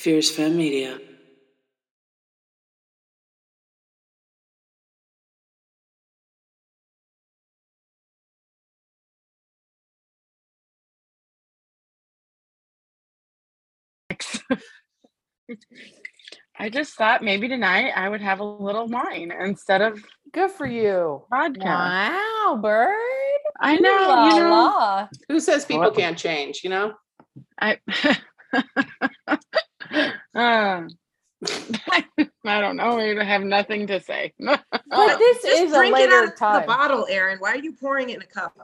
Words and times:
Fierce 0.00 0.30
Femme 0.30 0.56
Media. 0.56 0.98
I 16.58 16.68
just 16.68 16.94
thought 16.94 17.22
maybe 17.22 17.48
tonight 17.48 17.92
I 17.96 18.08
would 18.08 18.20
have 18.20 18.40
a 18.40 18.44
little 18.44 18.86
wine 18.86 19.32
instead 19.40 19.80
of 19.80 20.02
Good 20.32 20.50
for 20.52 20.66
you. 20.66 21.24
vodka. 21.30 21.64
Wow, 21.64 22.58
bird. 22.62 22.94
I 23.60 23.76
know, 23.76 23.90
la 24.08 24.28
you 24.34 24.40
know. 24.42 24.48
la. 24.50 25.08
Who 25.28 25.40
says 25.40 25.64
people 25.64 25.80
Well- 25.82 25.90
can't 25.92 26.16
change? 26.18 26.60
You 26.62 26.70
know. 26.70 26.94
I 27.60 27.78
Uh, 30.34 30.88
I 32.44 32.60
don't 32.60 32.76
know. 32.76 32.98
I 32.98 33.24
have 33.24 33.42
nothing 33.42 33.86
to 33.88 34.00
say. 34.00 34.32
But 34.90 35.18
this 35.18 35.42
Just 35.42 35.62
is 35.62 35.72
a 35.72 35.76
drink 35.76 35.92
it 35.96 36.00
later 36.00 36.14
out 36.14 36.24
of 36.28 36.36
time. 36.36 36.60
the 36.62 36.66
bottle, 36.66 37.06
Erin. 37.08 37.38
Why 37.38 37.52
are 37.52 37.58
you 37.58 37.72
pouring 37.74 38.10
it 38.10 38.16
in 38.16 38.22
a 38.22 38.26
cup? 38.26 38.56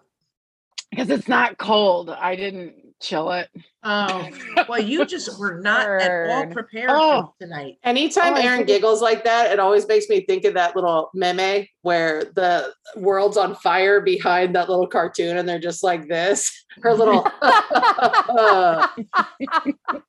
Because 0.91 1.11
it's 1.11 1.29
not 1.29 1.59
cold. 1.59 2.11
I 2.11 2.37
didn't 2.37 2.86
chill 3.01 3.31
it. 3.33 3.49
Oh, 3.83 4.29
well, 4.69 4.81
you 4.81 5.05
just 5.07 5.39
were 5.39 5.61
not 5.63 5.89
at 5.89 6.29
all 6.31 6.47
prepared 6.49 6.91
Oh. 6.93 7.35
tonight. 7.41 7.77
Anytime 7.85 8.35
Oh, 8.35 8.41
Erin 8.41 8.65
giggles 8.67 9.01
like 9.03 9.23
that, 9.25 9.53
it 9.53 9.61
always 9.61 9.87
makes 9.87 10.09
me 10.09 10.23
think 10.27 10.45
of 10.45 10.55
that 10.55 10.75
little 10.75 11.11
meme 11.15 11.67
where 11.83 12.25
the 12.35 12.73
world's 12.97 13.37
on 13.37 13.55
fire 13.57 14.01
behind 14.01 14.55
that 14.57 14.69
little 14.69 14.87
cartoon 14.89 15.37
and 15.37 15.49
they're 15.49 15.59
just 15.61 15.85
like 15.85 16.09
this. 16.09 16.65
Her 16.83 16.95
little, 16.95 17.27
uh, 17.41 18.89
uh, 18.89 18.89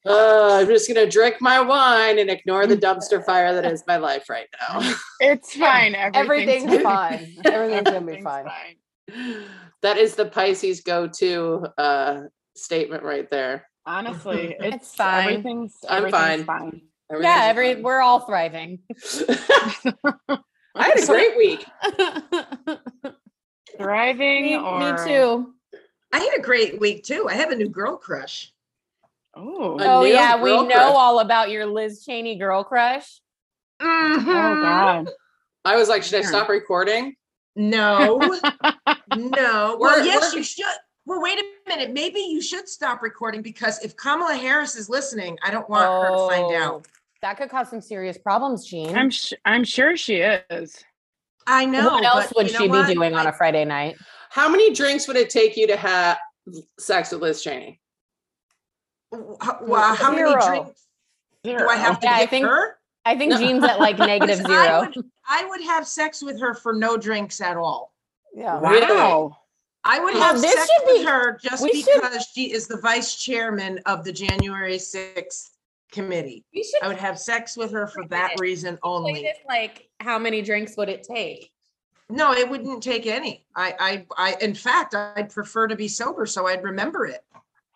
I'm 0.05 0.67
just 0.67 0.91
going 0.91 1.05
to 1.05 1.09
drink 1.09 1.35
my 1.39 1.61
wine 1.61 2.19
and 2.19 2.29
ignore 2.29 2.67
the 2.67 2.75
dumpster 2.77 3.23
fire 3.25 3.53
that 3.53 3.65
is 3.65 3.83
my 3.87 3.97
life 3.97 4.29
right 4.29 4.47
now. 4.59 4.93
It's 5.19 5.55
fine. 5.55 5.95
Everything's 5.95 6.81
fine. 6.81 7.35
Everything's 7.45 7.83
gonna 7.83 8.01
be 8.05 8.17
Everything's 8.17 8.23
fine. 8.23 9.43
that 9.81 9.97
is 9.97 10.15
the 10.15 10.25
Pisces 10.25 10.81
go 10.81 11.07
to 11.19 11.67
uh, 11.77 12.21
statement 12.57 13.03
right 13.03 13.29
there. 13.29 13.67
Honestly, 13.85 14.55
it's, 14.59 14.75
It's 14.77 14.95
fine. 14.95 15.29
Everything's, 15.29 15.75
I'm 15.87 15.97
everything's 16.05 16.43
fine. 16.45 16.81
fine. 17.09 17.21
yeah, 17.21 17.41
every 17.45 17.75
fine. 17.75 17.83
we're 17.83 18.01
all 18.01 18.19
thriving. 18.21 18.79
I 20.79 20.83
had 20.89 20.99
a 21.03 21.05
great 21.07 21.37
week. 21.37 21.65
Thriving 23.77 24.43
me, 24.43 24.57
or 24.57 24.79
me 24.79 24.97
too. 25.05 25.53
I 26.13 26.19
had 26.19 26.37
a 26.37 26.41
great 26.41 26.79
week 26.79 27.03
too. 27.03 27.27
I 27.29 27.33
have 27.33 27.51
a 27.51 27.55
new 27.55 27.69
girl 27.69 27.97
crush. 27.97 28.51
Oh, 29.35 29.77
Oh 29.79 30.03
yeah, 30.03 30.41
we 30.41 30.51
know 30.51 30.65
crush. 30.67 30.79
all 30.95 31.19
about 31.19 31.51
your 31.51 31.65
Liz 31.65 32.03
Cheney 32.03 32.37
girl 32.37 32.63
crush. 32.63 33.21
oh 33.79 33.85
Mhm. 34.19 34.61
God. 34.63 35.09
I 35.63 35.75
was 35.75 35.89
like, 35.89 36.01
should 36.03 36.19
I 36.19 36.23
stop 36.23 36.49
recording? 36.49 37.15
No, 37.55 38.17
no. 39.15 39.77
Well, 39.79 39.95
We're- 39.95 40.05
yes, 40.05 40.31
we're- 40.31 40.37
you 40.37 40.43
should. 40.43 40.65
Well, 41.07 41.21
wait 41.21 41.39
a 41.39 41.69
minute. 41.69 41.93
Maybe 41.93 42.19
you 42.19 42.41
should 42.41 42.67
stop 42.67 43.01
recording 43.01 43.41
because 43.41 43.79
if 43.83 43.95
Kamala 43.95 44.35
Harris 44.35 44.75
is 44.75 44.89
listening, 44.89 45.37
I 45.41 45.51
don't 45.51 45.67
want 45.69 45.85
her 45.85 46.09
to 46.11 46.27
find 46.27 46.53
Oh, 46.53 46.61
out. 46.61 46.87
That 47.21 47.37
could 47.37 47.49
cause 47.49 47.69
some 47.69 47.79
serious 47.81 48.17
problems, 48.17 48.65
Jean. 48.67 48.95
I'm 48.97 49.09
sh- 49.09 49.33
I'm 49.45 49.63
sure 49.63 49.95
she 49.95 50.17
is. 50.17 50.83
I 51.47 51.65
know. 51.65 51.85
what 51.93 52.03
else 52.03 52.33
would 52.35 52.49
she 52.49 52.63
be 52.63 52.67
what? 52.67 52.87
doing 52.93 53.15
on 53.15 53.25
a 53.25 53.31
Friday 53.31 53.63
night? 53.63 53.95
How 54.29 54.49
many 54.49 54.73
drinks 54.73 55.07
would 55.07 55.15
it 55.15 55.29
take 55.29 55.55
you 55.55 55.65
to 55.67 55.77
have 55.77 56.17
sex 56.77 57.11
with 57.13 57.21
Liz 57.21 57.41
Cheney? 57.41 57.79
How, 59.39 59.59
well, 59.61 59.95
how 59.95 60.11
many 60.11 60.29
Zero. 60.29 60.45
drinks 60.45 60.81
do 61.45 61.55
I 61.69 61.77
have 61.77 62.01
to 62.01 62.05
Yeah, 62.07 62.13
I 62.15 62.19
give 62.21 62.29
think- 62.31 62.45
her? 62.45 62.77
I 63.05 63.17
think 63.17 63.31
No. 63.31 63.37
Jean's 63.39 63.63
at 63.63 63.79
like 63.79 63.97
negative 63.99 64.39
Because 64.39 64.51
I 64.51 64.65
zero. 64.65 64.79
would, 64.93 65.05
I 65.25 65.45
would 65.45 65.61
have 65.61 65.87
sex 65.87 66.21
with 66.21 66.41
her 66.41 66.53
for 66.53 66.73
no 66.73 66.97
drinks 66.97 67.39
at 67.39 67.55
all. 67.55 67.93
Yeah. 68.35 68.59
Really? 68.59 69.33
I 69.87 69.99
would 69.99 70.13
have 70.15 70.41
this 70.41 70.53
sex 70.53 70.69
should 70.77 70.85
with 70.87 70.97
be- 71.01 71.05
her 71.05 71.37
just 71.41 71.63
we 71.63 71.81
should- 71.81 72.01
because 72.01 72.27
she 72.33 72.51
is 72.51 72.67
the 72.67 72.77
vice 72.77 73.15
chairman 73.15 73.79
of 73.85 74.03
the 74.03 74.11
January 74.11 74.77
6th 74.77 75.51
committee. 75.91 76.43
Should 76.53 76.83
I 76.83 76.87
would 76.89 76.97
have 76.97 77.17
sex 77.17 77.55
with 77.55 77.71
her 77.71 77.87
for 77.87 78.05
that 78.09 78.39
reason 78.39 78.77
only. 78.83 79.21
this 79.23 79.37
like 79.47 79.89
how 79.99 80.19
many 80.19 80.41
drinks 80.41 80.75
would 80.77 80.89
it 80.89 81.03
take? 81.03 81.51
No, 82.09 82.33
it 82.33 82.49
wouldn't 82.49 82.83
take 82.83 83.05
any. 83.05 83.45
I, 83.55 84.05
I, 84.17 84.31
I, 84.31 84.35
in 84.41 84.53
fact, 84.53 84.95
I'd 84.95 85.29
prefer 85.29 85.67
to 85.67 85.75
be 85.75 85.87
sober 85.87 86.25
so 86.25 86.47
I'd 86.47 86.63
remember 86.63 87.05
it. 87.05 87.23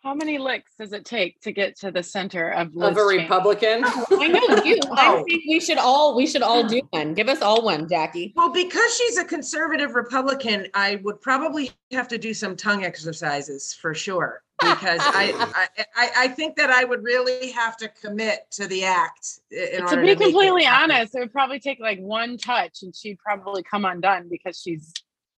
How 0.02 0.14
many 0.14 0.36
licks 0.36 0.72
does 0.76 0.92
it 0.92 1.04
take 1.04 1.40
to 1.42 1.52
get 1.52 1.78
to 1.78 1.92
the 1.92 2.02
center 2.02 2.48
of 2.50 2.76
Of 2.76 2.96
a 2.96 3.00
Cheney? 3.08 3.22
Republican? 3.22 3.82
Oh, 3.86 4.06
I 4.20 4.26
know 4.26 4.40
you. 4.64 4.80
I 4.96 5.08
Oh. 5.14 5.24
think 5.28 5.44
we 5.48 5.60
should 5.60 5.78
all 5.78 6.16
we 6.16 6.26
should 6.26 6.42
all 6.42 6.64
do 6.64 6.80
one. 6.90 7.14
Give 7.14 7.28
us 7.28 7.40
all 7.40 7.62
one, 7.62 7.88
Jackie. 7.88 8.32
Well, 8.34 8.50
because 8.52 8.96
she's 8.96 9.16
a 9.18 9.24
conservative 9.24 9.94
Republican, 9.94 10.66
I 10.74 10.96
would 11.04 11.20
probably 11.20 11.70
have 11.92 12.08
to 12.08 12.18
do 12.18 12.34
some 12.34 12.56
tongue 12.56 12.84
exercises 12.84 13.74
for 13.80 13.94
sure. 13.94 14.42
Because 14.60 15.00
I, 15.04 15.32
I, 15.76 15.84
I, 15.96 16.10
I 16.24 16.28
think 16.28 16.56
that 16.56 16.70
I 16.70 16.82
would 16.82 17.04
really 17.04 17.52
have 17.52 17.76
to 17.76 17.88
commit 17.88 18.50
to 18.52 18.66
the 18.66 18.84
act. 18.84 19.38
In 19.52 19.58
to 19.78 19.82
order 19.84 19.96
be 20.00 20.02
make 20.08 20.20
it 20.20 20.24
completely 20.24 20.64
happen. 20.64 20.90
honest, 20.90 21.14
it 21.14 21.20
would 21.20 21.32
probably 21.32 21.60
take 21.60 21.78
like 21.78 22.00
one 22.00 22.38
touch 22.38 22.82
and 22.82 22.94
she'd 22.94 23.18
probably 23.20 23.62
come 23.62 23.84
undone 23.84 24.28
because 24.28 24.60
she's 24.60 24.92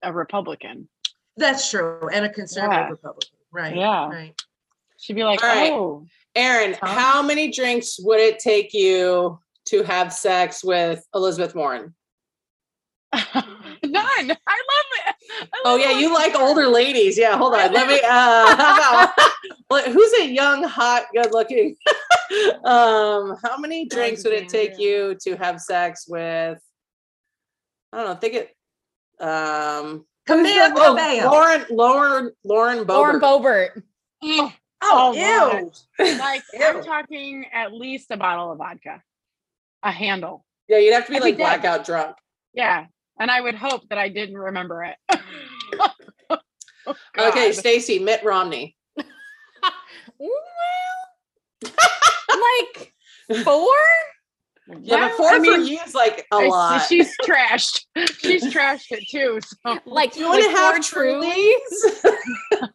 a 0.04 0.14
Republican. 0.14 0.88
That's 1.36 1.70
true, 1.70 2.08
and 2.14 2.24
a 2.26 2.30
conservative 2.30 2.80
Yeah. 2.80 2.90
Republican, 2.90 3.38
right? 3.52 3.76
Yeah. 3.76 4.08
Right. 4.10 4.42
She'd 5.04 5.18
be 5.18 5.26
like, 5.26 5.44
All 5.44 5.50
right. 5.50 5.72
oh, 5.74 6.06
Erin, 6.34 6.76
Tom? 6.76 6.96
how 6.96 7.22
many 7.22 7.52
drinks 7.52 8.00
would 8.00 8.22
it 8.22 8.40
take 8.40 8.74
you 8.74 9.38
to 9.66 9.84
have 9.84 10.14
sex 10.14 10.64
with 10.64 11.06
Elizabeth 11.14 11.54
Warren? 11.54 11.94
none. 13.14 13.22
I 13.84 14.24
love 14.24 14.38
it. 14.38 15.16
I 15.42 15.62
Oh 15.66 15.76
yeah, 15.76 16.00
you 16.00 16.14
like 16.14 16.36
older 16.36 16.68
ladies. 16.68 17.18
Yeah, 17.18 17.36
hold 17.36 17.54
on. 17.54 17.74
Let 17.74 17.90
me 17.90 17.96
uh 18.06 18.56
how 18.56 19.92
who's 19.92 20.14
a 20.22 20.26
young, 20.26 20.64
hot, 20.64 21.08
good 21.14 21.34
looking? 21.34 21.76
um, 22.64 23.36
how 23.44 23.58
many 23.58 23.86
drinks 23.86 24.24
would 24.24 24.34
it 24.34 24.48
take 24.48 24.80
you 24.80 25.18
to 25.24 25.36
have 25.36 25.60
sex 25.60 26.06
with 26.08 26.62
I 27.92 27.98
don't 27.98 28.08
know, 28.08 28.16
think 28.16 28.36
it 28.36 28.56
um 29.20 30.06
Camila 30.30 30.72
oh, 30.74 30.96
Cabello. 30.96 31.30
Lauren 31.30 31.66
Lauren 31.70 32.32
Lauren 32.46 32.88
Lauren 32.88 33.20
Boebert. 33.20 33.84
Oh, 34.24 34.54
Oh, 34.86 35.14
Oh, 35.16 35.72
ew. 36.00 36.18
like 36.20 36.44
I'm 36.62 36.84
talking 36.84 37.46
at 37.54 37.74
least 37.74 38.12
a 38.12 38.18
bottle 38.18 38.52
of 38.52 38.58
vodka, 38.58 39.02
a 39.82 39.92
handle. 39.92 40.46
Yeah, 40.68 40.78
you'd 40.78 40.94
have 40.94 41.06
to 41.08 41.12
be 41.14 41.20
like 41.20 41.38
blackout 41.38 41.86
drunk. 41.86 42.16
Yeah, 42.54 42.86
and 43.20 43.32
I 43.32 43.42
would 43.42 43.56
hope 43.56 43.88
that 43.90 43.98
I 43.98 44.10
didn't 44.10 44.38
remember 44.38 44.84
it. 44.84 44.96
Oh, 46.30 46.38
Okay, 47.18 47.52
Stacey, 47.54 48.00
Mitt 48.00 48.24
Romney. 48.24 48.76
Well, 50.20 51.72
like 52.30 52.94
four? 53.44 53.68
Yeah, 54.68 54.76
Well, 54.96 55.10
but 55.10 55.18
four 55.18 55.28
I 55.30 55.36
for 55.36 55.40
mean, 55.42 55.66
you 55.68 55.80
is 55.86 55.94
like 55.94 56.26
a 56.32 56.36
I- 56.36 56.48
lot. 56.48 56.82
She's 56.88 57.14
trashed. 57.24 57.86
She's 58.20 58.44
trashed 58.46 58.92
it 58.92 59.04
too. 59.10 59.40
So 59.66 59.80
Like 59.86 60.16
you 60.16 60.26
want 60.28 60.44
to 60.44 60.50
have 60.52 60.86
four 60.86 61.02
trulies? 61.04 61.60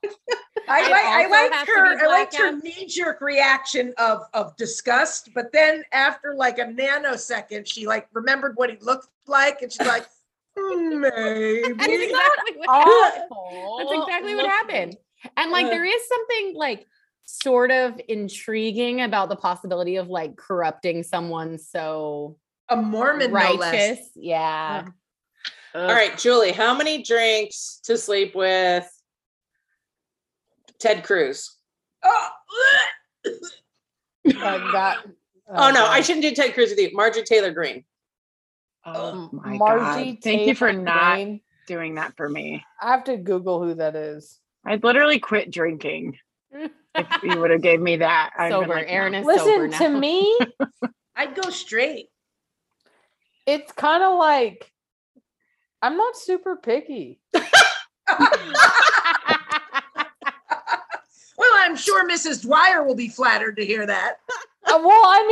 I, 0.71 0.83
It 0.85 0.91
like, 0.91 1.05
I 1.05 1.27
liked 1.29 1.67
her. 1.69 1.99
I 2.05 2.07
liked 2.09 2.37
her 2.37 2.53
knee 2.59 2.87
jerk 2.87 3.23
reaction 3.23 3.95
of 3.97 4.23
of 4.35 4.55
disgust, 4.57 5.31
but 5.35 5.51
then 5.53 5.83
after 5.93 6.35
like 6.35 6.59
a 6.59 6.65
nanosecond, 6.67 7.67
she 7.67 7.87
like 7.87 8.07
remembered 8.13 8.57
what 8.57 8.69
he 8.71 8.77
looked 8.83 9.09
like, 9.27 9.63
and 9.63 9.73
she's 9.73 9.87
like, 9.87 10.05
"Hmm, 10.59 11.01
That's 11.01 11.17
maybe. 11.17 12.05
exactly 12.05 12.57
what, 12.57 12.69
awful. 12.69 13.77
that's 13.79 13.93
exactly 14.03 14.35
what 14.35 14.45
happened. 14.47 14.97
And 15.39 15.51
like 15.51 15.67
there 15.69 15.87
is 15.87 16.07
something 16.07 16.55
like 16.55 16.87
sort 17.33 17.71
of 17.71 18.01
intriguing 18.09 19.03
about 19.03 19.29
the 19.29 19.37
possibility 19.37 19.97
of 19.97 20.09
like 20.09 20.35
corrupting 20.37 21.03
someone 21.03 21.59
so 21.59 22.39
A 22.71 22.77
Mormon, 22.77 23.31
no 23.33 23.53
less. 23.53 23.73
righteous. 23.75 24.11
Yeah. 24.15 24.85
All 25.75 25.87
right, 25.87 26.17
Julie, 26.17 26.53
how 26.53 26.75
many 26.75 27.03
drinks 27.03 27.81
to 27.85 27.99
sleep 27.99 28.35
with 28.35 28.89
Ted 30.79 31.05
Cruz? 31.05 31.55
Oh, 32.03 32.29
Uh, 33.27 34.73
that- 34.73 35.05
Oh, 35.51 35.71
no, 35.71 35.85
I 35.87 36.01
shouldn't 36.03 36.23
do 36.23 36.35
Ted 36.35 36.53
Cruz 36.55 36.71
with 36.71 36.79
you. 36.79 36.91
Marjorie 36.95 37.23
Taylor 37.25 37.53
Greene. 37.53 37.85
Oh 38.87 39.29
my 39.33 39.57
Margie 39.59 40.13
God. 40.13 40.23
Thank 40.23 40.47
you 40.47 40.55
for 40.55 40.71
Taylor 40.71 40.83
not 40.83 41.15
Greene. 41.15 41.41
doing 41.67 41.95
that 41.97 42.17
for 42.17 42.29
me. 42.29 42.65
I 42.81 42.91
have 42.91 43.05
to 43.05 43.17
Google 43.19 43.63
who 43.63 43.75
that 43.75 43.97
is. 43.97 44.39
I'd 44.67 44.85
literally 44.85 45.19
quit 45.19 45.51
drinking 45.51 46.19
if 46.51 47.23
you 47.23 47.39
would 47.41 47.51
have 47.51 47.63
gave 47.63 47.81
me 47.81 47.97
that. 47.97 48.31
I'd 48.39 48.51
been 48.51 48.63
sober. 48.63 48.75
like, 48.75 48.87
no. 48.87 48.93
Erin 48.93 49.15
is 49.15 49.25
sober 49.25 49.39
Listen 49.39 49.71
now. 49.71 49.79
to 49.79 49.89
me. 49.99 50.39
I'd 51.17 51.35
go 51.35 51.51
straight. 51.51 52.09
It's 53.47 53.73
kind 53.73 54.03
of 54.03 54.19
like 54.19 54.71
I'm 55.83 55.97
not 55.97 56.17
super 56.17 56.57
picky. 56.57 57.21
Well, 61.39 61.51
I'm 61.55 61.77
sure 61.77 62.07
Mrs. 62.09 62.43
Dwyer 62.43 62.83
will 62.83 62.97
be 62.97 63.09
flattered 63.09 63.57
to 63.59 63.65
hear 63.65 63.87
that. 63.87 64.17
Uh, 64.67 64.81
well, 64.85 65.05
I 65.07 65.25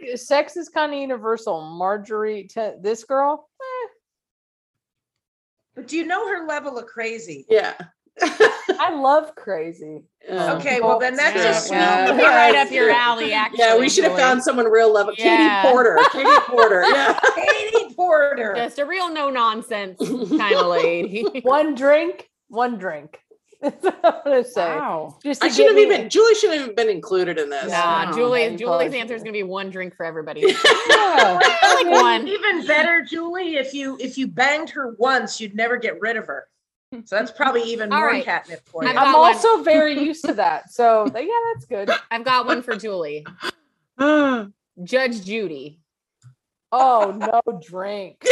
mean, 0.00 0.08
like, 0.08 0.18
sex 0.18 0.56
is 0.56 0.70
kind 0.70 0.90
of 0.92 0.98
universal. 0.98 1.60
Marjorie, 1.60 2.44
to 2.54 2.76
this 2.80 3.04
girl, 3.04 3.46
eh, 3.60 3.88
But 5.74 5.88
do 5.88 5.98
you 5.98 6.06
know 6.06 6.26
her 6.28 6.46
level 6.46 6.78
of 6.78 6.86
crazy? 6.86 7.44
Yeah. 7.50 7.74
I 8.80 8.94
love 8.94 9.34
crazy. 9.34 10.04
Yeah. 10.26 10.54
Okay, 10.54 10.80
well 10.80 10.98
then 10.98 11.14
that 11.16 11.36
Yeah, 11.36 11.42
just 11.42 11.70
well, 11.70 12.08
Would 12.12 12.18
be 12.18 12.24
right 12.26 12.54
up 12.56 12.70
your 12.70 12.90
alley, 12.90 13.32
actually. 13.34 13.58
Yeah, 13.62 13.78
we 13.78 13.88
should 13.90 14.04
have 14.04 14.16
found 14.16 14.42
someone 14.42 14.66
real 14.66 14.90
level. 14.92 15.12
Yeah. 15.18 15.62
Katie 15.62 15.72
Porter. 15.72 15.98
Katie 16.12 16.40
Porter. 16.46 16.84
Yeah. 16.88 17.20
Katie 17.34 17.94
Porter. 17.94 18.54
just 18.56 18.78
a 18.78 18.86
real 18.86 19.12
no 19.12 19.28
nonsense 19.28 19.98
kind 20.38 20.56
of 20.56 20.66
lady. 20.66 21.24
One 21.42 21.74
drink, 21.74 22.30
one 22.48 22.78
drink. 22.78 23.18
That's 23.60 23.84
what 23.84 24.00
I'm 24.02 24.14
gonna 24.24 24.44
say. 24.44 24.64
Wow. 24.76 25.18
Just 25.22 25.44
I 25.44 25.48
to 25.48 25.54
should 25.54 25.66
have 25.66 25.76
get 25.76 25.88
me- 25.88 25.94
even 25.94 26.08
Julie 26.08 26.34
should 26.36 26.50
have 26.52 26.62
even 26.62 26.74
been 26.74 26.88
included 26.88 27.38
in 27.38 27.50
this. 27.50 27.70
Nah, 27.70 28.06
No, 28.06 28.16
Julie. 28.16 28.56
Julie's 28.56 28.94
answer 28.94 29.14
is 29.14 29.22
gonna 29.22 29.32
be 29.32 29.42
one 29.42 29.68
drink 29.68 29.94
for 29.94 30.06
everybody. 30.06 30.40
Yeah. 30.88 31.38
Like 31.62 31.86
one. 31.86 32.26
Even 32.26 32.66
better, 32.66 33.02
Julie, 33.02 33.56
if 33.56 33.74
you 33.74 33.98
if 34.00 34.16
you 34.16 34.26
banged 34.28 34.70
her 34.70 34.94
once, 34.98 35.38
you'd 35.42 35.54
never 35.54 35.76
get 35.76 36.00
rid 36.00 36.16
of 36.16 36.26
her. 36.26 36.46
So 36.92 37.16
that's 37.16 37.30
probably 37.30 37.62
even 37.62 37.92
All 37.92 38.00
more 38.00 38.08
right. 38.08 38.24
catnip 38.24 38.68
for 38.68 38.82
you. 38.82 38.90
I've 38.90 38.96
I'm 38.96 39.04
got 39.12 39.18
one. 39.20 39.32
also 39.34 39.62
very 39.62 39.98
used 40.00 40.24
to 40.24 40.34
that. 40.34 40.72
So 40.72 41.06
yeah, 41.14 41.26
that's 41.54 41.66
good. 41.66 41.90
I've 42.10 42.24
got 42.24 42.46
one 42.46 42.62
for 42.62 42.74
Julie. 42.76 43.24
Judge 44.84 45.24
Judy. 45.24 45.80
Oh, 46.72 47.12
no 47.16 47.60
drink. 47.60 48.24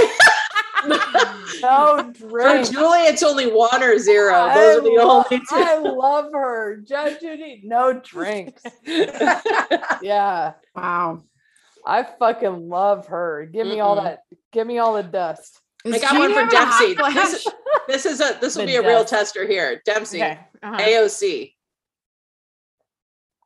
no 1.61 2.11
drink. 2.13 2.17
For 2.21 2.31
drink. 2.31 2.71
Julie, 2.71 2.99
it's 3.01 3.23
only 3.25 3.47
one 3.51 3.83
or 3.83 3.99
zero. 3.99 4.49
Those 4.55 4.77
are 4.77 4.81
the 4.81 4.91
I 4.91 5.05
lo- 5.05 5.25
only 5.31 5.43
I 5.51 5.77
love 5.79 6.33
her. 6.33 6.77
Judge 6.77 7.21
Judy, 7.21 7.63
no 7.65 7.93
drinks. 7.93 8.63
Yeah. 10.03 10.53
Wow. 10.77 11.23
I 11.85 12.03
fucking 12.05 12.69
love 12.69 13.09
her. 13.09 13.49
Give 13.53 13.67
me 13.67 13.81
all 13.81 13.97
Mm-mm. 13.97 14.05
that. 14.05 14.23
Give 14.53 14.67
me 14.67 14.79
all 14.79 14.95
the 14.95 15.03
dust. 15.03 15.61
Is 15.85 15.95
I 15.95 15.99
got 15.99 16.11
Jean 16.13 16.19
one 16.21 16.33
for 16.35 16.41
having 16.41 16.97
Dempsey. 16.97 17.15
This, 17.15 17.47
this 17.87 18.07
is 18.07 18.21
a 18.21 18.37
this 18.41 18.57
will 18.57 18.67
be 18.67 18.77
a 18.77 18.83
real 18.87 19.05
tester 19.05 19.47
here. 19.47 19.81
Dempsey, 19.87 20.19
Okay. 20.23 20.39
uh-huh. 20.63 20.77
AOC. 20.79 21.55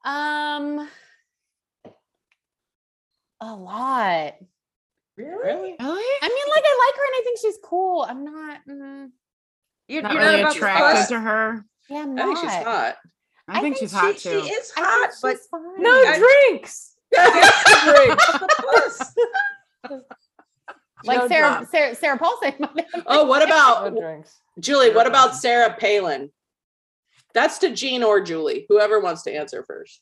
Um, 0.04 0.88
a 3.40 3.54
lot. 3.54 4.34
really? 5.16 5.30
Really? 5.44 5.76
Really? 5.78 5.78
I 5.78 6.28
mean, 6.28 6.46
like 6.48 6.64
I 6.64 6.86
like 6.86 6.96
her 6.96 7.06
and 7.06 7.14
I 7.14 7.20
think 7.24 7.38
she's 7.40 7.58
cool. 7.62 8.02
I'm 8.08 8.24
not. 8.24 8.60
Mm, 8.68 9.10
You're, 9.88 10.02
Not 10.02 10.12
you're 10.12 10.22
really 10.22 10.40
about 10.40 10.52
the 10.52 10.56
attracted 10.58 11.08
to 11.14 11.20
her. 11.20 11.64
yeah, 11.90 11.98
I'm 12.02 12.18
I 12.18 12.22
think 12.24 12.38
she's 12.38 12.50
hot. 12.50 12.96
I, 13.48 13.60
think, 13.60 13.76
she's 13.76 13.92
hot 13.92 14.18
she, 14.18 14.28
too. 14.30 14.40
She 14.42 14.48
is 14.52 14.72
I 14.76 14.80
think 14.80 14.86
hot, 14.88 15.10
but 15.22 15.36
she's 15.36 15.46
fine. 15.50 15.82
No 15.82 15.90
I- 15.90 16.18
drinks. 16.48 16.94
drinks. 19.88 20.04
like 21.04 21.18
No 21.20 21.28
Sarah, 21.28 21.54
drinks. 21.56 21.70
Sarah, 21.70 21.94
Sarah 21.94 22.18
Paulson. 22.18 22.54
Oh, 23.06 23.24
what 23.24 23.40
No 23.40 23.44
about 23.46 23.96
drinks. 23.96 24.40
Julie? 24.60 24.90
What 24.90 25.04
No 25.04 25.10
about. 25.10 25.34
Sarah 25.34 25.74
Palin? 25.78 26.30
That's 27.34 27.58
to 27.58 27.70
Jean 27.70 28.02
or 28.02 28.20
Julie, 28.20 28.66
whoever 28.68 29.00
wants 29.00 29.22
to 29.22 29.32
answer 29.34 29.62
first. 29.62 30.00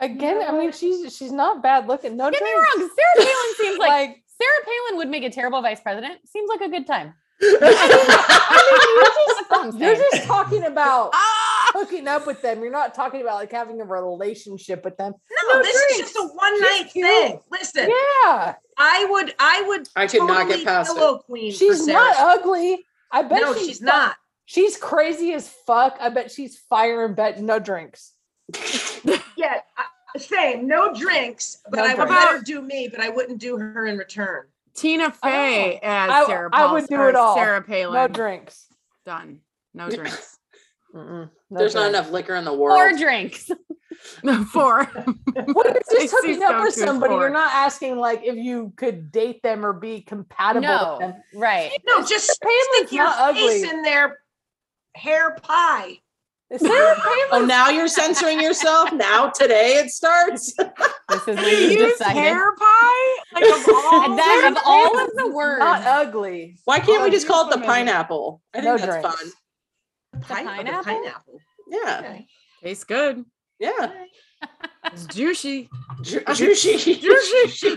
Again, 0.00 0.40
I 0.46 0.52
mean, 0.52 0.72
she's 0.72 1.14
she's 1.16 1.32
not 1.32 1.62
bad 1.62 1.88
looking. 1.88 2.16
No 2.16 2.30
Get 2.30 2.42
me 2.42 2.50
wrong. 2.52 2.64
Sarah 2.78 3.16
Palin 3.26 3.54
seems 3.56 3.78
like, 3.80 3.88
Like, 3.90 4.22
Sarah 4.40 4.64
Palin 4.64 4.96
would 4.98 5.08
make 5.08 5.24
a 5.24 5.30
terrible 5.30 5.60
vice 5.60 5.80
president. 5.80 6.20
Seems 6.26 6.48
like 6.48 6.60
a 6.60 6.68
good 6.68 6.86
time. 6.86 7.14
I 7.42 7.46
mean, 7.46 8.80
you're 8.94 9.04
just, 9.04 9.38
That's 9.38 9.52
all 9.52 9.72
I'm 9.72 9.78
you're 9.80 10.10
just 10.10 10.26
talking 10.26 10.64
about 10.64 11.10
Ah! 11.14 11.37
Hooking 11.78 12.08
up 12.08 12.26
with 12.26 12.42
them. 12.42 12.62
You're 12.62 12.72
not 12.72 12.94
talking 12.94 13.20
about 13.20 13.36
like 13.36 13.52
having 13.52 13.80
a 13.80 13.84
relationship 13.84 14.84
with 14.84 14.96
them. 14.96 15.14
no, 15.48 15.54
No 15.54 15.62
this 15.62 15.74
is 15.76 15.98
just 15.98 16.16
a 16.16 16.22
one 16.22 16.60
night 16.60 16.90
thing. 16.92 17.40
Listen, 17.50 17.88
Yeah, 17.88 18.54
I 18.76 19.06
would, 19.10 19.34
I 19.38 19.64
would. 19.66 19.88
I 19.96 20.06
could 20.06 20.26
not 20.26 20.48
get 20.48 20.64
past 20.64 20.90
it. 20.90 20.96
pillow 20.96 21.18
queen. 21.18 21.52
she's 21.52 21.86
not 21.86 22.16
ugly. 22.16 22.84
I 23.10 23.22
bet 23.22 23.40
No, 23.40 23.54
she's, 23.54 23.66
she's 23.66 23.82
not. 23.82 24.16
She's 24.46 24.76
crazy 24.76 25.32
as 25.34 25.48
fuck. 25.66 25.96
I 26.00 26.08
bet 26.08 26.30
she's 26.30 26.58
fire 26.58 27.04
and 27.04 27.14
bet 27.14 27.40
no 27.40 27.58
drinks. 27.58 28.12
Yeah, 29.36 29.60
I- 29.76 29.84
same. 30.18 30.66
No 30.66 30.92
drinks, 30.92 31.58
but 31.70 31.76
No 31.76 31.84
I 31.84 31.94
would 31.94 32.08
let 32.08 32.28
her 32.30 32.42
do 32.42 32.60
me, 32.60 32.88
but 32.88 32.98
I 33.00 33.08
wouldn't 33.08 33.38
do 33.38 33.56
her 33.56 33.86
in 33.86 33.96
return. 33.98 34.46
Tina 34.74 35.04
oh. 35.06 35.10
Fey 35.10 35.78
as 35.80 36.10
I- 36.10 36.26
Sarah 36.26 36.50
I 36.52 36.72
would 36.72 36.88
do 36.88 37.02
it 37.08 37.14
all. 37.14 37.36
Sarah 37.36 37.62
Palin. 37.62 37.94
No 37.94 38.08
drinks. 38.08 38.66
Done. 39.04 39.40
No 39.74 39.88
drinks. 39.94 40.37
No 40.94 41.28
There's 41.50 41.74
not 41.74 41.88
enough 41.88 42.10
liquor 42.10 42.34
in 42.34 42.44
the 42.44 42.52
world. 42.54 42.76
Four 42.78 42.86
world. 42.88 42.98
drinks. 42.98 43.50
No, 44.22 44.44
four. 44.52 44.84
When 44.84 45.54
you're 45.54 45.74
just 45.90 46.14
hooking 46.14 46.42
up 46.42 46.62
with 46.62 46.74
go-to 46.74 46.86
somebody, 46.86 47.14
you're 47.14 47.30
not 47.30 47.52
asking 47.52 47.96
like 47.98 48.22
if 48.24 48.36
you 48.36 48.72
could 48.76 49.10
date 49.12 49.42
them 49.42 49.64
or 49.66 49.72
be 49.72 50.00
compatible 50.02 50.60
No, 50.66 50.96
with 51.00 51.00
them. 51.00 51.22
right. 51.34 51.70
No, 51.86 52.04
just 52.04 52.40
Palin's 52.40 52.66
stick 52.88 52.92
your 52.92 53.06
face 53.06 53.18
ugly. 53.18 53.62
in 53.68 53.82
their 53.82 54.18
hair 54.94 55.36
pie. 55.42 55.98
Oh, 57.30 57.44
now 57.46 57.68
you're 57.68 57.88
censoring 57.88 58.40
yourself. 58.40 58.90
Now 58.94 59.28
today 59.28 59.72
it 59.74 59.90
starts. 59.90 60.54
This 60.54 61.28
is 61.28 61.36
what 61.36 61.52
You 61.52 61.58
you 61.58 61.68
use 61.80 61.98
decided. 61.98 62.18
hair 62.22 62.56
pie? 62.56 63.16
Like 63.34 63.44
of 63.44 63.68
all 63.68 64.04
And 64.04 64.18
that, 64.18 64.52
of 64.56 64.62
all 64.64 64.98
of 64.98 65.10
the 65.14 65.28
words, 65.30 65.58
Not 65.58 65.82
ugly. 65.84 66.56
Why 66.64 66.78
can't 66.80 67.02
we 67.02 67.08
Oh, 67.08 67.10
just 67.10 67.28
call 67.28 67.46
it 67.46 67.50
the 67.52 67.58
you're 67.58 67.66
pineapple? 67.66 68.40
I 68.54 68.62
think 68.62 68.64
No 68.64 68.78
that's 68.78 69.02
drinks. 69.02 69.20
fun. 69.22 69.32
Pine- 70.22 70.46
pineapple? 70.46 70.84
pineapple. 70.84 71.40
Yeah, 71.68 71.96
Okay. 72.04 72.26
Tastes 72.62 72.84
good. 72.84 73.24
yeah. 73.58 73.92
It's 74.92 75.06
juicy. 75.06 75.68
Ju- 76.02 76.22
Juicy. 76.34 76.76
Juicy. 77.00 77.68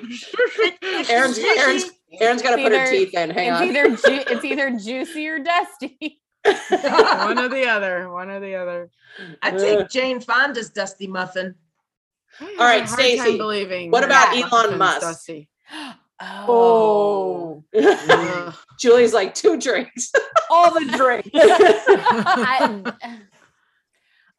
Erin's, 1.10 1.38
Erin's, 1.40 1.86
Erin's 2.20 2.42
got 2.42 2.56
to 2.56 2.62
put 2.64 2.72
her 2.72 2.90
teeth 2.90 3.14
in. 3.14 3.30
Hang 3.32 3.50
it's 3.50 3.62
on. 3.62 3.68
either 3.68 3.90
ju- 3.90 4.24
it's 4.34 4.46
either 4.46 4.70
juicy 4.78 5.28
or 5.28 5.40
dusty. 5.40 6.22
one 6.70 7.38
or 7.40 7.50
the 7.50 7.68
other. 7.68 8.10
One 8.12 8.30
or 8.30 8.40
the 8.40 8.56
other. 8.56 8.90
I 9.42 9.52
take 9.52 9.90
Jane 9.90 10.20
Fonda's 10.20 10.70
dusty 10.70 11.08
muffin. 11.08 11.56
All 12.40 12.48
right, 12.60 12.84
a 12.84 12.86
hard 12.86 12.88
time 12.88 12.88
Stacey, 12.88 13.38
believing 13.38 13.92
what 13.92 14.02
that 14.08 14.34
about 14.34 14.52
Muffins 14.52 14.54
Elon 14.70 14.78
Musk? 14.80 15.02
Dusty. 15.02 15.50
Oh. 16.22 17.64
oh, 17.76 17.80
Ugh. 17.80 18.54
Julie's 18.80 19.14
like 19.14 19.34
two 19.34 19.60
drinks. 19.60 20.12
all 20.50 20.72
the 20.74 20.86
drinks. 20.96 21.30
I- 21.34 22.84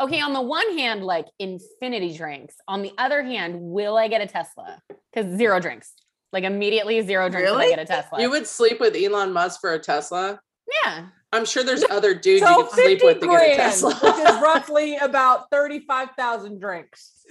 okay, 0.01 0.21
on 0.21 0.33
the 0.33 0.41
one 0.43 0.77
hand, 0.79 1.03
like 1.05 1.27
infinity 1.39 2.17
drinks. 2.17 2.55
On 2.69 2.83
the 2.83 2.93
other 2.99 3.23
hand, 3.23 3.61
will 3.61 3.97
I 3.97 4.09
get 4.09 4.21
a 4.21 4.27
Tesla? 4.27 4.81
Because 5.13 5.37
zero 5.37 5.61
drinks. 5.61 5.93
Like 6.33 6.45
immediately 6.45 7.01
zero 7.03 7.29
drinks. 7.29 7.51
Will 7.51 7.59
I 7.59 7.69
get 7.69 7.79
a 7.79 7.85
Tesla? 7.85 8.21
you 8.21 8.31
would 8.31 8.47
sleep 8.47 8.81
with 8.81 8.97
Elon 8.97 9.33
Musk 9.33 9.61
for 9.61 9.73
a 9.75 9.79
Tesla? 9.79 10.41
yeah. 10.85 11.07
I'm 11.35 11.47
sure 11.47 11.65
there's 11.65 11.83
other 11.89 12.13
dudes 12.15 12.45
so 12.45 12.51
you 12.51 12.65
could 12.65 12.73
sleep 12.73 13.01
with 13.03 13.21
to 13.21 13.27
get 13.27 13.53
a 13.53 13.57
Tesla. 13.57 13.95
which 13.95 14.17
is 14.17 14.43
roughly 14.43 14.97
about 14.99 15.49
35,000 15.51 16.61
drinks. 16.61 17.13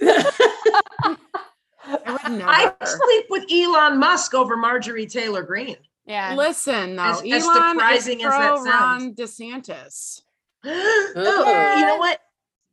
I 1.84 2.12
would 2.12 2.38
never. 2.38 2.48
I 2.50 2.72
sleep 2.84 3.26
with 3.30 3.44
Elon 3.52 3.98
Musk 3.98 4.34
over 4.34 4.56
Marjorie 4.56 5.06
Taylor 5.06 5.42
Greene. 5.42 5.76
Yeah. 6.06 6.34
Listen, 6.36 6.96
though, 6.96 7.02
As- 7.04 7.22
as 7.22 7.44
Elon 7.44 7.72
surprising 7.78 8.20
is 8.20 8.26
as 8.26 8.32
that 8.32 8.48
pro 8.48 8.64
sounds. 8.64 9.02
Ron 9.04 9.14
DeSantis. 9.14 10.20
no, 10.64 10.72
Yeah. 11.46 11.78
you 11.78 11.86
know 11.86 11.96
what? 11.98 12.18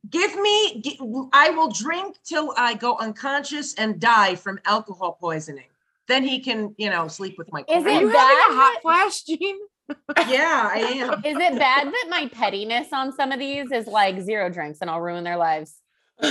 Give 0.08 0.34
me, 0.40 0.80
gi- 0.80 0.98
I 1.32 1.50
will 1.50 1.68
drink 1.70 2.16
till 2.24 2.54
I 2.56 2.74
go 2.74 2.96
unconscious 2.98 3.74
and 3.74 4.00
die 4.00 4.34
from 4.34 4.58
alcohol 4.64 5.18
poisoning. 5.20 5.66
Then 6.08 6.24
he 6.24 6.40
can, 6.40 6.74
you 6.78 6.88
know, 6.90 7.06
sleep 7.06 7.36
with 7.38 7.52
my. 7.52 7.60
Is 7.60 7.66
it 7.68 7.78
you 7.84 7.84
having 7.84 8.08
bad 8.08 8.50
a 8.50 8.54
hot 8.54 8.82
flash, 8.82 9.22
Jean? 9.22 9.58
Yeah, 10.28 10.70
I 10.72 10.78
am. 10.78 11.14
Is 11.24 11.36
it 11.36 11.58
bad 11.58 11.86
that 11.88 12.06
my 12.08 12.28
pettiness 12.32 12.88
on 12.92 13.12
some 13.12 13.32
of 13.32 13.38
these 13.40 13.70
is 13.72 13.86
like 13.86 14.20
zero 14.20 14.48
drinks 14.48 14.78
and 14.80 14.88
I'll 14.88 15.00
ruin 15.00 15.24
their 15.24 15.36
lives? 15.36 15.74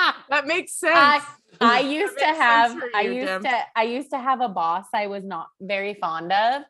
that 0.30 0.46
makes 0.46 0.74
sense. 0.74 0.94
I, 0.94 1.22
I 1.60 1.80
used 1.80 2.18
to 2.18 2.24
makes 2.24 2.38
sense 2.38 2.38
have 2.38 2.72
for 2.78 2.88
I 2.94 3.00
you, 3.02 3.12
used 3.12 3.26
Dim. 3.26 3.42
to 3.42 3.58
I 3.76 3.82
used 3.84 4.10
to 4.10 4.18
have 4.18 4.40
a 4.40 4.48
boss 4.48 4.86
I 4.94 5.06
was 5.06 5.24
not 5.24 5.48
very 5.60 5.94
fond 5.94 6.32
of. 6.32 6.62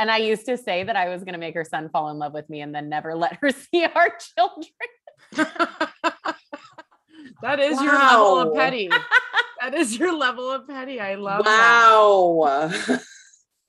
And 0.00 0.12
I 0.12 0.18
used 0.18 0.46
to 0.46 0.56
say 0.56 0.84
that 0.84 0.94
I 0.94 1.08
was 1.08 1.24
gonna 1.24 1.38
make 1.38 1.54
her 1.54 1.64
son 1.64 1.88
fall 1.88 2.10
in 2.10 2.18
love 2.18 2.32
with 2.32 2.48
me 2.48 2.60
and 2.60 2.74
then 2.74 2.88
never 2.88 3.14
let 3.16 3.38
her 3.42 3.50
see 3.50 3.84
our 3.84 4.12
children. 4.36 4.72
that 7.42 7.60
is 7.60 7.80
your 7.82 7.92
level 7.98 8.38
of 8.40 8.54
petty. 8.54 8.88
that 9.60 9.74
is 9.74 9.98
your 9.98 10.16
level 10.16 10.50
of 10.50 10.66
petty. 10.68 11.00
I 11.00 11.16
love 11.16 11.44
that. 11.44 11.90
wow. 11.90 12.70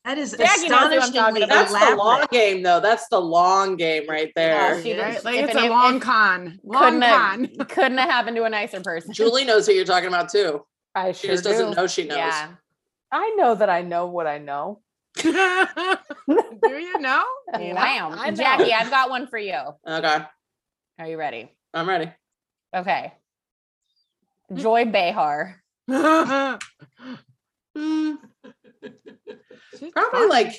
That 0.05 0.17
is 0.17 0.31
Jackie 0.31 0.69
knows 0.69 0.93
who 0.93 0.99
I'm 0.99 1.13
talking 1.13 1.43
astonishingly 1.43 1.43
about. 1.43 1.69
That's 1.69 1.89
the 1.89 1.95
long 1.95 2.25
game, 2.31 2.63
though. 2.63 2.79
That's 2.79 3.07
the 3.09 3.19
long 3.19 3.75
game 3.75 4.03
right 4.09 4.31
there. 4.35 4.81
She 4.81 4.97
Right? 4.97 5.23
Like 5.23 5.35
it's 5.43 5.55
any- 5.55 5.67
a 5.67 5.69
long 5.69 5.99
con. 5.99 6.59
Long 6.63 6.83
couldn't 6.83 7.01
con. 7.01 7.43
have, 7.59 7.67
couldn't 7.69 7.97
have 7.97 8.09
happened 8.09 8.37
to 8.37 8.43
a 8.43 8.49
nicer 8.49 8.81
person. 8.81 9.13
Julie 9.13 9.43
knows 9.45 9.67
who 9.67 9.73
you're 9.73 9.85
talking 9.85 10.07
about 10.07 10.29
too. 10.29 10.65
I 10.95 11.11
She 11.11 11.27
sure 11.27 11.35
just 11.35 11.43
doesn't 11.43 11.75
know 11.75 11.85
she 11.87 12.05
knows. 12.05 12.17
Yeah. 12.17 12.49
I 13.11 13.35
know 13.37 13.55
that 13.55 13.69
I 13.69 13.81
know 13.81 14.07
what 14.07 14.25
I 14.25 14.37
know. 14.37 14.81
Do 15.17 15.29
you 15.29 16.99
know? 16.99 17.23
You? 17.59 17.73
Wow. 17.75 18.11
I 18.15 18.29
know. 18.29 18.35
Jackie, 18.35 18.71
I've 18.71 18.89
got 18.91 19.09
one 19.09 19.27
for 19.27 19.37
you. 19.39 19.57
Okay, 19.87 20.21
Are 20.99 21.07
you 21.07 21.17
ready? 21.17 21.51
I'm 21.73 21.89
ready. 21.89 22.11
Okay. 22.75 23.13
Joy 24.53 24.85
Behar. 24.85 25.61
She's 27.75 28.17
probably 29.93 30.19
fun. 30.19 30.29
like, 30.29 30.55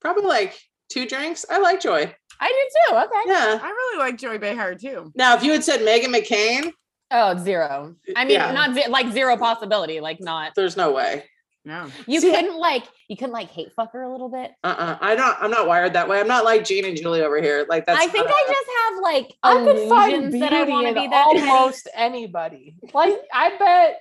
probably 0.00 0.24
like 0.26 0.58
two 0.90 1.06
drinks. 1.06 1.44
I 1.50 1.58
like 1.58 1.80
Joy. 1.80 2.12
I 2.40 2.48
do 2.48 2.94
too. 2.94 2.96
Okay. 2.96 3.22
Yeah. 3.26 3.58
I 3.62 3.68
really 3.70 3.98
like 3.98 4.18
Joy 4.18 4.38
Behar 4.38 4.74
too. 4.74 5.10
Now, 5.14 5.34
if 5.36 5.42
you 5.42 5.52
had 5.52 5.64
said 5.64 5.80
Meghan 5.80 6.14
McCain, 6.14 6.72
Oh, 7.10 7.38
zero. 7.38 7.94
I 8.16 8.24
mean, 8.24 8.34
Yeah. 8.34 8.50
not 8.50 8.74
ze- 8.74 8.88
like 8.88 9.12
zero 9.12 9.36
possibility. 9.36 10.00
Like 10.00 10.20
not. 10.20 10.52
there's 10.56 10.76
no 10.76 10.90
way. 10.92 11.24
No. 11.64 11.86
You 12.06 12.20
See, 12.20 12.30
couldn't 12.32 12.56
like. 12.58 12.84
You 13.08 13.16
couldn't 13.16 13.32
like 13.32 13.48
hate 13.50 13.68
fuck 13.76 13.92
her 13.92 14.02
a 14.02 14.10
little 14.10 14.28
bit. 14.28 14.52
Uh-uh. 14.64 14.98
I 15.00 15.14
don't. 15.14 15.36
I'm 15.40 15.50
not 15.50 15.66
wired 15.68 15.92
that 15.94 16.08
way. 16.08 16.18
I'm 16.20 16.26
not 16.28 16.44
like 16.44 16.64
Jean 16.64 16.84
and 16.84 16.96
Julie 16.96 17.22
over 17.22 17.40
here. 17.40 17.64
Like 17.68 17.86
that's. 17.86 18.00
I 18.00 18.06
think 18.08 18.26
not 18.26 18.34
I 18.34 18.44
a- 18.44 18.52
just 18.52 18.68
have 18.78 19.02
like 19.02 19.34
I 19.42 19.54
could 19.64 19.88
find 19.88 20.12
illusions 20.12 20.32
beauty 20.34 20.38
that 20.48 20.52
I 20.52 20.62
want 20.64 20.86
to 20.88 20.94
be 20.94 21.06
that 21.08 21.26
petty. 21.32 21.40
almost 21.48 21.88
anybody. 21.94 22.76
Like 22.92 23.14
I 23.32 23.56
bet 23.56 24.00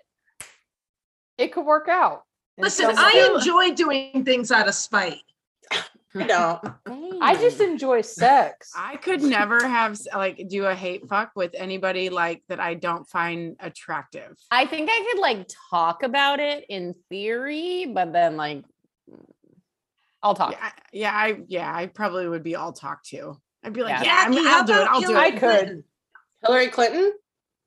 it 1.37 1.53
could 1.53 1.65
work 1.65 1.87
out. 1.87 2.23
In 2.57 2.63
Listen, 2.63 2.95
some 2.95 2.95
I 2.97 3.33
enjoy 3.35 3.73
doing 3.75 4.23
things 4.23 4.51
out 4.51 4.67
of 4.67 4.73
spite. 4.75 5.21
I 6.15 6.23
don't. 6.27 7.21
I 7.21 7.35
just 7.35 7.59
enjoy 7.59 8.01
sex. 8.01 8.71
I 8.75 8.95
could 8.95 9.21
never 9.21 9.67
have 9.67 9.99
like 10.15 10.47
do 10.47 10.65
a 10.65 10.73
hate 10.73 11.07
fuck 11.09 11.31
with 11.35 11.51
anybody 11.55 12.09
like 12.09 12.43
that 12.47 12.59
I 12.61 12.75
don't 12.75 13.05
find 13.07 13.57
attractive. 13.59 14.37
I 14.49 14.65
think 14.65 14.89
I 14.89 15.09
could 15.11 15.21
like 15.21 15.47
talk 15.69 16.03
about 16.03 16.39
it 16.39 16.65
in 16.69 16.95
theory, 17.09 17.87
but 17.87 18.13
then 18.13 18.37
like 18.37 18.63
I'll 20.23 20.35
talk. 20.35 20.51
Yeah, 20.53 20.59
I- 20.61 20.71
yeah, 20.93 21.11
I 21.13 21.37
yeah, 21.47 21.75
I 21.75 21.87
probably 21.87 22.27
would 22.29 22.43
be 22.43 22.55
all 22.55 22.71
talk 22.71 23.03
to. 23.07 23.37
I'd 23.63 23.73
be 23.73 23.81
like, 23.83 24.01
Yeah. 24.01 24.03
yeah, 24.03 24.23
I'm, 24.27 24.33
Jackie, 24.33 24.45
how 24.47 24.57
I'll 24.59 24.65
do 24.65 24.73
it. 24.73 24.87
I'll 24.87 25.01
do 25.01 25.07
Hillary 25.07 25.25
I 25.25 25.31
could. 25.31 25.83
Hillary 26.45 26.67
Clinton 26.67 27.13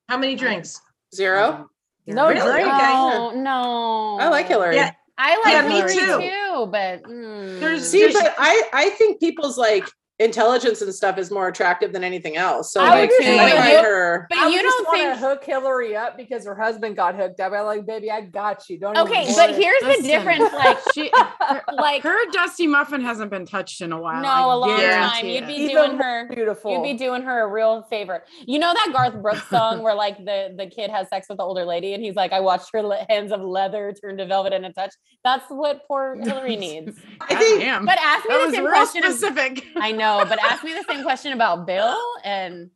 How 0.09 0.17
many 0.17 0.37
drinks? 0.37 0.81
zero. 1.15 1.45
Um, 1.53 1.71
No 2.15 2.29
Really? 2.29 2.41
drink. 2.63 2.69
Oh 2.73 3.33
no. 3.37 4.19
I 4.21 4.29
like 4.29 4.49
Hillary. 4.49 4.77
Yeah. 4.77 4.93
I 5.17 5.37
like 5.45 5.53
Yeah, 5.53 5.69
me 5.69 5.95
too. 5.95 6.21
too, 6.31 6.67
but 6.71 7.03
mm, 7.03 7.59
There's- 7.61 7.89
See, 7.89 8.01
There's- 8.01 8.15
but 8.15 8.35
I 8.39 8.63
I 8.73 8.91
think 8.91 9.19
people's 9.21 9.59
like 9.59 9.85
intelligence 10.19 10.83
and 10.83 10.93
stuff 10.95 11.17
is 11.19 11.31
more 11.31 11.47
attractive 11.49 11.93
than 11.93 12.03
anything 12.03 12.37
else. 12.37 12.73
So 12.73 12.81
I 12.81 12.89
like, 12.91 13.11
would 13.11 13.21
too, 13.23 13.37
but 13.37 13.49
you- 13.71 13.83
her. 13.83 14.27
but 14.29 14.39
I 14.39 14.49
you 14.49 14.57
would 14.57 14.63
don't 14.63 14.87
wanna 14.89 14.99
think 14.99 15.19
hook 15.19 15.45
Hillary 15.45 15.97
up 15.97 16.17
because 16.17 16.45
her 16.45 16.55
husband 16.57 16.97
got 16.97 17.15
hooked 17.15 17.39
up. 17.41 17.53
I'm 17.53 17.67
like, 17.67 17.87
baby, 17.87 18.11
I 18.11 18.23
got 18.23 18.69
you. 18.69 18.79
Don't 18.79 18.97
even 18.97 19.07
Okay, 19.07 19.25
worry." 19.27 19.35
but 19.37 19.55
here's 19.55 19.83
Listen. 19.83 20.03
the 20.03 20.09
difference. 20.09 20.53
Like 20.53 20.79
She 20.95 21.13
like 21.75 22.03
her 22.03 22.19
dusty 22.33 22.67
muffin 22.67 23.01
hasn't 23.01 23.31
been 23.31 23.47
touched 23.47 23.81
in 23.81 23.93
a 23.93 24.01
while. 24.01 24.21
no, 24.23 24.29
I 24.29 24.43
a 24.43 24.57
long 24.57 24.77
guarantee 24.81 25.09
time. 25.21 25.27
You'd 25.27 25.47
be 25.47 25.53
Even 25.55 25.75
doing 25.77 25.99
her 25.99 26.29
beautiful. 26.35 26.73
You'd 26.73 26.83
be 26.83 26.95
doing 26.95 27.23
her 27.23 27.43
a 27.43 27.47
real 27.47 27.83
favor. 27.85 28.25
You 28.47 28.59
know 28.59 28.73
that 28.75 28.91
Garth 28.93 29.23
Brooks 29.23 29.49
song 29.51 29.83
where 29.83 29.95
like 29.95 30.19
the 30.25 30.53
the 30.57 30.67
kid 30.67 30.91
has 30.91 31.09
sex 31.09 31.29
with 31.29 31.39
the 31.39 31.45
older 31.45 31.65
lady 31.65 31.95
and 31.95 32.03
he's 32.03 32.17
like, 32.17 32.33
I 32.33 32.41
watched 32.41 32.71
her 32.73 32.83
le- 32.83 33.07
hands 33.09 33.31
of 33.33 33.41
leather 33.41 33.95
turn 34.01 34.17
to 34.19 34.27
velvet 34.27 34.53
in 34.53 34.65
a 34.65 34.73
touch. 34.73 34.91
That's 35.23 35.45
what 35.49 35.83
poor 35.87 36.17
Hillary 36.21 36.57
needs. 36.57 36.99
I 37.21 37.35
think 37.37 37.61
But 37.87 37.99
ask 38.01 38.25
me 38.29 38.35
that 38.35 38.39
the 38.41 38.47
was 38.47 38.55
same 38.55 38.67
question. 38.67 39.05
of- 39.05 39.13
specific. 39.13 39.65
I 39.77 39.93
know, 39.93 40.08
but 40.29 40.39
ask 40.43 40.65
me 40.65 40.73
the 40.75 40.85
same 40.89 41.03
question 41.03 41.33
about 41.33 41.67
Bill 41.67 41.99
and 42.25 42.71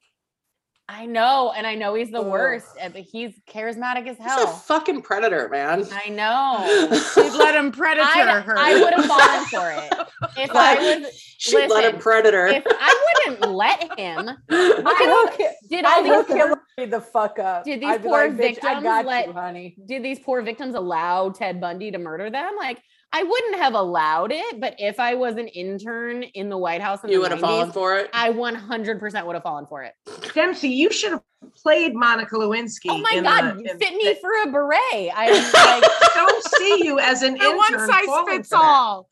I 0.88 1.06
know, 1.06 1.52
and 1.56 1.66
I 1.66 1.74
know 1.74 1.94
he's 1.94 2.10
the 2.10 2.18
Ugh. 2.20 2.26
worst, 2.26 2.66
but 2.76 2.96
he's 2.96 3.32
charismatic 3.48 4.06
as 4.08 4.18
he's 4.18 4.26
a 4.26 4.30
hell. 4.30 4.46
fucking 4.48 5.00
predator, 5.02 5.48
man. 5.48 5.86
I 5.90 6.10
know. 6.10 6.66
She'd 7.14 7.32
let 7.38 7.54
him 7.54 7.72
predator 7.72 8.04
I, 8.04 8.40
her. 8.40 8.58
I 8.58 8.74
would 8.82 8.92
have 8.94 9.06
fallen 9.06 9.44
for 9.46 9.70
it 9.70 10.08
if 10.36 10.50
I 10.54 10.98
was. 11.00 11.34
She 11.38 11.66
let 11.66 11.94
him 11.94 11.98
predator. 11.98 12.46
If 12.46 12.64
I 12.68 13.22
wouldn't 13.26 13.52
let 13.52 13.98
him, 13.98 14.26
look 14.26 14.36
I 14.50 15.28
at 15.38 15.40
all. 15.40 15.48
Did 15.70 15.84
I 15.86 15.94
all 15.94 16.04
hook 16.04 16.26
these 16.26 16.36
poor 16.36 16.36
Hillary 16.76 16.90
the 16.90 17.00
fuck 17.00 17.38
up. 17.38 17.64
Did 17.64 17.80
these 17.80 17.88
I'd 17.88 18.02
poor 18.02 18.28
like, 18.28 18.36
victims 18.36 18.82
got 18.82 19.06
let- 19.06 19.28
you, 19.28 19.32
honey. 19.32 19.76
did 19.86 20.02
these 20.02 20.18
poor 20.18 20.42
victims 20.42 20.74
allow 20.74 21.30
Ted 21.30 21.60
Bundy 21.60 21.90
to 21.92 21.98
murder 21.98 22.28
them? 22.28 22.52
Like, 22.58 22.82
I 23.14 23.22
wouldn't 23.22 23.56
have 23.56 23.74
allowed 23.74 24.32
it, 24.32 24.60
but 24.60 24.76
if 24.78 24.98
I 24.98 25.14
was 25.16 25.36
an 25.36 25.48
intern 25.48 26.22
in 26.22 26.48
the 26.48 26.56
White 26.56 26.80
House 26.80 27.04
in 27.04 27.10
you 27.10 27.16
the 27.16 27.22
would 27.22 27.30
have 27.32 27.40
fallen 27.40 27.70
for 27.70 27.98
it. 27.98 28.08
I 28.12 28.30
100% 28.30 29.26
would 29.26 29.34
have 29.34 29.42
fallen 29.42 29.66
for 29.66 29.82
it. 29.82 29.92
Dempsey, 30.34 30.70
you 30.70 30.90
should 30.90 31.12
have 31.12 31.22
played 31.62 31.94
Monica 31.94 32.34
Lewinsky. 32.36 32.88
Oh 32.90 32.98
my 32.98 33.10
in 33.14 33.24
God, 33.24 33.56
the- 33.58 33.70
in- 33.70 33.78
fit 33.78 33.94
me 33.94 34.14
for 34.20 34.30
a 34.44 34.50
beret. 34.50 35.10
I 35.14 35.30
like, 35.80 36.14
don't 36.14 36.44
see 36.58 36.84
you 36.84 36.98
as 36.98 37.22
an 37.22 37.34
The 37.38 37.44
intern. 37.44 37.56
one 37.56 37.78
size 37.88 38.24
fits 38.26 38.52
all. 38.52 39.08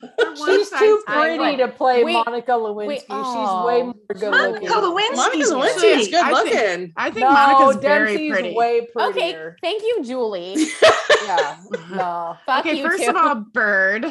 She's 0.47 0.71
too 0.71 1.03
pretty 1.07 1.57
know. 1.57 1.67
to 1.67 1.69
play 1.69 2.05
Wait, 2.05 2.13
Monica 2.15 2.53
Lewinsky. 2.53 2.87
wait, 2.87 3.01
She's 3.01 3.07
oh. 3.11 3.67
way 3.67 3.83
more 3.83 3.95
good 4.09 4.21
looking. 4.31 4.69
Monica 4.69 4.75
Lewinsky. 4.75 5.17
Monica 5.17 5.45
Lewinsky 5.53 5.99
is 5.99 6.09
good 6.09 6.15
I 6.25 6.43
think- 6.43 6.55
looking. 6.55 6.93
I 6.97 7.11
think 7.11 7.25
no, 7.27 7.33
Monica's 7.33 7.83
very 7.83 8.31
pretty. 8.31 8.55
way 8.55 8.87
okay, 8.97 9.51
thank 9.63 9.83
you, 9.83 10.05
Julie. 10.05 10.57
Yeah, 11.27 11.57
no. 11.91 12.37
Fuck 12.47 12.61
okay, 12.67 12.79
you 12.79 12.83
first 12.89 13.05
too. 13.05 13.11
of 13.11 13.17
all, 13.17 13.35
Bird, 13.37 14.05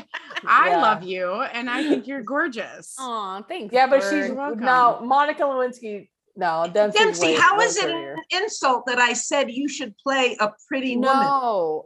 I 0.46 0.70
Yeah. 0.70 0.78
love 0.82 1.04
you 1.04 1.32
and 1.42 1.70
I 1.70 1.82
think 1.84 2.08
you're 2.08 2.22
gorgeous. 2.22 2.96
Aw, 3.00 3.42
thanks. 3.42 3.74
Yeah, 3.74 3.88
but 3.88 4.02
Bird. 4.02 4.10
she's 4.10 4.28
You're 4.30 4.56
no 4.56 5.00
Monica 5.04 5.42
Lewinsky. 5.44 6.08
No, 6.36 6.70
Dempsey's 6.74 7.02
Dempsey, 7.02 7.28
way, 7.28 7.36
how 7.36 7.58
way 7.58 7.66
is 7.66 7.78
it 7.78 7.90
an 7.90 8.16
insult 8.32 8.86
that 8.86 9.00
I 9.00 9.14
said 9.14 9.52
you 9.52 9.68
should 9.68 9.96
play 9.98 10.38
a 10.40 10.52
pretty 10.68 10.96
woman? 10.96 11.12
No, 11.14 11.86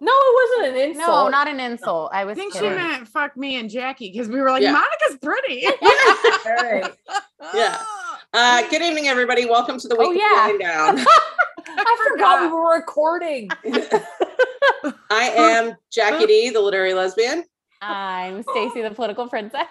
no, 0.00 0.12
it 0.12 0.58
wasn't 0.60 0.76
an 0.76 0.90
insult. 0.90 1.08
no, 1.08 1.28
not 1.28 1.48
an 1.48 1.60
insult. 1.60 2.10
I 2.12 2.24
was. 2.24 2.38
I 2.38 2.42
was 2.44 2.52
think 2.52 2.54
she 2.54 2.68
meant 2.68 3.08
fuck 3.08 3.36
me 3.36 3.56
and 3.56 3.70
Jackie 3.70 4.10
because 4.10 4.28
we 4.28 4.40
were 4.40 4.50
like, 4.50 4.62
Yeah. 4.62 4.72
Monica's 4.72 5.18
pretty. 5.22 5.66
All 6.46 6.54
right. 6.62 6.92
Yeah. 7.54 7.82
Uh, 8.36 8.68
good 8.68 8.82
evening, 8.82 9.06
everybody. 9.06 9.46
Welcome 9.46 9.78
to 9.78 9.86
the 9.86 9.94
week. 9.94 10.08
Oh, 10.08 10.10
yeah. 10.10 10.46
of 10.46 10.46
Going 10.48 10.58
Down. 10.58 10.98
I 11.68 12.08
forgot 12.10 12.40
we 12.40 12.48
were 12.48 12.74
recording. 12.74 13.48
I 15.08 15.30
am 15.36 15.76
Jackie 15.92 16.26
D, 16.26 16.50
the 16.50 16.60
literary 16.60 16.94
lesbian. 16.94 17.44
I'm 17.80 18.42
Stacey, 18.42 18.82
the 18.82 18.90
political 18.90 19.28
princess. 19.28 19.66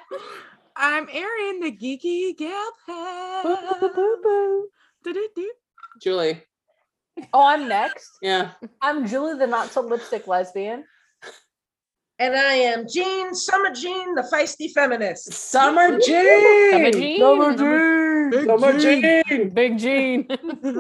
I'm 0.76 1.08
Erin, 1.12 1.60
the 1.60 1.72
geeky 1.72 2.36
gal 2.38 2.72
pal. 2.86 4.66
Julie. 6.02 6.42
Oh, 7.34 7.46
I'm 7.46 7.68
next. 7.68 8.10
Yeah. 8.22 8.52
I'm 8.82 9.08
Julie, 9.08 9.38
the 9.38 9.48
not 9.48 9.70
so 9.70 9.82
lipstick 9.82 10.28
lesbian. 10.28 10.86
And 12.20 12.36
I 12.36 12.54
am 12.54 12.88
Jean, 12.88 13.34
Summer 13.34 13.72
Jean, 13.74 14.16
the 14.16 14.22
feisty 14.22 14.72
feminist. 14.72 15.34
Summer 15.34 16.00
Jean. 16.00 16.72
Summer 16.72 16.92
Jean. 16.92 17.20
Summer 17.20 17.58
Jean. 17.58 18.30
Big 18.30 18.46
Summer 18.46 18.80
Jean. 18.80 19.24
Jean. 19.28 19.50
Big 19.50 19.78
Jean. 19.78 20.28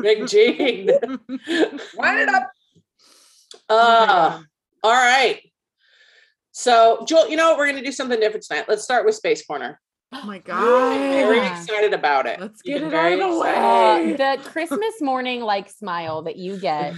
Big 0.01 0.27
Jean. 0.27 0.88
Wind 1.97 2.19
it 2.19 2.29
up. 2.29 2.51
Uh, 3.69 4.05
God. 4.05 4.45
all 4.83 4.91
right. 4.91 5.41
So, 6.53 7.03
Joel, 7.07 7.29
you 7.29 7.36
know 7.36 7.50
what? 7.50 7.57
We're 7.57 7.65
going 7.65 7.79
to 7.79 7.83
do 7.83 7.91
something 7.91 8.19
different 8.19 8.45
tonight. 8.45 8.65
Let's 8.67 8.83
start 8.83 9.05
with 9.05 9.15
Space 9.15 9.43
Corner. 9.45 9.79
Oh 10.13 10.24
my 10.25 10.38
god! 10.45 10.93
I'm 10.93 11.00
very 11.12 11.38
god. 11.39 11.60
excited 11.60 11.93
about 11.93 12.27
it. 12.27 12.39
Let's 12.39 12.62
You're 12.63 12.79
get 12.79 12.88
it 12.89 12.93
out 12.93 13.12
of 13.13 13.19
the 13.19 13.39
way. 13.39 13.50
excited. 13.50 14.22
Uh, 14.22 14.36
the 14.43 14.50
Christmas 14.50 15.01
morning 15.01 15.41
like 15.41 15.67
smile 15.69 16.22
that 16.24 16.36
you 16.36 16.57
get, 16.60 16.93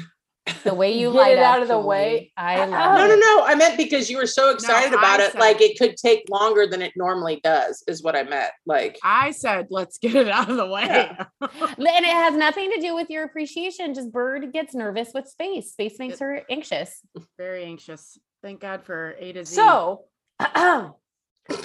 the 0.66 0.74
way 0.74 0.92
you 1.00 1.08
Get 1.14 1.18
light 1.18 1.38
it 1.38 1.40
out 1.40 1.62
of 1.62 1.70
the 1.70 1.80
way. 1.80 2.34
I 2.36 2.66
No, 2.66 2.72
love 2.72 2.98
No, 2.98 3.06
it. 3.06 3.08
no, 3.08 3.16
no. 3.16 3.46
I 3.46 3.56
meant 3.56 3.78
because 3.78 4.10
you 4.10 4.18
were 4.18 4.28
so 4.28 4.50
excited 4.52 4.92
about 4.94 5.22
I 5.22 5.28
it. 5.28 5.32
said- 5.32 5.40
Like 5.40 5.62
it 5.62 5.80
could 5.80 5.96
take 5.96 6.26
longer 6.30 6.68
than 6.68 6.82
it 6.82 6.92
normally 6.98 7.40
does, 7.42 7.82
is 7.88 8.04
what 8.04 8.18
I 8.18 8.24
meant. 8.24 8.52
Like, 8.66 9.00
I 9.04 9.32
said, 9.32 9.68
let's 9.70 9.98
get 9.98 10.16
it 10.16 10.28
out 10.28 10.50
of 10.50 10.58
the 10.58 10.68
way. 10.68 10.84
Yeah. 10.86 11.26
And 11.42 12.06
it 12.06 12.12
has 12.14 12.34
nothing 12.36 12.72
to 12.72 12.82
do 12.82 12.94
with 12.94 13.10
your 13.10 13.24
appreciation. 13.24 13.94
Just 13.94 14.12
Bird 14.12 14.52
gets 14.52 14.76
nervous 14.76 15.12
with 15.14 15.30
space. 15.30 15.72
Space 15.72 15.98
makes 15.98 16.20
her 16.20 16.42
anxious. 16.50 17.00
Very 17.38 17.64
anxious. 17.64 18.18
Thank 18.46 18.60
God 18.60 18.84
for 18.84 19.16
A 19.18 19.32
to 19.34 19.44
Z. 19.44 19.56
So, 19.56 20.04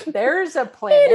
there's 0.06 0.56
a 0.56 0.64
planet. 0.64 1.14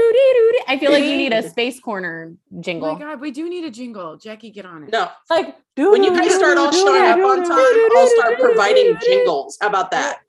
I 0.67 0.77
feel 0.79 0.91
like 0.91 1.03
you 1.03 1.17
need 1.17 1.33
a 1.33 1.49
space 1.49 1.79
corner 1.79 2.35
jingle. 2.59 2.89
oh 2.89 2.93
my 2.93 2.99
God, 2.99 3.19
we 3.19 3.31
do 3.31 3.49
need 3.49 3.65
a 3.65 3.71
jingle. 3.71 4.15
Jackie, 4.15 4.51
get 4.51 4.67
on 4.67 4.83
it. 4.83 4.91
no. 4.91 5.09
Like, 5.27 5.55
When 5.75 6.03
you 6.03 6.15
guys 6.15 6.35
start 6.35 6.59
all 6.59 6.71
showing 6.71 7.05
up 7.05 7.17
on 7.17 7.37
time, 7.43 7.97
I'll 7.97 8.07
start 8.09 8.39
providing 8.39 8.95
jingles. 9.01 9.57
How 9.59 9.69
about 9.69 9.89
that? 9.89 10.19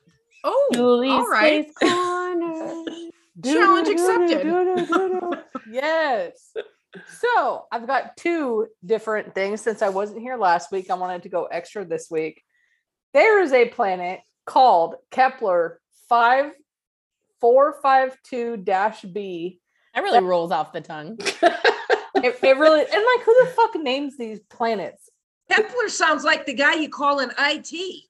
Oh, 0.43 0.71
Julie's 0.73 1.13
all 1.13 1.29
right. 1.29 1.67
space 1.71 1.91
corner. 1.91 2.85
Challenge 3.45 3.89
accepted. 3.89 4.47
yes. 5.71 6.55
So 7.21 7.67
I've 7.71 7.87
got 7.87 8.17
two 8.17 8.69
different 8.87 9.35
things 9.35 9.61
since 9.61 9.83
I 9.83 9.91
wasn't 9.91 10.23
here 10.23 10.39
last 10.39 10.73
week. 10.73 10.89
I 10.89 10.95
wanted 10.95 11.25
to 11.25 11.29
go 11.29 11.45
extra 11.45 11.85
this 11.85 12.11
week. 12.11 12.43
There 13.13 13.43
is 13.43 13.53
a 13.53 13.69
planet 13.69 14.21
called 14.47 14.95
Kepler 15.11 15.81
5452 16.09 19.09
B. 19.13 19.61
That 19.95 20.03
really 20.03 20.25
rolls 20.25 20.51
off 20.53 20.73
the 20.73 20.81
tongue. 20.81 21.19
It, 22.25 22.39
it 22.43 22.57
really, 22.57 22.81
and 22.81 22.89
like, 22.91 23.25
who 23.25 23.45
the 23.45 23.51
fuck 23.51 23.75
names 23.75 24.17
these 24.17 24.41
planets? 24.49 25.11
Kepler 25.51 25.89
sounds 25.89 26.25
like 26.25 26.47
the 26.47 26.55
guy 26.55 26.75
you 26.75 26.89
call 26.89 27.21
in 27.21 27.31
IT. 27.39 28.05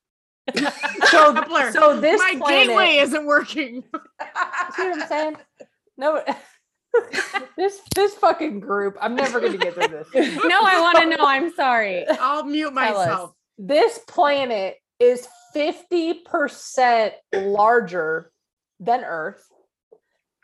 So, 1.08 1.34
Kepler, 1.34 1.72
so 1.72 2.00
this 2.00 2.20
My 2.20 2.36
planet, 2.38 2.68
gateway 2.68 2.96
isn't 2.98 3.26
working. 3.26 3.82
See 3.92 4.88
what 4.88 5.02
I'm 5.02 5.08
saying? 5.08 5.36
No, 5.96 6.22
this 7.56 7.80
this 7.96 8.14
fucking 8.14 8.60
group. 8.60 8.96
I'm 9.00 9.16
never 9.16 9.40
gonna 9.40 9.58
get 9.58 9.74
through 9.74 9.88
this. 9.88 10.06
no, 10.14 10.60
I 10.62 10.80
want 10.80 10.98
to 10.98 11.06
know. 11.16 11.26
I'm 11.26 11.52
sorry. 11.52 12.06
I'll 12.08 12.44
mute 12.44 12.72
Tell 12.74 12.96
us. 12.96 13.08
myself. 13.08 13.34
This 13.58 13.98
planet 14.06 14.76
is 15.00 15.26
50% 15.56 17.12
larger 17.34 18.30
than 18.78 19.04
Earth. 19.04 19.44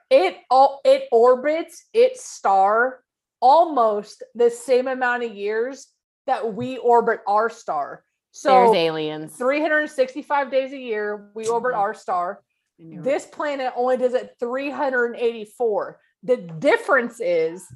It 0.09 0.37
all 0.51 0.81
it 0.85 1.09
orbits 1.13 1.87
its 1.93 2.25
star 2.25 3.03
almost 3.41 4.23
the 4.35 4.51
same 4.51 4.87
amount 4.87 5.25
of 5.25 5.35
years 5.35 5.89
that 6.27 6.55
we 6.55 6.79
orbit 6.79 7.21
our 7.27 7.51
star. 7.51 8.05
So 8.31 8.51
There's 8.51 8.77
aliens. 8.77 9.37
365 9.37 10.51
days 10.51 10.73
a 10.73 10.79
year 10.79 11.31
we 11.35 11.47
orbit 11.47 11.73
mm-hmm. 11.73 11.81
our 11.81 11.95
star. 11.95 12.43
I 12.81 12.85
knew 12.85 13.01
it. 13.01 13.05
This 13.05 13.27
planet 13.27 13.73
only 13.77 13.97
does 13.97 14.15
it 14.15 14.35
384. 14.39 16.01
The 16.23 16.37
difference 16.37 17.21
is 17.21 17.67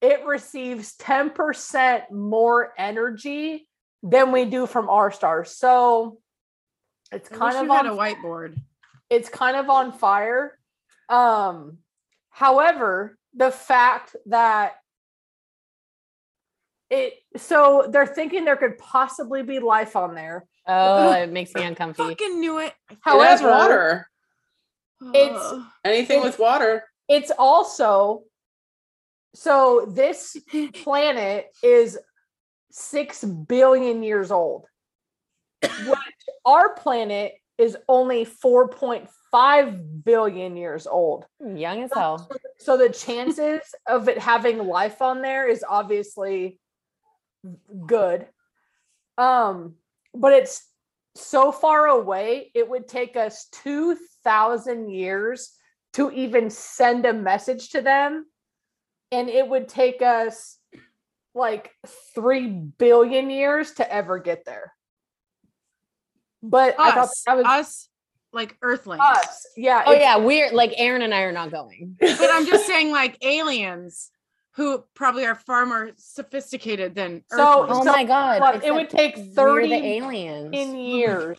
it 0.00 0.24
receives 0.26 0.96
10% 0.96 2.10
more 2.10 2.72
energy 2.76 3.66
than 4.02 4.32
we 4.32 4.44
do 4.44 4.66
from 4.66 4.88
our 4.90 5.10
star. 5.10 5.44
So 5.44 6.18
it's 7.14 7.30
I 7.32 7.36
kind 7.36 7.56
of 7.56 7.70
on 7.70 7.86
a 7.86 7.92
whiteboard. 7.92 8.56
it's 9.10 9.28
kind 9.28 9.56
of 9.56 9.70
on 9.70 9.92
fire. 9.92 10.58
Um 11.08 11.78
however, 12.30 13.16
the 13.34 13.50
fact 13.50 14.16
that 14.26 14.74
it 16.90 17.14
so 17.36 17.88
they're 17.90 18.06
thinking 18.06 18.44
there 18.44 18.56
could 18.56 18.78
possibly 18.78 19.42
be 19.42 19.58
life 19.58 19.96
on 19.96 20.14
there. 20.14 20.46
Oh, 20.66 21.12
it 21.22 21.30
makes 21.32 21.54
me 21.54 21.64
uncomfortable. 21.64 22.10
Fucking 22.10 22.40
knew 22.40 22.58
it. 22.58 22.72
It 22.90 22.98
has 23.06 23.42
water. 23.42 24.08
It's- 25.14 25.54
Anything 25.84 26.18
it's- 26.18 26.32
with 26.32 26.38
water. 26.38 26.84
it's 27.08 27.30
also 27.38 28.22
so 29.34 29.84
this 29.88 30.36
planet 30.84 31.46
is 31.62 31.98
6 32.70 33.24
billion 33.24 34.02
years 34.02 34.30
old 34.30 34.66
which 35.86 35.98
our 36.44 36.74
planet 36.74 37.34
is 37.58 37.76
only 37.88 38.26
4.5 38.26 40.04
billion 40.04 40.56
years 40.56 40.86
old. 40.86 41.26
Young 41.40 41.82
as 41.82 41.90
hell. 41.94 42.30
so 42.58 42.76
the 42.76 42.88
chances 42.88 43.62
of 43.86 44.08
it 44.08 44.18
having 44.18 44.58
life 44.58 45.00
on 45.00 45.22
there 45.22 45.48
is 45.48 45.64
obviously 45.68 46.58
good. 47.86 48.26
Um 49.18 49.74
but 50.14 50.32
it's 50.32 50.66
so 51.16 51.52
far 51.52 51.86
away 51.86 52.50
it 52.54 52.68
would 52.68 52.88
take 52.88 53.16
us 53.16 53.46
2000 53.62 54.90
years 54.90 55.52
to 55.92 56.10
even 56.10 56.50
send 56.50 57.06
a 57.06 57.12
message 57.12 57.70
to 57.70 57.80
them. 57.80 58.26
And 59.12 59.28
it 59.28 59.48
would 59.48 59.68
take 59.68 60.02
us 60.02 60.58
like 61.36 61.70
3 62.16 62.48
billion 62.48 63.30
years 63.30 63.72
to 63.74 63.92
ever 63.92 64.18
get 64.18 64.44
there 64.44 64.72
but 66.50 66.74
i 66.78 66.90
thought 66.90 66.98
Us, 67.04 67.22
that 67.26 67.36
was 67.36 67.46
us, 67.46 67.88
like 68.32 68.56
Earthlings. 68.62 69.00
us 69.02 69.46
yeah 69.56 69.82
Oh 69.86 69.92
yeah, 69.92 70.16
we're 70.18 70.52
like 70.52 70.72
Erin 70.76 71.02
and 71.02 71.14
I 71.14 71.22
are 71.22 71.32
not 71.32 71.50
going. 71.50 71.96
But 72.00 72.30
I'm 72.32 72.46
just 72.46 72.66
saying, 72.66 72.90
like 72.90 73.16
aliens, 73.24 74.10
who 74.56 74.82
probably 74.94 75.24
are 75.24 75.34
far 75.36 75.64
more 75.66 75.90
sophisticated 75.96 76.94
than 76.94 77.22
So- 77.30 77.62
Earthlings. 77.64 77.78
Oh 77.78 77.84
So, 77.84 77.92
my 77.92 78.04
god. 78.04 78.40
but 78.40 78.64
it 78.64 78.74
would 78.74 78.90
take 78.90 79.16
30 79.16 79.68
the 79.68 79.74
aliens. 79.98 80.50
in 80.52 80.76
years 80.76 81.38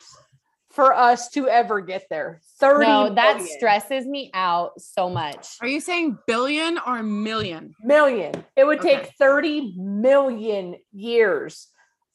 for 0.72 0.94
us 0.94 1.30
to 1.32 1.48
ever 1.50 1.80
get 1.82 2.04
there. 2.10 2.40
30 2.60 2.86
No, 2.86 3.14
that 3.14 3.38
billion. 3.38 3.58
stresses 3.58 4.06
me 4.06 4.30
out 4.34 4.80
so 4.82 5.10
much. 5.10 5.48
Are 5.62 5.68
you 5.68 5.80
saying 5.82 6.18
billion 6.28 6.78
or 6.86 7.02
million? 7.04 7.74
million. 7.84 8.34
It 8.56 8.66
would 8.66 8.80
Okay. 8.80 8.98
take 9.04 9.14
30 9.18 9.74
million 9.78 10.76
years 10.94 11.68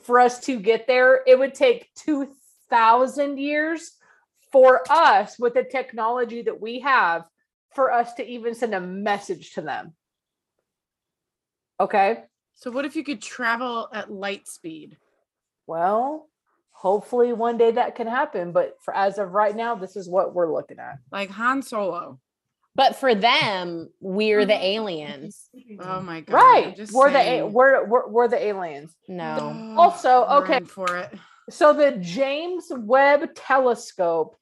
for 0.04 0.20
us 0.20 0.40
to 0.40 0.58
get 0.58 0.86
there. 0.86 1.20
It 1.26 1.38
would 1.38 1.54
take 1.54 1.88
2000 2.70 3.38
years 3.38 3.92
for 4.52 4.82
us 4.90 5.38
with 5.38 5.54
the 5.54 5.64
technology 5.64 6.42
that 6.42 6.60
we 6.60 6.80
have 6.80 7.24
for 7.74 7.92
us 7.92 8.14
to 8.14 8.26
even 8.26 8.54
send 8.54 8.74
a 8.74 8.80
message 8.80 9.52
to 9.54 9.62
them. 9.62 9.92
Okay? 11.78 12.24
So 12.54 12.70
what 12.70 12.84
if 12.84 12.96
you 12.96 13.04
could 13.04 13.22
travel 13.22 13.88
at 13.92 14.12
light 14.12 14.48
speed? 14.48 14.96
Well, 15.66 16.28
hopefully 16.72 17.32
one 17.32 17.58
day 17.58 17.70
that 17.72 17.94
can 17.94 18.06
happen, 18.06 18.52
but 18.52 18.76
for 18.84 18.94
as 18.94 19.18
of 19.18 19.32
right 19.32 19.54
now 19.54 19.74
this 19.76 19.96
is 19.96 20.08
what 20.08 20.34
we're 20.34 20.52
looking 20.52 20.78
at. 20.78 20.98
Like 21.12 21.30
Han 21.30 21.62
Solo. 21.62 22.18
But 22.76 22.96
for 22.96 23.14
them, 23.16 23.90
we're 24.00 24.46
the 24.46 24.54
aliens. 24.64 25.48
Oh 25.80 26.00
my 26.00 26.20
god. 26.20 26.34
Right. 26.34 26.76
just 26.76 26.92
We're 26.92 27.10
the 27.10 27.18
a- 27.18 27.22
saying. 27.22 27.52
we're, 27.52 27.84
we're 27.84 28.08
we're 28.08 28.28
the 28.28 28.42
aliens. 28.42 28.94
No. 29.08 29.74
Also, 29.76 30.24
okay. 30.42 30.60
for 30.60 30.96
it. 30.98 31.12
So 31.50 31.72
the 31.72 31.92
James 32.00 32.66
Webb 32.70 33.34
Telescope 33.34 34.36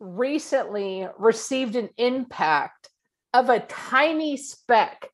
recently 0.00 1.06
received 1.18 1.76
an 1.76 1.90
impact 1.98 2.88
of 3.34 3.48
a 3.50 3.60
tiny 3.60 4.36
speck 4.36 5.10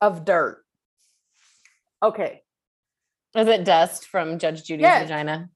of 0.00 0.24
dirt. 0.24 0.64
Okay. 2.02 2.42
Is 3.36 3.48
it 3.48 3.64
dust 3.64 4.06
from 4.06 4.38
Judge 4.38 4.64
Judy's 4.64 4.82
Yes. 4.84 5.02
vagina? 5.02 5.50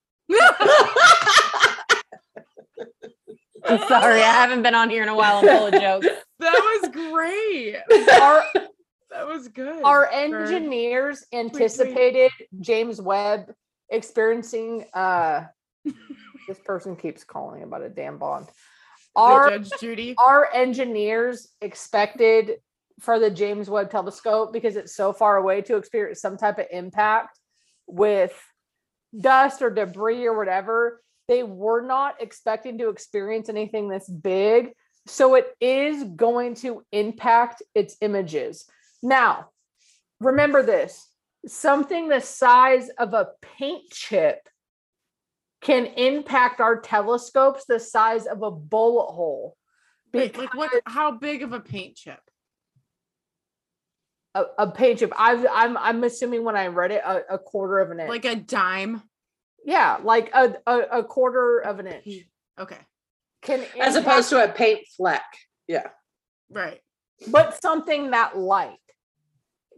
I'm 3.64 3.79
sorry, 3.88 4.21
I 4.23 4.33
haven't 4.33 4.62
been 4.62 4.75
on 4.75 4.90
here 4.90 5.03
in 5.03 5.09
a 5.09 5.16
while. 5.16 5.38
I'm 5.38 5.47
full 5.47 5.66
of 5.66 5.73
jokes. 5.81 6.07
That 6.40 6.81
was 6.83 6.90
great. 6.90 7.77
Our 8.21 8.45
That 9.12 9.29
was 9.29 9.47
good. 9.47 9.85
our 9.85 10.11
engineers 10.11 11.25
anticipated 11.33 12.33
James 12.61 13.01
Webb 13.01 13.53
experiencing 13.92 14.87
uh 14.94 15.44
this 16.48 16.59
person 16.64 16.96
keeps 16.96 17.22
calling 17.22 17.62
about 17.62 17.83
a 17.83 17.88
damn 17.88 18.18
bond. 18.18 18.48
Our 19.14 19.50
Judge 19.50 19.70
Judy. 19.78 20.14
our 20.18 20.48
engineers 20.52 21.48
expected 21.61 22.57
for 23.00 23.18
the 23.18 23.31
James 23.31 23.68
Webb 23.68 23.90
telescope 23.90 24.52
because 24.52 24.76
it's 24.76 24.96
so 24.96 25.12
far 25.12 25.37
away 25.37 25.61
to 25.62 25.76
experience 25.76 26.20
some 26.20 26.37
type 26.37 26.59
of 26.59 26.66
impact 26.70 27.38
with 27.87 28.33
dust 29.18 29.61
or 29.61 29.70
debris 29.70 30.26
or 30.26 30.37
whatever. 30.37 31.02
They 31.28 31.42
were 31.42 31.83
not 31.83 32.20
expecting 32.20 32.78
to 32.78 32.88
experience 32.88 33.48
anything 33.48 33.88
this 33.88 34.09
big. 34.09 34.72
So 35.07 35.35
it 35.35 35.48
is 35.61 36.05
going 36.05 36.55
to 36.57 36.85
impact 36.92 37.62
its 37.74 37.96
images. 38.00 38.64
Now, 39.02 39.48
remember 40.20 40.62
this 40.62 41.07
something 41.46 42.09
the 42.09 42.20
size 42.20 42.88
of 42.98 43.14
a 43.14 43.28
paint 43.59 43.90
chip 43.90 44.48
can 45.61 45.87
impact 45.87 46.61
our 46.61 46.81
telescopes 46.81 47.64
the 47.66 47.78
size 47.78 48.26
of 48.26 48.42
a 48.42 48.50
bullet 48.50 49.12
hole. 49.12 49.57
Wait, 50.12 50.37
like 50.37 50.55
what? 50.55 50.70
How 50.87 51.12
big 51.12 51.42
of 51.42 51.52
a 51.52 51.61
paint 51.61 51.96
chip? 51.96 52.20
a, 54.35 54.44
a 54.59 54.70
paint 54.70 54.98
chip. 54.98 55.12
I've, 55.16 55.46
I'm 55.50 55.76
I'm 55.76 56.05
assuming 56.05 56.44
when 56.44 56.57
I 56.57 56.68
read 56.68 56.90
it, 56.90 57.02
a, 57.05 57.35
a 57.35 57.38
quarter 57.38 57.78
of 57.78 57.90
an 57.90 58.00
inch. 58.00 58.09
Like 58.09 58.24
a 58.24 58.37
dime? 58.37 59.02
yeah, 59.64 59.98
like 60.02 60.31
a, 60.35 60.55
a, 60.66 60.78
a 60.98 61.05
quarter 61.05 61.59
of 61.59 61.78
an 61.78 61.87
inch. 61.87 62.26
Okay, 62.59 62.78
Can 63.42 63.64
As 63.81 63.96
opposed 63.96 64.31
to 64.31 64.42
a 64.42 64.48
paint 64.48 64.87
fleck. 64.96 65.24
Yeah. 65.68 65.88
right. 66.50 66.81
but 67.28 67.61
something 67.62 68.11
that 68.11 68.37
light 68.37 68.78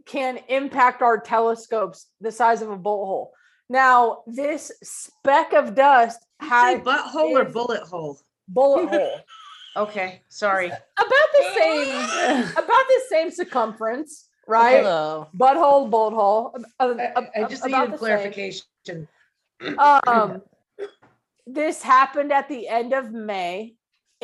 can 0.05 0.39
impact 0.49 1.01
our 1.01 1.19
telescopes 1.19 2.07
the 2.21 2.31
size 2.31 2.61
of 2.61 2.69
a 2.69 2.77
bullet 2.77 3.05
hole. 3.05 3.31
Now, 3.69 4.23
this 4.27 4.71
speck 4.83 5.53
of 5.53 5.73
dust 5.75 6.19
Say 6.41 6.47
has 6.47 6.81
butthole 6.81 7.31
or 7.31 7.45
bullet 7.45 7.81
hole? 7.81 8.19
bullet 8.47 8.87
hole 8.89 9.19
Okay, 9.77 10.21
sorry. 10.29 10.67
about 10.67 11.29
the 11.33 11.51
same 11.57 12.43
about 12.53 12.65
the 12.87 13.01
same 13.09 13.29
circumference, 13.31 14.29
right? 14.47 14.77
Hello. 14.77 15.27
Butthole, 15.37 15.89
bullet 15.89 16.13
hole. 16.15 16.55
uh, 16.79 16.93
I, 16.97 17.27
I 17.35 17.43
just 17.45 17.65
needed 17.65 17.87
the 17.91 17.91
same. 17.91 17.97
clarification. 17.97 19.07
um 20.07 20.41
this 21.47 21.81
happened 21.81 22.31
at 22.31 22.47
the 22.49 22.67
end 22.67 22.93
of 22.93 23.11
may 23.11 23.75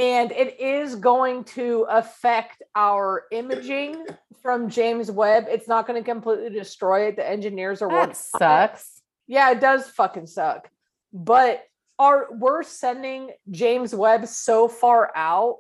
and 0.02 0.32
it 0.32 0.60
is 0.60 0.96
going 0.96 1.44
to 1.44 1.86
affect 1.88 2.64
our 2.76 3.24
imaging 3.32 4.06
from 4.42 4.70
james 4.70 5.12
webb 5.12 5.46
it's 5.48 5.68
not 5.68 5.86
going 5.88 6.02
to 6.02 6.10
completely 6.10 6.50
destroy 6.50 7.08
it 7.08 7.16
the 7.16 7.28
engineers 7.30 7.82
are 7.82 7.88
working 7.90 8.10
That 8.40 8.72
it. 8.72 8.76
sucks. 8.78 9.02
yeah 9.28 9.52
it 9.52 9.62
does 9.62 9.88
fucking 9.88 10.26
suck 10.28 10.70
but 11.14 11.64
are 12.00 12.28
we're 12.32 12.64
sending 12.64 13.30
james 13.52 13.94
webb 13.94 14.28
so 14.28 14.68
far 14.68 15.12
out 15.16 15.58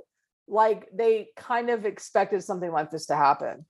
like 0.47 0.89
they 0.93 1.27
kind 1.37 1.69
of 1.69 1.85
expected 1.85 2.43
something 2.43 2.71
like 2.71 2.89
this 2.89 3.05
to 3.07 3.15
happen 3.15 3.65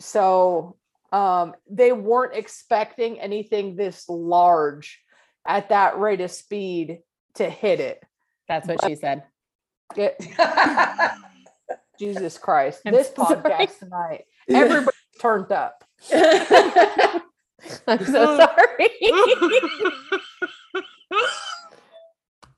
so 0.00 0.76
um 1.12 1.54
they 1.68 1.92
weren't 1.92 2.34
expecting 2.36 3.20
anything 3.20 3.74
this 3.76 4.08
large 4.08 5.00
at 5.46 5.68
that 5.70 5.98
rate 5.98 6.20
of 6.20 6.30
speed 6.30 7.00
to 7.34 7.48
hit 7.50 7.80
it 7.80 8.00
That's 8.48 8.68
what 8.68 8.84
she 8.84 8.94
said. 8.94 9.24
Get, 9.94 10.20
Jesus 11.98 12.38
Christ. 12.38 12.80
I'm 12.86 12.92
this 12.92 13.12
sorry. 13.14 13.36
podcast 13.36 13.78
tonight, 13.78 14.24
everybody 14.48 14.96
turned 15.20 15.52
up. 15.52 15.84
I'm 16.12 18.04
so 18.04 18.36
sorry. 18.36 18.90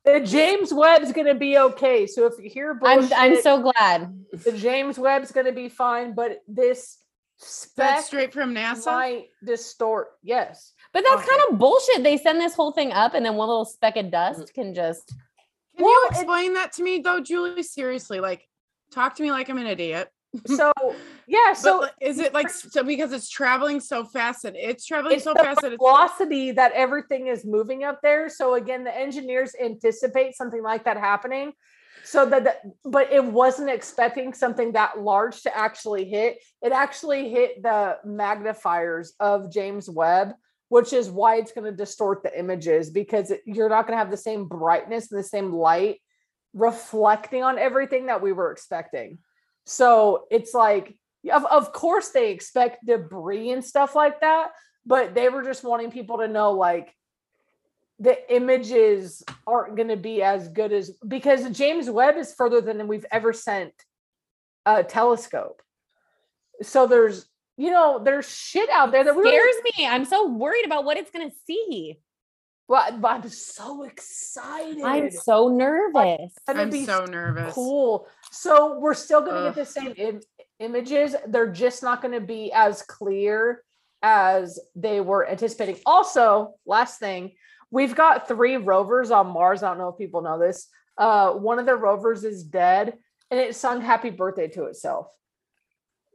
The 0.04 0.20
James 0.20 0.72
Webb's 0.72 1.12
gonna 1.12 1.34
be 1.34 1.58
okay. 1.58 2.06
So 2.06 2.26
if 2.26 2.34
you 2.42 2.48
hear 2.48 2.78
I'm 2.84 3.08
I'm 3.12 3.40
so 3.42 3.60
glad. 3.60 4.24
the 4.32 4.52
James 4.52 4.98
Webb's 5.00 5.32
gonna 5.32 5.52
be 5.52 5.68
fine, 5.68 6.14
but 6.14 6.42
this 6.46 6.98
That's 7.38 7.56
spec 7.56 8.00
straight 8.04 8.32
from 8.32 8.54
NASA. 8.54 8.86
might 8.86 9.24
distort. 9.44 10.10
Yes. 10.22 10.72
But 10.92 11.02
that's 11.02 11.22
Okay. 11.22 11.36
kind 11.36 11.42
of 11.52 11.58
bullshit. 11.58 12.04
They 12.04 12.16
send 12.18 12.40
this 12.40 12.54
whole 12.54 12.70
thing 12.70 12.92
up, 12.92 13.14
and 13.14 13.26
then 13.26 13.34
one 13.34 13.48
little 13.48 13.64
speck 13.64 13.96
of 13.96 14.10
dust 14.12 14.40
mm. 14.40 14.54
can 14.54 14.74
just. 14.74 15.12
Can 15.76 15.84
Well, 15.84 15.92
you 15.92 16.08
explain 16.10 16.54
that 16.54 16.72
to 16.74 16.82
me 16.82 16.98
though, 17.00 17.20
Julie? 17.20 17.62
Seriously, 17.62 18.20
like, 18.20 18.46
talk 18.92 19.16
to 19.16 19.22
me 19.22 19.30
like 19.30 19.48
I'm 19.48 19.58
an 19.58 19.66
idiot. 19.66 20.08
So 20.46 20.72
yeah, 21.26 21.52
So 21.54 21.88
is 22.00 22.18
it 22.18 22.32
like 22.34 22.50
so 22.50 22.82
because 22.84 23.12
it's 23.12 23.28
traveling 23.28 23.80
so 23.80 24.04
fast 24.04 24.44
and 24.44 24.56
it's 24.56 24.86
traveling 24.86 25.16
it's 25.16 25.24
so 25.24 25.34
fast 25.34 25.60
that 25.62 25.72
it's 25.72 25.80
velocity 25.80 26.52
that 26.52 26.72
everything 26.72 27.26
is 27.26 27.44
moving 27.44 27.84
up 27.84 28.00
there. 28.02 28.28
So 28.28 28.54
again, 28.54 28.84
the 28.84 28.96
engineers 28.96 29.54
anticipate 29.62 30.36
something 30.36 30.62
like 30.62 30.84
that 30.84 30.96
happening. 30.96 31.52
So 32.04 32.24
that, 32.26 32.44
the- 32.44 32.90
but 32.90 33.12
it 33.12 33.24
wasn't 33.24 33.70
expecting 33.70 34.32
something 34.32 34.72
that 34.72 35.00
large 35.00 35.42
to 35.42 35.56
actually 35.56 36.04
hit. 36.04 36.38
It 36.62 36.72
actually 36.72 37.30
hit 37.30 37.62
the 37.62 37.98
magnifiers 38.04 39.14
of 39.18 39.52
James 39.52 39.90
Webb, 39.90 40.34
which 40.68 40.92
is 40.92 41.10
why 41.10 41.36
it's 41.36 41.52
going 41.52 41.70
to 41.70 41.76
distort 41.76 42.22
the 42.22 42.38
images 42.38 42.90
because 42.90 43.32
you're 43.44 43.68
not 43.68 43.86
going 43.86 43.94
to 43.94 43.98
have 43.98 44.10
the 44.10 44.16
same 44.16 44.46
brightness 44.46 45.10
and 45.10 45.18
the 45.18 45.26
same 45.26 45.52
light 45.52 46.00
reflecting 46.54 47.42
on 47.42 47.58
everything 47.58 48.06
that 48.06 48.22
we 48.22 48.32
were 48.32 48.50
expecting. 48.50 49.18
So 49.64 50.26
it's 50.30 50.54
like, 50.54 50.96
of, 51.32 51.44
of 51.44 51.72
course, 51.72 52.10
they 52.10 52.30
expect 52.30 52.86
debris 52.86 53.50
and 53.50 53.64
stuff 53.64 53.94
like 53.94 54.20
that, 54.20 54.50
but 54.84 55.14
they 55.14 55.28
were 55.28 55.42
just 55.42 55.64
wanting 55.64 55.90
people 55.90 56.18
to 56.18 56.28
know 56.28 56.52
like 56.52 56.94
the 57.98 58.34
images 58.34 59.22
aren't 59.46 59.76
going 59.76 59.88
to 59.88 59.96
be 59.96 60.22
as 60.22 60.48
good 60.48 60.72
as 60.72 60.90
because 61.06 61.48
James 61.50 61.88
Webb 61.88 62.16
is 62.16 62.34
further 62.34 62.60
than 62.60 62.88
we've 62.88 63.06
ever 63.10 63.32
sent 63.32 63.72
a 64.64 64.84
telescope. 64.84 65.62
So 66.62 66.86
there's, 66.86 67.26
you 67.56 67.70
know, 67.70 68.00
there's 68.02 68.28
shit 68.28 68.68
out 68.70 68.92
there 68.92 69.04
that 69.04 69.16
we 69.16 69.22
don't 69.22 69.32
scares 69.32 69.54
me. 69.78 69.86
I'm 69.86 70.04
so 70.04 70.28
worried 70.28 70.64
about 70.66 70.84
what 70.84 70.96
it's 70.96 71.10
gonna 71.10 71.30
see. 71.46 71.98
But, 72.68 73.00
but 73.00 73.12
I'm 73.12 73.28
so 73.28 73.84
excited. 73.84 74.82
I'm 74.82 75.10
so 75.12 75.48
nervous. 75.48 76.32
Gonna 76.48 76.62
I'm 76.62 76.70
be 76.70 76.84
so 76.84 77.04
nervous. 77.04 77.54
cool. 77.54 78.08
So 78.32 78.80
we're 78.80 78.94
still 78.94 79.20
going 79.20 79.34
to 79.34 79.48
Ugh. 79.48 79.54
get 79.54 79.64
the 79.64 79.70
same 79.70 79.94
Im- 79.96 80.20
images. 80.58 81.14
They're 81.28 81.52
just 81.52 81.84
not 81.84 82.02
going 82.02 82.14
to 82.14 82.20
be 82.20 82.50
as 82.52 82.82
clear 82.82 83.62
as 84.02 84.58
they 84.74 85.00
were 85.00 85.28
anticipating. 85.28 85.76
Also, 85.86 86.54
last 86.66 86.98
thing, 86.98 87.32
we've 87.70 87.94
got 87.94 88.26
three 88.26 88.56
rovers 88.56 89.12
on 89.12 89.28
Mars. 89.28 89.62
I 89.62 89.68
don't 89.68 89.78
know 89.78 89.90
if 89.90 89.98
people 89.98 90.22
know 90.22 90.38
this. 90.38 90.68
Uh, 90.98 91.34
one 91.34 91.60
of 91.60 91.66
the 91.66 91.76
rovers 91.76 92.24
is 92.24 92.42
dead, 92.42 92.94
and 93.30 93.38
it 93.38 93.54
sung 93.54 93.80
"Happy 93.80 94.10
Birthday" 94.10 94.48
to 94.48 94.64
itself. 94.64 95.06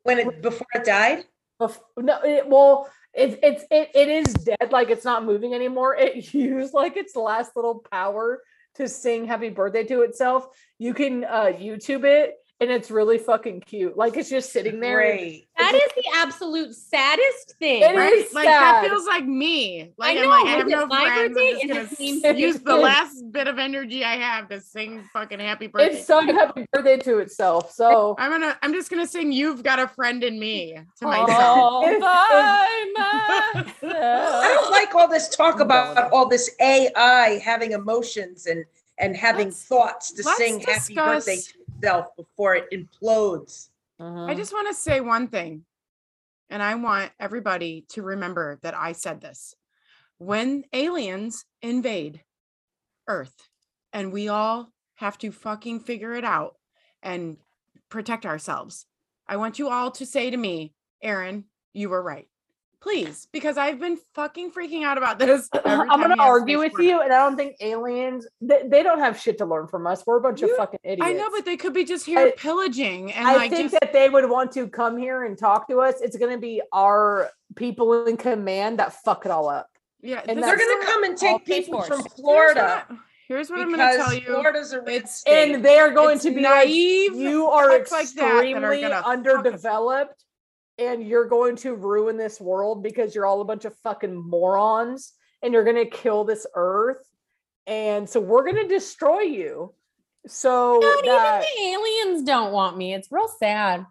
When 0.04 0.20
it, 0.20 0.42
before 0.42 0.68
it 0.74 0.86
died? 0.86 1.26
No, 1.60 2.20
it, 2.24 2.48
well, 2.48 2.90
it, 3.14 3.40
it's 3.44 3.64
it, 3.70 3.92
it 3.94 4.08
is 4.08 4.34
dead, 4.34 4.72
like 4.72 4.90
it's 4.90 5.06
not 5.06 5.26
moving 5.26 5.54
anymore. 5.54 5.96
It 5.96 6.34
used 6.34 6.74
like 6.74 6.98
its 6.98 7.16
last 7.16 7.56
little 7.56 7.86
power 7.92 8.42
to 8.76 8.88
sing 8.88 9.26
happy 9.26 9.50
birthday 9.50 9.84
to 9.84 10.02
itself. 10.02 10.48
You 10.80 10.94
can 10.94 11.24
uh 11.26 11.52
YouTube 11.54 12.06
it 12.06 12.36
and 12.62 12.70
it's 12.70 12.92
really 12.92 13.18
fucking 13.18 13.60
cute. 13.62 13.98
Like 13.98 14.16
it's 14.16 14.30
just 14.30 14.54
sitting 14.54 14.80
there. 14.80 14.96
Great. 14.98 15.48
That 15.58 15.74
is 15.74 15.82
the 15.96 16.04
absolute 16.18 16.74
saddest 16.76 17.56
thing. 17.58 17.82
It 17.82 17.96
Right? 17.96 18.14
is 18.14 18.34
Like 18.34 18.46
that 18.46 18.82
sad. 18.82 18.90
feels 18.90 19.06
like 19.08 19.26
me. 19.26 19.92
Like 19.98 20.18
I 20.18 20.22
I'm 20.24 20.30
like 20.30 20.46
know, 20.46 20.52
I 20.52 20.56
have 20.58 20.68
no 20.68 20.86
my 20.86 21.06
friends. 21.06 21.34
birthday? 21.36 21.60
I'm 21.64 21.68
just 21.88 22.24
gonna 22.24 22.38
use 22.38 22.60
the 22.60 22.76
last 22.78 23.32
bit 23.32 23.48
of 23.48 23.58
energy 23.58 24.04
I 24.06 24.16
have 24.16 24.48
to 24.50 24.62
sing 24.62 25.04
fucking 25.12 25.40
happy 25.40 25.68
birthday. 25.68 25.98
It 25.98 26.06
sung 26.06 26.28
happy 26.28 26.66
birthday 26.72 26.98
to 26.98 27.18
itself. 27.18 27.72
So 27.72 28.16
I'm 28.20 28.30
gonna 28.32 28.56
I'm 28.62 28.74
just 28.74 28.90
gonna 28.92 29.08
sing 29.08 29.32
You've 29.32 29.64
Got 29.64 29.80
a 29.80 29.88
Friend 29.88 30.24
in 30.24 30.40
Me 30.40 30.78
to 31.00 31.06
myself. 31.06 31.30
All 31.40 31.84
If- 31.88 32.02
I 33.84 34.58
don't 34.62 34.72
like 34.72 34.94
all 34.96 35.08
this 35.08 35.30
talk 35.30 35.60
I'm 35.60 35.68
done 35.68 35.90
with 35.90 35.98
about 35.98 36.12
all 36.14 36.28
this 36.28 36.50
AI 36.60 37.40
having 37.44 37.72
emotions 37.72 38.46
and 38.46 38.66
and 39.00 39.16
having 39.18 39.48
Let's- 39.48 39.66
thoughts 39.66 40.12
to 40.14 40.22
let's 40.24 40.38
sing 40.38 40.60
happy 40.60 40.94
birthday 40.94 41.38
to 41.38 41.54
itself 41.82 42.08
before 42.18 42.56
it 42.56 42.68
implodes. 42.72 43.70
I 44.00 44.04
mm-hmm. 44.04 44.38
just 44.38 44.54
want 44.54 44.68
to 44.68 44.74
say 44.74 45.00
one 45.02 45.28
thing, 45.28 45.66
and 46.50 46.62
I 46.62 46.76
want 46.76 47.12
everybody 47.20 47.86
to 47.90 48.02
remember 48.02 48.60
that 48.64 48.76
I 48.76 48.94
said 48.94 49.22
this. 49.22 49.56
When 50.18 50.64
aliens 50.74 51.46
invade 51.62 52.24
Earth 53.08 53.36
and 53.94 54.14
we 54.14 54.28
all 54.28 54.72
have 54.96 55.18
to 55.20 55.32
fucking 55.32 55.82
figure 55.82 56.14
it 56.14 56.24
out 56.24 56.56
and 57.02 57.38
protect 57.90 58.26
ourselves, 58.26 58.86
I 59.28 59.38
want 59.38 59.60
you 59.60 59.70
all 59.70 59.92
to 59.92 60.06
say 60.06 60.30
to 60.30 60.38
me, 60.38 60.74
Erin, 61.02 61.46
you 61.74 61.90
were 61.90 62.02
right. 62.02 62.28
Please, 62.82 63.28
because 63.32 63.58
I've 63.58 63.80
been 63.80 63.98
fucking 64.16 64.52
freaking 64.54 64.84
out 64.84 64.98
about 64.98 65.20
this. 65.20 65.48
I'm 65.66 65.88
gonna 66.02 66.16
argue 66.18 66.58
with 66.58 66.74
work. 66.74 66.82
you, 66.82 67.00
and 67.02 67.14
I 67.14 67.18
don't 67.20 67.38
think 67.38 67.56
aliens 67.62 68.28
they, 68.42 68.64
they 68.66 68.82
don't 68.82 68.98
have 68.98 69.20
shit 69.20 69.38
to 69.38 69.46
learn 69.46 69.68
from 69.68 69.86
us. 69.86 70.04
We're 70.08 70.18
a 70.18 70.22
bunch 70.22 70.42
You- 70.42 70.50
of 70.52 70.58
fucking 70.58 70.80
idiots. 70.84 71.08
I 71.08 71.14
know, 71.14 71.30
but 71.32 71.46
they 71.46 71.58
could 71.58 71.74
be 71.76 71.84
just 71.86 72.08
here 72.08 72.18
I- 72.20 72.32
pillaging 72.36 73.12
and 73.14 73.28
I 73.28 73.36
like 73.36 73.52
think 73.52 73.70
just 73.70 73.80
that 73.82 73.94
they 73.94 74.10
would 74.10 74.28
want 74.28 74.52
to 74.54 74.68
come 74.68 74.98
here 74.98 75.26
and 75.26 75.38
talk 75.38 75.68
to 75.70 75.80
us. 75.80 76.02
It's 76.02 76.18
gonna 76.18 76.40
be 76.40 76.62
our 76.74 77.30
people 77.56 78.06
in 78.08 78.18
command 78.18 78.80
that 78.80 78.94
fuck 79.04 79.26
it 79.28 79.32
all 79.32 79.48
up. 79.48 79.70
yeah. 80.02 80.22
and 80.28 80.42
They're 80.42 80.58
gonna 80.58 80.86
come 80.86 81.04
and 81.04 81.16
take 81.16 81.46
people 81.46 81.82
from 81.84 82.02
Florida 82.04 82.88
Here's 83.28 83.50
what 83.50 83.60
I'm 83.62 83.70
gonna 83.70 83.96
tell 83.96 84.14
you. 84.14 84.22
Florida's 84.26 84.74
a 84.74 84.82
red 84.82 85.08
state. 85.08 85.54
And 85.54 85.64
they're 85.64 85.92
going 85.94 86.16
It's 86.16 86.24
to 86.26 86.32
be 86.32 86.42
like, 86.42 86.66
naive 86.68 87.14
you 87.16 87.46
are 87.48 87.70
fucks 87.70 87.90
like 87.92 88.08
that 88.10 88.16
that 88.16 88.24
are 88.26 88.44
extremely 88.44 88.82
gonna 88.82 88.96
fuck 88.96 89.04
us 89.04 89.06
up." 89.06 89.08
underdeveloped 89.08 90.26
and 90.90 91.08
you're 91.08 91.26
going 91.26 91.56
to 91.58 91.76
ruin 91.76 92.18
this 92.18 92.40
world 92.42 92.82
because 92.84 93.14
you're 93.14 93.26
all 93.26 93.42
a 93.42 93.46
bunch 93.46 93.66
of 93.66 93.76
fucking 93.84 94.16
morons 94.16 95.14
and 95.42 95.54
you're 95.54 95.64
going 95.64 95.76
to 95.76 95.86
kill 95.86 96.24
this 96.24 96.46
earth 96.56 97.06
and 97.68 98.10
so 98.10 98.20
we're 98.20 98.44
going 98.44 98.56
to 98.56 98.68
destroy 98.68 99.20
you 99.20 99.74
so 100.28 100.80
Not 100.82 101.04
that, 101.06 101.46
even 101.58 101.66
the 101.66 101.72
aliens 101.72 102.24
don't 102.24 102.52
want 102.52 102.78
me. 102.78 102.94
It's 102.94 103.12
real 103.12 103.28
sad. 103.28 103.88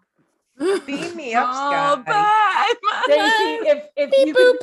Beam 0.57 1.15
me 1.15 1.33
up, 1.33 1.49
Oh, 1.51 1.69
Scotty. 1.71 2.03
bye, 2.03 2.73
my- 2.83 3.01
Stacey, 3.03 3.67
if 3.69 3.85
if 3.97 4.11
Beep 4.11 4.27
you 4.27 4.33
could 4.33 4.57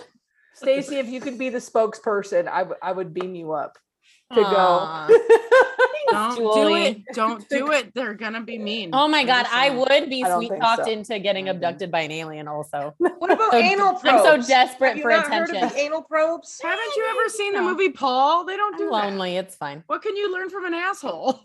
Stacey 0.54 0.96
if 0.96 1.08
you 1.08 1.20
could 1.20 1.38
be 1.38 1.48
the 1.50 1.58
spokesperson 1.58 2.48
I 2.48 2.62
would 2.62 2.76
I 2.82 2.92
would 2.92 3.12
beam 3.14 3.34
you 3.34 3.52
up 3.52 3.76
to 4.34 4.40
Aw. 4.40 5.06
go 5.08 5.18
Don't 6.10 6.36
do 6.54 6.74
it. 6.76 7.02
Don't 7.14 7.48
do 7.48 7.72
it. 7.72 7.92
They're 7.94 8.14
gonna 8.14 8.40
be 8.42 8.58
mean. 8.58 8.90
Oh 8.92 9.08
my 9.08 9.24
god, 9.24 9.46
I 9.52 9.70
would 9.70 10.08
be 10.10 10.24
I 10.24 10.34
sweet 10.36 10.52
talked 10.60 10.84
so. 10.86 10.90
into 10.90 11.18
getting 11.18 11.48
abducted 11.48 11.90
by 11.90 12.00
an 12.00 12.10
alien 12.12 12.48
also. 12.48 12.94
What 13.18 13.30
about 13.32 13.52
So- 13.52 13.58
anal 13.58 13.94
probes? 13.94 14.26
I'm 14.26 14.42
so 14.42 14.48
desperate 14.48 14.88
Have 14.88 14.96
you 14.98 15.02
for 15.02 15.10
not 15.10 15.26
heard 15.26 15.48
attention. 15.50 15.64
of 15.68 15.72
the 15.72 15.78
anal 15.80 16.02
probes? 16.02 16.60
Haven't 16.62 16.96
you 16.96 17.04
ever 17.10 17.28
seen 17.28 17.52
the 17.54 17.62
movie 17.62 17.90
Paul? 17.90 18.44
They 18.44 18.56
don't 18.56 18.74
I'm 18.74 18.78
do 18.78 18.84
that. 18.86 18.92
lonely. 18.92 19.36
It's 19.36 19.54
fine. 19.56 19.82
What 19.86 20.02
can 20.02 20.16
you 20.16 20.32
learn 20.32 20.48
from 20.50 20.64
an 20.66 20.74
asshole? 20.74 21.40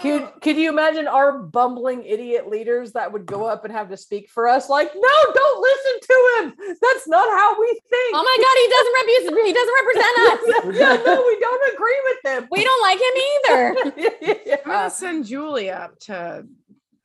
Could 0.00 0.28
could 0.40 0.56
you 0.56 0.68
imagine 0.70 1.06
our 1.08 1.38
bumbling 1.38 2.04
idiot 2.04 2.48
leaders 2.48 2.92
that 2.92 3.12
would 3.12 3.26
go 3.26 3.44
up 3.44 3.64
and 3.64 3.72
have 3.72 3.88
to 3.90 3.96
speak 3.96 4.30
for 4.30 4.46
us? 4.48 4.68
Like, 4.68 4.90
no, 4.94 5.32
don't 5.34 5.60
listen 5.62 6.00
to 6.00 6.16
him. 6.38 6.76
That's 6.80 7.08
not 7.08 7.28
how 7.28 7.58
we 7.60 7.66
think. 7.90 8.14
Oh 8.14 8.22
my 8.22 8.36
god, 8.44 8.56
he 8.60 8.68
doesn't 8.74 8.94
rep- 8.96 9.46
he 9.46 9.52
doesn't 9.52 9.76
represent 9.80 10.14
us. 10.18 10.78
yeah, 10.80 11.12
no, 11.14 11.24
we 11.26 11.38
don't 11.40 11.74
agree 11.74 12.00
with 12.04 12.32
him. 12.32 12.48
We 12.50 12.64
don't 12.64 12.82
like 12.82 12.98
him 12.98 13.16
either. 13.26 13.74
Yeah. 14.46 14.56
I'm 14.64 14.70
gonna 14.70 14.90
send 14.90 15.26
Julie 15.26 15.70
up 15.70 15.98
to 16.00 16.46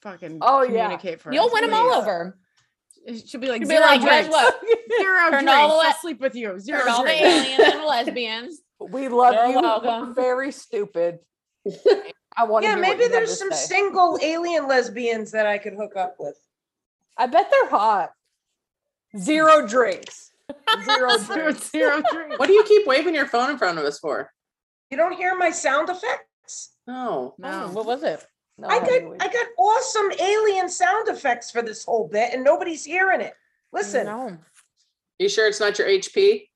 fucking 0.02 0.40
Oh, 0.42 0.62
yeah. 0.62 0.68
communicate 0.84 1.22
for 1.22 1.34
You'll 1.34 1.46
us, 1.46 1.54
win 1.54 1.64
them 1.64 1.74
all 1.74 1.94
over. 1.94 2.38
It 3.06 3.28
should 3.28 3.42
be 3.42 3.48
like 3.48 3.62
You'll 3.62 3.70
be 3.70 3.76
zero 3.76 3.86
like, 3.88 4.02
drinks. 4.02 4.30
what? 4.30 4.60
Zero 5.00 5.20
Turn 5.30 5.32
drinks. 5.44 5.52
all 5.52 5.72
I'll 5.72 5.80
way- 5.88 5.94
sleep 6.02 6.20
with 6.20 6.36
you. 6.36 6.60
Zero 6.60 6.80
Turn 6.82 6.90
all 6.90 7.04
the 7.04 7.12
aliens 7.12 7.60
and 7.74 7.80
the 7.82 7.86
lesbians. 7.86 8.62
we 8.80 9.08
love 9.08 9.34
You're 9.34 9.48
you. 9.48 9.56
We're 9.56 9.62
welcome. 9.62 10.16
very 10.16 10.52
stupid. 10.52 11.20
I 12.40 12.46
want 12.46 12.64
yeah, 12.64 12.76
to 12.76 12.82
maybe 12.82 13.08
there's 13.08 13.38
some 13.38 13.52
single 13.52 14.18
alien 14.24 14.66
lesbians 14.66 15.32
that 15.32 15.46
I 15.46 15.58
could 15.58 15.74
hook 15.74 15.98
up 15.98 16.16
with. 16.20 16.40
I 17.18 17.26
bet 17.28 17.52
they're 17.52 17.70
hot. 17.70 18.14
Zero 19.18 19.68
drinks. 19.68 20.32
Zero 20.86 21.18
Zero, 21.18 21.36
drinks. 21.44 21.70
zero 21.70 22.02
drinks. 22.14 22.40
What 22.40 22.48
do 22.48 22.54
you 22.54 22.64
keep 22.64 22.88
waving 22.88 23.14
your 23.14 23.26
phone 23.26 23.50
in 23.50 23.58
front 23.58 23.78
of 23.78 23.84
us 23.84 24.00
for? 24.00 24.32
You 24.90 24.96
don't 24.96 25.12
hear 25.18 25.36
my 25.36 25.52
sound 25.52 25.90
effects? 25.90 26.72
No. 26.88 27.36
Oh, 27.38 27.44
oh 27.44 27.50
No. 27.68 27.68
what 27.74 27.86
was 27.86 28.04
it? 28.04 28.26
No, 28.58 28.70
I 28.70 28.80
got? 28.80 28.90
I 29.20 29.28
got 29.28 29.46
awesome 29.58 30.12
alien 30.20 30.70
sound 30.70 31.10
effects 31.10 31.52
for 31.52 31.62
this 31.62 31.84
whole 31.84 32.08
bit, 32.08 32.34
and 32.34 32.42
nobody's 32.44 32.86
hearing 32.86 33.20
it. 33.20 33.34
Listen, 33.74 34.06
No. 34.06 34.38
You 35.18 35.28
sure 35.28 35.48
it's 35.48 35.60
not 35.60 35.78
your 35.78 35.90
HP? 35.90 36.48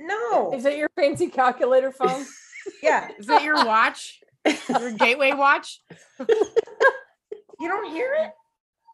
no, 0.00 0.52
Is 0.52 0.64
it 0.64 0.76
your 0.76 0.90
fancy 0.96 1.28
calculator 1.28 1.92
phone? 1.92 2.26
Yeah, 2.82 3.08
Is 3.18 3.26
that 3.26 3.42
your 3.44 3.62
watch? 3.66 4.20
Your 4.68 4.92
gateway 4.92 5.32
watch? 5.32 5.80
you 6.18 7.68
don't 7.68 7.90
hear 7.90 8.14
it? 8.14 8.30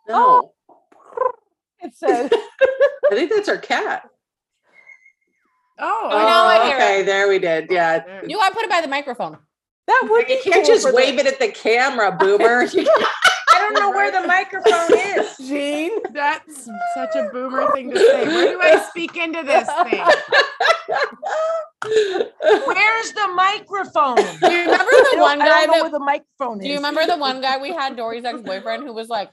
No, 0.09 0.53
oh. 0.69 1.27
It 1.83 1.95
says. 1.95 2.31
I 2.33 3.15
think 3.15 3.31
that's 3.31 3.49
our 3.49 3.57
cat. 3.57 4.03
Oh, 5.79 6.09
Oh, 6.13 6.19
now 6.19 6.47
I 6.47 6.59
Oh, 6.61 6.67
hear 6.67 6.77
okay, 6.77 7.03
there 7.05 7.27
we 7.27 7.39
did. 7.39 7.69
Yeah. 7.71 8.05
You 8.27 8.37
gotta 8.37 8.55
put 8.55 8.65
it 8.65 8.71
by 8.71 8.83
the 8.83 8.89
microphone. 8.89 9.39
That 9.91 10.09
would 10.11 10.29
You 10.29 10.37
be 10.37 10.43
can't 10.43 10.55
cool 10.65 10.75
just 10.75 10.87
for 10.87 10.93
the- 10.93 10.97
wave 10.97 11.19
it 11.19 11.27
at 11.27 11.39
the 11.41 11.49
camera, 11.49 12.13
boomer. 12.13 12.63
I 13.53 13.59
don't 13.59 13.75
know 13.75 13.91
where 13.91 14.13
the 14.13 14.25
microphone 14.27 14.97
is. 14.97 15.37
Jean. 15.49 15.91
That's 16.13 16.65
such 16.95 17.17
a 17.17 17.29
boomer 17.33 17.73
thing 17.73 17.91
to 17.91 17.99
say. 17.99 18.25
Where 18.27 18.53
do 18.53 18.61
I 18.63 18.79
speak 18.89 19.17
into 19.17 19.43
this 19.43 19.69
thing? 19.91 20.05
Where's 21.83 23.13
the 23.13 23.29
microphone? 23.35 24.17
Do 24.17 24.53
you 24.55 24.61
remember 24.71 24.93
the 25.13 25.19
one 25.19 25.39
guy 25.41 25.67
don't 25.67 25.73
that 25.73 25.83
where 25.83 25.91
the 25.91 25.99
microphone 25.99 26.59
is. 26.59 26.63
Do 26.65 26.69
you 26.69 26.77
remember 26.77 27.07
the 27.07 27.17
one 27.17 27.41
guy 27.41 27.59
we 27.61 27.71
had, 27.73 27.97
Dory's 27.97 28.25
ex-boyfriend, 28.25 28.85
who 28.85 28.93
was 28.93 29.09
like 29.09 29.31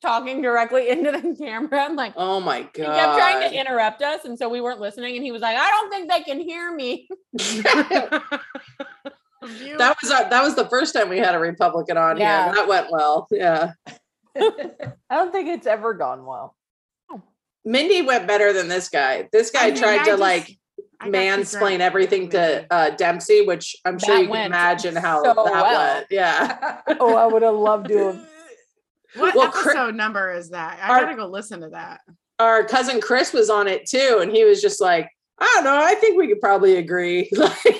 talking 0.00 0.40
directly 0.42 0.88
into 0.90 1.10
the 1.10 1.34
camera 1.36 1.84
and 1.86 1.96
like 1.96 2.12
oh 2.16 2.38
my 2.38 2.60
god, 2.62 2.70
he 2.76 2.82
god. 2.82 2.94
kept 2.94 3.18
trying 3.18 3.50
to 3.50 3.58
interrupt 3.60 4.02
us, 4.02 4.24
and 4.24 4.38
so 4.38 4.48
we 4.48 4.60
weren't 4.60 4.80
listening. 4.80 5.16
And 5.16 5.24
he 5.24 5.32
was 5.32 5.42
like, 5.42 5.56
"I 5.58 5.68
don't 5.68 5.90
think 5.90 6.10
they 6.10 6.20
can 6.22 6.38
hear 6.40 6.72
me." 6.74 7.08
You- 9.60 9.78
that 9.78 9.96
was 10.02 10.10
our, 10.10 10.28
that 10.30 10.42
was 10.42 10.54
the 10.54 10.68
first 10.68 10.94
time 10.94 11.08
we 11.08 11.18
had 11.18 11.34
a 11.34 11.38
Republican 11.38 11.96
on 11.96 12.16
Yeah. 12.18 12.46
here. 12.46 12.54
That 12.54 12.68
went 12.68 12.90
well. 12.90 13.26
Yeah. 13.30 13.72
I 14.36 14.92
don't 15.10 15.32
think 15.32 15.48
it's 15.48 15.66
ever 15.66 15.94
gone 15.94 16.24
well. 16.26 16.56
Mindy 17.64 18.02
went 18.02 18.26
better 18.26 18.52
than 18.52 18.68
this 18.68 18.88
guy. 18.88 19.28
This 19.32 19.50
guy 19.50 19.66
I 19.66 19.70
mean, 19.70 19.76
tried 19.80 20.00
I 20.00 20.04
to 20.04 20.10
just- 20.10 20.20
like 20.20 20.58
I 21.00 21.10
got 21.10 21.14
mansplain 21.18 21.80
everything 21.80 22.28
to 22.30 22.66
uh, 22.70 22.90
Dempsey, 22.90 23.42
which 23.42 23.76
I'm 23.84 23.98
sure 23.98 24.16
That 24.16 24.22
you 24.22 24.28
can 24.28 24.46
imagine 24.46 24.96
how 24.96 25.22
so 25.22 25.34
that 25.34 25.36
well. 25.36 25.94
went. 25.94 26.06
Yeah. 26.10 26.80
Oh, 27.00 27.16
I 27.16 27.26
would 27.26 27.42
have 27.42 27.54
loved 27.54 27.88
to 27.88 27.98
have. 27.98 28.28
What 29.16 29.34
Well, 29.36 29.48
Chris- 29.50 29.76
episode 29.76 29.94
number 29.94 30.32
is 30.32 30.50
that? 30.50 30.78
I 30.82 30.88
Our- 30.90 31.00
gotta 31.04 31.16
go 31.16 31.26
listen 31.26 31.60
to 31.60 31.68
that. 31.70 32.00
Our 32.40 32.64
cousin 32.64 33.00
Chris 33.00 33.32
was 33.32 33.48
on 33.48 33.68
it 33.68 33.86
too, 33.86 34.18
and 34.20 34.30
he 34.32 34.44
was 34.44 34.60
just 34.60 34.80
like, 34.80 35.08
I 35.38 35.48
don't 35.54 35.64
know, 35.64 35.76
I 35.80 35.94
think 35.94 36.18
we 36.18 36.26
could 36.26 36.40
probably 36.40 36.76
agree. 36.78 37.30
Like, 37.32 37.78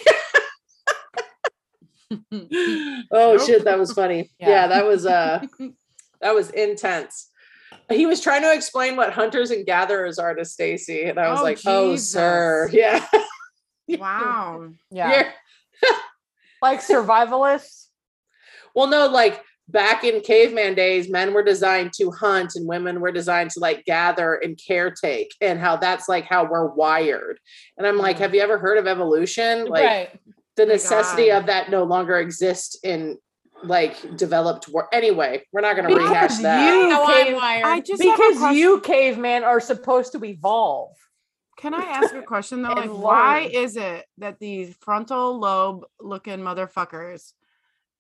oh 3.13 3.39
shit, 3.47 3.65
that 3.65 3.79
was 3.79 3.93
funny. 3.93 4.31
Yeah. 4.39 4.49
yeah, 4.51 4.67
that 4.69 4.87
was 4.87 5.07
uh 5.07 5.43
that 6.21 6.35
was 6.35 6.51
intense. 6.51 7.31
He 7.91 8.07
was 8.07 8.21
trying 8.21 8.43
to 8.43 8.53
explain 8.53 8.97
what 8.97 9.13
hunters 9.13 9.51
and 9.51 9.67
gatherers 9.67 10.19
are 10.19 10.35
to 10.35 10.45
Stacey, 10.45 11.05
and 11.05 11.19
I 11.19 11.29
was 11.31 11.41
Oh, 11.41 11.43
like, 11.43 11.59
"Oh, 11.67 11.97
sir, 11.97 12.69
yeah, 12.73 13.07
Wow. 13.89 14.69
Yeah. 14.91 15.31
Like 16.63 16.81
survivalists. 16.81 17.89
Well, 18.75 18.87
no, 18.87 19.07
like 19.09 19.43
back 19.69 20.03
in 20.05 20.21
caveman 20.23 20.75
days, 20.75 21.11
men 21.11 21.35
were 21.35 21.43
designed 21.43 21.93
to 21.95 22.11
hunt 22.11 22.53
and 22.55 22.67
women 22.67 23.01
were 23.01 23.13
designed 23.13 23.51
to 23.51 23.61
like 23.61 23.85
gather 23.85 24.35
and 24.37 24.57
caretake, 24.57 25.29
and 25.43 25.59
how 25.61 25.77
that's 25.77 26.09
like 26.09 26.25
how 26.25 26.45
we're 26.45 26.67
wired. 26.69 27.39
And 27.77 27.87
I'm 27.87 27.99
like, 27.99 28.17
Mhm. 28.17 28.21
have 28.21 28.35
you 28.35 28.41
ever 28.41 28.57
heard 28.59 28.79
of 28.79 28.87
evolution? 28.87 29.67
Like 29.67 29.85
right. 29.85 30.11
The 30.57 30.63
oh 30.65 30.67
necessity 30.67 31.29
God. 31.29 31.39
of 31.39 31.47
that 31.47 31.71
no 31.71 31.85
longer 31.85 32.17
exists 32.19 32.77
in 32.83 33.19
like 33.63 34.17
developed 34.17 34.69
world. 34.69 34.89
Anyway, 34.93 35.43
we're 35.53 35.61
not 35.63 35.75
going 35.77 35.89
to 35.89 35.95
rehash 35.97 36.39
that. 36.39 36.67
you- 36.75 36.91
How 36.91 37.05
I'm 37.07 37.25
cave- 37.25 37.37
wired. 37.37 37.65
I 37.65 37.81
just 37.81 38.01
Because 38.03 38.55
you 38.57 38.81
caveman 38.81 39.43
are 39.45 39.61
supposed 39.61 40.13
to 40.13 40.25
evolve. 40.25 40.95
Can 41.57 41.73
I 41.73 41.83
ask 41.85 42.15
a 42.15 42.23
question 42.23 42.63
though? 42.63 42.71
Like, 42.75 42.91
why 42.91 43.41
is 43.53 43.77
it 43.77 44.05
that 44.19 44.39
these 44.39 44.75
frontal 44.81 45.39
lobe 45.39 45.85
looking 46.01 46.41
motherfuckers 46.41 47.33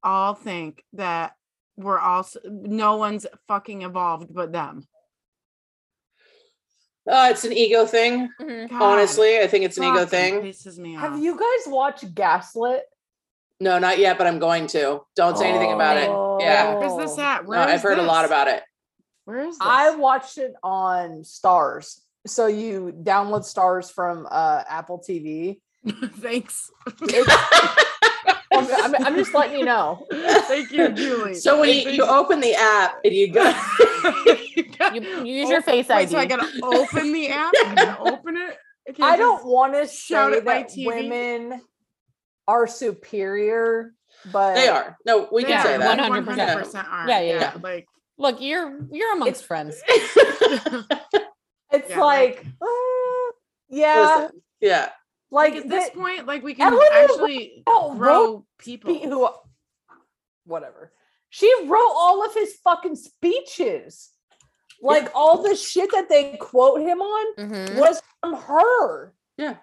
all 0.02 0.34
think 0.34 0.84
that 0.92 1.32
we're 1.76 1.98
all 1.98 2.26
no 2.44 2.96
one's 2.96 3.26
fucking 3.48 3.82
evolved 3.82 4.34
but 4.34 4.52
them? 4.52 4.86
Uh, 7.10 7.28
it's 7.30 7.44
an 7.44 7.52
ego 7.52 7.84
thing. 7.86 8.30
Mhm. 8.40 8.72
Honestly, 8.72 9.38
I 9.40 9.46
think 9.46 9.64
it's 9.64 9.76
an 9.76 9.84
ego 9.84 10.06
thing. 10.06 10.40
Pisses 10.40 10.78
me 10.78 10.96
off. 10.96 11.02
Have 11.02 11.18
you 11.18 11.38
guys 11.38 11.66
watched 11.72 12.14
Gaslit? 12.14 12.80
No, 13.60 13.78
not 13.78 13.98
yet, 13.98 14.18
but 14.18 14.26
I'm 14.26 14.38
going 14.38 14.66
to. 14.68 15.02
Don't 15.14 15.36
say 15.38 15.48
anything 15.48 15.72
about 15.72 15.96
it. 15.96 16.08
Yeah. 16.44 16.74
Where's 16.76 16.96
this 16.96 17.18
at? 17.18 17.42
No, 17.44 17.50
Where 17.50 17.58
I've 17.60 17.74
is 17.76 17.82
heard 17.82 17.98
a 17.98 18.02
lot 18.02 18.24
about 18.24 18.48
it. 18.48 18.62
Where 19.26 19.40
is 19.40 19.58
this? 19.58 19.66
I 19.66 19.94
watched 19.96 20.38
it 20.38 20.54
on 20.62 21.22
Starz. 21.22 22.00
So 22.26 22.46
you 22.46 22.92
download 23.02 23.42
Starz 23.42 23.92
from 23.92 24.26
uh, 24.30 24.64
Apple 24.68 25.02
TV. 25.06 25.60
Thanks. 26.20 26.70
I'm, 26.86 26.94
I'm- 28.54 28.94
I'm 29.06 29.14
just 29.16 29.34
letting 29.34 29.58
you 29.58 29.64
know. 29.64 30.06
Thank 30.12 30.70
you, 30.72 30.90
Julie. 30.92 31.34
So 31.34 31.60
when 31.60 31.68
you, 31.70 31.90
you 31.90 32.04
open 32.04 32.40
the 32.40 32.54
app 32.54 32.96
and 33.04 33.12
you 33.12 33.32
go, 33.32 33.42
You, 34.92 35.00
you 35.02 35.22
use 35.40 35.48
your 35.48 35.62
face 35.62 35.88
Wait, 35.88 35.94
ID. 36.02 36.10
so 36.12 36.18
I 36.18 36.26
gotta 36.26 36.46
open 36.62 37.12
the 37.12 37.28
app? 37.28 37.52
I 37.66 37.74
gotta 37.74 38.00
open 38.12 38.36
it? 38.36 38.56
can't 38.94 39.00
I 39.02 39.16
don't 39.16 39.44
want 39.46 39.72
to 39.74 39.86
shout 39.86 40.32
say 40.32 40.38
at 40.38 40.44
my 40.44 40.58
that 40.62 40.68
TV. 40.70 40.86
women 40.86 41.60
are 42.46 42.66
superior, 42.66 43.94
but 44.30 44.54
they 44.54 44.68
are. 44.68 44.96
No, 45.06 45.28
we 45.32 45.44
can 45.44 45.62
say 45.64 45.78
that. 45.78 45.98
100%. 45.98 46.24
100% 46.26 46.84
are. 46.84 47.08
Yeah, 47.08 47.20
yeah, 47.20 47.32
yeah. 47.40 47.52
Like, 47.62 47.86
Look, 48.18 48.40
you're 48.42 48.78
you're 48.92 49.14
amongst 49.14 49.42
It's- 49.42 49.46
friends. 49.46 49.80
it's 51.72 51.90
Yeah, 51.90 52.00
like, 52.00 52.44
uh, 52.62 53.32
yeah, 53.68 54.16
Listen, 54.22 54.40
yeah. 54.60 54.90
Like 55.30 55.54
at 55.54 55.68
this 55.68 55.90
the- 55.90 55.98
point, 55.98 56.26
like 56.26 56.42
we 56.42 56.54
can 56.54 56.72
actually 56.92 57.62
Roosevelt 57.66 57.98
grow 57.98 58.46
people. 58.58 58.94
who, 58.98 59.28
whatever. 60.44 60.92
She 61.30 61.52
wrote 61.66 61.92
all 61.96 62.24
of 62.24 62.32
his 62.34 62.54
fucking 62.62 62.96
speeches. 62.96 64.10
Like 64.80 65.10
all 65.14 65.42
the 65.42 65.56
shit 65.56 65.90
that 65.92 66.08
they 66.08 66.36
quote 66.36 66.80
him 66.80 67.00
on 67.00 67.36
Mhm. 67.36 67.78
was 67.78 68.02
from 68.20 68.34
her. 68.34 69.14
Yeah. 69.38 69.56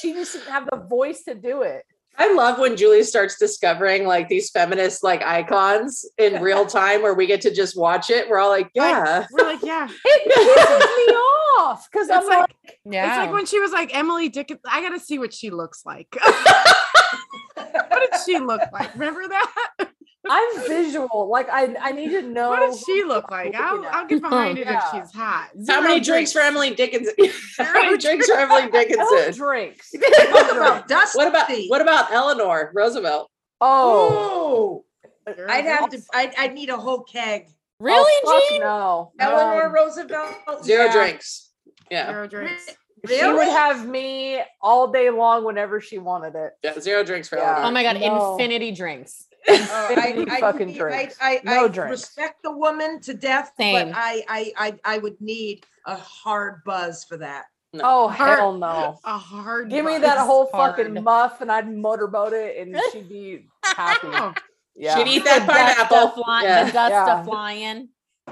She 0.00 0.12
just 0.12 0.34
didn't 0.34 0.48
have 0.50 0.68
the 0.70 0.76
voice 0.76 1.24
to 1.24 1.34
do 1.34 1.62
it. 1.62 1.84
I 2.18 2.32
love 2.34 2.58
when 2.58 2.76
Julie 2.76 3.02
starts 3.04 3.38
discovering 3.38 4.06
like 4.06 4.28
these 4.28 4.50
feminist 4.50 5.02
like 5.02 5.22
icons 5.22 6.04
in 6.18 6.42
real 6.42 6.66
time 6.66 7.02
where 7.02 7.14
we 7.14 7.26
get 7.26 7.40
to 7.42 7.52
just 7.54 7.76
watch 7.76 8.10
it. 8.10 8.28
We're 8.28 8.38
all 8.38 8.50
like, 8.50 8.70
yeah. 8.74 9.26
We're 9.32 9.44
like, 9.46 9.62
yeah. 9.62 9.88
It 10.04 10.32
pisses 10.32 11.06
me 11.06 11.14
off 11.60 11.88
because 11.90 12.10
I'm 12.10 12.18
It's 12.20 12.28
like, 12.28 12.38
like, 12.40 12.78
Yeah. 12.84 13.08
it's 13.08 13.16
like 13.26 13.32
when 13.32 13.46
she 13.46 13.60
was 13.60 13.72
like 13.72 13.96
Emily 13.96 14.28
Dickens. 14.28 14.60
I 14.70 14.82
gotta 14.82 15.00
see 15.00 15.18
what 15.18 15.32
she 15.32 15.50
looks 15.50 15.84
like. 15.86 16.08
what 17.54 18.10
did 18.10 18.20
she 18.26 18.38
look 18.38 18.60
like? 18.72 18.92
Remember 18.94 19.26
that? 19.28 19.88
I'm 20.28 20.68
visual. 20.68 21.28
Like 21.30 21.48
I, 21.50 21.74
I 21.80 21.92
need 21.92 22.10
to 22.10 22.22
know. 22.22 22.50
what 22.50 22.60
does 22.60 22.80
she 22.86 23.02
look 23.04 23.30
like? 23.30 23.54
I'll. 23.54 23.84
I'll 23.90 24.06
get 24.06 24.22
behind 24.22 24.58
it 24.58 24.66
Yeah. 24.66 24.78
if 24.78 25.04
she's 25.04 25.12
hot. 25.14 25.50
How 25.68 25.80
many 25.80 26.00
drinks 26.00 26.32
for 26.32 26.40
Emily 26.40 26.74
Dickinson? 26.74 27.14
How 27.58 27.72
many 27.82 27.98
drinks 27.98 28.26
for 28.28 28.36
Emily 28.36 28.62
No 28.66 28.70
Dickinson? 28.70 29.32
drinks. 29.34 29.90
What 29.92 30.56
about 30.56 30.88
Dusty? 30.88 31.18
What 31.18 31.28
about 31.28 31.50
what 31.68 31.80
about 31.80 32.12
Eleanor 32.12 32.70
Roosevelt? 32.74 33.30
Oh, 33.60 34.84
I'd 35.26 35.64
have 35.64 35.88
to. 35.90 36.00
I'd, 36.14 36.34
I'd 36.36 36.54
need 36.54 36.68
a 36.68 36.76
whole 36.76 37.02
keg. 37.02 37.48
really, 37.78 38.12
oh, 38.24 38.40
fuck 38.40 38.48
Jean? 38.50 38.60
No, 38.60 39.12
Eleanor 39.18 39.66
Um, 39.66 39.72
Roosevelt. 39.74 40.34
Zero 40.64 40.86
yeah. 40.86 40.92
drinks. 40.92 41.50
Yeah. 41.90 42.06
Zero 42.10 42.26
drinks. 42.28 42.66
She 43.08 43.26
would 43.26 43.48
have 43.48 43.86
me 43.88 44.40
all 44.60 44.92
day 44.92 45.10
long 45.10 45.44
whenever 45.44 45.80
she 45.80 45.98
wanted 45.98 46.34
it. 46.36 46.52
Yeah. 46.62 46.78
Zero 46.78 47.02
drinks 47.04 47.28
for 47.28 47.36
Yeah. 47.38 47.50
Eleanor. 47.54 47.66
Oh 47.66 47.70
my 47.72 47.82
god, 47.82 48.00
No. 48.00 48.32
infinity 48.32 48.70
drinks. 48.72 49.26
Oh, 49.48 49.94
I, 49.96 50.24
I, 50.30 50.40
fucking 50.40 50.68
need- 50.68 50.78
drinks. 50.78 51.16
I, 51.20 51.40
I, 51.46 51.54
No 51.56 51.64
I 51.64 51.68
drinks. 51.68 51.90
respect 51.90 52.42
the 52.42 52.52
woman 52.52 53.00
to 53.02 53.14
death, 53.14 53.52
Same. 53.58 53.88
but 53.88 53.96
I, 53.96 54.22
I, 54.28 54.52
I, 54.56 54.78
I 54.94 54.98
would 54.98 55.20
need 55.20 55.64
a 55.86 55.96
hard 55.96 56.62
buzz 56.64 57.04
for 57.04 57.16
that. 57.18 57.44
Oh 57.82 58.08
Hard- 58.08 58.38
hell 58.38 58.52
no! 58.52 58.98
A 59.04 59.16
hard. 59.16 59.70
Give 59.70 59.84
me 59.86 59.96
that 59.98 60.18
whole 60.18 60.50
hard. 60.52 60.76
fucking 60.76 61.02
muff, 61.02 61.40
and 61.40 61.50
I'd 61.50 61.72
motorboat 61.74 62.34
it, 62.34 62.58
and 62.58 62.76
she'd 62.92 63.08
be 63.08 63.46
happy. 63.64 64.08
Oh, 64.12 64.34
Yeah. 64.76 64.96
She'd 64.98 65.08
eat 65.08 65.24
that 65.24 65.46
The 65.46 65.52
pineapple. 65.52 65.96
of 65.96 66.14
fly- 66.14 66.42
Yeah. 66.44 66.64
The 66.64 66.72
dust 66.72 66.90
Yeah. 66.90 67.18
of 67.20 67.24
flying. 67.26 67.88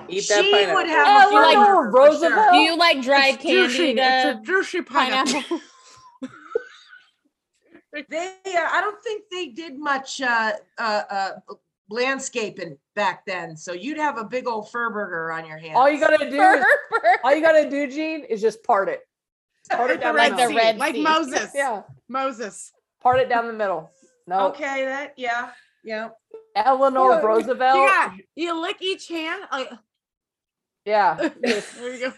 Eat 0.09 0.29
that 0.29 0.45
she 0.45 0.53
pineapple. 0.53 0.75
would 0.75 0.87
have 0.89 1.29
a 1.29 1.33
You 1.33 1.41
like 1.43 1.57
hamburger 1.57 1.91
for 1.91 1.99
Roosevelt? 1.99 2.53
Do 2.53 2.59
you 2.59 2.77
like 2.77 3.01
dried 3.03 3.35
it's 3.37 3.43
juicy. 3.45 3.95
candy? 3.95 4.03
It's 4.03 4.37
a 4.37 4.41
The 4.41 4.47
juicy 4.47 4.83
pineapple. 4.83 5.33
pineapple. 5.33 5.61
They, 7.93 8.29
uh, 8.47 8.69
I 8.71 8.81
don't 8.81 9.03
think 9.03 9.25
they 9.31 9.49
did 9.49 9.79
much 9.79 10.21
uh, 10.21 10.53
uh, 10.79 11.03
uh, 11.11 11.31
landscaping 11.89 12.79
back 12.95 13.27
then, 13.27 13.57
so 13.57 13.73
you'd 13.73 13.99
have 13.99 14.17
a 14.17 14.25
big 14.25 14.47
old 14.47 14.71
fur 14.71 14.91
burger 14.91 15.33
on 15.33 15.45
your 15.45 15.59
hands. 15.59 15.75
All 15.77 15.91
you 15.91 15.99
gotta 15.99 16.31
do, 16.31 16.41
is, 16.41 16.65
all 17.25 17.35
you 17.35 17.43
gotta 17.43 17.69
do, 17.69 17.89
Jean, 17.91 18.23
is 18.25 18.41
just 18.41 18.63
part 18.63 18.89
it. 18.89 19.01
Part 19.71 19.91
it 19.91 20.01
Like 20.01 20.01
the 20.01 20.05
down 20.05 20.15
Red 20.15 20.33
the 20.33 20.37
the 20.37 20.37
middle. 20.37 20.51
Sea, 20.51 20.57
Red 20.57 20.79
like 20.79 20.95
Sea. 20.95 21.03
Moses. 21.03 21.51
Yeah, 21.55 21.83
Moses. 22.09 22.73
part 23.01 23.21
it 23.21 23.29
down 23.29 23.47
the 23.47 23.53
middle. 23.53 23.91
No, 24.27 24.49
Okay, 24.49 24.85
that 24.85 25.15
yeah, 25.17 25.51
yeah. 25.85 26.09
Eleanor 26.57 27.11
Yeah, 27.11 27.21
Roosevelt. 27.21 27.77
You 27.77 27.87
got 27.87 28.13
you 28.37 28.61
lick 28.61 28.77
each 28.81 29.09
hand. 29.09 29.43
Like, 29.53 29.71
Yeah, 30.85 31.15
there 31.41 31.95
you 31.95 32.01
go. 32.01 32.13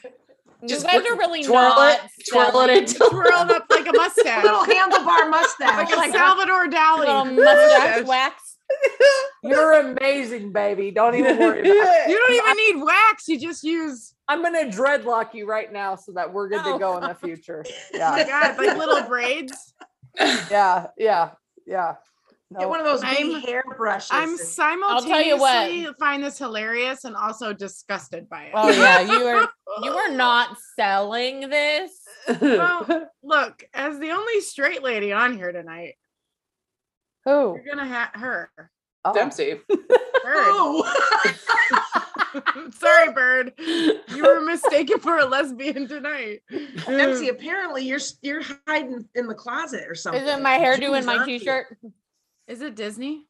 You 0.63 0.69
Just 0.69 0.87
guys 0.87 1.03
put- 1.03 1.11
are 1.11 1.17
really 1.19 1.43
twirl 1.43 1.71
not 1.71 1.95
it, 2.05 2.11
twirl 2.31 2.47
it 2.47 2.53
selling- 2.53 2.79
until 2.79 3.11
Twirled 3.11 3.51
up 3.51 3.67
like 3.69 3.87
a 3.87 3.91
A 3.91 3.93
mustache. 3.97 4.45
little 4.45 4.65
handlebar 4.65 5.29
mustache. 5.29 5.91
like 5.91 5.93
Oh 5.93 5.97
my 5.97 6.07
a 6.07 6.13
God. 6.13 6.19
Salvador 6.19 6.67
Dali. 6.69 7.35
Mustache 7.37 8.05
wax. 8.07 8.57
You're 9.43 9.73
amazing, 9.81 10.53
baby. 10.53 10.91
Don't 10.93 11.15
even 11.17 11.37
worry 11.39 11.61
about 11.61 11.67
it. 11.67 12.09
You 12.11 12.19
don't 12.19 12.33
even 12.35 12.77
need 12.79 12.85
wax. 12.85 13.27
You 13.29 13.39
just 13.41 13.65
use 13.65 14.15
I'm 14.29 14.41
gonna 14.43 14.67
dreadlock 14.67 15.35
you 15.35 15.47
right 15.47 15.71
now 15.73 15.97
so 15.97 16.13
that 16.13 16.33
we're 16.33 16.49
good 16.49 16.61
Oh. 16.65 16.73
to 16.75 16.79
go 16.79 16.97
in 16.97 17.03
the 17.03 17.11
oh. 17.11 17.15
future. 17.15 17.65
oh 17.67 17.73
Yeah, 17.93 18.25
god, 18.27 18.59
like 18.65 18.77
little 18.79 19.03
braids. 19.03 19.75
yeah, 20.51 20.87
yeah, 20.97 21.31
yeah. 21.67 21.95
Get 22.59 22.69
one 22.69 22.81
of 22.81 22.87
those 22.87 23.01
big 23.01 23.11
I'm- 23.19 23.41
hair 23.43 23.63
brushes. 23.77 24.11
I'm 24.13 24.31
and- 24.31 24.39
simultaneously 24.39 25.11
tell 25.11 25.23
you 25.71 25.87
what. 25.87 25.99
find 25.99 26.23
this 26.23 26.39
hilarious 26.39 27.05
and 27.05 27.17
also 27.17 27.53
disgusted 27.53 28.29
by 28.29 28.45
it. 28.45 28.53
Oh 28.55 28.71
yeah, 28.71 29.01
you 29.01 29.27
are 29.27 29.49
you 29.83 29.93
are 29.93 30.11
not 30.11 30.57
selling 30.77 31.49
this. 31.49 31.91
Well, 32.41 33.09
look, 33.23 33.65
as 33.75 33.99
the 33.99 34.11
only 34.11 34.41
straight 34.41 34.83
lady 34.83 35.13
on 35.13 35.37
here 35.37 35.53
tonight, 35.53 35.95
Who? 37.25 37.57
you're 37.57 37.75
gonna 37.75 37.87
have 37.89 38.11
her. 38.15 38.51
Oh. 39.05 39.13
Dempsey. 39.15 39.55
Bird. 39.69 39.79
Oh. 40.25 40.85
Sorry, 42.79 43.13
Bird. 43.13 43.53
You 43.59 44.23
were 44.23 44.41
mistaken 44.43 45.01
for 45.01 45.19
a 45.19 45.25
lesbian 45.27 45.89
tonight. 45.89 46.43
Dempsey, 46.87 47.29
apparently 47.29 47.85
you're 47.85 47.99
you're 48.23 48.43
hiding 48.69 49.09
in 49.17 49.27
the 49.27 49.35
closet 49.35 49.85
or 49.89 49.97
something. 49.97 50.23
Isn't 50.23 50.43
my 50.43 50.59
hairdo 50.59 50.75
in 50.75 50.93
Jeans 50.93 51.07
my 51.07 51.17
on 51.19 51.29
you. 51.29 51.41
Is 52.49 52.61
it 52.61 52.75
Disney? 52.75 53.27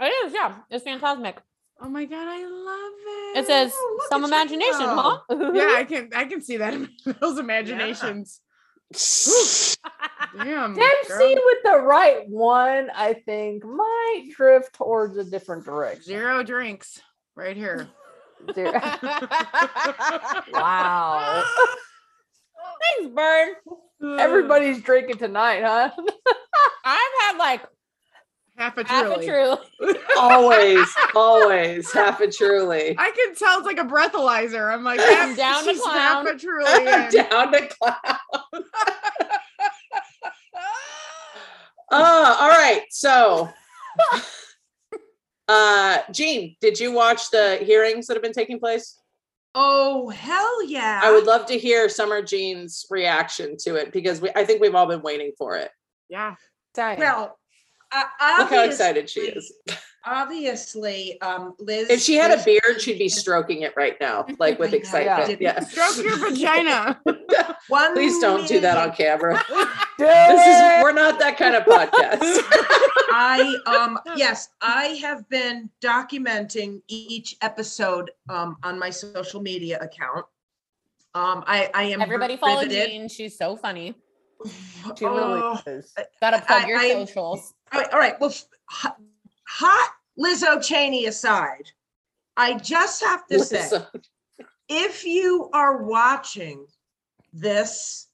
It 0.00 0.26
is, 0.26 0.32
yeah. 0.34 0.56
It's 0.70 0.84
fantastic. 0.84 1.40
Oh 1.82 1.88
my 1.88 2.04
god, 2.04 2.26
I 2.28 2.44
love 2.44 2.92
it. 3.36 3.38
It 3.38 3.46
says 3.46 3.72
Oh, 3.74 4.06
some 4.10 4.24
imagination, 4.24 4.80
huh? 4.80 5.18
Yeah, 5.30 5.74
I 5.76 5.84
can 5.88 6.10
I 6.14 6.24
can 6.26 6.42
see 6.42 6.58
that 6.58 6.74
in 6.74 6.88
those 7.20 7.38
imaginations. 7.38 8.40
Damn. 10.36 10.74
Dempsey 10.74 11.08
girl. 11.08 11.34
with 11.34 11.58
the 11.64 11.78
right 11.82 12.28
one, 12.28 12.90
I 12.94 13.14
think, 13.14 13.64
might 13.64 14.26
drift 14.36 14.74
towards 14.74 15.16
a 15.16 15.24
different 15.24 15.64
direction. 15.64 16.02
Zero 16.04 16.42
drinks 16.42 17.00
right 17.36 17.56
here. 17.56 17.88
Zero. 18.54 18.72
wow. 20.52 21.44
Thanks, 22.98 23.14
Bird. 23.14 23.54
Everybody's 24.18 24.82
drinking 24.82 25.18
tonight, 25.18 25.62
huh? 25.62 25.90
I've 26.84 27.12
had 27.22 27.36
like 27.38 27.62
half 28.60 28.76
a 28.76 28.86
half 28.86 29.06
truly. 29.06 29.26
a 29.26 29.56
true. 29.78 29.94
always, 30.18 30.86
always, 31.14 31.90
half 31.92 32.20
a 32.20 32.30
truly. 32.30 32.94
I 32.98 33.10
can 33.10 33.34
tell 33.34 33.58
it's 33.58 33.66
like 33.66 33.78
a 33.78 33.84
breathalyzer. 33.84 34.72
I'm 34.72 34.84
like, 34.84 35.00
half, 35.00 35.36
Down 35.36 35.64
to 35.64 35.70
she's 35.72 35.84
half 35.84 36.26
a 36.26 36.36
truly. 36.38 36.70
in. 36.70 37.10
Down 37.10 37.52
to 37.52 37.66
clown. 37.68 37.96
Uh, 41.92 42.36
all 42.38 42.48
right. 42.48 42.82
So, 42.90 43.48
uh, 45.48 45.98
Jean, 46.12 46.54
did 46.60 46.78
you 46.78 46.92
watch 46.92 47.30
the 47.32 47.56
hearings 47.62 48.06
that 48.06 48.14
have 48.14 48.22
been 48.22 48.32
taking 48.32 48.60
place? 48.60 48.96
Oh 49.56 50.08
hell 50.10 50.62
yeah! 50.68 51.00
I 51.02 51.10
would 51.10 51.24
love 51.26 51.46
to 51.46 51.58
hear 51.58 51.88
Summer 51.88 52.22
Jean's 52.22 52.86
reaction 52.90 53.56
to 53.62 53.74
it 53.74 53.90
because 53.90 54.20
we, 54.20 54.30
I 54.36 54.44
think 54.44 54.60
we've 54.60 54.76
all 54.76 54.86
been 54.86 55.02
waiting 55.02 55.32
for 55.36 55.56
it. 55.56 55.72
yeah. 56.08 56.36
Dang. 56.74 57.00
Well, 57.00 57.36
uh, 57.92 58.36
Look 58.38 58.50
how 58.50 58.64
excited 58.64 59.08
she 59.08 59.20
is. 59.20 59.52
Obviously, 60.04 61.20
um, 61.20 61.54
Liz. 61.58 61.90
If 61.90 62.00
she 62.00 62.14
had 62.14 62.30
a 62.30 62.42
beard, 62.42 62.80
she'd 62.80 62.98
be 62.98 63.08
stroking 63.08 63.62
it 63.62 63.74
right 63.76 63.96
now, 64.00 64.24
like 64.38 64.58
with 64.58 64.70
know. 64.70 64.78
excitement. 64.78 65.40
Yeah. 65.40 65.56
Yeah. 65.56 65.60
Stroke 65.60 66.04
your 66.04 66.16
vagina. 66.16 67.00
One 67.68 67.94
Please 67.94 68.18
don't 68.18 68.48
do 68.48 68.60
that 68.60 68.76
on 68.76 68.94
camera. 68.94 69.42
This 70.00 70.46
is 70.46 70.82
we're 70.82 70.92
not 70.92 71.18
that 71.18 71.36
kind 71.36 71.54
of 71.54 71.64
podcast. 71.64 72.22
I 73.12 73.54
um 73.66 73.98
yes, 74.16 74.48
I 74.62 74.98
have 75.02 75.28
been 75.28 75.68
documenting 75.82 76.80
each 76.88 77.36
episode 77.42 78.10
um 78.30 78.56
on 78.62 78.78
my 78.78 78.88
social 78.88 79.42
media 79.42 79.78
account. 79.78 80.24
Um, 81.14 81.44
I 81.46 81.70
I 81.74 81.82
am 81.82 82.00
Everybody 82.00 82.38
follow 82.38 82.62
riveted. 82.62 82.88
Jean. 82.88 83.08
She's 83.10 83.36
so 83.36 83.56
funny. 83.56 83.94
She 84.98 85.04
really 85.04 85.58
is. 85.66 85.94
Gotta 86.20 86.40
plug 86.40 86.64
I- 86.64 86.66
your 86.68 86.78
I- 86.78 86.92
socials. 86.92 87.54
all 87.72 87.80
right, 87.80 87.92
all 87.92 87.98
right. 87.98 88.20
Well, 88.20 88.34
hot, 88.66 88.96
hot 89.46 89.90
Lizzo 90.18 90.62
Cheney 90.62 91.06
aside, 91.06 91.70
I 92.36 92.54
just 92.54 93.02
have 93.02 93.26
to 93.28 93.38
say, 93.40 93.70
if 94.68 95.04
you 95.04 95.50
are 95.52 95.82
watching 95.82 96.66
this, 97.32 98.08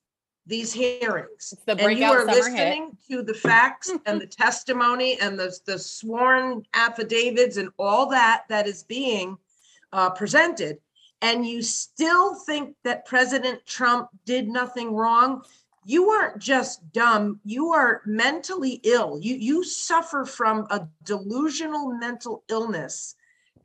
these 0.46 0.72
hearings, 0.72 1.52
It's 1.52 1.64
the 1.64 1.76
and 1.78 1.98
you 1.98 2.04
are 2.06 2.20
summer 2.20 2.32
hit. 2.32 2.36
listening 2.36 2.96
to 3.10 3.22
the 3.22 3.34
facts 3.34 3.90
and 4.06 4.20
the 4.20 4.26
testimony 4.26 5.18
and 5.20 5.38
the, 5.38 5.56
the 5.66 5.78
sworn 5.78 6.64
affidavits 6.74 7.56
and 7.56 7.70
all 7.78 8.06
that 8.10 8.44
that 8.48 8.66
is 8.66 8.82
being 8.84 9.36
uh, 9.92 10.10
presented, 10.10 10.78
and 11.22 11.46
you 11.46 11.62
still 11.62 12.34
think 12.34 12.74
that 12.84 13.06
President 13.06 13.64
Trump 13.66 14.08
did 14.24 14.48
nothing 14.48 14.94
wrong, 14.94 15.42
you 15.86 16.10
aren't 16.10 16.38
just 16.38 16.92
dumb, 16.92 17.40
you 17.44 17.72
are 17.72 18.02
mentally 18.04 18.80
ill. 18.82 19.18
You 19.22 19.36
you 19.36 19.64
suffer 19.64 20.24
from 20.24 20.66
a 20.70 20.88
delusional 21.04 21.92
mental 21.92 22.42
illness 22.48 23.14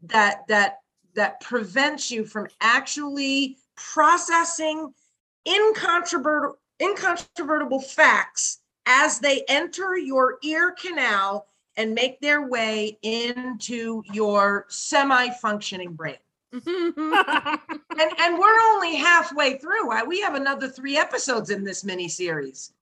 that 0.04 0.48
that 0.48 0.82
that 1.16 1.42
prevents 1.42 2.12
you 2.12 2.26
from 2.26 2.48
actually 2.62 3.58
processing 3.76 4.94
incontrovertible 5.48 6.60
incontrovertible 6.80 7.82
facts 7.82 8.60
as 8.86 9.20
they 9.20 9.44
enter 9.48 9.98
your 9.98 10.38
ear 10.44 10.72
canal 10.72 11.48
and 11.78 11.96
make 11.96 12.20
their 12.20 12.48
way 12.48 12.98
into 13.02 14.04
your 14.12 14.66
semi-functioning 14.70 15.94
brain. 15.94 16.18
And 16.54 18.12
and 18.20 18.38
we're 18.40 18.60
only 18.74 18.96
halfway 18.96 19.58
through. 19.58 19.92
I, 19.92 20.04
we 20.04 20.22
have 20.22 20.36
another 20.36 20.68
three 20.68 20.98
episodes 20.98 21.50
in 21.50 21.64
this 21.64 21.84
mini 21.84 22.08
series. 22.08 22.74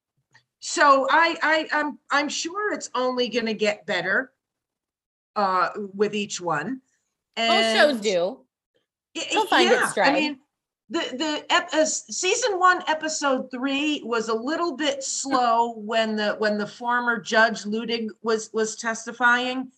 So 0.60 1.08
I 1.10 1.38
I 1.42 1.68
I'm 1.72 2.00
I'm 2.12 2.30
sure 2.30 2.74
it's 2.74 2.90
only 2.96 3.30
going 3.30 3.46
to 3.46 3.54
get 3.54 3.86
better 3.86 4.32
uh 5.36 5.70
with 5.94 6.16
each 6.16 6.42
one. 6.42 6.82
Most 7.38 7.76
shows 7.76 8.00
do. 8.02 8.40
Y- 9.16 9.24
They'll 9.32 9.46
find 9.48 9.72
its 9.72 9.96
yeah, 9.98 10.04
I 10.04 10.14
mean, 10.14 10.40
the 10.90 11.00
the 11.18 11.46
ep- 11.54 11.74
uh, 11.74 11.86
season 11.86 12.60
one 12.60 12.82
episode 12.88 13.50
three 13.52 14.02
was 14.04 14.30
a 14.30 14.34
little 14.34 14.76
bit 14.76 15.04
slow 15.04 15.74
when 15.76 16.16
the 16.16 16.36
when 16.40 16.58
the 16.58 16.68
former 16.68 17.20
judge 17.20 17.64
Luttig 17.64 18.10
was 18.22 18.50
was 18.54 18.76
testifying, 18.76 19.72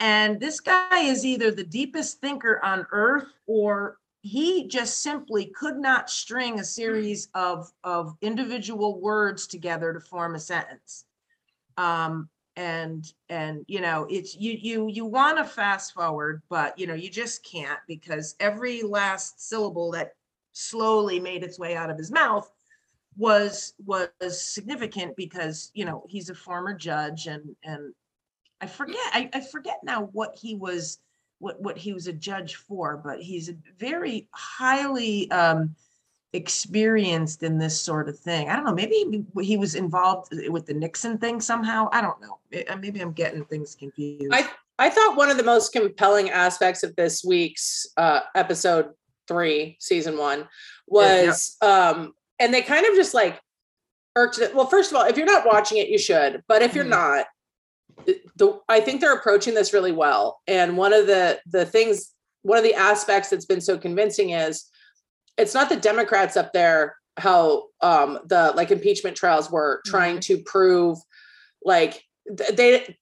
and 0.00 0.40
this 0.40 0.60
guy 0.60 1.00
is 1.00 1.24
either 1.24 1.50
the 1.50 1.64
deepest 1.64 2.20
thinker 2.20 2.62
on 2.64 2.86
earth 2.92 3.32
or 3.46 3.98
he 4.22 4.66
just 4.66 5.02
simply 5.02 5.46
could 5.46 5.76
not 5.76 6.10
string 6.10 6.58
a 6.58 6.64
series 6.64 7.28
of 7.34 7.70
of 7.84 8.16
individual 8.20 9.00
words 9.00 9.46
together 9.46 9.92
to 9.92 10.00
form 10.00 10.34
a 10.34 10.40
sentence. 10.40 11.04
Um, 11.76 12.28
and 12.56 13.12
and 13.28 13.64
you 13.68 13.80
know 13.80 14.06
it's 14.10 14.34
you 14.34 14.52
you 14.52 14.88
you 14.88 15.04
want 15.04 15.36
to 15.36 15.44
fast 15.44 15.92
forward 15.92 16.42
but 16.48 16.78
you 16.78 16.86
know 16.86 16.94
you 16.94 17.10
just 17.10 17.44
can't 17.44 17.78
because 17.86 18.34
every 18.40 18.82
last 18.82 19.46
syllable 19.46 19.90
that 19.90 20.14
slowly 20.52 21.20
made 21.20 21.42
its 21.42 21.58
way 21.58 21.76
out 21.76 21.90
of 21.90 21.98
his 21.98 22.10
mouth 22.10 22.50
was 23.18 23.74
was 23.84 24.10
significant 24.40 25.14
because 25.16 25.70
you 25.74 25.84
know 25.84 26.04
he's 26.08 26.30
a 26.30 26.34
former 26.34 26.72
judge 26.72 27.26
and 27.26 27.54
and 27.62 27.94
i 28.60 28.66
forget 28.66 28.96
i, 29.12 29.28
I 29.32 29.40
forget 29.40 29.78
now 29.82 30.04
what 30.12 30.36
he 30.36 30.54
was 30.56 30.98
what 31.38 31.60
what 31.60 31.76
he 31.78 31.92
was 31.92 32.06
a 32.06 32.12
judge 32.12 32.54
for 32.56 32.96
but 32.96 33.20
he's 33.20 33.48
a 33.48 33.56
very 33.78 34.28
highly 34.32 35.30
um 35.30 35.74
experienced 36.32 37.42
in 37.42 37.56
this 37.58 37.80
sort 37.80 38.08
of 38.10 38.18
thing. 38.18 38.50
I 38.50 38.56
don't 38.56 38.66
know. 38.66 38.74
Maybe 38.74 39.24
he- 39.40 39.56
was 39.56 39.74
involved 39.74 40.32
with 40.50 40.66
the 40.66 40.74
Nixon 40.74 41.16
thing 41.16 41.40
somehow. 41.40 41.88
I 41.92 42.02
don't 42.02 42.20
know. 42.20 42.38
Uh, 42.68 42.76
Maybe 42.76 43.00
I'm 43.00 43.12
getting 43.12 43.44
things 43.46 43.74
confused. 43.74 44.32
I 44.34 44.46
I 44.78 44.90
thought 44.90 45.16
one 45.16 45.30
of 45.30 45.38
the 45.38 45.42
most 45.42 45.72
compelling 45.72 46.28
aspects 46.28 46.82
of 46.82 46.94
this 46.96 47.24
week's 47.24 47.86
uh, 47.96 48.20
episode 48.34 48.90
three, 49.26 49.76
season 49.80 50.18
one, 50.18 50.40
Yeah, 50.40 50.44
yeah. 51.22 51.26
was 51.28 51.56
um, 51.62 52.12
and 52.38 52.52
they 52.52 52.60
kind 52.60 52.84
of 52.84 52.94
just 52.94 53.14
like 53.14 53.40
irked 54.14 54.38
it. 54.38 54.54
Well, 54.54 54.66
first 54.66 54.90
of 54.90 54.96
all, 54.98 55.04
if 55.06 55.16
you're 55.16 55.24
not 55.26 55.46
watching 55.46 55.78
it, 55.78 55.88
you 55.88 55.98
should. 55.98 56.42
But 56.48 56.60
if 56.60 56.74
you're 56.74 56.84
Mhm. 56.84 56.90
not, 56.90 57.26
the- 58.04 58.60
I 58.68 58.80
think 58.80 59.00
they're 59.00 59.14
approaching 59.14 59.54
this 59.54 59.72
really 59.72 59.92
well. 59.92 60.40
And 60.46 60.76
one 60.76 60.92
of 60.92 61.06
the 61.06 61.40
the 61.46 61.64
things, 61.64 62.12
one 62.42 62.58
of 62.58 62.64
the 62.64 62.74
aspects 62.74 63.30
that's 63.30 63.46
been 63.46 63.60
so 63.60 63.78
convincing 63.78 64.30
is 64.30 64.68
it's 65.36 65.54
not 65.54 65.68
the 65.68 65.76
Democrats 65.76 66.36
up 66.36 66.52
there 66.52 66.96
how 67.18 67.64
um 67.80 68.18
the 68.26 68.52
like 68.56 68.70
impeachment 68.70 69.16
trials 69.16 69.50
were 69.50 69.80
trying 69.86 70.20
to 70.20 70.38
prove 70.42 70.98
like 71.64 72.02
they 72.52 72.96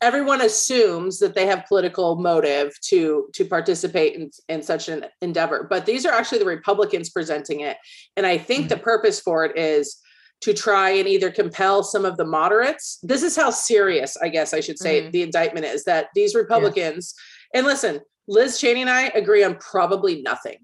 everyone 0.00 0.40
assumes 0.40 1.18
that 1.20 1.34
they 1.34 1.46
have 1.46 1.66
political 1.66 2.16
motive 2.16 2.72
to 2.80 3.28
to 3.32 3.44
participate 3.44 4.14
in, 4.16 4.30
in 4.48 4.62
such 4.62 4.88
an 4.88 5.06
endeavor. 5.20 5.66
But 5.68 5.86
these 5.86 6.06
are 6.06 6.12
actually 6.12 6.38
the 6.38 6.46
republicans 6.46 7.10
presenting 7.10 7.60
it. 7.60 7.76
And 8.16 8.26
i 8.26 8.38
think 8.38 8.68
the 8.68 8.76
purpose 8.76 9.20
for 9.20 9.44
it 9.44 9.56
is 9.56 9.98
to 10.42 10.52
try 10.52 10.90
and 10.90 11.08
either 11.08 11.30
compel 11.30 11.82
some 11.82 12.04
of 12.04 12.16
the 12.16 12.24
moderates. 12.24 12.98
This 13.02 13.22
is 13.22 13.36
how 13.36 13.50
serious, 13.50 14.16
I 14.16 14.28
guess 14.28 14.52
I 14.52 14.60
should 14.60 14.78
say, 14.78 15.02
Mhm. 15.02 15.12
the 15.12 15.22
indictment 15.22 15.66
is 15.66 15.84
that 15.84 16.08
these 16.14 16.34
Republicans, 16.34 17.14
and 17.54 17.66
listen, 17.66 18.00
Liz 18.28 18.58
Cheney 18.60 18.80
and 18.82 18.90
I 18.90 19.04
agree 19.08 19.42
on 19.44 19.56
probably 19.56 20.22
nothing. 20.22 20.58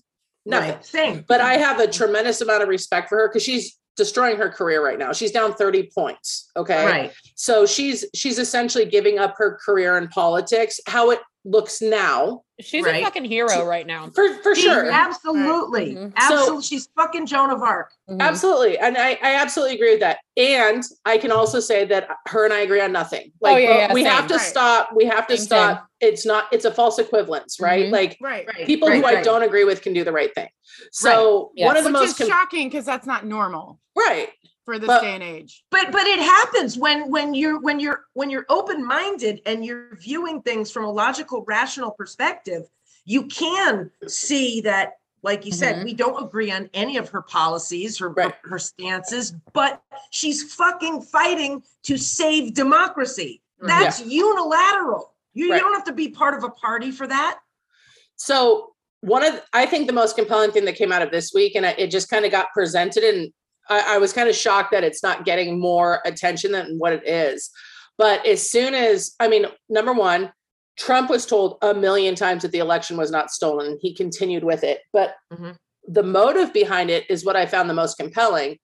Nothing. 0.44 0.70
Right, 0.74 0.84
Same. 0.84 1.24
But 1.28 1.40
I 1.40 1.54
have 1.54 1.78
a 1.80 1.86
tremendous 1.86 2.40
amount 2.40 2.62
of 2.62 2.68
respect 2.68 3.08
for 3.08 3.18
her 3.18 3.28
because 3.28 3.42
she's 3.42 3.76
destroying 3.96 4.36
her 4.36 4.48
career 4.48 4.84
right 4.84 4.98
now. 4.98 5.12
She's 5.12 5.32
down 5.32 5.54
30 5.54 5.90
points. 5.94 6.50
Okay. 6.56 6.84
Right. 6.86 7.12
So 7.34 7.66
she's 7.66 8.04
she's 8.14 8.38
essentially 8.38 8.84
giving 8.84 9.18
up 9.18 9.34
her 9.38 9.58
career 9.64 9.98
in 9.98 10.08
politics. 10.08 10.80
How 10.86 11.10
it 11.10 11.20
looks 11.44 11.82
now, 11.82 12.42
She's 12.60 12.84
Right. 12.84 13.00
a 13.02 13.04
fucking 13.04 13.24
hero 13.24 13.64
right 13.64 13.86
now. 13.86 14.10
for 14.14 14.34
for 14.42 14.54
She- 14.54 14.62
sure. 14.62 14.90
Absolutely. 14.90 15.94
Mhm. 15.94 16.12
Absolutely. 16.16 16.62
She's 16.62 16.88
fucking 16.96 17.26
Joan 17.26 17.50
of 17.50 17.62
Arc. 17.62 17.92
Mhm. 18.10 18.20
Absolutely. 18.20 18.78
And 18.78 18.96
I, 18.98 19.10
I 19.22 19.34
absolutely 19.36 19.76
agree 19.76 19.92
with 19.92 20.00
that. 20.00 20.18
And 20.36 20.82
I 21.04 21.18
can 21.18 21.30
also 21.30 21.60
say 21.60 21.84
that 21.84 22.08
her 22.26 22.44
and 22.44 22.52
I 22.52 22.60
agree 22.60 22.80
on 22.80 22.90
nothing. 22.90 23.30
Like 23.40 23.62
yeah, 23.62 23.78
yeah, 23.88 23.92
we 23.92 24.02
have 24.04 24.26
to 24.28 24.34
Right. 24.34 24.42
stop. 24.42 24.90
We 24.94 25.04
have 25.04 25.26
to 25.28 25.36
Same, 25.36 25.46
stop. 25.46 25.86
It's 26.00 26.26
not, 26.26 26.46
it's 26.52 26.64
a 26.64 26.72
false 26.72 26.98
equivalence, 26.98 27.60
right? 27.60 27.86
Mhm. 27.86 27.92
Like 27.92 28.16
Right. 28.20 28.46
Right. 28.46 28.66
people 28.66 28.88
right, 28.88 28.98
who 28.98 29.04
I 29.06 29.22
don't 29.22 29.42
agree 29.42 29.64
with 29.64 29.82
can 29.82 29.92
do 29.92 30.02
the 30.02 30.12
right 30.12 30.34
thing. 30.34 30.48
So 30.92 31.52
Yes. 31.54 31.66
one 31.66 31.76
of 31.76 31.84
the 31.84 31.90
Which 31.90 32.00
most 32.00 32.08
is 32.10 32.18
com- 32.18 32.28
shocking 32.28 32.68
because 32.68 32.84
that's 32.84 33.06
not 33.06 33.24
normal 33.24 33.78
right. 33.96 34.30
For 34.68 34.78
this 34.78 34.86
But- 34.86 35.00
day 35.00 35.14
and 35.14 35.22
age. 35.22 35.64
but 35.70 35.90
but 35.90 36.06
it 36.06 36.18
happens 36.18 36.76
when 36.76 37.10
when 37.10 37.32
you're 37.32 37.58
when 37.58 37.80
you're 37.80 38.04
when 38.12 38.28
you're 38.28 38.44
open-minded 38.50 39.40
and 39.46 39.64
you're 39.64 39.96
viewing 39.96 40.42
things 40.42 40.70
from 40.70 40.84
a 40.84 40.90
logical 40.90 41.42
rational 41.46 41.90
perspective 41.92 42.64
you 43.06 43.24
can 43.28 43.90
see 44.06 44.60
that 44.60 44.98
like 45.22 45.46
you 45.46 45.52
said 45.52 45.76
Mhm. 45.76 45.84
we 45.84 45.94
don't 45.94 46.22
agree 46.22 46.50
on 46.50 46.68
any 46.74 46.98
of 46.98 47.08
her 47.08 47.22
policies 47.22 47.96
her 47.96 48.10
Right. 48.10 48.34
her 48.44 48.58
stances 48.58 49.32
but 49.54 49.80
she's 50.10 50.52
fucking 50.52 51.00
fighting 51.00 51.62
to 51.84 51.96
save 51.96 52.52
democracy 52.52 53.40
that's 53.60 54.02
unilateral 54.02 55.14
you, 55.32 55.46
you 55.46 55.58
don't 55.58 55.72
have 55.72 55.84
to 55.84 55.92
be 55.94 56.10
part 56.10 56.34
of 56.34 56.44
a 56.44 56.50
party 56.50 56.90
for 56.90 57.06
that 57.06 57.38
So 58.16 58.74
one 59.00 59.24
of 59.24 59.40
I 59.54 59.64
think 59.64 59.86
the 59.86 59.94
most 59.94 60.14
compelling 60.14 60.50
thing 60.50 60.66
that 60.66 60.74
came 60.76 60.92
out 60.92 61.00
of 61.00 61.10
this 61.10 61.32
week, 61.32 61.54
and 61.54 61.64
it 61.64 61.88
just 61.90 62.10
kind 62.10 62.24
of 62.26 62.30
got 62.32 62.52
presented, 62.52 63.04
and 63.04 63.32
I, 63.68 63.94
I 63.94 63.98
was 63.98 64.12
kind 64.12 64.28
of 64.28 64.34
shocked 64.36 64.72
that 64.72 64.84
it's 64.84 65.02
not 65.02 65.24
getting 65.24 65.58
more 65.60 66.00
attention 66.04 66.52
than 66.52 66.78
what 66.78 66.92
it 66.92 67.06
is. 67.06 67.50
But 67.96 68.24
as 68.26 68.48
soon 68.48 68.74
as 68.74 69.14
I 69.20 69.28
mean, 69.28 69.46
number 69.68 69.92
one, 69.92 70.32
Trump 70.78 71.10
was 71.10 71.26
told 71.26 71.58
a 71.62 71.74
million 71.74 72.14
times 72.14 72.42
that 72.42 72.52
the 72.52 72.58
election 72.60 72.96
was 72.96 73.10
not 73.10 73.30
stolen. 73.30 73.78
He 73.80 73.94
continued 73.94 74.44
with 74.44 74.62
it, 74.62 74.80
but 74.92 75.14
Mhm. 75.32 75.56
the 75.88 76.02
motive 76.04 76.52
behind 76.52 76.90
it 76.90 77.04
is 77.10 77.24
what 77.24 77.34
I 77.36 77.46
found 77.46 77.68
the 77.68 77.74
most 77.74 77.96
compelling, 77.96 78.58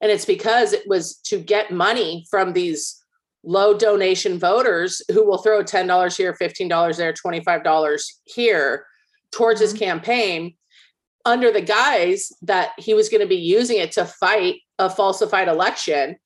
and 0.00 0.10
it's 0.10 0.24
because 0.24 0.72
it 0.72 0.88
was 0.88 1.16
to 1.26 1.38
get 1.38 1.70
money 1.70 2.26
from 2.30 2.52
these 2.52 2.98
low 3.44 3.74
donation 3.76 4.38
voters 4.38 5.02
who 5.12 5.24
will 5.24 5.38
throw 5.38 5.62
$10 5.62 6.16
here, 6.16 6.32
$15 6.34 6.96
there, 6.96 7.12
$25 7.12 8.20
here 8.24 8.86
towards 9.32 9.60
his 9.60 9.72
campaign 9.72 10.56
under 11.24 11.52
the 11.52 11.60
guise 11.60 12.32
that 12.42 12.70
he 12.78 12.94
was 12.94 13.08
going 13.08 13.20
to 13.20 13.26
be 13.26 13.36
using 13.36 13.78
it 13.78 13.92
to 13.92 14.04
fight 14.04 14.56
a 14.78 14.90
falsified 14.90 15.48
election. 15.48 16.16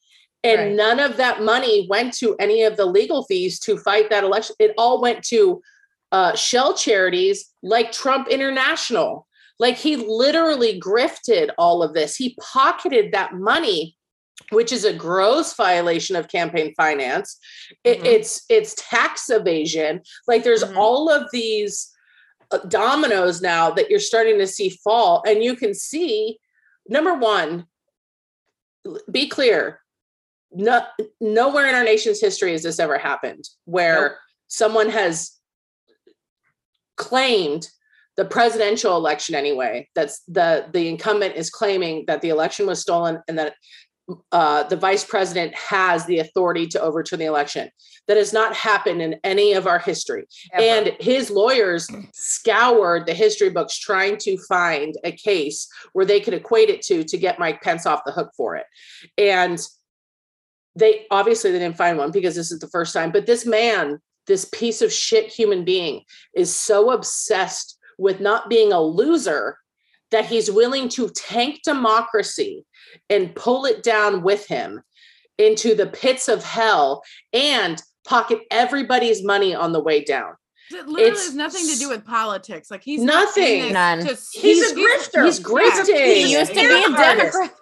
And 0.44 0.60
Right. 0.60 0.72
none 0.72 1.00
of 1.00 1.16
that 1.16 1.42
money 1.42 1.86
went 1.90 2.14
to 2.18 2.36
any 2.38 2.62
of 2.62 2.76
the 2.76 2.86
legal 2.86 3.24
fees 3.24 3.58
to 3.60 3.76
fight 3.78 4.10
that 4.10 4.24
election. 4.24 4.54
It 4.58 4.74
all 4.78 5.00
went 5.00 5.22
to 5.24 5.60
uh, 6.12 6.34
shell 6.36 6.72
charities 6.74 7.50
like 7.62 7.90
Trump 7.92 8.28
International. 8.28 9.26
Like 9.58 9.76
he 9.76 9.96
literally 9.96 10.80
grifted 10.80 11.50
all 11.58 11.82
of 11.82 11.94
this. 11.94 12.14
He 12.16 12.36
pocketed 12.40 13.12
that 13.12 13.34
money, 13.34 13.96
which 14.50 14.70
is 14.70 14.84
a 14.84 14.92
gross 14.92 15.54
violation 15.54 16.14
of 16.14 16.28
campaign 16.28 16.74
finance. 16.76 17.38
It- 17.82 18.00
Mhm. 18.02 18.06
it's 18.06 18.44
it's 18.48 18.74
tax 18.78 19.28
evasion. 19.30 20.02
Like 20.28 20.44
there's 20.44 20.62
Mhm. 20.62 20.76
all 20.76 21.10
of 21.10 21.26
these 21.32 21.90
Uh, 22.50 22.58
dominoes 22.68 23.42
now 23.42 23.70
that 23.70 23.90
you're 23.90 23.98
starting 23.98 24.38
to 24.38 24.46
see 24.46 24.70
fall, 24.70 25.22
and 25.26 25.42
you 25.42 25.56
can 25.56 25.74
see 25.74 26.38
number 26.88 27.14
one. 27.14 27.66
Be 29.10 29.28
clear. 29.28 29.80
No, 30.52 30.82
nowhere 31.20 31.66
in 31.68 31.74
our 31.74 31.82
nation's 31.82 32.20
history 32.20 32.52
has 32.52 32.62
this 32.62 32.78
ever 32.78 32.98
happened 32.98 33.44
where 33.64 34.02
Nope. 34.02 34.12
someone 34.46 34.90
has 34.90 35.32
claimed 36.96 37.68
the 38.16 38.24
presidential 38.24 38.96
election 38.96 39.34
anyway 39.34 39.86
that's 39.94 40.22
the 40.26 40.66
the 40.72 40.88
incumbent 40.88 41.36
is 41.36 41.50
claiming 41.50 42.04
that 42.06 42.22
the 42.22 42.30
election 42.30 42.66
was 42.66 42.80
stolen 42.80 43.20
and 43.28 43.38
that 43.38 43.54
uh, 44.30 44.62
the 44.64 44.76
vice 44.76 45.04
president 45.04 45.54
has 45.54 46.06
the 46.06 46.20
authority 46.20 46.66
to 46.68 46.80
overturn 46.80 47.18
the 47.18 47.24
election. 47.24 47.68
That 48.06 48.16
has 48.16 48.32
not 48.32 48.54
happened 48.54 49.02
in 49.02 49.16
any 49.24 49.54
of 49.54 49.66
our 49.66 49.80
history. 49.80 50.26
Ever. 50.52 50.62
and 50.64 50.96
his 51.00 51.30
lawyers 51.30 51.88
scoured 52.12 53.06
the 53.06 53.14
history 53.14 53.50
books 53.50 53.78
trying 53.78 54.16
to 54.18 54.38
find 54.48 54.94
a 55.02 55.10
case 55.10 55.68
where 55.92 56.06
they 56.06 56.20
could 56.20 56.34
equate 56.34 56.68
it 56.68 56.82
to 56.82 57.02
to 57.02 57.18
get 57.18 57.40
mike 57.40 57.62
pence 57.62 57.84
off 57.84 58.04
the 58.06 58.12
hook 58.12 58.30
for 58.36 58.54
it. 58.56 58.66
And 59.18 59.60
they 60.76 61.06
obviously 61.10 61.50
they 61.50 61.58
didn't 61.58 61.78
find 61.78 61.98
one 61.98 62.12
because 62.12 62.36
this 62.36 62.52
is 62.52 62.60
the 62.60 62.68
first 62.68 62.92
time. 62.92 63.10
But 63.10 63.26
this 63.26 63.44
man 63.44 64.00
this 64.26 64.44
piece 64.46 64.82
of 64.82 64.92
shit 64.92 65.28
human 65.28 65.64
being 65.64 66.02
is 66.34 66.54
so 66.54 66.90
obsessed 66.90 67.78
with 67.98 68.20
not 68.20 68.50
being 68.50 68.72
a 68.72 68.80
loser 68.80 69.58
that 70.10 70.26
he's 70.26 70.50
willing 70.50 70.88
to 70.90 71.08
tank 71.10 71.60
democracy 71.64 72.64
and 73.10 73.34
pull 73.34 73.64
it 73.64 73.82
down 73.82 74.22
with 74.22 74.46
him 74.46 74.82
into 75.38 75.74
the 75.74 75.86
pits 75.86 76.28
of 76.28 76.44
hell 76.44 77.02
and 77.32 77.82
pocket 78.06 78.40
everybody's 78.50 79.24
money 79.24 79.54
on 79.54 79.72
the 79.72 79.80
way 79.80 80.02
down. 80.02 80.34
It 80.70 80.86
literally 80.86 81.02
It's 81.02 81.26
has 81.26 81.34
nothing 81.34 81.68
to 81.68 81.76
do 81.76 81.88
with 81.88 82.04
politics. 82.04 82.70
Like 82.70 82.82
he's 82.82 83.00
Nothing. 83.00 83.72
None. 83.72 84.04
Just, 84.04 84.36
He's, 84.36 84.72
a 84.72 84.74
grifter. 84.74 85.24
He's 85.24 85.38
grifting. 85.38 86.14
He 86.14 86.32
used 86.32 86.52
to 86.52 86.60
be 86.60 86.84
a. 86.84 86.96
Democrat. 86.96 87.54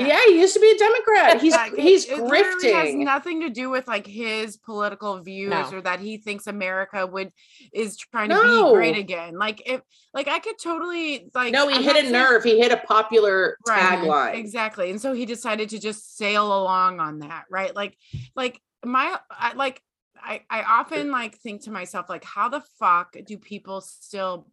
Yeah. 0.00 0.20
he 0.26 0.40
used 0.40 0.54
to 0.54 0.60
be 0.60 0.70
a 0.70 0.78
Democrat. 0.78 1.40
He's 1.40 1.52
Like, 1.52 1.72
it- 1.72 1.78
he's 1.80 2.04
it 2.06 2.18
has 2.18 2.20
grifting. 2.20 3.04
nothing 3.04 3.40
to 3.42 3.50
do 3.50 3.68
with 3.70 3.86
like 3.86 4.06
his 4.06 4.56
political 4.56 5.20
views 5.22 5.50
No. 5.50 5.68
or 5.72 5.80
that 5.82 6.00
he 6.00 6.16
thinks 6.16 6.46
America 6.46 7.06
would 7.06 7.32
is 7.72 7.96
trying 7.96 8.30
to 8.30 8.34
No. 8.36 8.66
be 8.70 8.74
great 8.76 8.96
again. 8.96 9.36
Like 9.38 9.62
if 9.66 9.80
like 10.14 10.28
I 10.28 10.38
could 10.38 10.58
totally 10.58 11.30
like 11.34 11.52
no, 11.52 11.68
he 11.68 11.76
I'm 11.76 11.82
hit 11.82 11.96
a 11.96 12.00
saying- 12.00 12.12
nerve. 12.12 12.42
He 12.44 12.58
hit 12.58 12.72
a 12.72 12.78
popular 12.78 13.56
Right, 13.68 13.98
tagline. 13.98 14.34
Exactly. 14.36 14.90
And 14.90 15.00
so 15.00 15.12
he 15.12 15.26
decided 15.26 15.68
to 15.70 15.78
just 15.78 16.16
sail 16.16 16.46
along 16.46 17.00
on 17.00 17.18
that, 17.20 17.44
right? 17.50 17.74
Like 17.74 17.96
like 18.34 18.60
my 18.84 19.18
I 19.30 19.52
like 19.54 19.82
I 20.24 20.42
I 20.48 20.62
often 20.62 21.10
like 21.10 21.36
think 21.38 21.62
to 21.64 21.70
myself 21.70 22.08
like 22.08 22.24
how 22.24 22.48
the 22.48 22.62
fuck 22.78 23.16
do 23.26 23.36
people 23.38 23.80
still 23.80 24.46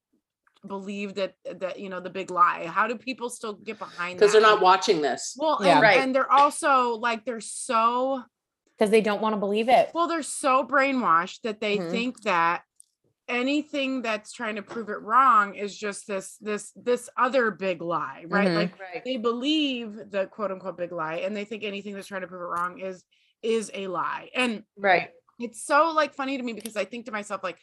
believe 0.67 1.15
that 1.15 1.35
that 1.59 1.79
you 1.79 1.89
know 1.89 1.99
the 1.99 2.09
big 2.09 2.31
lie? 2.31 2.65
How 2.65 2.87
do 2.87 2.95
people 2.97 3.29
still 3.29 3.53
get 3.53 3.79
behind 3.79 4.19
that? 4.19 4.19
Because 4.19 4.33
they're 4.33 4.41
not 4.41 4.61
watching 4.61 5.01
this. 5.01 5.35
well, 5.39 5.59
Yeah. 5.63 5.73
and, 5.73 5.81
Right. 5.81 5.97
and 5.99 6.13
they're 6.13 6.31
also 6.31 6.95
like 6.95 7.25
they're 7.25 7.41
so 7.41 8.23
Because 8.77 8.91
they 8.91 9.01
don't 9.01 9.21
want 9.21 9.33
to 9.33 9.39
believe 9.39 9.69
it. 9.69 9.91
well, 9.93 10.07
they're 10.07 10.21
so 10.23 10.65
brainwashed 10.65 11.41
that 11.43 11.59
they 11.59 11.77
Mhm. 11.77 11.91
think 11.91 12.21
that 12.21 12.63
anything 13.27 14.01
that's 14.01 14.31
trying 14.31 14.55
to 14.55 14.61
prove 14.63 14.89
it 14.89 14.99
wrong 15.01 15.53
is 15.53 15.77
just 15.77 16.07
this 16.07 16.37
this 16.37 16.71
this 16.75 17.09
other 17.15 17.51
big 17.51 17.81
lie, 17.81 18.25
right? 18.27 18.47
Mhm. 18.47 18.55
Like 18.55 18.79
right 18.79 19.03
they 19.05 19.17
believe 19.17 20.09
the 20.09 20.27
quote 20.27 20.51
unquote 20.51 20.77
big 20.77 20.91
lie 20.91 21.17
and 21.17 21.35
they 21.37 21.45
think 21.45 21.63
anything 21.63 21.93
that's 21.93 22.07
trying 22.07 22.21
to 22.21 22.27
prove 22.27 22.41
it 22.41 22.45
wrong 22.45 22.79
is 22.79 23.03
is 23.43 23.69
a 23.73 23.87
lie. 23.87 24.29
And 24.35 24.63
right 24.75 25.11
it's 25.39 25.63
so 25.63 25.91
like 25.91 26.13
funny 26.13 26.37
to 26.37 26.43
me 26.43 26.51
because 26.53 26.75
I 26.75 26.83
think 26.85 27.05
to 27.05 27.11
myself 27.13 27.43
like 27.43 27.59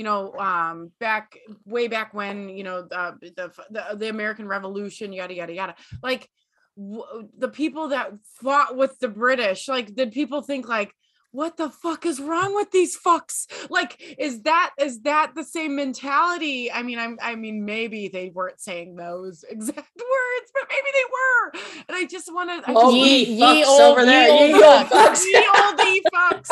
you 0.00 0.04
know 0.04 0.32
um 0.38 0.90
back 0.98 1.36
way 1.66 1.86
back 1.86 2.14
when 2.14 2.48
you 2.48 2.64
know 2.64 2.80
the 2.80 3.32
the 3.36 3.96
the 3.96 4.08
American 4.08 4.48
Revolution 4.48 5.12
yada 5.12 5.34
yada 5.34 5.52
yada. 5.52 5.74
Like 6.02 6.26
w- 6.74 7.28
the 7.36 7.50
people 7.50 7.88
that 7.88 8.12
fought 8.40 8.78
with 8.78 8.98
the 8.98 9.08
British 9.08 9.68
like 9.68 9.94
did 9.94 10.12
people 10.12 10.40
think 10.40 10.66
like 10.66 10.94
what 11.32 11.56
the 11.56 11.70
fuck 11.70 12.04
is 12.06 12.20
wrong 12.20 12.54
with 12.54 12.70
these 12.72 12.98
fucks? 12.98 13.46
Like 13.70 14.00
is 14.18 14.42
that 14.42 14.70
is 14.78 15.02
that 15.02 15.32
the 15.34 15.44
same 15.44 15.76
mentality? 15.76 16.70
I 16.72 16.82
mean 16.82 16.98
i'm 16.98 17.18
i 17.22 17.34
mean 17.36 17.64
maybe 17.64 18.08
they 18.08 18.30
weren't 18.30 18.60
saying 18.60 18.96
those 18.96 19.44
exact 19.50 19.78
words 19.78 20.50
but 20.54 20.68
maybe 20.68 20.88
they 20.92 21.04
were. 21.12 21.52
And 21.88 21.96
i 21.96 22.04
just 22.06 22.32
want 22.32 22.50
to 22.64 22.72
Oh, 22.74 22.90
Ye- 22.94 23.24
ye 23.26 23.34
ye 23.34 23.64
old- 23.64 23.80
over 23.80 24.04
there. 24.04 24.28
ye 24.28 24.48
Ye 24.48 24.54
old 24.54 24.64
old 24.64 24.86
fucks. 24.86 25.22
the 25.22 25.44
old 25.62 25.80
e 25.88 26.02
fucks 26.14 26.50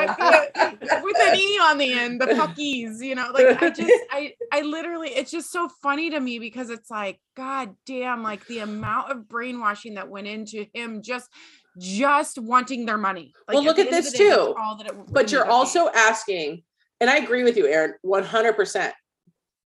with, 0.00 0.80
the- 0.80 1.00
with 1.04 1.16
an 1.20 1.36
e 1.36 1.58
on 1.62 1.78
the 1.78 1.92
end 1.92 2.20
the 2.20 2.26
fuckies 2.26 3.02
you 3.02 3.14
know? 3.14 3.30
Like 3.32 3.60
i 3.62 3.70
just 3.70 3.92
i 4.10 4.34
i 4.52 4.60
literally 4.62 5.08
it's 5.10 5.30
just 5.30 5.50
so 5.50 5.68
funny 5.82 6.10
to 6.10 6.20
me 6.20 6.38
because 6.38 6.70
it's 6.70 6.90
like 6.90 7.18
god 7.36 7.74
damn 7.86 8.22
like 8.22 8.46
the 8.46 8.60
amount 8.60 9.10
of 9.10 9.28
brainwashing 9.28 9.94
that 9.94 10.08
went 10.08 10.26
into 10.26 10.66
him 10.74 11.02
just 11.02 11.28
just 11.78 12.38
wanting 12.38 12.86
their 12.86 12.98
money 12.98 13.32
like 13.48 13.54
Well, 13.54 13.64
look 13.64 13.76
the 13.76 13.82
at 13.82 13.90
this 13.90 14.12
the 14.12 14.18
day, 14.18 14.24
too. 14.30 14.54
all 14.58 14.76
that 14.76 14.86
it 14.86 14.94
But 15.12 15.30
you're 15.32 15.42
up 15.42 15.46
being. 15.48 15.54
also 15.54 15.88
asking, 15.90 16.62
and 17.00 17.08
I 17.10 17.16
agree 17.18 17.44
with 17.44 17.56
you, 17.56 17.66
Erin, 17.66 17.94
100%. 18.02 18.92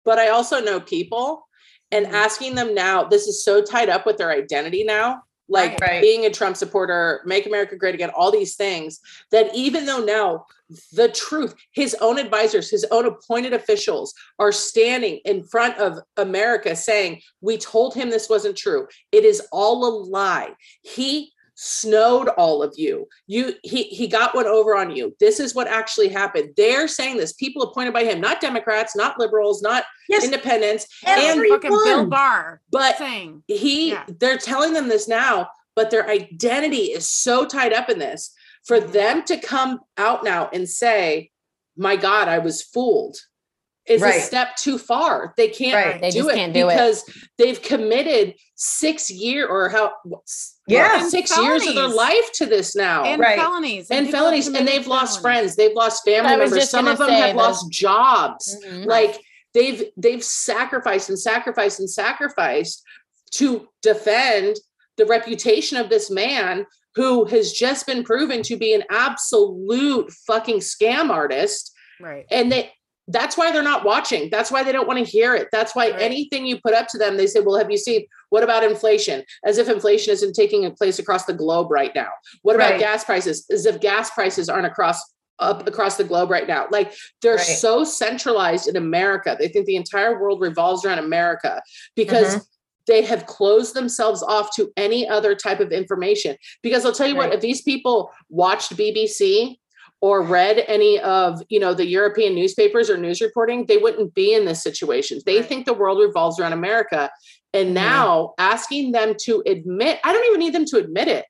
But 0.05 0.19
I 0.19 0.29
also 0.29 0.61
know 0.61 0.81
people 0.81 1.47
and 1.93 2.07
Mhm. 2.07 2.13
asking 2.13 2.55
them 2.55 2.75
now, 2.75 3.05
this 3.05 3.27
is 3.29 3.45
so 3.45 3.63
tied 3.63 3.89
up 3.89 4.07
with 4.07 4.17
their 4.19 4.31
identity 4.31 4.85
now. 4.85 5.23
like 5.49 5.79
Right. 5.83 6.01
being 6.01 6.25
a 6.25 6.31
Trump 6.31 6.57
supporter, 6.57 7.21
make 7.27 7.45
America 7.45 7.77
great 7.77 7.95
again, 7.95 8.09
all 8.17 8.31
these 8.31 8.55
things 8.55 9.01
that 9.33 9.55
even 9.55 9.85
though 9.85 9.99
now 9.99 10.47
the 10.93 11.09
truth, 11.11 11.55
his 11.73 11.95
own 11.97 12.19
advisors, 12.19 12.71
his 12.71 12.87
own 12.91 13.05
appointed 13.05 13.53
officials 13.53 14.15
are 14.39 14.53
standing 14.53 15.17
in 15.27 15.43
front 15.45 15.77
of 15.77 15.99
America 16.17 16.75
saying, 16.75 17.21
We 17.43 17.59
told 17.59 17.95
him 17.95 18.09
this 18.09 18.31
wasn't 18.31 18.57
true. 18.57 18.87
It 19.11 19.25
is 19.27 19.43
all 19.53 19.85
a 19.85 19.93
lie. 20.09 20.55
He 20.83 21.33
snowed 21.65 22.27
all 22.31 22.61
of 22.61 22.75
you. 22.77 23.07
You 23.29 23.55
he 23.63 23.85
he 23.85 24.09
got 24.09 24.35
one 24.35 24.47
over 24.47 24.77
on 24.77 24.95
you. 24.95 25.15
This 25.21 25.39
is 25.39 25.55
what 25.55 25.69
actually 25.69 26.09
happened. 26.09 26.51
They're 26.57 26.89
saying 26.89 27.19
this. 27.19 27.33
People 27.35 27.63
appointed 27.63 27.93
by 27.93 28.03
him, 28.03 28.21
not 28.21 28.41
Democrats, 28.41 28.97
not 28.97 29.19
liberals, 29.19 29.63
not 29.63 29.85
Yes, 30.09 30.25
independents, 30.25 30.89
every- 31.07 31.49
fucking 31.49 31.71
Bill 31.71 32.07
Barr 32.07 32.61
but 32.71 32.99
saying 32.99 33.45
he 33.47 33.91
Yeah. 33.91 34.05
they're 34.19 34.39
telling 34.39 34.73
them 34.73 34.89
this 34.89 35.07
now 35.07 35.49
but 35.77 35.91
their 35.91 36.07
identity 36.11 36.93
is 36.93 37.09
so 37.09 37.47
tied 37.47 37.73
up 37.73 37.89
in 37.89 37.99
this 37.99 38.33
for 38.65 38.79
Mhm. 38.81 38.93
them 38.93 39.23
to 39.25 39.37
come 39.39 39.81
out 39.97 40.23
now 40.25 40.51
and 40.53 40.69
say 40.69 41.31
my 41.77 41.97
god 41.97 42.29
i 42.29 42.39
was 42.39 42.63
fooled 42.63 43.17
is 43.87 44.03
a 44.03 44.21
step 44.21 44.55
too 44.57 44.79
far 44.79 45.33
they 45.37 45.49
can't 45.49 45.75
Right. 45.75 46.01
They 46.01 46.11
do 46.11 46.19
just 46.25 46.31
it 46.31 46.35
can't 46.37 46.53
do 46.55 46.69
it. 46.69 46.73
because 46.73 47.05
they've 47.39 47.61
committed 47.63 48.35
six 48.55 49.11
year 49.11 49.47
or 49.47 49.69
how 49.71 49.93
what's- 50.05 50.52
Yeah. 50.67 51.01
And 51.01 51.11
six 51.11 51.37
years 51.37 51.67
of 51.67 51.75
their 51.75 51.89
life 51.89 52.31
to 52.35 52.47
this 52.47 52.77
now. 52.77 53.05
And 53.05 53.21
Right. 53.21 53.39
felonies. 53.39 53.91
And 53.91 54.07
people 54.07 54.21
have 54.21 54.25
felonies 54.31 54.47
and 54.49 54.69
they've 54.69 54.87
lost 54.87 55.21
friends 55.21 55.57
they've 55.57 55.75
lost 55.75 56.05
family 56.05 56.37
members. 56.37 56.71
some 56.71 56.87
of 56.87 56.99
them 56.99 57.09
have 57.11 57.31
those- 57.31 57.37
lost 57.37 57.71
jobs. 57.71 58.57
Mhm. 58.65 58.87
like 58.87 59.21
they've 59.55 59.91
they've 59.97 60.23
sacrificed 60.25 61.09
and 61.09 61.19
sacrificed 61.19 61.81
and 61.81 61.91
sacrificed 61.91 62.83
to 63.33 63.69
defend 63.83 64.57
the 64.97 65.07
reputation 65.07 65.77
of 65.79 65.89
this 65.89 66.11
man 66.11 66.67
who 66.95 67.25
has 67.25 67.53
just 67.53 67.87
been 67.87 68.05
proven 68.05 68.43
to 68.43 68.57
be 68.57 68.73
an 68.75 68.85
absolute 68.91 70.11
fucking 70.27 70.59
scam 70.59 71.11
artist. 71.11 71.73
Right. 72.01 72.27
And 72.31 72.53
they 72.53 72.73
that's 73.09 73.37
why 73.37 73.51
they're 73.51 73.63
not 73.63 73.85
watching 73.85 74.29
that's 74.31 74.51
why 74.51 74.63
they 74.63 74.71
don't 74.73 74.87
want 74.87 74.99
to 74.99 75.05
hear 75.05 75.35
it 75.35 75.49
that's 75.51 75.75
why 75.75 75.91
Right. 75.91 76.01
anything 76.03 76.47
you 76.47 76.61
put 76.61 76.73
up 76.73 76.87
to 76.89 76.99
them 76.99 77.17
they 77.17 77.27
say 77.27 77.41
well 77.41 77.59
have 77.59 77.71
you 77.71 77.77
seen 77.77 78.07
what 78.31 78.45
about 78.45 78.63
inflation 78.63 79.25
as 79.45 79.59
if 79.59 79.69
inflation 79.69 80.13
isn't 80.13 80.35
taking 80.35 80.71
place 80.75 80.99
across 81.01 81.25
the 81.25 81.33
globe 81.35 81.71
right 81.71 81.93
now 81.95 82.09
what 82.43 82.55
about 82.55 82.73
Right. 82.73 82.81
gas 82.81 83.05
prices 83.05 83.45
as 83.51 83.67
if 83.67 83.81
gas 83.81 84.11
prices 84.11 84.49
aren't 84.49 84.67
across 84.67 85.01
up 85.41 85.67
across 85.67 85.97
the 85.97 86.05
globe 86.05 86.31
right 86.31 86.47
now 86.47 86.69
like 86.71 86.93
they're 87.23 87.35
Right. 87.35 87.45
so 87.45 87.83
centralized 87.83 88.69
in 88.69 88.77
america 88.77 89.37
they 89.39 89.49
think 89.49 89.67
the 89.67 89.77
entire 89.77 90.21
world 90.21 90.41
revolves 90.41 90.85
around 90.85 91.01
america 91.01 91.61
because 91.97 92.37
Mm-hmm. 92.37 92.43
they 92.87 93.03
have 93.03 93.27
closed 93.27 93.75
themselves 93.75 94.23
off 94.23 94.55
to 94.57 94.71
any 94.77 95.09
other 95.09 95.35
type 95.35 95.59
of 95.59 95.73
information 95.73 96.37
because 96.63 96.85
i'll 96.87 96.93
tell 96.93 97.09
you 97.09 97.17
what 97.17 97.33
if 97.35 97.41
these 97.41 97.63
people 97.63 98.13
watched 98.29 98.77
bbc 98.77 99.57
or 100.03 100.21
read 100.21 100.63
any 100.69 100.99
of 101.01 101.41
you 101.49 101.59
know 101.59 101.73
the 101.73 101.87
european 101.87 102.35
newspapers 102.35 102.91
or 102.91 102.99
news 102.99 103.21
reporting 103.23 103.65
they 103.65 103.79
wouldn't 103.79 104.13
be 104.15 104.35
in 104.35 104.45
this 104.45 104.63
situation. 104.63 105.21
They 105.25 105.37
Right. 105.37 105.49
think 105.49 105.65
the 105.65 105.73
world 105.73 105.99
revolves 106.01 106.39
around 106.39 106.53
america. 106.53 107.11
And 107.55 107.69
Mm-hmm. 107.69 107.75
now 107.75 108.35
asking 108.39 108.93
them 108.93 109.15
to 109.25 109.43
admit 109.47 109.99
i 110.05 110.13
don't 110.13 110.27
even 110.27 110.41
need 110.41 110.55
them 110.55 110.67
to 110.67 110.77
admit 110.79 111.09
it 111.09 111.25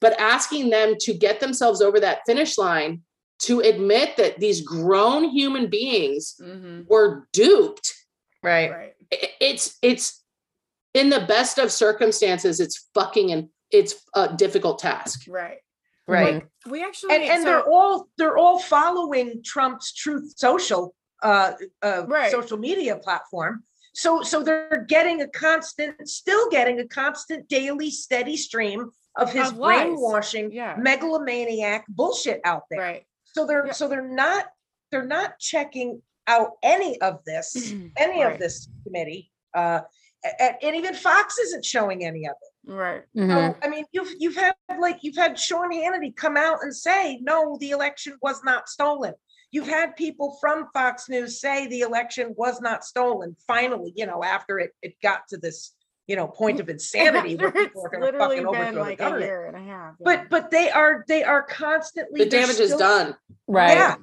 but 0.00 0.18
asking 0.20 0.68
them 0.70 0.94
to 1.00 1.12
get 1.14 1.40
themselves 1.40 1.80
over 1.82 1.98
that 2.00 2.20
finish 2.26 2.56
line 2.58 3.02
to 3.38 3.60
admit 3.60 4.16
that 4.16 4.38
these 4.38 4.60
grown 4.62 5.24
human 5.24 5.68
beings 5.68 6.34
hmm 6.40 6.80
were 6.88 7.26
duped. 7.32 7.94
Right. 8.42 8.70
right. 8.70 8.92
It's 9.40 9.76
it's 9.82 10.22
in 10.94 11.08
the 11.10 11.24
best 11.26 11.58
of 11.58 11.72
circumstances 11.72 12.60
it's 12.60 12.88
fucking 12.94 13.32
and 13.32 13.48
it's 13.72 13.94
a 14.14 14.34
difficult 14.36 14.78
task. 14.78 15.24
Right 15.28 15.58
Right. 16.08 16.44
We 16.68 16.84
actually 16.84 17.14
And 17.14 17.24
and 17.24 17.42
so- 17.42 17.48
they're 17.48 17.64
all 17.68 18.08
they're 18.16 18.36
all 18.38 18.58
following 18.58 19.42
Trump's 19.44 19.92
Truth 19.92 20.34
Social 20.36 20.94
uh, 21.22 21.52
uh 21.82 22.04
Right. 22.06 22.30
social 22.30 22.58
media 22.58 22.96
platform. 22.96 23.64
So 23.94 24.22
so 24.22 24.42
they're 24.42 24.84
getting 24.88 25.22
a 25.22 25.28
constant, 25.28 26.08
still 26.08 26.48
getting 26.50 26.78
a 26.80 26.86
constant 26.86 27.48
daily 27.48 27.90
steady 27.90 28.36
stream 28.36 28.90
of 29.16 29.32
his 29.32 29.48
Of 29.50 29.56
brainwashing 29.56 30.52
Yeah. 30.52 30.76
megalomaniac 30.78 31.86
bullshit 31.88 32.40
out 32.44 32.64
there. 32.70 32.80
right 32.80 33.06
So 33.24 33.46
they're 33.46 33.66
Yeah. 33.66 33.72
so 33.72 33.88
they're 33.88 34.06
not 34.06 34.46
they're 34.92 35.04
not 35.06 35.38
checking 35.40 36.02
out 36.28 36.52
any 36.62 37.00
of 37.00 37.24
this, 37.24 37.54
any 37.96 38.22
Right. 38.22 38.34
of 38.34 38.38
this 38.38 38.68
committee. 38.84 39.32
Uh 39.54 39.80
and, 40.40 40.56
and 40.62 40.76
even 40.76 40.94
Fox 40.94 41.38
isn't 41.38 41.64
showing 41.64 42.04
any 42.04 42.26
of 42.26 42.32
it. 42.32 42.52
Right 42.66 43.02
Mhm. 43.16 43.54
So, 43.54 43.58
I 43.62 43.68
mean, 43.68 43.84
you've 43.92 44.12
you've 44.18 44.36
had 44.36 44.54
like 44.80 44.98
you've 45.02 45.16
had 45.16 45.38
Sean 45.38 45.70
Hannity 45.72 46.14
come 46.14 46.36
out 46.36 46.58
and 46.62 46.74
say, 46.74 47.18
no, 47.22 47.56
the 47.60 47.70
election 47.70 48.18
was 48.20 48.42
not 48.44 48.68
stolen. 48.68 49.14
You've 49.52 49.68
had 49.68 49.94
people 49.96 50.36
from 50.40 50.66
Fox 50.74 51.08
News 51.08 51.40
say 51.40 51.66
the 51.68 51.80
election 51.80 52.34
was 52.36 52.60
not 52.60 52.84
stolen. 52.84 53.36
Finally, 53.46 53.92
you 53.96 54.04
know, 54.06 54.22
after 54.24 54.58
it 54.58 54.72
it 54.82 54.96
got 55.02 55.28
to 55.28 55.36
this, 55.38 55.74
you 56.08 56.16
know, 56.16 56.26
point 56.26 56.58
of 56.60 56.68
insanity 56.76 57.36
where 57.36 57.52
people 57.52 57.82
are 57.82 57.86
it's 57.86 57.92
gonna 57.92 58.04
literally 58.04 58.36
fucking 58.42 58.50
been 58.52 58.60
overthrow 58.60 58.72
the 58.74 58.80
like 58.80 58.98
a 59.00 59.02
government. 59.04 59.24
year 59.24 59.46
and 59.46 59.56
a 59.56 59.60
half 59.60 59.94
yeah. 60.00 60.04
But 60.04 60.28
but 60.30 60.50
they 60.50 60.68
are 60.70 61.04
they 61.06 61.22
are 61.22 61.42
constantly 61.42 62.24
the 62.24 62.28
they're 62.30 62.40
damage 62.42 62.60
is 62.60 62.74
done 62.74 63.16
Right. 63.46 63.76
Yeah. 63.76 63.96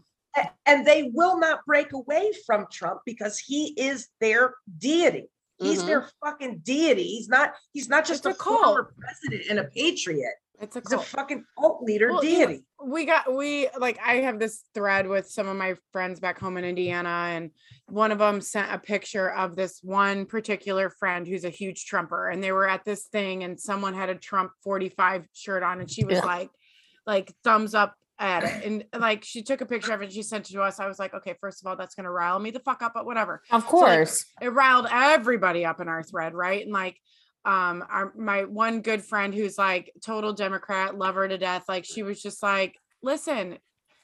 And 0.65 0.87
they 0.87 1.11
will 1.13 1.37
not 1.37 1.63
break 1.65 1.91
away 1.93 2.31
from 2.47 2.65
Trump 2.71 3.01
because 3.05 3.37
he 3.37 3.73
is 3.77 4.07
their 4.19 4.55
deity. 4.79 5.29
He's 5.63 5.81
Mhm. 5.83 5.87
their 5.87 6.09
fucking 6.23 6.59
deity. 6.59 7.03
He's 7.03 7.29
not. 7.29 7.53
He's 7.71 7.89
not 7.89 8.05
just 8.05 8.25
It's 8.25 8.37
a, 8.37 8.39
a 8.39 8.43
cult. 8.43 8.63
former 8.63 8.93
president 8.99 9.49
and 9.49 9.59
a 9.59 9.63
patriot. 9.65 10.33
it's 10.61 10.75
a 10.75 10.95
a 10.95 10.99
fucking 11.01 11.43
cult 11.59 11.81
leader 11.83 12.11
Well, 12.11 12.23
you 12.23 12.39
know, 12.39 12.47
deity. 12.47 12.63
we 12.85 13.05
got 13.05 13.33
we 13.35 13.67
like 13.79 13.97
i 14.05 14.17
have 14.17 14.39
this 14.39 14.63
thread 14.73 15.07
with 15.07 15.27
some 15.27 15.47
of 15.49 15.57
my 15.57 15.75
friends 15.91 16.19
back 16.21 16.39
home 16.39 16.55
in 16.57 16.63
indiana 16.63 17.09
and 17.09 17.49
one 17.89 18.11
of 18.13 18.19
them 18.19 18.39
sent 18.39 18.71
a 18.71 18.77
picture 18.77 19.29
of 19.31 19.55
this 19.57 19.79
one 19.83 20.25
particular 20.25 20.89
friend 20.89 21.27
who's 21.27 21.43
a 21.43 21.49
huge 21.49 21.85
trumper 21.85 22.29
and 22.29 22.41
they 22.41 22.51
were 22.53 22.69
at 22.69 22.85
this 22.85 23.05
thing 23.07 23.43
and 23.43 23.59
someone 23.59 23.93
had 23.93 24.09
a 24.09 24.15
trump 24.15 24.51
45 24.63 25.27
shirt 25.33 25.63
on 25.63 25.81
and 25.81 25.89
she 25.91 26.05
was 26.05 26.17
Yeah. 26.19 26.25
like 26.25 26.49
like 27.05 27.33
thumbs 27.43 27.73
up 27.73 27.95
at 28.19 28.43
it 28.43 28.63
and 28.93 29.01
like 29.01 29.23
she 29.23 29.41
took 29.41 29.61
a 29.61 29.65
picture 29.65 29.93
of 29.93 30.01
it 30.01 30.05
and 30.05 30.13
she 30.13 30.21
sent 30.21 30.47
it 30.49 30.53
to 30.53 30.61
us 30.61 30.79
i 30.79 30.87
was 30.87 30.99
like 30.99 31.13
okay 31.13 31.35
first 31.41 31.61
of 31.61 31.67
all 31.67 31.75
that's 31.75 31.95
gonna 31.95 32.11
rile 32.11 32.39
me 32.39 32.51
the 32.51 32.59
fuck 32.59 32.81
up 32.81 32.91
but 32.93 33.05
whatever 33.05 33.41
Of 33.51 33.61
like, 33.63 33.69
course. 33.69 34.25
it 34.41 34.49
riled 34.49 34.87
everybody 34.91 35.65
up 35.65 35.79
in 35.81 35.87
our 35.87 36.03
thread, 36.03 36.33
right? 36.33 36.63
And 36.63 36.71
like 36.71 36.97
um 37.45 37.83
our 37.89 38.13
my 38.15 38.45
one 38.45 38.81
good 38.81 39.03
friend 39.03 39.33
who's 39.33 39.57
like 39.57 39.91
total 40.05 40.31
Democrat, 40.31 40.97
love 40.97 41.15
her 41.15 41.27
to 41.27 41.37
death. 41.37 41.65
Like 41.67 41.83
she 41.85 42.03
was 42.03 42.21
just 42.21 42.41
like, 42.41 42.75
listen, 43.01 43.57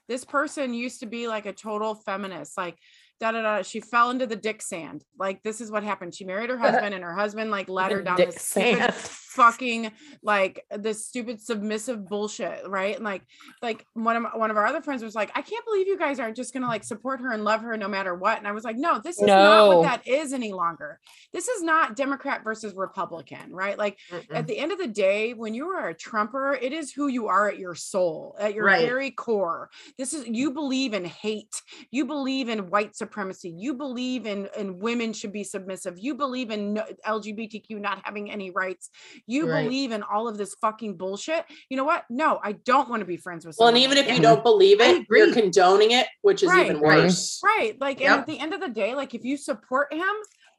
this 0.09 0.25
person 0.25 0.73
used 0.73 0.99
to 1.01 1.05
be 1.05 1.27
like 1.27 1.45
a 1.45 1.53
total 1.53 1.95
feminist, 1.95 2.57
like 2.57 2.75
da 3.21 3.31
da 3.31 3.41
da. 3.41 3.61
She 3.61 3.79
fell 3.79 4.09
into 4.09 4.25
the 4.27 4.35
dick 4.35 4.61
sand. 4.61 5.03
Like 5.17 5.41
this 5.43 5.61
is 5.61 5.71
what 5.71 5.83
happened. 5.83 6.13
She 6.15 6.25
married 6.25 6.49
her 6.49 6.57
husband, 6.67 6.93
and 6.95 7.03
her 7.03 7.15
husband 7.15 7.51
like 7.51 7.69
led 7.69 7.91
her 7.91 8.01
down 8.01 8.17
Dick 8.17 8.31
this 8.31 8.41
sand. 8.41 8.93
fucking 9.39 9.91
like 10.21 10.65
this 10.69 11.07
stupid 11.07 11.39
submissive 11.39 12.09
bullshit, 12.09 12.67
right? 12.67 12.93
And 12.95 13.05
like 13.05 13.21
like 13.61 13.85
one 13.93 14.17
of 14.17 14.23
my, 14.23 14.35
one 14.35 14.51
of 14.51 14.57
our 14.57 14.65
other 14.65 14.81
friends 14.81 15.01
was 15.01 15.15
like, 15.15 15.31
I 15.33 15.41
can't 15.41 15.63
believe 15.65 15.87
you 15.87 15.97
guys 15.97 16.19
aren't 16.19 16.35
just 16.35 16.53
gonna 16.53 16.67
like 16.67 16.83
support 16.83 17.21
her 17.21 17.31
and 17.31 17.45
love 17.45 17.61
her 17.61 17.77
no 17.77 17.87
matter 17.87 18.13
what. 18.13 18.37
And 18.37 18.45
I 18.47 18.51
was 18.51 18.65
like, 18.65 18.75
no, 18.75 18.99
this 19.01 19.21
is 19.21 19.37
not 19.37 19.65
what 19.65 19.81
that 19.81 20.05
is 20.05 20.33
any 20.33 20.51
longer. 20.51 20.99
This 21.31 21.47
is 21.47 21.63
not 21.63 21.95
Democrat 21.95 22.43
versus 22.43 22.73
Republican, 22.75 23.53
right? 23.53 23.77
Like 23.77 23.97
Mm-mm. 24.11 24.25
at 24.35 24.45
the 24.47 24.57
end 24.57 24.73
of 24.73 24.77
the 24.77 24.87
day, 24.87 25.33
when 25.33 25.53
you 25.53 25.69
are 25.69 25.87
a 25.87 25.93
Trumper, 25.95 26.53
it 26.61 26.73
is 26.73 26.91
who 26.91 27.07
you 27.07 27.27
are 27.27 27.47
at 27.47 27.57
your 27.57 27.75
soul, 27.75 28.35
at 28.39 28.53
your 28.53 28.65
Right. 28.65 28.81
very 28.81 29.11
core. 29.11 29.69
This 29.97 30.13
is 30.13 30.27
you 30.27 30.51
believe 30.51 30.93
in 30.93 31.05
hate, 31.05 31.61
you 31.91 32.05
believe 32.05 32.49
in 32.49 32.69
white 32.69 32.95
supremacy, 32.95 33.49
you 33.57 33.73
believe 33.73 34.25
in 34.25 34.49
in 34.57 34.79
women 34.79 35.13
should 35.13 35.31
be 35.31 35.45
submissive, 35.45 35.97
you 35.97 36.15
believe 36.15 36.51
in 36.51 36.73
no, 36.73 36.83
LGBTQ 37.07 37.79
not 37.79 38.01
having 38.03 38.29
any 38.29 38.51
rights, 38.51 38.89
you 39.29 39.47
Right. 39.47 39.63
believe 39.63 39.91
in 39.91 40.01
all 40.03 40.27
of 40.27 40.37
this 40.37 40.55
fucking 40.55 40.97
bullshit. 40.97 41.45
You 41.69 41.77
know 41.77 41.83
what? 41.83 42.03
No, 42.09 42.39
I 42.43 42.53
don't 42.53 42.89
want 42.89 43.01
to 43.01 43.05
be 43.05 43.17
friends 43.17 43.45
with. 43.45 43.55
well 43.59 43.67
and 43.69 43.77
even 43.77 43.91
like 43.97 43.99
if 43.99 44.07
that. 44.07 44.15
you 44.15 44.21
don't 44.21 44.43
believe 44.43 44.81
it 44.81 45.05
you're 45.09 45.31
condoning 45.33 45.91
it 45.91 46.07
which 46.21 46.41
is 46.43 46.51
even 46.53 46.79
Right. 46.79 46.89
Right. 46.89 47.03
worse 47.03 47.39
Right. 47.43 47.79
Like, 47.79 48.01
and 48.01 48.13
at 48.21 48.25
the 48.25 48.39
end 48.39 48.53
of 48.53 48.59
the 48.61 48.69
day, 48.69 48.95
like, 48.95 49.13
if 49.13 49.23
you 49.23 49.37
support 49.37 49.93
him, 49.93 50.03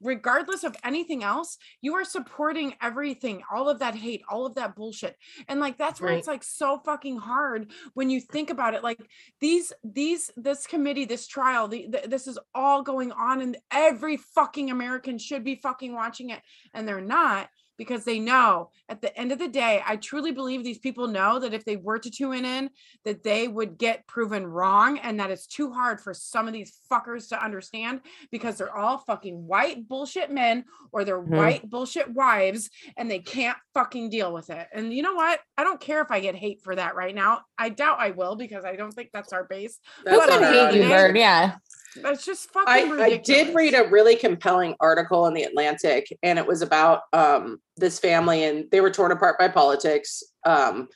regardless 0.03 0.64
of 0.64 0.75
anything 0.83 1.23
else, 1.23 1.59
you 1.83 1.95
are 1.95 2.05
supporting 2.05 2.75
everything, 2.81 3.43
all 3.53 3.68
of 3.68 3.81
that 3.81 3.95
hate, 3.95 4.23
all 4.31 4.47
of 4.47 4.55
that 4.55 4.75
bullshit. 4.75 5.14
And 5.49 5.61
like, 5.61 5.77
that's 5.77 6.01
where 6.01 6.11
Right. 6.11 6.18
it's 6.18 6.27
like 6.29 6.43
so 6.43 6.81
fucking 6.87 7.18
hard 7.18 7.71
when 7.95 8.09
you 8.09 8.21
think 8.21 8.49
about 8.51 8.73
it. 8.75 8.83
Like, 8.83 9.01
these, 9.41 9.73
these, 9.85 10.31
this 10.37 10.66
committee, 10.66 11.05
this 11.05 11.27
trial, 11.27 11.68
the, 11.68 11.87
the, 11.89 12.09
this 12.09 12.27
is 12.27 12.39
all 12.55 12.83
going 12.83 13.12
on, 13.12 13.43
and 13.43 13.59
every 13.71 14.16
fucking 14.16 14.71
American 14.71 15.18
should 15.18 15.45
be 15.45 15.57
fucking 15.57 15.93
watching 15.95 16.31
it, 16.31 16.41
and 16.73 16.89
they're 16.89 17.01
not 17.03 17.51
because 17.81 18.05
they 18.05 18.18
know 18.18 18.68
at 18.91 19.01
the 19.01 19.16
end 19.18 19.33
of 19.33 19.39
the 19.39 19.49
day, 19.49 19.83
I 19.87 19.97
truly 19.97 20.33
believe 20.33 20.62
these 20.62 20.78
people 20.78 21.09
know 21.09 21.39
that 21.39 21.55
if 21.55 21.64
they 21.64 21.76
were 21.76 21.99
to 21.99 22.11
tune 22.11 22.45
in, 22.45 22.68
that 23.07 23.22
they 23.22 23.49
would 23.49 23.78
get 23.78 24.07
proven 24.07 24.47
wrong 24.47 24.99
and 24.99 25.18
that 25.18 25.31
it's 25.31 25.47
too 25.47 25.72
hard 25.72 25.99
for 25.99 26.12
some 26.12 26.47
of 26.47 26.53
these 26.53 26.78
fuckers 26.93 27.31
to 27.31 27.43
understand 27.43 28.03
because 28.31 28.59
they're 28.59 28.76
all 28.76 28.99
fucking 28.99 29.47
white 29.47 29.89
bullshit 29.89 30.31
men 30.31 30.66
or 30.93 31.05
they're 31.07 31.22
Mhm. 31.22 31.39
white 31.39 31.70
bullshit 31.70 32.12
wives 32.12 32.68
and 32.99 33.11
they 33.11 33.20
can't 33.20 33.57
fucking 33.72 34.11
deal 34.11 34.31
with 34.31 34.51
it. 34.51 34.68
And 34.74 34.93
you 34.93 35.03
know 35.03 35.14
what? 35.14 35.41
I 35.57 35.64
don't 35.64 35.81
care 35.81 36.03
if 36.03 36.11
I 36.11 36.20
get 36.20 36.35
hate 36.35 36.61
for 36.62 36.76
that 36.76 36.95
right 36.97 37.14
now. 37.14 37.41
I 37.57 37.70
doubt 37.70 37.99
I 37.99 38.11
will 38.11 38.37
because 38.37 38.66
I 38.66 38.76
don't 38.76 38.93
think 38.93 39.09
that's 39.11 39.33
our 39.33 39.45
base. 39.45 39.78
That's 40.05 40.18
What 40.18 40.28
not 40.28 40.43
a 40.43 40.47
hate 40.47 40.55
you, 40.55 40.61
audience. 40.66 40.91
Bird. 40.91 41.16
yeah. 41.16 41.57
That's 41.97 42.24
just 42.24 42.51
fucking 42.53 43.01
I, 43.01 43.05
I 43.05 43.16
did 43.16 43.55
read 43.55 43.74
a 43.74 43.88
really 43.88 44.16
compelling 44.16 44.74
article 44.80 45.26
in 45.26 45.34
the 45.34 45.43
Atlantic, 45.43 46.07
and 46.22 46.38
it 46.38 46.47
was 46.47 46.62
about 46.62 47.03
um, 47.12 47.61
this 47.76 47.99
family, 47.99 48.45
and 48.45 48.66
they 48.70 48.80
were 48.80 48.91
torn 48.91 49.12
apart 49.12 49.38
by 49.38 49.49
politics. 49.49 50.22
Um, 50.45 50.88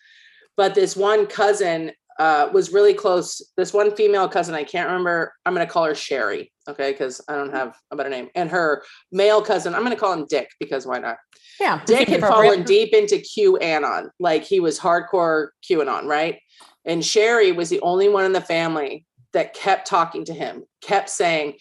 but 0.56 0.74
this 0.74 0.96
one 0.96 1.26
cousin 1.26 1.92
uh, 2.18 2.48
was 2.52 2.72
really 2.72 2.94
close. 2.94 3.42
This 3.56 3.72
one 3.72 3.94
female 3.96 4.28
cousin, 4.28 4.54
I 4.54 4.64
can't 4.64 4.86
remember. 4.86 5.32
I'm 5.44 5.54
going 5.54 5.66
to 5.66 5.72
call 5.72 5.84
her 5.84 5.94
Sherry, 5.94 6.52
okay, 6.68 6.92
because 6.92 7.20
I 7.28 7.34
don't 7.34 7.52
have 7.52 7.76
a 7.90 7.96
better 7.96 8.10
name. 8.10 8.28
And 8.34 8.50
her 8.50 8.84
male 9.10 9.42
cousin, 9.42 9.74
I'm 9.74 9.82
going 9.82 9.94
to 9.94 10.00
call 10.00 10.12
him 10.12 10.26
Dick 10.28 10.50
because 10.60 10.86
why 10.86 10.98
not? 11.00 11.16
Yeah. 11.60 11.82
Dick 11.84 12.08
had 12.08 12.20
fallen 12.20 12.62
deep 12.62 12.92
into 12.92 13.16
QAnon, 13.16 14.10
like 14.20 14.44
he 14.44 14.60
was 14.60 14.78
hardcore 14.78 15.48
QAnon, 15.68 16.04
right? 16.04 16.38
And 16.84 17.04
Sherry 17.04 17.52
was 17.52 17.68
the 17.68 17.80
only 17.80 18.08
one 18.08 18.24
in 18.24 18.32
the 18.32 18.40
family 18.40 19.04
that 19.34 19.54
kept 19.54 19.86
talking 19.86 20.24
to 20.24 20.32
him, 20.32 20.64
kept 20.80 21.10
saying, 21.10 21.54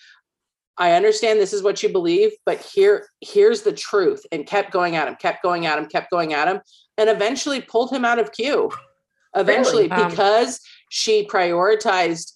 I 0.77 0.93
understand 0.93 1.39
this 1.39 1.53
is 1.53 1.61
what 1.61 1.83
you 1.83 1.89
believe, 1.89 2.31
but 2.45 2.59
here, 2.59 3.07
here's 3.21 3.61
the 3.61 3.73
truth, 3.73 4.25
and 4.31 4.47
kept 4.47 4.71
going 4.71 4.95
at 4.95 5.07
him, 5.07 5.15
kept 5.15 5.43
going 5.43 5.65
at 5.65 5.77
him, 5.77 5.85
kept 5.87 6.09
going 6.09 6.33
at 6.33 6.47
him, 6.47 6.61
and 6.97 7.09
eventually 7.09 7.61
pulled 7.61 7.91
him 7.91 8.05
out 8.05 8.19
of 8.19 8.31
queue. 8.31 8.71
Eventually, 9.35 9.87
Wow. 9.87 10.09
because 10.09 10.59
she 10.91 11.25
prioritized 11.27 12.33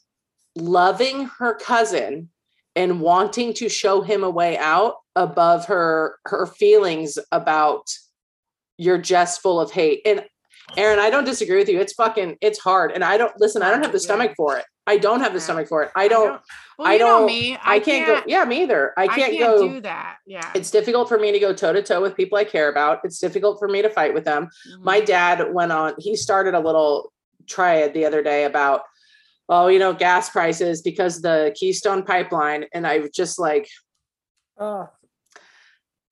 loving 0.55 1.29
her 1.38 1.53
cousin 1.53 2.29
and 2.75 3.01
wanting 3.01 3.53
to 3.53 3.69
show 3.69 4.01
him 4.01 4.23
a 4.23 4.29
way 4.29 4.57
out 4.57 4.95
above 5.15 5.65
her 5.65 6.17
her 6.25 6.47
feelings 6.47 7.19
about 7.31 7.83
you're 8.79 8.97
just 8.97 9.41
full 9.41 9.59
of 9.61 9.71
hate. 9.71 10.01
And 10.07 10.25
Erin 10.75 10.97
i 10.97 11.11
don't 11.11 11.23
disagree 11.23 11.57
with 11.57 11.69
you. 11.69 11.79
It's 11.79 11.93
fucking 11.93 12.38
it's 12.41 12.57
hard. 12.57 12.91
And 12.91 13.03
i 13.03 13.15
don't 13.15 13.33
listen 13.39 13.61
i 13.61 13.69
don't 13.69 13.83
have 13.83 13.91
the 13.91 13.99
stomach 13.99 14.33
for 14.35 14.57
it 14.57 14.65
i 14.88 14.97
don't 14.97 15.19
have 15.19 15.33
the 15.33 15.39
Yeah. 15.39 15.43
stomach 15.43 15.67
for 15.67 15.83
it 15.83 15.91
i 15.95 16.07
don't 16.07 16.41
Well, 16.79 16.88
I 16.88 16.97
don't- 16.97 17.25
me. 17.27 17.57
i, 17.63 17.79
can't, 17.79 18.07
go 18.07 18.21
yeah 18.25 18.43
me 18.45 18.63
either 18.63 18.93
i 18.97 19.07
can't, 19.07 19.38
go 19.38 19.67
do 19.67 19.81
that. 19.81 20.17
Yeah. 20.25 20.49
it's 20.55 20.71
difficult 20.71 21.07
for 21.09 21.19
me 21.19 21.31
to 21.31 21.39
go 21.39 21.53
toe 21.53 21.73
to 21.73 21.83
toe 21.83 22.01
with 22.01 22.15
people 22.15 22.38
i 22.38 22.43
care 22.43 22.69
about 22.69 23.01
it's 23.03 23.19
difficult 23.19 23.59
for 23.59 23.67
me 23.67 23.81
to 23.81 23.89
fight 23.89 24.13
with 24.13 24.25
them 24.25 24.47
Mhm. 24.69 24.83
my 24.83 24.99
dad 25.01 25.53
went 25.53 25.71
on 25.71 25.93
he 25.99 26.15
started 26.15 26.53
a 26.55 26.59
little 26.59 27.11
triad 27.47 27.93
the 27.93 28.05
other 28.05 28.23
day 28.23 28.45
about 28.45 28.81
oh 29.49 29.67
you 29.67 29.79
know 29.79 29.93
gas 29.93 30.29
prices 30.29 30.81
because 30.81 31.21
the 31.21 31.53
keystone 31.59 32.03
pipeline 32.03 32.65
and 32.73 32.85
i 32.88 32.99
was 32.99 33.11
just 33.11 33.39
like 33.39 33.67
oh. 34.59 34.88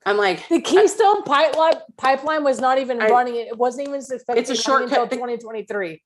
i'm 0.05 0.17
like 0.17 0.47
The 0.49 0.61
Keystone 0.61 1.23
pipeline 1.23 1.73
pipeline 1.97 2.43
was 2.43 2.59
not 2.59 2.77
even 2.79 3.01
I- 3.01 3.09
running. 3.09 3.35
It 3.35 3.57
wasn't 3.57 3.87
even 3.87 3.99
expected 3.99 4.37
It's 4.37 4.49
a 4.49 4.55
to 4.55 4.71
run 4.71 4.83
until 4.83 4.97
shortcut. 4.99 5.11
2023. 5.11 6.01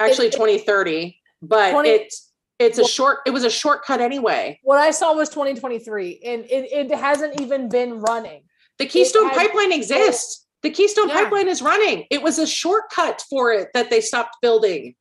actually 0.00 0.26
it- 0.28 0.32
2030 0.32 1.18
but 1.42 1.72
20 1.72 1.88
it's 1.90 2.32
it's 2.58 2.78
a 2.78 2.82
Well- 2.82 2.88
short 2.88 3.18
it 3.26 3.30
was 3.30 3.44
a 3.44 3.50
shortcut 3.50 4.00
anyway 4.00 4.58
What 4.62 4.78
I 4.78 4.90
saw 4.92 5.14
was 5.14 5.28
2023, 5.30 6.20
and 6.24 6.44
it, 6.44 6.72
it 6.72 6.94
hasn't 6.94 7.40
even 7.40 7.68
been 7.68 8.00
running. 8.00 8.44
the 8.78 8.86
keystone 8.86 9.28
has- 9.28 9.36
pipeline 9.36 9.72
exists 9.72 10.46
the 10.62 10.70
keystone 10.70 11.08
Yeah. 11.08 11.16
pipeline 11.24 11.48
is 11.48 11.60
running 11.60 12.06
it 12.10 12.22
was 12.22 12.38
a 12.38 12.46
shortcut 12.46 13.22
for 13.28 13.52
it 13.52 13.68
that 13.74 13.90
they 13.90 14.00
stopped 14.00 14.36
building 14.40 14.94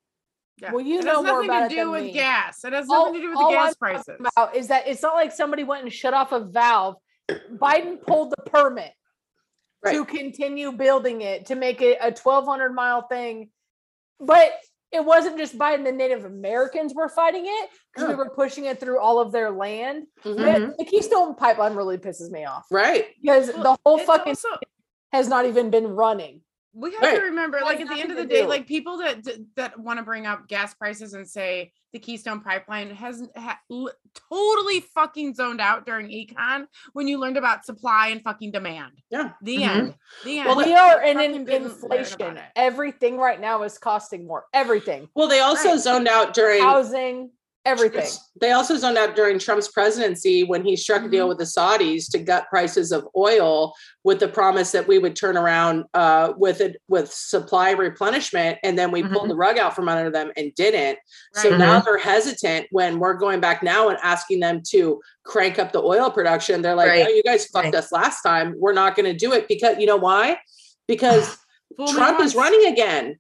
Yeah. 0.62 0.72
Well, 0.74 0.84
you 0.86 1.00
it 1.00 1.06
know 1.06 1.16
has 1.18 1.24
more 1.24 1.34
nothing 1.44 1.50
about 1.50 1.64
to 1.64 1.70
do 1.70 1.76
than 1.78 1.92
with 1.92 2.04
me. 2.04 2.12
gas. 2.12 2.64
It 2.64 2.74
has 2.74 2.88
All- 2.89 3.06
nothing 3.06 3.14
to 3.22 3.22
do 3.22 3.30
with 3.32 3.38
all 3.39 3.50
the 3.52 3.56
gas 3.58 3.70
I'm 3.70 3.76
prices. 3.80 4.18
About 4.36 4.56
is 4.56 4.68
that 4.68 4.88
it's 4.88 5.02
not 5.02 5.16
like 5.16 5.32
somebody 5.32 5.64
went 5.64 5.82
and 5.84 5.92
shut 5.94 6.14
off 6.14 6.32
a 6.34 6.39
valve. 6.39 6.96
Biden 7.30 8.00
pulled 8.06 8.30
the 8.32 8.44
permit 8.50 8.92
to 9.88 10.06
continue 10.06 10.72
building 10.72 11.22
it 11.22 11.48
to 11.48 11.56
make 11.56 11.82
it 11.82 11.98
a 12.02 12.12
1,200 12.12 12.74
mile 12.76 13.02
thing, 13.08 13.50
but 14.20 14.52
it 14.92 15.04
wasn't 15.06 15.38
just 15.38 15.58
Biden. 15.58 15.84
The 15.86 15.92
Native 15.92 16.26
Americans 16.26 16.94
were 16.94 17.08
fighting 17.10 17.44
it 17.46 17.70
because 17.94 18.10
we 18.10 18.16
were 18.16 18.30
pushing 18.30 18.66
it 18.66 18.80
through 18.80 19.00
all 19.00 19.20
of 19.20 19.32
their 19.32 19.52
land. 19.52 20.08
Mhm. 20.24 20.76
The 20.78 20.86
Keystone 20.86 21.36
Pipeline 21.36 21.76
really 21.76 21.98
pisses 21.98 22.30
me 22.32 22.46
off 22.46 22.66
right 22.72 23.08
because 23.22 23.54
Well, 23.54 23.64
the 23.64 23.78
whole 23.86 23.98
fucking 24.00 24.32
also- 24.32 24.48
has 25.14 25.28
not 25.28 25.46
even 25.46 25.70
been 25.70 25.88
running. 25.88 26.42
We 26.74 26.91
have 26.93 27.01
Right. 27.01 27.15
to 27.15 27.22
remember, 27.24 27.57
Has 27.57 27.65
like 27.65 27.82
at 27.82 27.88
the 27.89 27.99
end 27.99 28.11
of 28.11 28.17
the 28.17 28.26
day, 28.26 28.43
do. 28.43 28.47
like 28.47 28.65
people 28.67 28.97
that 28.97 29.24
that- 29.26 29.55
that 29.55 29.80
want 29.80 29.97
to 29.99 30.03
bring 30.03 30.26
up 30.26 30.47
gas 30.47 30.74
prices 30.74 31.13
and 31.13 31.28
say 31.30 31.72
the 31.91 31.99
Keystone 31.99 32.39
Pipeline 32.39 32.89
has 32.91 33.28
ha, 33.36 33.59
l- 33.69 33.91
totally 34.30 34.80
fucking 34.80 35.34
zoned 35.34 35.59
out 35.59 35.86
during 35.86 36.07
econ 36.07 36.65
when 36.93 37.07
you 37.07 37.17
learned 37.17 37.36
about 37.38 37.65
supply 37.65 38.07
and 38.07 38.24
fucking 38.24 38.51
demand. 38.51 38.93
yeah 39.09 39.34
The 39.41 39.57
Mhm. 39.57 39.67
end. 39.69 39.95
The 40.24 40.39
end. 40.39 40.47
Well, 40.47 40.57
we 40.57 40.74
are 40.74 41.01
in 41.01 41.19
an 41.19 41.43
didn't 41.45 41.47
learn 41.49 41.61
about 41.63 41.97
inflation. 41.99 42.39
Everything 42.55 43.17
right 43.17 43.39
now 43.39 43.63
is 43.63 43.78
costing 43.78 44.26
more. 44.26 44.45
Everything, 44.53 45.09
well 45.15 45.28
they 45.28 45.41
also 45.41 45.69
Right. 45.72 45.80
zoned 45.80 46.07
out 46.07 46.34
during 46.34 46.61
housing, 46.61 47.32
everything. 47.66 48.07
They 48.39 48.51
also 48.51 48.76
zoned 48.76 48.97
out 48.97 49.16
during 49.16 49.38
Trump's 49.38 49.68
presidency 49.68 50.43
when 50.43 50.66
he 50.66 50.76
struck 50.76 51.03
a 51.03 51.07
deal 51.09 51.26
Mhm. 51.26 51.30
with 51.30 51.38
the 51.38 51.43
Saudis 51.43 52.09
to 52.12 52.18
gut 52.20 52.47
prices 52.49 52.91
of 52.91 53.07
oil 53.16 53.74
with 54.03 54.20
the 54.20 54.28
promise 54.28 54.72
that 54.72 54.88
we 54.88 54.97
would 54.97 55.16
turn 55.16 55.38
around 55.38 55.86
uh, 55.93 56.34
with 56.38 56.59
it 56.59 56.82
with 56.88 57.12
supply 57.14 57.72
replenishment, 57.72 58.57
and 58.64 58.78
then 58.80 58.89
we 58.91 59.03
pulled 59.03 59.30
the 59.30 59.36
rug 59.36 59.59
out 59.59 59.76
from 59.76 59.88
under 59.89 60.09
them 60.09 60.32
and 60.38 60.53
didn't. 60.55 60.97
So 61.36 61.49
Right. 61.51 61.59
now 61.59 61.80
they're 61.82 61.97
hesitant 61.99 62.68
when 62.72 62.97
we're 62.99 63.14
going 63.14 63.39
back 63.39 63.62
now 63.62 63.89
and 63.89 63.99
asking 64.01 64.39
them 64.39 64.62
to 64.70 64.99
crank 65.24 65.59
up 65.59 65.72
the 65.72 65.82
oil 65.82 66.09
production. 66.09 66.62
They're 66.64 66.76
like, 66.76 66.89
Right. 66.89 67.05
"Oh, 67.07 67.12
you 67.12 67.22
guys 67.24 67.45
fucked 67.45 67.66
Right. 67.66 67.76
us 67.76 67.91
last 67.91 68.22
time. 68.24 68.55
We're 68.57 68.74
not 68.74 68.95
going 68.95 69.05
to 69.05 69.14
do 69.18 69.34
it 69.34 69.47
because 69.47 69.78
you 69.78 69.86
know 69.86 69.97
why? 69.97 70.39
Because 70.88 71.38
Fool 71.78 71.86
me 71.88 71.93
Trump 71.93 72.20
is 72.20 72.36
running 72.36 72.66
again. 72.66 73.18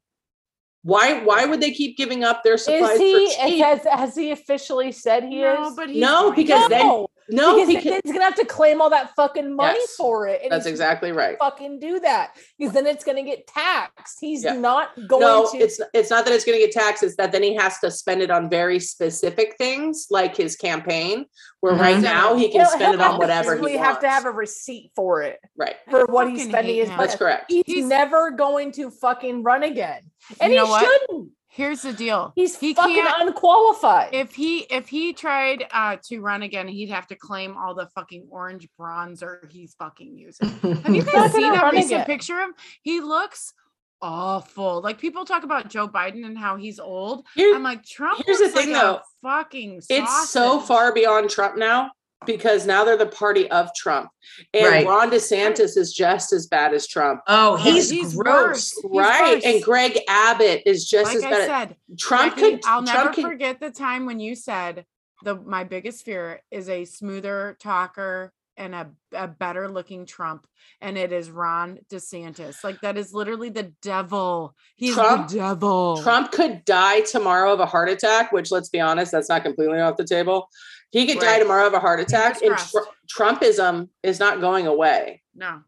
Why? 0.83 1.23
Why 1.23 1.45
would 1.45 1.61
they 1.61 1.71
keep 1.71 1.95
giving 1.97 2.23
up 2.23 2.43
their 2.43 2.57
supplies 2.57 2.93
Is 2.95 2.99
he? 2.99 3.35
for 3.35 3.47
cheap? 3.47 3.63
Has, 3.63 3.83
has 3.85 4.15
he 4.15 4.31
officially 4.31 4.91
said 4.91 5.23
he 5.25 5.41
No, 5.41 5.67
is? 5.67 5.75
but 5.75 5.89
he's 5.89 5.99
No, 6.01 6.31
because 6.31 6.63
to. 6.63 6.69
then- 6.69 6.87
no, 6.87 7.07
no, 7.29 7.55
because, 7.55 7.67
because, 7.67 7.83
then 7.91 8.01
he's 8.03 8.13
gonna 8.13 8.25
have 8.25 8.35
to 8.35 8.45
claim 8.45 8.81
all 8.81 8.89
that 8.89 9.15
fucking 9.15 9.55
money 9.55 9.79
Yes. 9.79 9.95
for 9.95 10.27
it. 10.27 10.41
And 10.43 10.51
that's 10.51 10.65
exactly 10.65 11.11
right. 11.11 11.37
fucking 11.39 11.79
do 11.79 11.99
that 12.01 12.35
because 12.57 12.73
then 12.73 12.87
it's 12.87 13.03
gonna 13.03 13.23
get 13.23 13.47
taxed. 13.47 14.17
He's 14.19 14.43
Yeah. 14.43 14.53
not 14.53 14.89
going 15.07 15.21
no, 15.21 15.47
to. 15.51 15.57
it's 15.57 15.79
it's 15.93 16.09
not 16.09 16.25
that 16.25 16.33
it's 16.33 16.45
going 16.45 16.59
to 16.59 16.65
get 16.65 16.73
taxed. 16.73 17.03
It's 17.03 17.15
that 17.17 17.31
then 17.31 17.43
he 17.43 17.53
has 17.55 17.79
to 17.79 17.91
spend 17.91 18.21
it 18.21 18.31
on 18.31 18.49
very 18.49 18.79
specific 18.79 19.55
things, 19.57 20.07
like 20.09 20.35
his 20.35 20.55
campaign. 20.55 21.25
Where 21.61 21.73
right 21.75 21.97
Mhm. 21.97 22.01
now 22.03 22.35
he 22.35 22.49
can 22.49 22.61
He'll- 22.61 22.69
spend 22.69 22.83
he'll 22.83 22.93
it 22.93 23.01
on 23.01 23.17
whatever 23.19 23.53
actually 23.53 23.73
he 23.73 23.77
have 23.77 23.99
to 23.99 24.09
have 24.09 24.25
a 24.25 24.31
receipt 24.31 24.91
for 24.95 25.21
it 25.21 25.39
right. 25.55 25.75
for 25.89 26.05
what 26.07 26.29
he's 26.29 26.47
spending 26.47 26.75
his 26.77 26.89
money. 26.89 26.99
That's 27.03 27.15
correct. 27.15 27.45
He's, 27.49 27.63
He's- 27.65 27.85
never 27.87 28.31
going 28.31 28.71
to 28.73 28.89
fucking 28.89 29.43
run 29.43 29.63
again, 29.63 30.01
and 30.39 30.51
You 30.51 30.59
know 30.59 30.65
he 30.65 30.71
what? 30.71 30.83
shouldn't. 30.85 31.29
Here's 31.53 31.81
the 31.81 31.91
deal. 31.91 32.31
He's 32.33 32.57
he 32.57 32.73
fucking 32.73 32.95
can't 32.95 33.27
unqualified. 33.27 34.13
if 34.13 34.33
he 34.33 34.59
if 34.69 34.87
he 34.87 35.11
tried 35.11 35.65
uh 35.71 35.97
to 36.05 36.21
run 36.21 36.43
again, 36.43 36.65
he'd 36.67 36.89
have 36.89 37.07
to 37.07 37.15
claim 37.15 37.57
all 37.57 37.75
the 37.75 37.87
fucking 37.87 38.27
orange 38.31 38.69
bronzer 38.79 39.51
he's 39.51 39.73
fucking 39.75 40.17
using. 40.17 40.47
Have 40.83 40.95
you 40.95 41.03
guys 41.03 41.33
seen 41.33 41.51
that 41.51 41.73
recent 41.73 42.05
picture 42.05 42.39
of 42.39 42.49
him? 42.49 42.53
He 42.83 43.01
looks 43.01 43.53
awful. 44.01 44.81
Like 44.81 44.97
people 44.97 45.25
talk 45.25 45.43
about 45.43 45.69
Joe 45.69 45.89
Biden 45.89 46.25
and 46.25 46.37
how 46.37 46.55
he's 46.55 46.79
old. 46.79 47.25
Here- 47.35 47.53
I'm 47.53 47.63
like 47.63 47.83
Trump. 47.85 48.23
here's 48.25 48.37
the 48.37 48.45
looks 48.45 48.55
like 48.55 48.65
thing, 48.65 48.73
though. 48.73 49.01
fucking. 49.21 49.81
it's 49.89 50.29
so 50.29 50.59
far 50.61 50.93
beyond 50.93 51.29
Trump 51.29 51.57
now 51.57 51.91
because 52.25 52.65
now 52.65 52.83
they're 52.83 52.97
the 52.97 53.05
party 53.07 53.49
of 53.51 53.73
Trump, 53.75 54.09
and 54.53 54.65
Right. 54.65 54.85
Ron 54.87 55.09
DeSantis 55.09 55.77
is 55.77 55.93
just 55.93 56.33
as 56.33 56.47
bad 56.47 56.73
as 56.73 56.87
Trump. 56.87 57.21
Oh, 57.27 57.55
he's, 57.55 57.89
he's 57.89 58.15
gross. 58.15 58.73
worse. 58.83 59.07
Right, 59.09 59.35
worse. 59.35 59.43
and 59.45 59.63
Greg 59.63 59.99
Abbott 60.07 60.63
is 60.65 60.87
just 60.87 61.13
Like 61.13 61.17
as 61.17 61.23
I 61.23 61.29
bad. 61.31 61.47
said, 61.69 61.75
Trump 61.97 62.35
Jackie, 62.35 62.51
could. 62.51 62.61
I'll 62.65 62.81
never 62.81 63.09
could. 63.09 63.23
forget 63.23 63.59
the 63.59 63.71
time 63.71 64.05
when 64.05 64.19
you 64.19 64.35
said 64.35 64.85
the 65.23 65.35
my 65.35 65.63
biggest 65.63 66.03
fear 66.05 66.41
is 66.51 66.69
a 66.69 66.85
smoother 66.85 67.57
talker 67.59 68.33
and 68.61 68.75
a, 68.75 68.91
a 69.13 69.27
better 69.27 69.67
looking 69.67 70.05
Trump, 70.05 70.45
and 70.81 70.95
it 70.95 71.11
is 71.11 71.31
Ron 71.31 71.79
DeSantis. 71.91 72.63
Like 72.63 72.79
that 72.81 72.95
is 72.95 73.11
literally 73.11 73.49
the 73.49 73.73
devil. 73.81 74.55
He's 74.75 74.93
Trump- 74.93 75.29
the 75.29 75.37
devil. 75.37 76.01
Trump 76.01 76.31
could 76.31 76.63
die 76.63 77.01
tomorrow 77.01 77.53
of 77.53 77.59
a 77.59 77.65
heart 77.65 77.89
attack, 77.89 78.31
which 78.31 78.51
let's 78.51 78.69
be 78.69 78.79
honest, 78.79 79.11
that's 79.11 79.29
not 79.29 79.43
completely 79.43 79.79
off 79.79 79.97
the 79.97 80.05
table. 80.05 80.47
He 80.91 81.07
could 81.07 81.19
die 81.19 81.39
tomorrow 81.39 81.65
of 81.65 81.73
a 81.73 81.79
heart 81.79 81.99
attack, 81.99 82.41
and 82.43 82.55
Tr- 82.55 82.77
Trumpism 83.17 83.89
is 84.03 84.19
not 84.19 84.41
going 84.41 84.67
away. 84.67 85.23
No. 85.33 85.61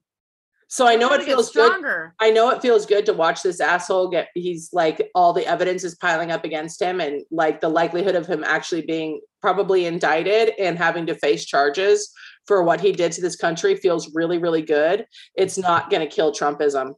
So 0.67 0.87
I 0.87 0.95
know 0.95 1.13
it 1.13 1.23
feels 1.23 1.51
good. 1.51 1.71
I 2.19 2.31
know 2.31 2.49
it 2.49 2.61
feels 2.61 2.85
good 2.85 3.05
to 3.07 3.13
watch 3.13 3.43
this 3.43 3.59
asshole 3.59 4.09
get. 4.09 4.29
He's 4.33 4.69
like 4.73 5.09
all 5.15 5.33
the 5.33 5.45
evidence 5.45 5.83
is 5.83 5.95
piling 5.95 6.31
up 6.31 6.45
against 6.45 6.81
him, 6.81 6.99
and 7.01 7.23
like 7.31 7.59
the 7.59 7.69
likelihood 7.69 8.15
of 8.15 8.27
him 8.27 8.43
actually 8.43 8.81
being 8.81 9.21
probably 9.43 9.85
indicted 9.85 10.53
and 10.57 10.77
having 10.77 11.05
to 11.05 11.13
face 11.15 11.43
charges 11.43 12.13
for 12.47 12.63
what 12.63 12.79
he 12.79 12.93
did 12.93 13.11
to 13.11 13.19
this 13.19 13.35
country 13.35 13.75
feels 13.75 14.15
really, 14.15 14.37
really 14.37 14.61
good. 14.61 15.05
It's 15.35 15.57
not 15.57 15.89
going 15.89 15.99
to 16.07 16.15
kill 16.15 16.31
Trumpism. 16.31 16.93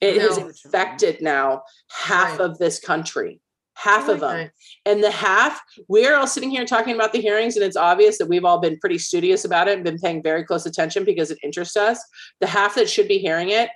It 0.00 0.22
has 0.22 0.38
No. 0.38 0.46
infected 0.46 1.20
now 1.20 1.62
half 1.90 2.38
Right. 2.38 2.50
of 2.50 2.58
this 2.58 2.78
country, 2.78 3.40
half 3.74 4.08
of 4.08 4.20
them. 4.20 4.50
And 4.86 5.02
the 5.02 5.10
half, 5.10 5.60
we're 5.88 6.14
all 6.14 6.28
sitting 6.28 6.50
here 6.50 6.64
talking 6.64 6.94
about 6.94 7.12
the 7.12 7.20
hearings, 7.20 7.56
and 7.56 7.64
it's 7.64 7.76
obvious 7.76 8.16
that 8.18 8.28
we've 8.28 8.44
all 8.44 8.60
been 8.60 8.78
pretty 8.78 8.98
studious 8.98 9.44
about 9.44 9.66
it 9.66 9.74
and 9.74 9.82
been 9.84 9.98
paying 9.98 10.22
very 10.22 10.44
close 10.44 10.66
attention 10.66 11.02
because 11.04 11.32
it 11.32 11.38
interests 11.42 11.76
us. 11.76 12.00
The 12.40 12.46
half 12.46 12.76
that 12.76 12.88
should 12.88 13.08
be 13.08 13.18
hearing 13.18 13.48
it 13.50 13.70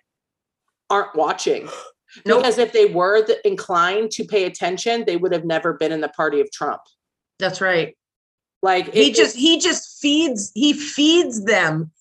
aren't 0.91 1.17
watching. 1.17 1.69
Nope. 2.25 2.43
Because 2.43 2.59
if 2.59 2.73
they 2.73 2.87
were 2.87 3.27
the, 3.27 3.45
inclined 3.47 4.13
to 4.13 4.25
pay 4.25 4.45
attention, 4.45 5.05
they 5.07 5.17
would 5.17 5.33
have 5.33 5.45
never 5.45 5.73
been 5.75 5.91
in 5.91 6.01
the 6.01 6.09
party 6.11 6.41
of 6.41 6.51
Trump. 6.53 6.81
That's 7.39 7.61
right. 7.61 7.97
Like 8.63 8.93
He 8.93 9.11
it- 9.11 9.15
just 9.15 9.37
he 9.37 9.59
just 9.59 10.01
feeds 10.01 10.53
he 10.55 10.73
feeds 10.73 11.45
them 11.45 11.93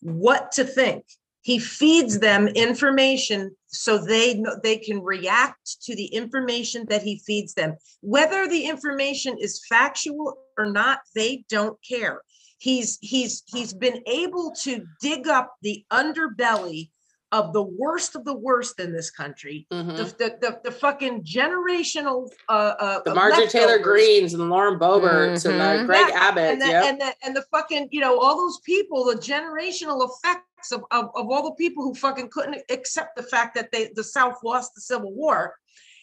what 0.00 0.52
to 0.52 0.64
think. 0.64 1.04
He 1.42 1.58
feeds 1.58 2.18
them 2.18 2.48
information 2.48 3.56
so 3.68 3.98
they 3.98 4.34
know 4.34 4.56
they 4.62 4.78
can 4.78 5.00
react 5.02 5.80
to 5.82 5.94
the 5.94 6.06
information 6.06 6.86
that 6.88 7.02
he 7.02 7.18
feeds 7.24 7.54
them. 7.54 7.76
Whether 8.00 8.48
the 8.48 8.66
information 8.66 9.36
is 9.38 9.64
factual 9.68 10.38
or 10.58 10.66
not, 10.66 11.00
they 11.14 11.44
don't 11.48 11.78
care. 11.88 12.22
He's 12.58 12.98
he's 13.00 13.42
he's 13.46 13.72
been 13.74 14.02
able 14.06 14.52
to 14.62 14.84
dig 15.00 15.28
up 15.28 15.54
the 15.62 15.84
underbelly 15.92 16.90
of 17.32 17.52
the 17.52 17.62
worst 17.62 18.14
of 18.14 18.24
the 18.24 18.34
worst 18.34 18.78
in 18.78 18.92
this 18.92 19.10
country. 19.10 19.66
Mhm. 19.72 19.96
The, 19.96 20.04
the, 20.04 20.38
the, 20.40 20.60
the 20.64 20.70
fucking 20.70 21.22
generational 21.24 22.28
uh 22.48 22.52
uh 22.78 23.02
the 23.04 23.14
Marjorie 23.14 23.48
Taylor. 23.48 23.78
Greenes 23.78 24.32
and 24.32 24.40
the 24.42 24.46
Lauren 24.46 24.78
Boeberts 24.78 25.44
and 25.44 25.60
the 25.60 25.64
Mhm. 25.64 25.86
Greg 25.86 26.06
Yeah, 26.08 26.20
Abbott. 26.20 26.52
and 26.52 26.62
the, 26.62 26.66
Yep. 26.66 26.84
and 26.84 27.00
the 27.00 27.14
and 27.24 27.36
the 27.36 27.42
fucking 27.50 27.88
you 27.90 28.00
know 28.00 28.18
all 28.18 28.36
those 28.36 28.60
people 28.60 29.04
the 29.04 29.14
generational 29.16 30.08
effects 30.08 30.70
of, 30.72 30.84
of 30.92 31.06
of 31.16 31.28
all 31.30 31.42
the 31.42 31.54
people 31.56 31.82
who 31.82 31.94
fucking 31.94 32.28
couldn't 32.30 32.62
accept 32.70 33.16
the 33.16 33.22
fact 33.24 33.54
that 33.56 33.72
they 33.72 33.90
the 33.94 34.04
south 34.04 34.38
lost 34.44 34.74
the 34.74 34.80
civil 34.80 35.12
war 35.12 35.56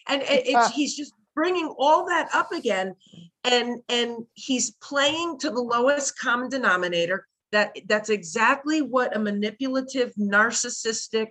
and 0.08 0.20
it, 0.22 0.28
it's 0.46 0.70
he's 0.72 0.94
just 0.94 1.14
bringing 1.34 1.66
all 1.78 2.04
that 2.06 2.28
up 2.34 2.52
again 2.52 2.94
and 3.44 3.80
and 3.88 4.26
he's 4.34 4.72
playing 4.82 5.38
to 5.38 5.48
the 5.50 5.60
lowest 5.60 6.18
common 6.18 6.48
denominator 6.50 7.26
that 7.54 7.78
that's 7.88 8.10
exactly 8.10 8.82
what 8.82 9.16
a 9.16 9.18
manipulative 9.18 10.12
narcissistic 10.18 11.28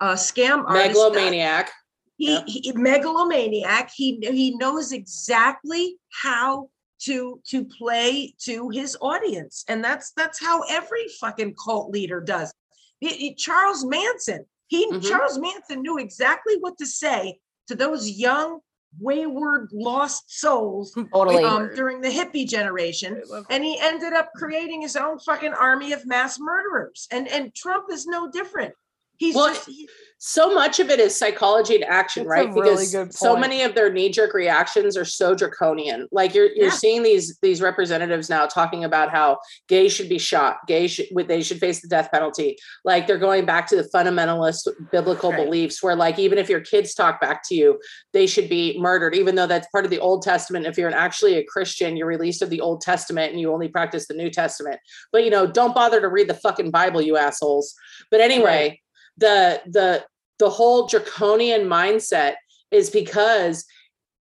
uh 0.00 0.14
scam 0.14 0.64
artist 0.66 0.94
does 0.94 1.12
Megalomaniac. 1.12 1.70
he, 2.16 2.32
Yep. 2.34 2.44
he 2.46 2.72
megalomaniac 2.74 3.90
he 3.94 4.18
he 4.22 4.56
knows 4.56 4.92
exactly 4.92 5.96
how 6.22 6.68
to 7.06 7.40
to 7.50 7.64
play 7.64 8.34
to 8.46 8.68
his 8.70 8.96
audience 9.00 9.64
and 9.68 9.82
that's 9.82 10.12
that's 10.16 10.38
how 10.46 10.62
every 10.68 11.06
fucking 11.20 11.54
cult 11.64 11.90
leader 11.90 12.20
does 12.20 12.52
He- 12.98 13.16
he- 13.22 13.34
charles 13.34 13.84
manson 13.84 14.44
he 14.66 14.80
Mhm. 14.90 15.08
charles 15.08 15.38
manson 15.38 15.82
knew 15.82 15.98
exactly 15.98 16.56
what 16.58 16.76
to 16.78 16.86
say 16.86 17.38
to 17.68 17.74
those 17.76 18.10
young 18.10 18.58
wayward 18.98 19.68
lost 19.72 20.24
souls 20.40 20.96
Totally. 21.14 21.44
um, 21.44 21.70
during 21.74 22.00
the 22.00 22.08
hippie 22.08 22.48
generation 22.48 23.22
and 23.48 23.62
he 23.62 23.78
ended 23.80 24.12
up 24.12 24.30
creating 24.34 24.82
his 24.82 24.96
own 24.96 25.18
fucking 25.20 25.52
army 25.52 25.92
of 25.92 26.06
mass 26.06 26.38
murderers 26.40 27.06
and 27.10 27.28
and 27.28 27.54
trump 27.54 27.86
is 27.90 28.06
no 28.06 28.30
different 28.30 28.74
he's 29.20 29.34
Well, 29.36 29.48
just 29.54 29.66
he- 29.68 29.88
so 30.22 30.52
much 30.52 30.80
of 30.80 30.90
it 30.90 31.00
is 31.00 31.16
psychology 31.16 31.76
and 31.76 31.84
action, 31.84 32.26
right? 32.26 32.46
really 32.52 32.60
Because 32.84 32.92
good 32.92 33.14
so 33.14 33.34
many 33.36 33.62
of 33.62 33.74
their 33.74 33.90
knee-jerk 33.90 34.34
reactions 34.34 34.94
are 34.94 35.04
so 35.04 35.34
draconian. 35.34 36.08
Like 36.12 36.34
you're 36.34 36.52
you're 36.52 36.66
Yeah. 36.66 36.82
seeing 36.84 37.02
these 37.02 37.38
these 37.40 37.62
representatives 37.62 38.28
now 38.28 38.44
talking 38.44 38.84
about 38.84 39.10
how 39.10 39.38
gays 39.66 39.92
should 39.94 40.10
be 40.10 40.18
shot, 40.18 40.58
gays 40.66 40.90
should 40.90 41.06
they 41.26 41.42
should 41.42 41.58
face 41.58 41.80
the 41.80 41.88
death 41.88 42.10
penalty. 42.12 42.58
Like 42.84 43.06
they're 43.06 43.16
going 43.16 43.46
back 43.46 43.66
to 43.68 43.76
the 43.76 43.88
fundamentalist 43.94 44.68
biblical 44.92 45.30
Right. 45.32 45.42
beliefs 45.46 45.82
where 45.82 45.96
like 45.96 46.18
even 46.18 46.36
if 46.36 46.50
your 46.50 46.60
kids 46.60 46.92
talk 46.94 47.18
back 47.18 47.42
to 47.48 47.54
you, 47.54 47.80
they 48.12 48.26
should 48.26 48.50
be 48.50 48.78
murdered, 48.78 49.14
even 49.14 49.36
though 49.36 49.46
that's 49.46 49.68
part 49.68 49.86
of 49.86 49.90
the 49.90 50.00
Old 50.00 50.20
Testament. 50.22 50.66
If 50.66 50.76
you're 50.76 50.88
an, 50.88 50.92
actually 51.06 51.36
a 51.36 51.44
Christian, 51.44 51.96
you're 51.96 52.06
released 52.06 52.42
of 52.42 52.50
the 52.50 52.60
Old 52.60 52.82
Testament 52.82 53.32
and 53.32 53.40
you 53.40 53.50
only 53.54 53.68
practice 53.68 54.06
the 54.06 54.14
New 54.22 54.28
Testament. 54.28 54.80
But 55.12 55.24
you 55.24 55.30
know, 55.30 55.46
don't 55.46 55.74
bother 55.74 55.98
to 56.02 56.08
read 56.08 56.28
the 56.28 56.34
fucking 56.34 56.70
Bible, 56.70 57.00
you 57.00 57.16
assholes. 57.16 57.74
But 58.10 58.20
anyway, 58.20 58.82
the 59.20 59.62
the 59.66 60.04
the 60.38 60.50
whole 60.50 60.86
draconian 60.86 61.62
mindset 61.62 62.34
is 62.70 62.90
because 62.90 63.64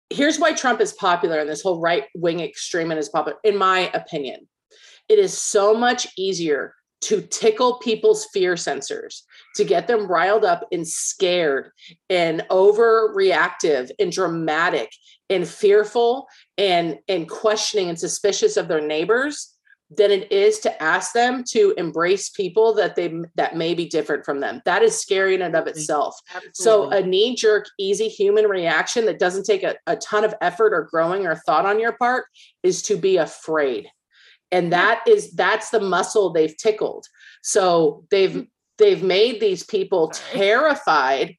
here's 0.10 0.39
why 0.39 0.54
Trump 0.54 0.82
is 0.82 0.93
popular 0.93 1.39
and 1.39 1.50
this 1.50 1.62
whole 1.62 1.80
right 1.80 2.06
wing 2.16 2.39
extremist 2.39 3.00
is 3.00 3.10
popular, 3.10 3.38
in 3.43 3.56
my 3.56 3.91
opinion. 3.93 4.48
It 5.10 5.20
is 5.20 5.38
so 5.38 5.74
much 5.74 6.08
easier 6.18 6.74
to 7.00 7.22
tickle 7.22 7.78
people's 7.78 8.26
fear 8.34 8.56
sensors, 8.56 9.22
to 9.56 9.64
get 9.64 9.88
them 9.88 10.08
riled 10.08 10.43
up 10.43 10.68
and 10.72 10.88
scared 10.88 11.70
and 12.10 12.43
overreactive 12.50 13.91
and 14.00 14.12
dramatic 14.12 14.89
and 15.30 15.48
fearful 15.48 16.28
and, 16.58 16.98
and 17.08 17.30
questioning 17.30 17.89
and 17.89 18.00
suspicious 18.00 18.58
of 18.58 18.68
their 18.68 18.82
neighbors 18.82 19.57
than 19.89 20.11
it 20.11 20.29
is 20.31 20.59
to 20.59 20.83
ask 20.83 21.13
them 21.13 21.43
to 21.51 21.73
embrace 21.77 22.29
people 22.29 22.73
that 22.73 22.95
they 22.95 23.13
that 23.35 23.55
may 23.55 23.73
be 23.73 23.88
different 23.88 24.25
from 24.25 24.39
them. 24.39 24.61
That 24.65 24.83
is 24.83 24.99
scary 24.99 25.35
in 25.35 25.41
and 25.41 25.55
of 25.55 25.67
Absolutely. 25.67 25.81
itself. 25.81 26.19
So 26.53 26.89
a 26.89 27.01
knee 27.01 27.35
jerk, 27.35 27.67
easy 27.79 28.09
human 28.09 28.45
reaction 28.45 29.05
that 29.05 29.19
doesn't 29.19 29.45
take 29.45 29.63
a, 29.63 29.75
a 29.88 29.95
ton 29.95 30.25
of 30.25 30.35
effort 30.41 30.73
or 30.73 30.89
growing 30.91 31.25
or 31.25 31.35
thought 31.35 31.65
on 31.65 31.79
your 31.79 31.93
part 31.93 32.25
is 32.63 32.81
to 32.83 32.97
be 32.97 33.17
afraid. 33.17 33.88
And 34.51 34.73
that 34.73 35.03
is 35.07 35.31
that's 35.31 35.69
the 35.69 35.79
muscle 35.79 36.31
they've 36.31 36.57
tickled. 36.57 37.05
So 37.41 38.05
they've 38.11 38.31
mm-hmm. 38.31 38.41
they've 38.77 39.03
made 39.03 39.39
these 39.39 39.63
people 39.63 40.09
terrified, 40.09 41.35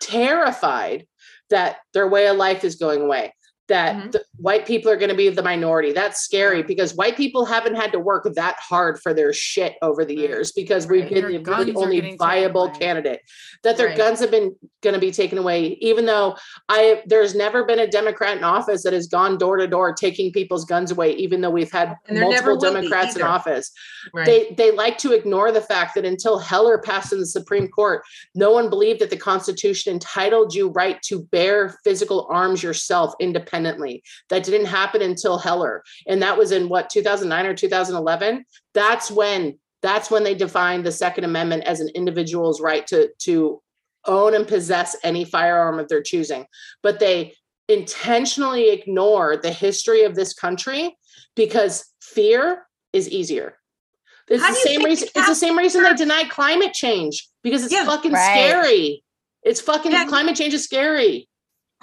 terrified 0.00 1.06
that 1.50 1.76
their 1.94 2.08
way 2.08 2.26
of 2.26 2.36
life 2.36 2.64
is 2.64 2.74
going 2.74 3.02
away. 3.02 3.32
That 3.68 3.96
Mhm. 3.96 4.12
the 4.12 4.24
white 4.38 4.64
people 4.64 4.92
are 4.92 4.96
going 4.96 5.08
to 5.08 5.16
be 5.16 5.28
the 5.28 5.42
minority. 5.42 5.92
That's 5.92 6.20
scary 6.20 6.62
because 6.62 6.94
white 6.94 7.16
people 7.16 7.44
haven't 7.44 7.74
had 7.74 7.90
to 7.92 7.98
work 7.98 8.24
that 8.36 8.56
hard 8.60 9.00
for 9.02 9.12
their 9.12 9.32
shit 9.32 9.74
over 9.82 10.04
the 10.04 10.16
Right. 10.16 10.28
years 10.28 10.52
because 10.52 10.86
we've 10.86 11.08
been 11.08 11.14
Their 11.14 11.42
the 11.42 11.50
really 11.50 11.74
only 11.74 12.16
viable 12.16 12.70
candidate 12.70 13.20
that 13.64 13.76
their 13.76 13.88
Right. 13.88 13.96
guns 13.96 14.20
have 14.20 14.30
been 14.30 14.54
going 14.82 14.94
to 14.94 15.00
be 15.00 15.10
taken 15.10 15.38
away 15.38 15.76
even 15.80 16.06
though 16.06 16.36
i 16.68 17.02
there's 17.06 17.34
never 17.34 17.64
been 17.64 17.80
a 17.80 17.86
democrat 17.88 18.36
in 18.36 18.44
office 18.44 18.84
that 18.84 18.92
has 18.92 19.08
gone 19.08 19.36
door 19.36 19.56
to 19.56 19.66
door 19.66 19.92
taking 19.92 20.30
people's 20.30 20.64
guns 20.64 20.92
away 20.92 21.12
even 21.14 21.40
though 21.40 21.50
we've 21.50 21.72
had 21.72 21.96
And 22.06 22.16
there 22.18 22.28
never 22.28 22.50
multiple 22.50 22.72
democrats 22.72 23.16
in 23.16 23.22
office 23.22 23.72
Right. 24.14 24.26
they 24.26 24.54
they 24.56 24.70
like 24.70 24.98
to 24.98 25.12
ignore 25.12 25.50
the 25.50 25.60
fact 25.60 25.96
that 25.96 26.04
until 26.04 26.38
heller 26.38 26.78
passed 26.78 27.12
in 27.12 27.18
the 27.18 27.26
supreme 27.26 27.66
court 27.68 28.04
no 28.36 28.52
one 28.52 28.68
believed 28.70 29.00
that 29.00 29.10
the 29.10 29.16
constitution 29.16 29.92
entitled 29.94 30.54
you 30.54 30.68
right 30.68 31.02
to 31.02 31.22
bear 31.32 31.76
physical 31.82 32.28
arms 32.30 32.62
yourself 32.62 33.14
independently 33.18 33.55
that 33.64 34.44
didn't 34.44 34.66
happen 34.66 35.02
until 35.02 35.38
heller 35.38 35.82
and 36.06 36.22
that 36.22 36.36
was 36.36 36.52
in 36.52 36.68
what 36.68 36.90
2009 36.90 37.46
or 37.46 37.54
2011 37.54 38.44
that's 38.74 39.10
when 39.10 39.58
that's 39.82 40.10
when 40.10 40.24
they 40.24 40.34
defined 40.34 40.84
the 40.84 40.92
second 40.92 41.24
amendment 41.24 41.62
as 41.64 41.80
an 41.80 41.88
individual's 41.94 42.60
right 42.60 42.86
to 42.86 43.08
to 43.18 43.60
own 44.06 44.34
and 44.34 44.46
possess 44.46 44.96
any 45.02 45.24
firearm 45.24 45.78
of 45.78 45.88
their 45.88 46.02
choosing 46.02 46.44
but 46.82 46.98
they 47.00 47.34
intentionally 47.68 48.70
ignore 48.70 49.36
the 49.36 49.50
history 49.50 50.02
of 50.04 50.14
this 50.14 50.32
country 50.32 50.96
because 51.34 51.92
fear 52.00 52.66
is 52.92 53.08
easier 53.08 53.56
it's 54.28 54.42
How 54.42 54.50
the 54.50 54.56
same 54.56 54.84
reason 54.84 55.08
it's 55.14 55.28
the 55.28 55.34
same 55.34 55.56
reason 55.58 55.82
they 55.82 55.94
deny 55.94 56.24
climate 56.24 56.72
change 56.72 57.28
because 57.42 57.64
it's 57.64 57.72
Yeah. 57.72 57.84
fucking 57.84 58.12
Right. 58.12 58.24
scary 58.50 59.02
it's 59.42 59.60
fucking 59.60 59.92
Yeah. 59.92 60.06
climate 60.06 60.36
change 60.36 60.54
is 60.54 60.64
scary 60.64 61.28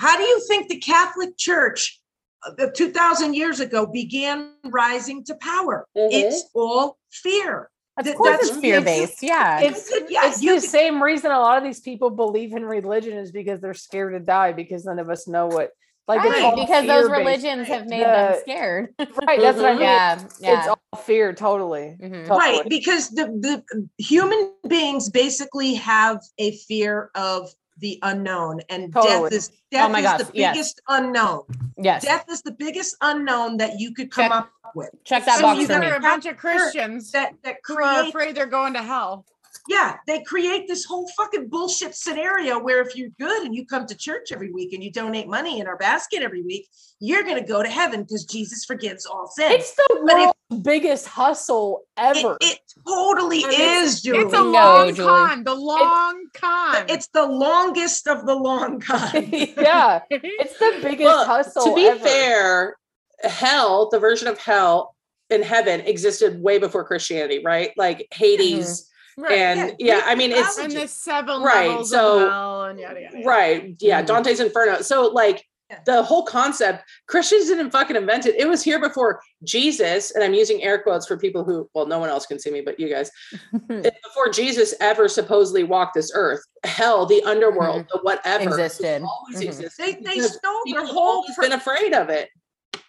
How 0.04 0.18
do 0.18 0.24
you 0.24 0.40
think 0.48 0.68
the 0.68 0.80
Catholic 0.80 1.38
Church, 1.38 2.02
uh, 2.46 2.52
the 2.58 2.70
2000 2.72 3.34
years 3.36 3.60
ago, 3.62 3.86
began 3.86 4.52
rising 4.66 5.24
to 5.26 5.36
power? 5.36 5.88
Mhm. 5.98 6.10
It's 6.12 6.44
all 6.54 6.98
fear. 7.10 7.70
Of 7.98 8.06
Th- 8.06 8.18
course, 8.18 8.32
that's- 8.32 8.50
it's 8.50 8.60
fear 8.60 8.82
based. 8.82 9.22
Yeah. 9.24 9.60
It's 9.62 9.90
You 9.92 10.08
yeah, 10.10 10.28
it's 10.28 10.42
you 10.42 10.56
the 10.56 10.62
could- 10.62 10.70
same 10.70 11.02
reason 11.02 11.32
a 11.32 11.40
lot 11.40 11.58
of 11.58 11.64
these 11.64 11.80
people 11.80 12.10
believe 12.10 12.52
in 12.54 12.66
religion 12.66 13.18
is 13.18 13.32
because 13.32 13.62
they're 13.62 13.74
scared 13.76 14.14
to 14.14 14.20
die 14.20 14.52
because 14.52 14.84
none 14.84 15.00
of 15.00 15.10
us 15.10 15.28
know 15.28 15.48
what 15.48 15.72
like 16.06 16.22
right, 16.22 16.44
all 16.44 16.56
because 16.58 16.86
those 16.86 17.08
fear-based. 17.08 17.18
religions 17.26 17.68
have 17.70 17.86
made 17.88 18.02
The- 18.02 18.06
them 18.06 18.36
scared. 18.42 18.94
right 19.26 19.40
that's 19.40 19.58
what 19.58 19.68
I 19.68 19.74
mean 19.82 19.82
yeah. 19.82 20.20
it's 20.42 20.68
all 20.68 21.00
fear 21.04 21.32
totally 21.34 21.96
Mhm. 22.02 22.28
totally. 22.28 22.40
Right, 22.40 22.68
because 22.68 23.10
the, 23.12 23.26
the 23.28 23.88
human 24.04 24.52
beings 24.68 25.10
basically 25.10 25.76
have 25.76 26.20
a 26.40 26.58
fear 26.68 27.10
of 27.16 27.50
the 27.78 28.00
unknown, 28.04 28.62
and 28.70 28.94
death 28.94 29.32
is 29.32 29.52
oh 29.52 29.58
death 29.72 29.90
Oh 29.90 29.92
my 29.92 30.00
is 30.00 30.04
gosh, 30.06 30.22
the 30.22 30.32
yes. 30.34 30.56
biggest 30.56 30.82
unknown. 30.88 31.44
Yes. 31.78 32.04
Death 32.04 32.26
is 32.30 32.42
the 32.42 32.52
biggest 32.52 32.96
unknown 33.02 33.58
that 33.58 33.80
you 33.80 33.94
could 33.94 34.12
come 34.12 34.26
Check. 34.30 34.32
up 34.32 34.52
with. 34.76 34.90
Check 35.04 35.26
that 35.26 35.38
So 35.38 35.44
box 35.44 35.60
you 35.60 35.66
for 35.68 35.74
There 35.74 35.82
me. 35.82 35.88
are 35.88 35.96
a 35.96 36.00
bunch 36.02 36.26
of 36.26 36.38
Christians 36.38 37.12
That 37.12 37.34
that 37.44 37.58
who 37.66 37.82
are 37.82 38.08
afraid 38.08 38.36
they're 38.36 38.46
going 38.46 38.74
to 38.74 38.84
hell. 38.84 39.26
Yeah, 39.70 39.96
they 40.08 40.22
create 40.24 40.68
this 40.68 40.84
whole 40.84 41.08
fucking 41.16 41.48
bullshit 41.48 41.96
scenario 41.96 42.60
where 42.60 42.82
if 42.82 42.98
you're 42.98 43.12
good 43.18 43.44
and 43.44 43.56
you 43.56 43.66
come 43.66 43.86
to 43.86 43.96
church 43.96 44.32
every 44.34 44.52
week 44.52 44.74
and 44.74 44.84
you 44.84 44.92
donate 44.92 45.28
money 45.28 45.62
in 45.62 45.68
our 45.68 45.78
basket 45.78 46.22
every 46.22 46.42
week, 46.42 46.68
you're 47.00 47.24
gonna 47.24 47.46
go 47.46 47.64
to 47.64 47.70
heaven 47.70 48.02
because 48.04 48.26
Jesus 48.26 48.66
forgives 48.66 49.06
all 49.06 49.28
sins. 49.28 49.54
It's 49.56 49.76
the 49.76 50.02
But 50.06 50.18
if- 50.18 50.32
world's 50.50 50.64
biggest 50.66 51.08
hustle 51.08 51.84
ever. 51.96 52.38
It, 52.42 52.46
it 52.54 52.60
totally 52.86 53.44
And 53.46 53.54
is, 53.54 54.02
Julie. 54.02 54.20
It's 54.20 54.34
a 54.34 54.38
No, 54.38 54.52
long 54.52 54.96
Julie. 54.96 55.08
con. 55.08 55.44
The 55.46 55.56
long 55.56 56.26
con. 56.34 56.86
It's 56.90 57.08
the 57.14 57.26
longest 57.26 58.08
of 58.08 58.26
the 58.26 58.36
long 58.36 58.80
con. 58.82 59.12
yeah, 59.32 60.02
it's 60.10 60.60
the 60.60 60.80
biggest 60.82 61.06
Well, 61.06 61.26
hustle. 61.26 61.64
to 61.68 61.76
be 61.76 61.88
ever. 61.88 62.00
fair, 62.00 62.78
hell, 63.24 63.90
the 63.90 64.00
version 64.00 64.28
of 64.28 64.38
hell 64.40 64.96
in 65.30 65.42
heaven 65.42 65.80
existed 65.82 66.42
way 66.44 66.58
before 66.60 66.84
Christianity, 66.84 67.42
right? 67.46 67.72
Like 67.78 68.00
mm-hmm. 68.00 68.24
Hades. 68.24 68.90
Right. 69.18 69.32
And 69.34 69.76
Yeah, 69.80 69.98
yeah, 69.98 70.02
I 70.06 70.16
mean, 70.16 70.32
it's 70.32 70.58
and 70.58 70.72
the 70.72 70.88
seven 70.88 71.42
Right, 71.42 71.70
levels 71.70 71.90
so- 71.92 72.24
of 72.24 72.30
hell 72.30 72.64
and 72.66 72.80
yada 72.80 73.02
yada. 73.02 73.16
yada. 73.18 73.28
right. 73.28 73.76
Yeah, 73.80 74.02
Mhm. 74.02 74.08
Dante's 74.08 74.40
Inferno. 74.40 74.82
So, 74.82 75.08
like, 75.08 75.46
Yeah. 75.70 75.80
the 75.86 76.04
whole 76.04 76.24
concept, 76.24 76.84
Christians 77.08 77.48
didn't 77.48 77.72
fucking 77.72 77.96
invent 77.96 78.26
it. 78.26 78.36
It 78.36 78.48
was 78.48 78.62
here 78.64 78.80
before 78.80 79.22
Jesus, 79.44 80.12
and 80.12 80.24
I'm 80.24 80.34
using 80.34 80.62
air 80.64 80.78
quotes 80.80 81.08
for 81.08 81.18
people 81.18 81.44
who, 81.44 81.70
well, 81.74 81.86
no 81.86 82.00
one 82.00 82.10
else 82.10 82.26
can 82.26 82.38
see 82.40 82.52
me, 82.52 82.62
but 82.62 82.80
you 82.80 82.90
guys. 82.90 83.10
Before 84.04 84.30
Jesus 84.32 84.74
ever 84.80 85.08
supposedly 85.08 85.64
walked 85.64 85.94
this 85.96 86.12
earth, 86.14 86.42
hell, 86.64 87.06
the 87.06 87.24
underworld, 87.24 87.86
the 87.92 88.00
whatever, 88.00 88.44
Existed. 88.50 89.02
always 89.04 89.40
Mhm. 89.40 89.48
existed. 89.48 89.84
They, 89.84 89.94
they 89.94 90.20
stole 90.20 90.62
people 90.66 90.82
the 90.82 90.88
have 90.88 90.96
whole 90.96 91.04
always 91.24 91.36
been 91.38 91.54
afraid 91.54 91.94
of 91.94 92.10
it. 92.10 92.30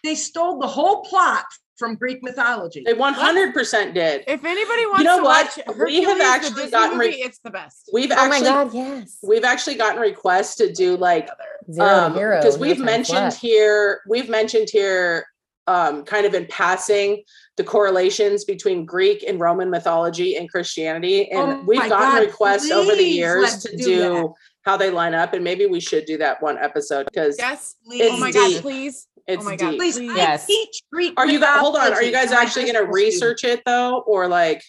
they 0.03 0.15
stole 0.15 0.59
the 0.59 0.67
whole 0.67 1.03
plot 1.05 1.45
from 1.77 1.95
Greek 1.95 2.23
mythology. 2.23 2.83
They 2.85 2.93
100% 2.93 3.93
did. 3.93 4.23
If 4.27 4.43
anybody 4.43 4.85
wants 4.85 4.99
you 4.99 5.03
know 5.05 5.17
to 5.17 5.23
what? 5.23 5.57
watch 5.67 5.77
We 5.77 6.03
have 6.03 6.21
actually 6.21 6.65
the 6.65 6.71
gotten 6.71 6.97
re- 6.97 7.07
movie, 7.07 7.21
it's 7.21 7.39
the 7.39 7.49
best. 7.51 7.89
We've 7.93 8.11
Oh 8.11 8.15
my 8.15 8.37
actually 8.37 8.49
god, 8.49 8.73
yes. 8.73 9.17
we've 9.23 9.43
actually 9.43 9.75
gotten 9.75 10.01
requests 10.01 10.55
to 10.57 10.71
do 10.71 10.95
like 10.97 11.29
Zero 11.71 11.87
um 11.87 12.13
because 12.13 12.57
we've 12.57 12.79
mentioned 12.79 13.17
flat. 13.17 13.33
here 13.35 14.01
we've 14.07 14.29
mentioned 14.29 14.69
here 14.71 15.25
um 15.67 16.03
kind 16.05 16.25
of 16.25 16.33
in 16.33 16.45
passing 16.45 17.23
the 17.57 17.63
correlations 17.63 18.45
between 18.45 18.85
Greek 18.85 19.23
and 19.27 19.39
Roman 19.39 19.69
mythology 19.69 20.35
and 20.37 20.49
Christianity 20.49 21.29
and 21.31 21.51
Oh 21.53 21.63
we've 21.65 21.79
gotten 21.79 21.97
God, 22.19 22.19
requests 22.25 22.69
over 22.71 22.95
the 22.95 23.03
years 23.03 23.57
to 23.63 23.75
do 23.75 23.83
do, 23.83 23.99
that. 23.99 24.33
How 24.65 24.75
they 24.75 24.89
line 24.89 25.13
up 25.13 25.33
and 25.33 25.43
maybe 25.43 25.65
we 25.67 25.79
should 25.79 26.05
do 26.05 26.17
that 26.17 26.41
one 26.41 26.57
episode 26.57 27.05
because 27.05 27.37
Yes. 27.37 27.75
Please. 27.85 28.09
oh 28.11 28.17
my 28.17 28.31
deep. 28.31 28.55
god, 28.55 28.61
please. 28.61 29.07
it's 29.27 29.45
my 29.45 29.55
God, 29.55 29.71
deep. 29.71 29.79
Please, 29.79 29.97
Please. 29.97 30.11
I 30.11 30.15
Yes. 30.15 30.45
teach 30.47 30.81
Greek. 30.91 31.13
Are 31.17 31.27
you 31.27 31.39
guys 31.39 31.59
hold 31.59 31.75
on, 31.75 31.93
are 31.93 32.03
you 32.03 32.11
guys 32.11 32.29
to 32.31 32.37
actually 32.37 32.65
gonna 32.65 32.79
high 32.79 32.83
school 32.85 32.93
research 32.93 33.43
it 33.43 33.61
though? 33.65 33.99
Or 34.07 34.27
like 34.27 34.61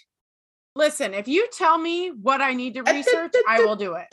Listen, 0.75 1.15
if 1.15 1.27
you 1.27 1.49
tell 1.53 1.79
me 1.79 2.11
what 2.11 2.43
I 2.43 2.53
need 2.53 2.75
to 2.75 2.83
research, 2.93 3.33
I 3.49 3.61
will 3.61 3.77
do 3.77 3.95
it. 3.95 4.07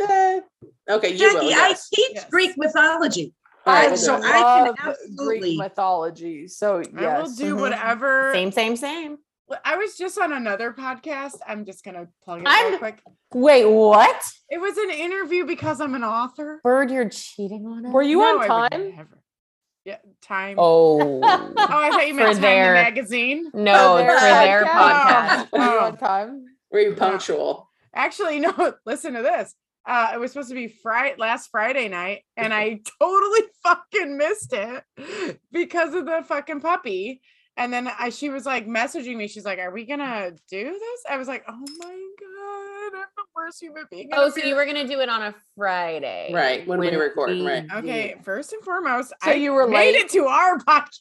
okay, 0.89 1.11
you 1.11 1.17
Jackie, 1.17 1.45
will, 1.47 1.53
I 1.53 1.75
teach 1.93 2.11
Yes. 2.15 2.29
Greek 2.31 2.51
mythology. 2.57 3.33
All 3.65 3.73
right, 3.73 3.83
I 3.83 3.87
we'll 3.87 3.95
do 3.97 4.01
so 4.01 4.15
it. 4.15 4.23
I 4.23 4.39
can 4.73 4.75
absolutely- 4.89 5.39
Greek 5.39 5.57
mythology. 5.59 6.47
So 6.47 6.77
yes, 6.79 6.87
I 6.97 7.21
will 7.21 7.35
do 7.35 7.55
Mhm. 7.55 7.59
whatever. 7.59 8.31
Same, 8.33 8.51
same, 8.53 8.75
same. 8.77 9.17
I 9.65 9.75
was 9.75 9.97
just 9.97 10.17
on 10.17 10.33
another 10.33 10.71
podcast. 10.73 11.35
I'm 11.47 11.65
just 11.65 11.83
gonna 11.83 12.07
plug 12.23 12.41
it 12.41 12.47
I'm- 12.47 12.69
real 12.71 12.79
quick. 12.79 13.01
Wait, 13.33 13.65
what? 13.65 14.23
It 14.49 14.59
was 14.59 14.77
an 14.77 14.91
interview 14.91 15.45
because 15.45 15.81
I'm 15.81 15.95
an 15.95 16.03
author. 16.03 16.59
Bird, 16.63 16.91
you're 16.91 17.09
cheating 17.09 17.65
on 17.65 17.85
us? 17.85 17.91
Were 17.91 18.03
you 18.03 18.19
No, 18.19 18.39
on 18.41 18.47
time? 18.47 18.95
never. 18.95 19.19
Yeah, 19.85 19.97
time. 20.21 20.55
Oh. 20.59 21.19
Oh, 21.23 21.53
I 21.57 21.89
thought 21.89 22.07
you 22.07 22.13
meant 22.13 22.29
For 22.29 22.33
Time 22.35 22.41
their- 22.41 22.73
the 22.75 22.81
magazine. 22.83 23.51
no, 23.53 23.97
their 23.97 24.13
for 24.17 24.25
their 24.25 24.65
podcast. 24.65 25.49
podcast. 25.49 25.51
Were 25.51 25.59
you 25.59 25.79
Oh. 25.79 25.85
on 25.85 25.97
time? 25.97 26.45
Were 26.71 26.79
you 26.79 26.93
punctual? 26.95 27.69
Actually, 27.93 28.39
no. 28.39 28.73
Listen 28.85 29.13
to 29.13 29.21
this. 29.21 29.53
Uh, 29.85 30.11
it 30.13 30.19
was 30.19 30.31
supposed 30.31 30.49
to 30.49 30.55
be 30.55 30.67
Friday 30.67 31.15
last 31.17 31.49
Friday 31.51 31.89
night, 31.89 32.21
and 32.37 32.53
I 32.53 32.79
totally 33.01 33.41
fucking 33.63 34.17
missed 34.17 34.53
it 34.53 34.83
because 35.51 35.93
of 35.93 36.05
the 36.05 36.23
fucking 36.25 36.61
puppy. 36.61 37.21
And 37.55 37.71
then 37.71 37.87
I, 37.99 38.09
she 38.09 38.29
was 38.29 38.45
like 38.47 38.67
messaging 38.67 39.15
me. 39.15 39.27
She's 39.27 39.45
like, 39.45 39.59
"Are 39.59 39.71
we 39.71 39.85
gonna 39.85 40.31
do 40.49 40.63
this?" 40.71 40.99
I 41.09 41.17
was 41.17 41.27
like, 41.27 41.43
"Oh 41.47 41.53
my 41.77 42.07
god, 42.19 42.99
I'm 42.99 43.05
the 43.15 43.23
worst 43.35 43.61
human 43.61 43.83
being." 43.91 44.09
Oh, 44.11 44.25
ever." 44.25 44.39
so 44.39 44.45
you 44.45 44.55
were 44.55 44.65
gonna 44.65 44.87
do 44.87 44.99
it 45.01 45.09
on 45.09 45.21
a 45.21 45.35
Friday, 45.55 46.31
Right, 46.33 46.65
when 46.67 46.79
we 46.79 46.89
record, 46.95 47.39
right. 47.41 47.65
okay? 47.75 48.15
First 48.23 48.53
and 48.53 48.63
foremost, 48.63 49.09
So 49.23 49.29
I 49.31 49.33
you 49.35 49.53
were 49.53 49.67
made 49.67 49.93
late? 49.93 50.05
it 50.05 50.09
to 50.09 50.25
our 50.25 50.57
podcast. 50.67 50.93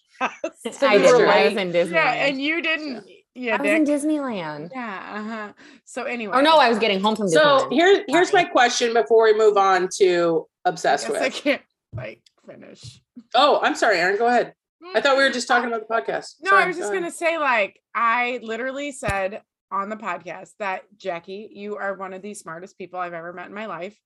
So 0.73 0.87
I 0.87 0.95
you 0.95 0.99
did. 1.01 1.13
were 1.17 1.27
I 1.27 1.45
was 1.47 1.55
late. 1.55 1.57
in 1.67 1.73
Disneyland. 1.73 1.91
yeah, 1.93 2.13
and 2.27 2.43
you 2.43 2.61
didn't. 2.63 3.05
Yeah, 3.35 3.57
I 3.59 3.63
was 3.63 3.71
in 3.71 3.85
Disneyland. 3.87 4.71
Yeah. 4.75 5.13
Uh-huh. 5.15 5.53
So 5.87 6.05
anyway. 6.05 6.37
Oh 6.37 6.43
no, 6.43 6.59
I 6.59 6.69
was 6.69 6.79
getting 6.79 7.01
home 7.01 7.17
from 7.17 7.29
So 7.29 7.41
Disneyland. 7.41 7.73
here, 7.73 8.05
here's 8.09 8.33
my 8.35 8.45
question 8.45 8.93
before 8.93 9.25
we 9.25 9.33
move 9.39 9.57
on 9.57 9.89
to 10.01 10.47
obsessed 10.67 11.09
guess 11.09 11.17
I 11.17 11.25
with. 11.25 11.35
can't 11.35 11.63
like 11.97 12.21
finish. 12.47 13.01
Oh, 13.35 13.59
I'm 13.63 13.75
sorry, 13.75 13.99
Erin. 13.99 14.19
Go 14.19 14.27
ahead. 14.27 14.53
I 14.95 15.01
thought 15.01 15.17
we 15.17 15.23
were 15.25 15.31
just 15.31 15.49
talking 15.49 15.69
about 15.69 15.87
the 15.87 15.95
podcast. 15.95 16.35
No, 16.41 16.51
Sorry, 16.51 16.65
I 16.65 16.67
was 16.67 16.77
just 16.77 16.89
go 16.91 16.95
gonna 16.97 17.07
ahead. 17.07 17.15
say, 17.19 17.39
like, 17.39 17.81
I 17.95 18.41
literally 18.43 18.93
said 18.93 19.43
on 19.71 19.89
the 19.89 19.97
podcast 19.97 20.51
that 20.59 20.83
Jackie, 20.97 21.51
you 21.53 21.77
are 21.77 21.95
one 21.95 22.13
of 22.13 22.23
the 22.23 22.35
smartest 22.35 22.77
people 22.79 23.01
I've 23.01 23.15
ever 23.15 23.33
met 23.33 23.47
in 23.47 23.55
my 23.55 23.67
life. 23.67 23.97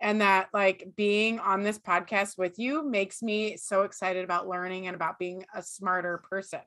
And 0.00 0.20
that 0.20 0.48
like 0.52 0.88
being 0.96 1.38
on 1.38 1.62
this 1.62 1.78
podcast 1.78 2.36
with 2.36 2.58
you 2.58 2.84
makes 2.86 3.22
me 3.22 3.56
so 3.56 3.82
excited 3.82 4.24
about 4.24 4.48
learning 4.48 4.86
and 4.86 4.96
about 4.96 5.18
being 5.18 5.44
a 5.54 5.62
smarter 5.62 6.20
person. 6.28 6.60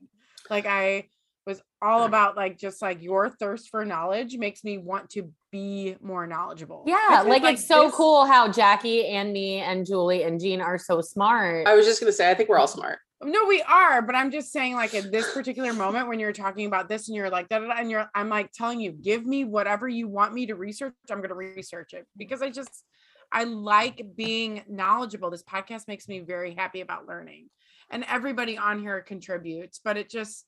Like 0.49 0.65
I 0.65 1.09
was 1.45 1.61
all 1.81 2.03
about 2.05 2.35
like 2.35 2.57
just 2.57 2.81
like 2.81 3.01
your 3.03 3.29
thirst 3.29 3.69
for 3.69 3.83
knowledge 3.85 4.37
makes 4.37 4.63
me 4.63 4.77
want 4.77 5.09
to 5.11 5.31
be 5.51 5.97
more 6.01 6.25
knowledgeable. 6.25 6.83
Yeah, 6.87 7.21
feel 7.21 7.29
like, 7.29 7.43
it's 7.43 7.67
so 7.67 7.83
this- 7.87 7.95
cool 7.95 8.25
how 8.25 8.49
Jackie 8.51 9.07
and 9.07 9.33
me 9.33 9.57
and 9.59 9.85
Julie 9.85 10.23
and 10.23 10.39
Jean 10.39 10.61
are 10.61 10.77
so 10.79 11.01
smart. 11.01 11.67
I 11.67 11.75
was 11.75 11.85
just 11.85 11.99
gonna 11.99 12.13
say, 12.13 12.31
I 12.31 12.33
think 12.33 12.49
we're 12.49 12.57
all 12.57 12.67
smart. 12.67 12.99
No, 13.23 13.45
we 13.47 13.63
are, 13.63 14.03
but 14.03 14.15
I'm 14.15 14.29
just 14.29 14.51
saying, 14.51 14.75
like 14.75 14.93
at 14.93 15.11
this 15.11 15.33
particular 15.33 15.73
moment 15.73 16.07
when 16.07 16.19
you're 16.19 16.33
talking 16.33 16.67
about 16.67 16.87
this 16.87 17.07
and 17.07 17.15
you're 17.15 17.31
like 17.31 17.49
da, 17.49 17.57
and 17.57 17.89
you're 17.89 18.09
I'm 18.13 18.29
like 18.29 18.51
telling 18.51 18.79
you, 18.79 18.91
give 18.91 19.25
me 19.25 19.43
whatever 19.43 19.87
you 19.87 20.07
want 20.07 20.33
me 20.33 20.45
to 20.47 20.55
research. 20.55 20.93
I'm 21.09 21.21
gonna 21.21 21.33
research 21.33 21.93
it 21.93 22.05
because 22.15 22.43
I 22.43 22.51
just 22.51 22.83
I 23.31 23.45
like 23.45 24.05
being 24.15 24.63
knowledgeable. 24.69 25.31
This 25.31 25.43
podcast 25.43 25.87
makes 25.87 26.07
me 26.07 26.19
very 26.19 26.53
happy 26.53 26.81
about 26.81 27.07
learning. 27.07 27.49
And 27.89 28.05
everybody 28.07 28.57
on 28.57 28.81
here 28.81 29.01
contributes, 29.01 29.79
but 29.83 29.97
it 29.97 30.09
just 30.09 30.45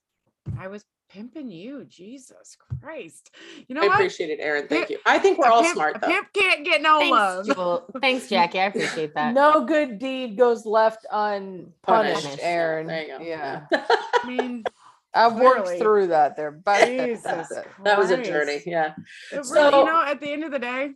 I 0.59 0.67
was 0.67 0.85
pimping 1.09 1.49
you, 1.51 1.85
Jesus 1.85 2.55
Christ. 2.81 3.31
You 3.67 3.75
know 3.75 3.81
I 3.81 3.87
what? 3.87 3.95
appreciate 3.95 4.29
it, 4.29 4.39
Erin. 4.41 4.67
Thank 4.67 4.89
you. 4.89 4.99
I 5.05 5.19
think 5.19 5.37
we're 5.37 5.47
all 5.47 5.63
pimp- 5.63 5.73
smart 5.75 6.01
though. 6.01 6.07
pimp 6.07 6.27
can't 6.33 6.63
get 6.63 6.81
no 6.81 6.99
love. 6.99 7.45
Thanks, 7.45 7.55
Jewel. 7.55 7.85
Thanks, 8.01 8.29
Jackie. 8.29 8.59
I 8.59 8.65
appreciate 8.65 9.13
that. 9.15 9.33
No 9.33 9.65
good 9.65 9.99
deed 9.99 10.37
goes 10.37 10.65
left 10.65 11.05
unpunished, 11.11 11.73
Punished. 11.83 12.39
Erin. 12.41 12.87
There 12.87 13.01
you 13.03 13.17
go. 13.17 13.23
Yeah. 13.23 13.65
I 13.71 14.23
mean, 14.27 14.63
I've 15.13 15.35
worked 15.35 15.63
Clearly. 15.65 15.79
through 15.79 16.07
that 16.07 16.35
there. 16.37 16.51
But 16.51 16.85
Jesus 16.87 17.49
that 17.83 17.97
was 17.97 18.11
a 18.11 18.23
journey. 18.23 18.61
Yeah. 18.65 18.93
It 19.31 19.35
really, 19.35 19.43
So- 19.43 19.79
you 19.79 19.85
know, 19.85 20.03
at 20.05 20.21
the 20.21 20.31
end 20.31 20.43
of 20.43 20.51
the 20.51 20.59
day, 20.59 20.91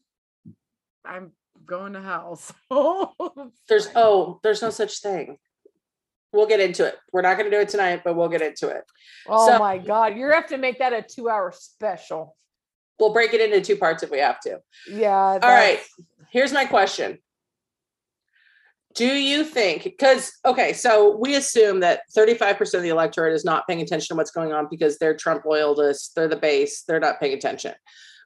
I'm 1.03 1.32
going 1.66 1.93
to 1.93 2.01
hell. 2.01 2.36
So 2.70 3.51
There's 3.68 3.88
oh, 3.95 4.39
there's 4.43 4.61
no 4.61 4.70
such 4.70 4.99
thing. 4.99 5.38
We'll 6.34 6.48
get 6.48 6.60
into 6.60 6.86
it. 6.86 6.96
We're 7.14 7.22
not 7.22 7.38
gonna 7.38 7.52
do 7.52 7.60
it 7.60 7.70
tonight, 7.70 8.02
but 8.04 8.16
we'll 8.16 8.28
get 8.28 8.42
into 8.42 8.68
it. 8.68 8.84
oh 9.28 9.48
So- 9.48 9.60
my 9.60 9.78
God, 9.78 10.18
you're 10.18 10.34
have 10.34 10.48
to 10.48 10.58
make 10.58 10.80
that 10.80 10.92
a 10.92 11.02
two 11.04 11.30
hour 11.30 11.54
special. 11.56 12.36
We'll 13.00 13.14
break 13.14 13.34
it 13.34 13.42
into 13.42 13.62
two 13.62 13.78
parts 13.78 14.04
if 14.04 14.10
we 14.12 14.20
have 14.20 14.40
to. 14.42 14.60
Yeah. 14.90 15.14
All 15.16 15.40
right. 15.40 15.80
Here's 16.32 16.52
my 16.52 16.66
question. 16.66 17.20
Do 18.96 19.08
you 19.08 19.44
think, 19.44 19.84
because, 19.84 20.32
okay, 20.46 20.72
so 20.74 21.18
we 21.18 21.34
assume 21.36 21.80
that 21.80 22.02
35% 22.16 22.76
of 22.76 22.84
the 22.84 22.90
electorate 22.90 23.34
is 23.34 23.44
not 23.44 23.68
paying 23.68 23.82
attention 23.82 24.14
to 24.14 24.16
what's 24.18 24.30
going 24.30 24.54
on 24.54 24.68
because 24.70 25.00
they're 25.00 25.16
Trump 25.16 25.46
loyalists, 25.46 26.10
they're 26.14 26.28
the 26.28 26.36
base, 26.36 26.84
they're 26.84 27.00
not 27.00 27.20
paying 27.20 27.34
attention. 27.34 27.74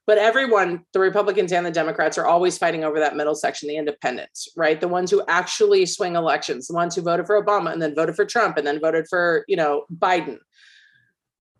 But 0.07 0.17
everyone, 0.17 0.85
the 0.93 1.01
Republicans 1.01 1.51
and 1.51 1.65
the 1.65 1.71
Democrats, 1.71 2.17
are 2.17 2.25
always 2.25 2.57
fighting 2.57 2.85
over 2.85 2.97
that 2.99 3.17
middle 3.17 3.35
section, 3.35 3.67
the 3.67 3.75
independents, 3.75 4.47
right? 4.55 4.79
The 4.79 4.87
ones 4.87 5.11
who 5.11 5.21
actually 5.27 5.85
swing 5.85 6.15
elections, 6.15 6.67
the 6.67 6.73
ones 6.73 6.95
who 6.95 7.01
voted 7.01 7.27
for 7.27 7.43
Obama 7.43 7.73
and 7.73 7.81
then 7.81 7.93
voted 7.93 8.15
for 8.15 8.25
Trump 8.25 8.57
and 8.57 8.65
then 8.65 8.79
voted 8.79 9.05
for, 9.09 9.43
you 9.49 9.57
know, 9.57 9.85
Biden. 9.93 10.37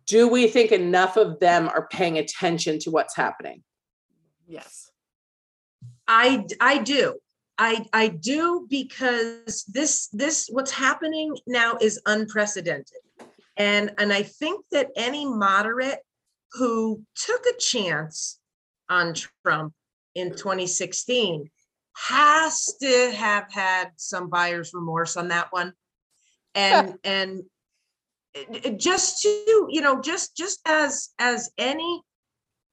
Do 0.06 0.26
we 0.26 0.48
think 0.48 0.72
enough 0.72 1.18
of 1.18 1.38
them 1.40 1.68
are 1.68 1.86
paying 1.88 2.16
attention 2.16 2.78
to 2.80 2.90
what's 2.90 3.14
happening? 3.14 3.62
yes. 4.48 4.90
I 6.08 6.46
I 6.58 6.78
do. 6.78 7.16
I 7.58 7.84
I 7.92 8.08
do 8.08 8.66
because 8.70 9.64
this 9.64 10.08
this 10.08 10.48
what's 10.50 10.70
happening 10.70 11.36
now 11.46 11.76
is 11.80 12.00
unprecedented. 12.06 12.96
And 13.58 13.90
and 13.98 14.12
I 14.12 14.22
think 14.22 14.64
that 14.72 14.88
any 14.96 15.26
moderate 15.26 15.98
who 16.52 17.02
took 17.14 17.44
a 17.44 17.58
chance 17.58 18.37
on 18.88 19.14
Trump 19.44 19.72
in 20.14 20.30
2016 20.30 21.50
has 21.96 22.74
to 22.80 23.12
have 23.14 23.50
had 23.50 23.90
some 23.96 24.28
buyer's 24.28 24.72
remorse 24.72 25.16
on 25.16 25.28
that 25.28 25.48
one. 25.50 25.72
And 26.54 26.94
and 27.04 27.42
just 28.76 29.22
to, 29.22 29.66
you 29.68 29.80
know, 29.80 30.00
just 30.00 30.36
just 30.36 30.60
as 30.66 31.10
as 31.18 31.50
any 31.58 32.02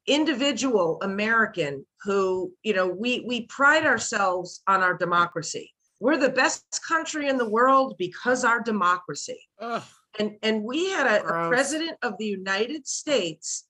individual 0.08 1.00
American 1.02 1.86
who, 2.04 2.52
you 2.64 2.74
know, 2.74 2.88
we 2.88 3.26
we 3.28 3.46
pride 3.48 3.86
ourselves 3.86 4.62
on 4.68 4.84
our 4.84 4.96
democracy. 4.96 5.72
We're 6.00 6.18
the 6.18 6.30
best 6.30 6.64
country 6.88 7.30
in 7.30 7.38
the 7.38 7.50
world 7.50 7.96
because 7.98 8.44
our 8.44 8.62
democracy. 8.62 9.40
Ugh. 9.60 9.84
And 10.20 10.38
and 10.44 10.64
we 10.64 10.90
had 10.90 11.08
a, 11.08 11.26
a 11.26 11.50
president 11.50 11.98
of 12.02 12.18
the 12.18 12.28
United 12.28 12.88
States 12.88 13.66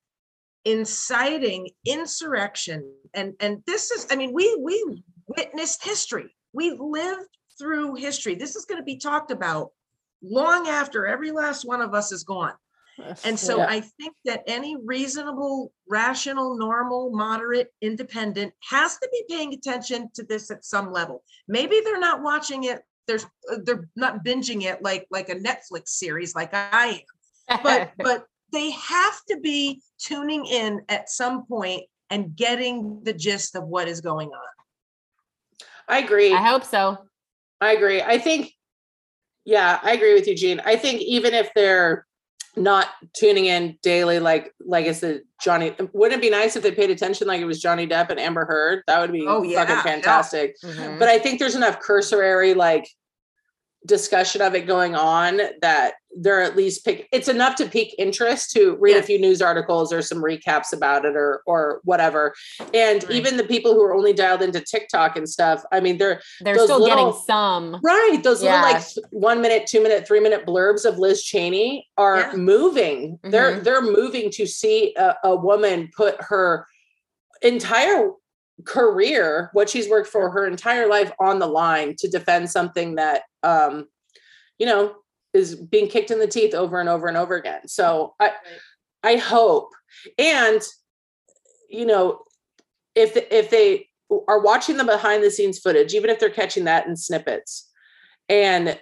inciting 0.66 1.70
insurrection. 1.86 2.91
And 3.13 3.34
and 3.39 3.61
this 3.66 3.91
is, 3.91 4.07
I 4.11 4.16
mean, 4.16 4.34
we 4.34 4.55
we 4.61 5.03
witnessed 5.28 5.84
history. 5.84 6.36
We've 6.53 6.80
lived 6.80 7.30
through 7.57 7.95
history. 7.95 8.36
This 8.36 8.55
is 8.55 8.66
going 8.66 8.82
to 8.82 8.86
be 8.86 8.97
talked 8.97 9.32
about 9.32 9.72
long 10.22 10.68
after 10.68 11.05
every 11.05 11.32
last 11.32 11.66
one 11.66 11.82
of 11.82 11.93
us 11.93 12.11
is 12.11 12.24
gone. 12.24 12.53
And 13.26 13.38
so 13.38 13.57
Yeah. 13.57 13.68
I 13.70 13.82
think 13.82 14.16
that 14.24 14.43
any 14.47 14.78
reasonable, 14.78 15.74
rational, 15.88 16.57
normal, 16.57 17.11
moderate, 17.11 17.74
independent 17.82 18.53
has 18.70 18.97
to 18.97 19.09
be 19.11 19.26
paying 19.30 19.53
attention 19.53 20.09
to 20.13 20.24
this 20.24 20.49
at 20.49 20.63
some 20.63 20.91
level. 20.91 21.24
Maybe 21.47 21.82
they're 21.84 21.99
not 21.99 22.24
watching 22.24 22.63
it. 22.63 22.84
There's, 23.07 23.26
uh, 23.51 23.57
they're 23.63 23.89
not 23.95 24.24
binging 24.24 24.63
it 24.63 24.82
like, 24.82 25.07
like 25.11 25.30
a 25.30 25.36
Netflix 25.36 25.89
series 25.89 26.36
like 26.36 26.53
I 26.53 27.03
am, 27.49 27.59
but, 27.61 27.91
but 27.97 28.26
they 28.51 28.71
have 28.71 29.19
to 29.29 29.37
be 29.39 29.81
tuning 29.97 30.45
in 30.45 30.81
at 30.89 31.09
some 31.09 31.45
point 31.45 31.83
and 32.09 32.35
getting 32.35 33.01
the 33.03 33.13
gist 33.13 33.55
of 33.55 33.63
what 33.63 33.87
is 33.87 34.01
going 34.01 34.29
on. 34.29 35.65
I 35.87 35.99
agree. 35.99 36.33
I 36.33 36.41
hope 36.41 36.63
so. 36.63 36.97
I 37.61 37.73
agree. 37.73 38.01
I 38.01 38.17
think, 38.17 38.51
yeah, 39.45 39.79
I 39.83 39.93
agree 39.93 40.13
with 40.13 40.27
you, 40.27 40.35
Jean. 40.35 40.59
I 40.65 40.75
think 40.75 41.01
even 41.01 41.33
if 41.33 41.49
they're 41.55 42.05
not 42.55 42.87
tuning 43.15 43.45
in 43.45 43.77
daily, 43.83 44.19
like 44.19 44.53
like 44.65 44.85
I 44.87 44.93
said, 44.93 45.21
Johnny, 45.41 45.75
wouldn't 45.93 46.19
it 46.19 46.25
be 46.25 46.29
nice 46.29 46.55
if 46.55 46.63
they 46.63 46.71
paid 46.71 46.89
attention 46.89 47.27
like 47.27 47.41
it 47.41 47.45
was 47.45 47.61
Johnny 47.61 47.85
Depp 47.85 48.09
and 48.09 48.19
Amber 48.19 48.45
Heard? 48.45 48.83
That 48.87 49.01
would 49.01 49.11
be 49.11 49.25
Oh, 49.27 49.43
yeah, 49.43 49.59
fucking 49.59 49.75
yeah. 49.75 49.83
fantastic. 49.83 50.55
Mhm. 50.63 50.97
But 50.99 51.09
I 51.09 51.19
think 51.19 51.39
there's 51.39 51.55
enough 51.55 51.79
cursory 51.79 52.53
like 52.53 52.87
discussion 53.86 54.41
of 54.41 54.55
it 54.55 54.65
going 54.65 54.95
on 54.95 55.39
that 55.61 55.93
they're 56.17 56.41
at 56.41 56.55
least 56.55 56.83
pick 56.86 57.07
it's 57.11 57.27
enough 57.27 57.55
to 57.55 57.65
pique 57.67 57.93
interest 57.99 58.51
to 58.51 58.77
read 58.79 58.95
a 58.95 59.03
few 59.03 59.19
news 59.19 59.41
articles 59.41 59.91
or 59.91 60.01
some 60.01 60.23
recaps 60.23 60.71
about 60.73 61.03
it 61.05 61.15
or 61.15 61.41
or 61.45 61.81
whatever. 61.83 62.33
And 62.73 63.03
Right. 63.03 63.11
even 63.11 63.36
the 63.38 63.43
people 63.43 63.73
who 63.73 63.83
are 63.83 63.93
only 63.93 64.13
dialed 64.13 64.41
into 64.41 64.61
TikTok 64.61 65.17
and 65.17 65.27
stuff, 65.29 65.63
I 65.73 65.81
mean, 65.81 65.97
they're 65.97 66.21
They're 66.41 66.55
still 66.57 66.79
little- 66.79 66.88
getting 67.11 67.21
some. 67.27 67.79
Right. 67.83 68.19
Those 68.23 68.41
little 68.41 68.61
like 68.61 68.81
one 69.11 69.41
minute, 69.41 69.67
two 69.67 69.83
minute, 69.83 70.07
three 70.07 70.21
minute 70.21 70.45
blurbs 70.45 70.86
of 70.86 70.97
Liz 70.97 71.21
Cheney 71.21 71.88
are 71.97 72.17
Yeah. 72.19 72.33
moving. 72.36 73.19
They're 73.23 73.57
Mhm. 73.57 73.63
they're 73.65 73.81
moving 73.81 74.29
to 74.31 74.45
see 74.47 74.95
a, 74.97 75.15
a 75.25 75.36
woman 75.36 75.89
put 75.95 76.15
her 76.21 76.65
entire 77.41 78.09
career, 78.64 79.49
what 79.53 79.70
she's 79.70 79.89
worked 79.89 80.08
for 80.08 80.30
her 80.30 80.47
entire 80.47 80.88
life 80.88 81.12
on 81.20 81.39
the 81.39 81.47
line 81.47 81.95
to 81.99 82.08
defend 82.08 82.49
something 82.49 82.95
that 82.95 83.24
um, 83.43 83.88
you 84.58 84.66
know, 84.66 84.95
is 85.34 85.56
being 85.56 85.88
kicked 85.88 86.12
in 86.12 86.20
the 86.20 86.28
teeth 86.28 86.53
over 86.53 86.80
and 86.80 86.89
over 86.89 87.08
and 87.08 87.18
over 87.18 87.36
again. 87.36 87.68
So 87.68 88.16
I 88.20 88.32
I 89.03 89.18
hope. 89.18 89.70
And 90.18 90.62
you 91.70 91.86
know, 91.86 92.22
if 92.95 93.16
if 93.16 93.49
they 93.49 93.89
are 94.28 94.41
watching 94.41 94.78
the 94.78 94.84
behind 94.84 95.24
the 95.24 95.32
scenes 95.32 95.60
footage, 95.60 95.93
even 95.93 96.10
if 96.10 96.20
they're 96.20 96.30
catching 96.30 96.66
that 96.66 96.88
in 96.88 96.95
snippets, 96.95 97.70
and 98.30 98.80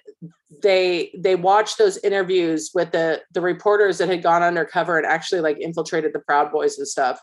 they 0.62 1.12
they 1.18 1.36
watch 1.36 1.78
those 1.78 1.98
interviews 1.98 2.72
with 2.74 2.92
the 2.92 3.22
the 3.34 3.42
reporters 3.42 3.98
that 3.98 4.10
had 4.10 4.22
gone 4.22 4.44
undercover 4.44 4.98
and 4.98 5.08
actually 5.08 5.42
like 5.42 5.58
infiltrated 5.60 6.14
the 6.14 6.20
Proud 6.20 6.52
Boys 6.52 6.78
and 6.78 6.88
stuff, 6.88 7.20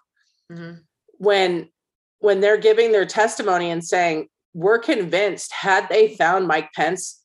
when 1.19 1.69
when 2.21 2.41
they're 2.41 2.57
giving 2.59 2.93
their 2.93 3.07
testimony 3.07 3.71
and 3.71 3.85
saying 3.85 4.29
we're 4.55 4.79
convinced 4.79 5.53
had 5.53 5.89
they 5.89 6.15
found 6.17 6.47
Mike 6.47 6.71
Pence, 6.75 7.17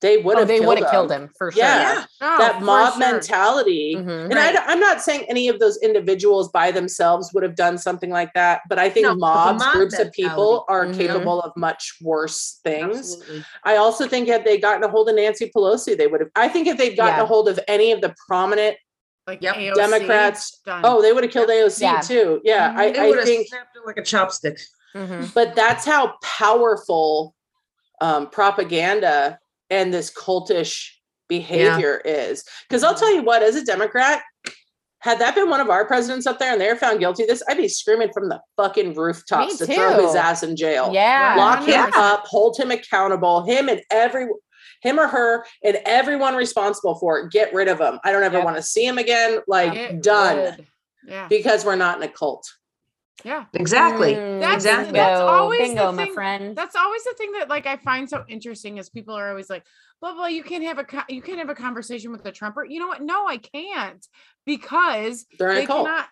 they 0.00 0.18
would 0.18 0.36
Oh, 0.36 0.40
have 0.40 0.48
they 0.48 0.56
killed 0.56 0.66
would 0.66 0.78
have 0.78 0.86
him. 0.88 0.90
killed 0.90 1.12
him 1.12 1.30
for 1.38 1.50
sure. 1.50 1.62
Yeah. 1.64 2.04
Oh, 2.20 2.36
that 2.38 2.58
for 2.58 2.64
mob 2.64 2.92
sure. 2.92 3.00
mentality. 3.00 3.94
Mhm. 3.96 4.24
And 4.30 4.34
I, 4.38 4.52
Right. 4.52 4.68
am 4.68 4.78
not 4.78 5.00
saying 5.00 5.24
any 5.30 5.48
of 5.48 5.58
those 5.60 5.78
individuals 5.82 6.50
by 6.50 6.70
themselves 6.70 7.30
would 7.32 7.42
have 7.42 7.56
done 7.56 7.78
something 7.78 8.10
like 8.10 8.30
that, 8.34 8.60
but 8.68 8.78
I 8.78 8.90
think 8.90 9.06
No, 9.06 9.14
mobs, 9.14 9.64
mob 9.64 9.72
groups 9.72 9.98
of 9.98 10.12
people 10.12 10.66
are 10.68 10.84
Mhm. 10.84 10.96
capable 10.98 11.40
of 11.40 11.52
much 11.56 11.94
worse 12.02 12.60
things. 12.62 13.14
Absolutely. 13.14 13.44
I 13.64 13.76
also 13.76 14.06
think 14.06 14.28
had 14.28 14.44
they 14.44 14.58
gotten 14.58 14.84
a 14.84 14.88
hold 14.88 15.08
of 15.08 15.14
Nancy 15.14 15.50
Pelosi, 15.56 15.96
they 15.96 16.06
would 16.06 16.20
have. 16.20 16.30
I 16.36 16.48
think 16.48 16.66
if 16.68 16.76
they'd 16.76 16.96
gotten 16.96 17.16
Yeah. 17.16 17.22
a 17.22 17.26
hold 17.26 17.48
of 17.48 17.58
any 17.66 17.90
of 17.90 18.02
the 18.02 18.14
prominent 18.28 18.76
Like 19.26 19.40
Yep. 19.42 19.54
AOC, 19.56 19.74
Democrats, 19.74 20.60
done. 20.66 20.82
oh, 20.84 21.00
they 21.00 21.12
would 21.12 21.24
have 21.24 21.32
killed 21.32 21.48
AOC 21.48 21.80
Yeah. 21.80 22.00
too. 22.00 22.40
Yeah, 22.44 22.74
I, 22.76 22.90
They 22.90 23.12
I 23.12 23.24
think 23.24 23.48
snapped 23.48 23.76
like 23.86 23.96
a 23.96 24.02
chopstick. 24.02 24.60
Mhm. 24.94 25.32
but 25.34 25.54
that's 25.56 25.84
how 25.84 26.14
powerful 26.22 27.34
um, 28.00 28.28
propaganda 28.28 29.38
and 29.70 29.92
this 29.94 30.12
cultish 30.12 30.90
behavior 31.28 32.00
is. 32.04 32.44
Because 32.68 32.84
I'll 32.84 32.94
tell 32.94 33.12
you 33.14 33.22
what, 33.22 33.42
as 33.42 33.56
a 33.56 33.64
Democrat, 33.64 34.22
had 34.98 35.18
that 35.20 35.34
been 35.34 35.48
one 35.50 35.60
of 35.60 35.68
our 35.70 35.84
presidents 35.86 36.26
up 36.26 36.38
there 36.38 36.52
and 36.52 36.60
they 36.60 36.68
were 36.68 36.76
found 36.76 36.98
guilty 37.00 37.22
of 37.24 37.28
this, 37.28 37.42
I'd 37.48 37.56
be 37.56 37.68
screaming 37.68 38.10
from 38.12 38.28
the 38.28 38.40
fucking 38.56 38.94
rooftops 38.94 39.58
to 39.58 39.66
throw 39.66 40.04
his 40.06 40.14
ass 40.14 40.42
in 40.42 40.54
jail. 40.56 40.90
Yeah. 40.92 41.34
Lock 41.38 41.64
him 41.66 41.92
up, 41.94 42.26
hold 42.26 42.56
him 42.58 42.70
accountable, 42.70 43.42
him 43.44 43.68
and 43.68 43.80
every 43.90 44.26
him 44.84 45.00
or 45.00 45.08
her 45.08 45.44
and 45.64 45.80
everyone 45.84 46.36
responsible 46.36 46.94
for 46.96 47.18
it. 47.18 47.32
Get 47.32 47.52
rid 47.52 47.66
of 47.68 47.80
him. 47.80 47.98
I 48.04 48.12
don't 48.12 48.22
ever 48.22 48.36
Yep. 48.36 48.44
want 48.44 48.56
to 48.58 48.62
see 48.62 48.86
him 48.86 48.98
again. 48.98 49.40
Like 49.48 49.72
Get 49.72 50.02
done. 50.02 50.36
rid. 50.36 50.66
Yeah. 51.06 51.26
Because 51.28 51.64
we're 51.64 51.74
not 51.76 51.96
in 51.96 52.02
a 52.04 52.08
cult. 52.08 52.48
Yeah. 53.24 53.46
Exactly. 53.54 54.14
Mm, 54.14 54.40
That's- 54.40 54.56
Exactly. 54.56 54.92
that's 54.92 55.18
bingo, 55.18 55.26
always 55.26 55.60
the 55.60 55.66
bingo, 55.66 55.92
my 55.92 56.04
thing- 56.04 56.14
friend. 56.14 56.56
That's 56.56 56.76
always 56.76 57.02
the 57.04 57.14
thing 57.16 57.32
that 57.32 57.48
like 57.48 57.66
I 57.66 57.76
find 57.78 58.08
so 58.08 58.24
interesting 58.28 58.76
is 58.78 58.90
people 58.90 59.14
are 59.14 59.30
always 59.30 59.48
like, 59.48 59.64
blah 60.00 60.12
blah. 60.14 60.26
You 60.26 60.42
can't 60.42 60.64
have 60.64 60.78
a 60.78 60.86
you 61.08 61.22
can't 61.22 61.38
have 61.38 61.48
a 61.48 61.54
conversation 61.54 62.12
with 62.12 62.24
a 62.26 62.32
Trumper. 62.32 62.64
You 62.64 62.80
know 62.80 62.88
what? 62.88 63.00
No, 63.02 63.26
I 63.26 63.38
can't 63.38 64.06
because 64.44 65.24
They're 65.38 65.50
in 65.50 65.56
they 65.56 65.66
cannot 65.66 66.06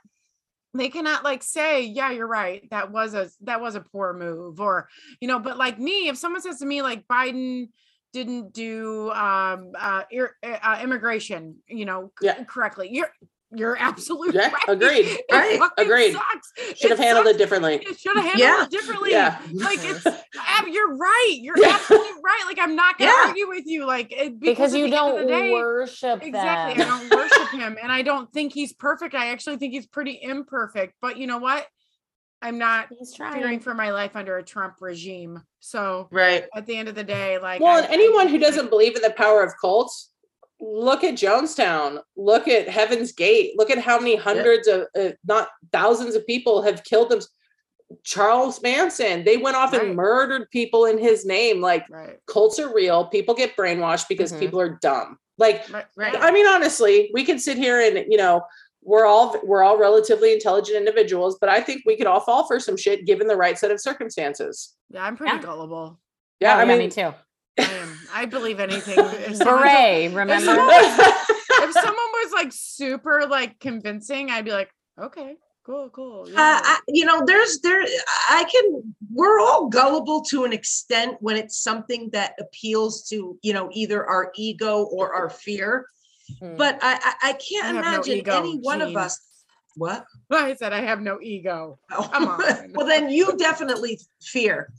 they 0.75 0.89
cannot 0.89 1.23
like 1.23 1.43
say 1.43 1.83
yeah 1.83 2.11
you're 2.13 2.27
right 2.27 2.67
that 2.71 2.91
was 2.91 3.13
a 3.13 3.29
that 3.43 3.61
was 3.61 3.75
a 3.75 3.81
poor 3.83 4.15
move 4.15 4.59
or 4.59 4.89
you 5.21 5.29
know 5.29 5.39
but 5.39 5.59
like 5.59 5.79
me 5.79 6.09
if 6.09 6.17
someone 6.17 6.41
says 6.41 6.61
to 6.61 6.65
me 6.67 6.81
like 6.81 7.07
biden 7.07 7.69
didn't 8.13 8.53
do 8.53 9.11
um 9.13 9.73
uh, 9.79 10.03
ir- 10.11 10.37
uh 10.45 10.79
immigration 10.83 11.57
you 11.67 11.85
know 11.85 12.13
c- 12.21 12.27
Yeah. 12.27 12.45
correctly 12.45 12.89
you're 12.93 13.11
you're 13.55 13.77
absolutely 13.79 14.35
Yeah, 14.35 14.51
right 14.51 14.63
agreed. 14.69 15.05
It 15.07 15.25
Right, 15.31 15.61
agreed. 15.77 16.13
sucks. 16.15 16.53
Should 16.81 16.89
have 16.91 16.99
handled 16.99 17.27
sucks. 17.27 17.35
it 17.35 17.39
differently. 17.39 17.75
it 17.87 18.01
should 18.01 18.17
have 18.17 18.25
handled 18.25 18.41
Yeah. 18.41 18.65
it 18.65 18.71
differently 18.71 19.11
Yeah. 19.11 19.39
like 19.53 19.79
it's 19.83 20.07
Ab, 20.49 20.69
you're 20.69 20.97
right 20.97 21.37
you're 21.39 21.59
Yeah. 21.59 21.75
absolutely 21.75 22.13
right 22.25 22.43
like 22.47 22.59
i'm 22.59 22.75
not 22.77 22.97
gonna 22.99 23.11
Yeah. 23.11 23.29
argue 23.29 23.49
with 23.49 23.65
you 23.67 23.85
like 23.87 24.11
it, 24.11 24.41
because 24.41 24.73
at 24.73 24.79
you 24.81 24.89
the 24.89 24.97
end 24.97 25.09
of 25.11 25.17
don't 25.19 25.27
day, 25.29 25.53
worship 25.53 26.23
Exactly. 26.23 26.83
them. 26.83 26.91
I 26.95 26.99
don't 26.99 27.11
worship 27.15 27.49
him 27.51 27.77
and 27.83 27.93
I 27.93 28.01
don't 28.03 28.33
think 28.33 28.55
he's 28.55 28.73
perfect. 28.73 29.15
I 29.15 29.27
actually 29.33 29.57
think 29.59 29.75
he's 29.75 29.87
pretty 29.87 30.19
imperfect. 30.23 30.95
But 31.03 31.19
you 31.19 31.27
know 31.27 31.39
what? 31.39 31.67
I'm 32.43 32.59
not 32.59 32.89
fearing 33.17 33.61
for 33.61 33.73
my 33.73 33.91
life 33.93 34.17
under 34.17 34.37
a 34.37 34.43
Trump 34.43 34.77
regime. 34.81 35.41
So 35.61 36.09
Right. 36.11 36.47
at 36.55 36.67
the 36.67 36.77
end 36.77 36.89
of 36.89 36.95
the 36.97 37.05
day, 37.05 37.39
like 37.39 37.61
Well, 37.61 37.77
I- 37.77 37.83
and 37.83 37.87
I 37.91 37.95
anyone 37.95 38.29
who 38.29 38.39
doesn't 38.39 38.69
believe 38.69 38.97
in 38.97 39.03
the 39.03 39.11
power 39.13 39.43
of 39.45 39.53
cults, 39.61 40.11
look 40.61 41.05
at 41.05 41.15
Jonestown, 41.15 42.03
look 42.17 42.49
at 42.49 42.69
Heaven's 42.69 43.13
Gate, 43.13 43.55
look 43.57 43.71
at 43.71 43.79
how 43.79 43.99
many 43.99 44.17
hundreds 44.17 44.67
of, 44.67 44.87
uh, 44.99 45.11
not 45.27 45.49
thousands 45.73 46.15
of 46.17 46.27
people 46.27 46.63
have 46.63 46.83
killed 46.85 47.11
them. 47.11 47.21
Charles 48.03 48.61
Manson, 48.63 49.25
they 49.25 49.37
went 49.37 49.57
off 49.57 49.73
Right. 49.73 49.83
and 49.83 49.95
murdered 49.97 50.51
people 50.51 50.87
in 50.87 50.99
his 50.99 51.25
name. 51.25 51.61
Like 51.61 51.85
right. 51.91 52.19
cults 52.27 52.59
are 52.59 52.73
real. 52.73 53.07
People 53.07 53.35
get 53.35 53.57
brainwashed 53.57 54.09
because 54.09 54.33
Mhm. 54.33 54.41
people 54.41 54.61
are 54.61 54.79
dumb. 54.81 55.19
Like, 55.39 55.69
Right. 55.71 55.85
Right. 55.97 56.17
I 56.19 56.31
mean, 56.31 56.47
honestly, 56.47 57.11
we 57.13 57.25
can 57.25 57.39
sit 57.39 57.57
here 57.57 57.81
and 57.81 58.05
you 58.11 58.17
know, 58.17 58.43
we're 58.83 59.07
all 59.07 59.37
we're 59.45 59.63
all 59.63 59.79
relatively 59.79 60.33
intelligent 60.33 60.77
individuals, 60.77 61.39
but 61.41 61.49
I 61.49 61.61
think 61.61 61.83
we 61.87 61.97
could 61.97 62.07
all 62.07 62.21
fall 62.21 62.47
for 62.47 62.59
some 62.61 62.77
shit 62.77 63.07
given 63.07 63.27
the 63.27 63.37
right 63.37 63.57
set 63.59 63.71
of 63.71 63.81
circumstances. 63.81 64.75
yeah, 64.91 65.05
I'm 65.05 65.17
pretty 65.17 65.37
Yeah. 65.37 65.43
gullible. 65.43 66.01
Yeah, 66.41 66.57
Oh, 66.57 66.61
I 66.61 66.65
mean, 66.65 66.79
me 66.79 66.89
too. 66.89 67.13
I 67.59 67.63
am. 67.63 67.99
I 68.13 68.25
believe 68.27 68.59
anything. 68.61 68.99
If 69.29 69.37
someone, 69.37 69.67
if 69.69 70.15
Remember? 70.15 70.45
someone 70.45 70.69
if 70.71 71.73
someone 71.73 71.95
was 71.95 72.33
like 72.33 72.51
super 72.53 73.27
like 73.27 73.61
convincing, 73.61 74.31
I'd 74.31 74.45
be 74.45 74.51
like, 74.53 74.71
okay, 74.99 75.37
cool, 75.65 75.89
cool. 75.91 76.23
Uh. 76.29 76.33
I, 76.37 76.81
you 76.89 77.05
know, 77.05 77.23
there's 77.25 77.61
there. 77.61 77.85
I 78.29 78.45
can. 78.51 78.95
We're 79.13 79.39
all 79.39 79.69
gullible 79.69 80.23
to 80.31 80.45
an 80.45 80.53
extent 80.53 81.17
when 81.21 81.37
it's 81.37 81.63
something 81.63 82.11
that 82.13 82.33
appeals 82.41 83.07
to 83.11 83.39
you 83.43 83.53
know 83.53 83.69
either 83.73 84.05
our 84.05 84.33
ego 84.35 84.83
or 84.85 85.15
our 85.15 85.31
fear. 85.31 85.87
Mm. 86.43 86.57
But 86.57 86.79
I 86.83 86.99
I, 87.23 87.31
I 87.31 87.33
can't 87.35 87.67
I 87.67 87.73
no 87.73 87.79
imagine 87.79 88.19
ego, 88.19 88.39
any 88.39 88.59
one 88.59 88.81
of 88.83 88.97
us. 88.97 89.19
What? 89.77 90.05
I 90.31 90.55
said 90.55 90.73
I 90.73 90.83
have 90.83 91.01
no 91.01 91.19
ego. 91.23 91.79
Oh. 91.91 92.09
Come 92.13 92.29
on. 92.29 92.73
well, 92.75 92.87
then 92.87 93.11
you 93.11 93.37
definitely 93.39 93.99
fear. 94.21 94.71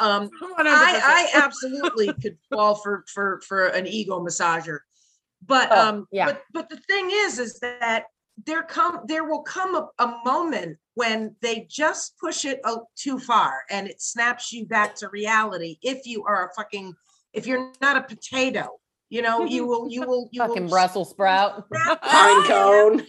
Um, 0.00 0.28
I, 0.58 1.28
I 1.34 1.40
absolutely 1.40 2.12
could 2.14 2.36
fall 2.52 2.74
for 2.74 3.04
for 3.12 3.40
for 3.46 3.68
an 3.68 3.86
ego 3.86 4.20
massager. 4.20 4.80
But 5.46 5.68
Oh, 5.70 5.88
um 5.88 6.08
yeah. 6.10 6.26
but 6.26 6.42
but 6.52 6.68
the 6.68 6.78
thing 6.78 7.10
is 7.12 7.38
is 7.38 7.60
that 7.60 8.06
there 8.46 8.62
come 8.62 9.00
there 9.06 9.24
will 9.24 9.42
come 9.42 9.74
a, 9.74 9.88
a 9.98 10.18
moment 10.24 10.78
when 10.94 11.36
they 11.40 11.66
just 11.70 12.18
push 12.18 12.44
it 12.44 12.60
out 12.64 12.86
too 12.96 13.18
far 13.18 13.62
and 13.70 13.86
it 13.86 14.00
snaps 14.00 14.52
you 14.52 14.66
back 14.66 14.94
to 14.96 15.08
reality 15.08 15.78
if 15.82 16.06
you 16.06 16.24
are 16.24 16.48
a 16.48 16.54
fucking 16.54 16.94
if 17.32 17.46
you're 17.46 17.72
not 17.80 17.96
a 17.96 18.02
potato 18.02 18.68
you 19.10 19.22
know 19.22 19.44
you 19.44 19.66
will 19.70 19.88
you 19.90 20.02
will 20.06 20.28
you 20.32 20.40
Fucking 20.40 20.64
will 20.64 20.70
Brussels 20.70 21.10
sprout. 21.10 21.64
Pine 22.02 22.44
cone. 22.46 23.06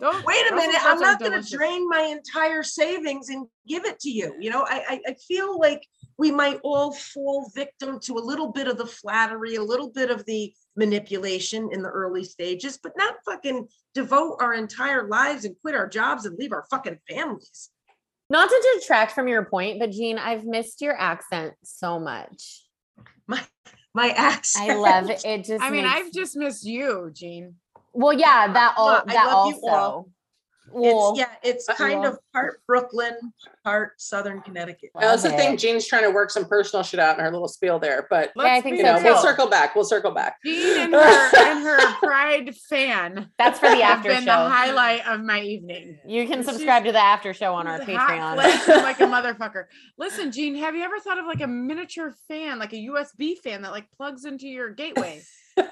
Those- 0.00 0.24
wait 0.24 0.52
a 0.52 0.54
minute 0.54 0.76
i'm 0.82 1.00
not 1.00 1.18
going 1.18 1.42
to 1.42 1.56
drain 1.56 1.88
my 1.88 2.02
entire 2.02 2.62
savings 2.62 3.30
and 3.30 3.46
give 3.66 3.84
it 3.84 3.98
to 4.00 4.10
you 4.10 4.32
you 4.38 4.48
know 4.48 4.62
I, 4.62 4.84
I 4.88 5.00
i 5.08 5.14
feel 5.26 5.58
like 5.58 5.82
we 6.18 6.30
might 6.30 6.60
all 6.62 6.92
fall 6.92 7.50
victim 7.54 7.98
to 8.00 8.12
a 8.14 8.20
little 8.20 8.52
bit 8.52 8.68
of 8.68 8.78
the 8.78 8.86
flattery 8.86 9.56
a 9.56 9.62
little 9.62 9.90
bit 9.90 10.10
of 10.10 10.24
the 10.26 10.52
manipulation 10.76 11.70
in 11.72 11.82
the 11.82 11.88
early 11.88 12.22
stages 12.22 12.78
but 12.80 12.92
not 12.96 13.14
fucking 13.24 13.66
devote 13.94 14.36
our 14.40 14.54
entire 14.54 15.08
lives 15.08 15.44
and 15.44 15.56
quit 15.62 15.74
our 15.74 15.88
jobs 15.88 16.26
and 16.26 16.38
leave 16.38 16.52
our 16.52 16.66
fucking 16.70 16.98
families 17.08 17.70
Not 18.30 18.48
to 18.50 18.78
detract 18.78 19.12
from 19.12 19.26
your 19.26 19.46
point, 19.46 19.80
but 19.80 19.90
Jean, 19.90 20.18
I've 20.18 20.44
missed 20.44 20.80
your 20.82 20.94
accent 20.96 21.54
so 21.64 21.98
much. 21.98 22.62
my 23.26 23.42
my 23.98 24.10
accent 24.30 24.70
I 24.70 24.74
love 24.74 25.10
it. 25.10 25.24
It 25.24 25.44
just 25.44 25.62
I 25.62 25.70
mean, 25.70 25.82
makes- 25.84 25.94
I've 25.96 26.12
just 26.12 26.36
missed 26.36 26.64
you, 26.64 27.10
Jean. 27.12 27.44
well, 27.92 28.12
yeah, 28.12 28.52
that 28.52 28.74
all 28.76 28.88
I 28.88 29.02
that 29.06 29.26
love 29.26 29.48
you 29.50 29.54
also. 29.56 29.68
all. 29.68 30.08
Well, 30.72 31.10
it's 31.10 31.18
yeah 31.20 31.28
it's 31.42 31.66
kind 31.76 32.00
well. 32.00 32.12
of 32.12 32.18
part 32.32 32.60
brooklyn 32.66 33.14
part 33.64 33.92
southern 34.00 34.40
connecticut 34.42 34.90
Well, 34.94 35.08
That's 35.10 35.22
the 35.22 35.28
Love 35.30 35.38
thing. 35.38 35.54
it. 35.54 35.58
Jean's 35.58 35.86
trying 35.86 36.04
to 36.04 36.10
work 36.10 36.30
some 36.30 36.44
personal 36.46 36.82
shit 36.82 37.00
out 37.00 37.18
in 37.18 37.24
her 37.24 37.30
little 37.30 37.48
spiel 37.48 37.78
there, 37.78 38.06
but 38.10 38.32
Yeah, 38.36 38.44
I 38.44 38.60
think 38.60 38.74
be 38.74 38.78
you 38.78 38.82
know, 38.84 38.96
so 38.98 39.04
we'll 39.04 39.18
circle 39.22 39.48
back. 39.48 39.74
We'll 39.74 39.84
circle 39.84 40.10
back. 40.12 40.36
Jean 40.44 40.78
and 40.78 40.94
her 40.94 41.30
and 41.50 41.62
her 41.64 41.94
pride 41.98 42.54
fan 42.68 43.30
that's 43.38 43.58
for 43.58 43.68
the 43.68 43.76
have 43.82 43.98
after 43.98 44.08
been 44.10 44.24
the 44.24 44.32
highlight 44.32 45.06
of 45.06 45.22
my 45.22 45.40
evening. 45.40 45.98
You 46.06 46.26
can 46.26 46.42
She's- 46.42 46.46
subscribe 46.54 46.84
to 46.84 46.92
the 46.92 46.98
after 47.02 47.34
show 47.34 47.54
on 47.54 47.66
our 47.66 47.80
Patreon. 47.80 48.36
like 48.82 49.00
a 49.00 49.04
motherfucker. 49.04 49.64
Listen, 49.98 50.32
Jean, 50.32 50.54
have 50.56 50.74
you 50.74 50.82
ever 50.82 50.98
thought 51.00 51.18
of 51.18 51.26
like 51.26 51.40
a 51.40 51.46
miniature 51.46 52.14
fan, 52.28 52.58
like 52.58 52.72
a 52.72 52.76
USB 52.76 53.36
fan 53.38 53.62
that 53.62 53.72
like 53.72 53.90
plugs 53.96 54.24
into 54.24 54.46
your 54.46 54.70
gateway? 54.70 55.22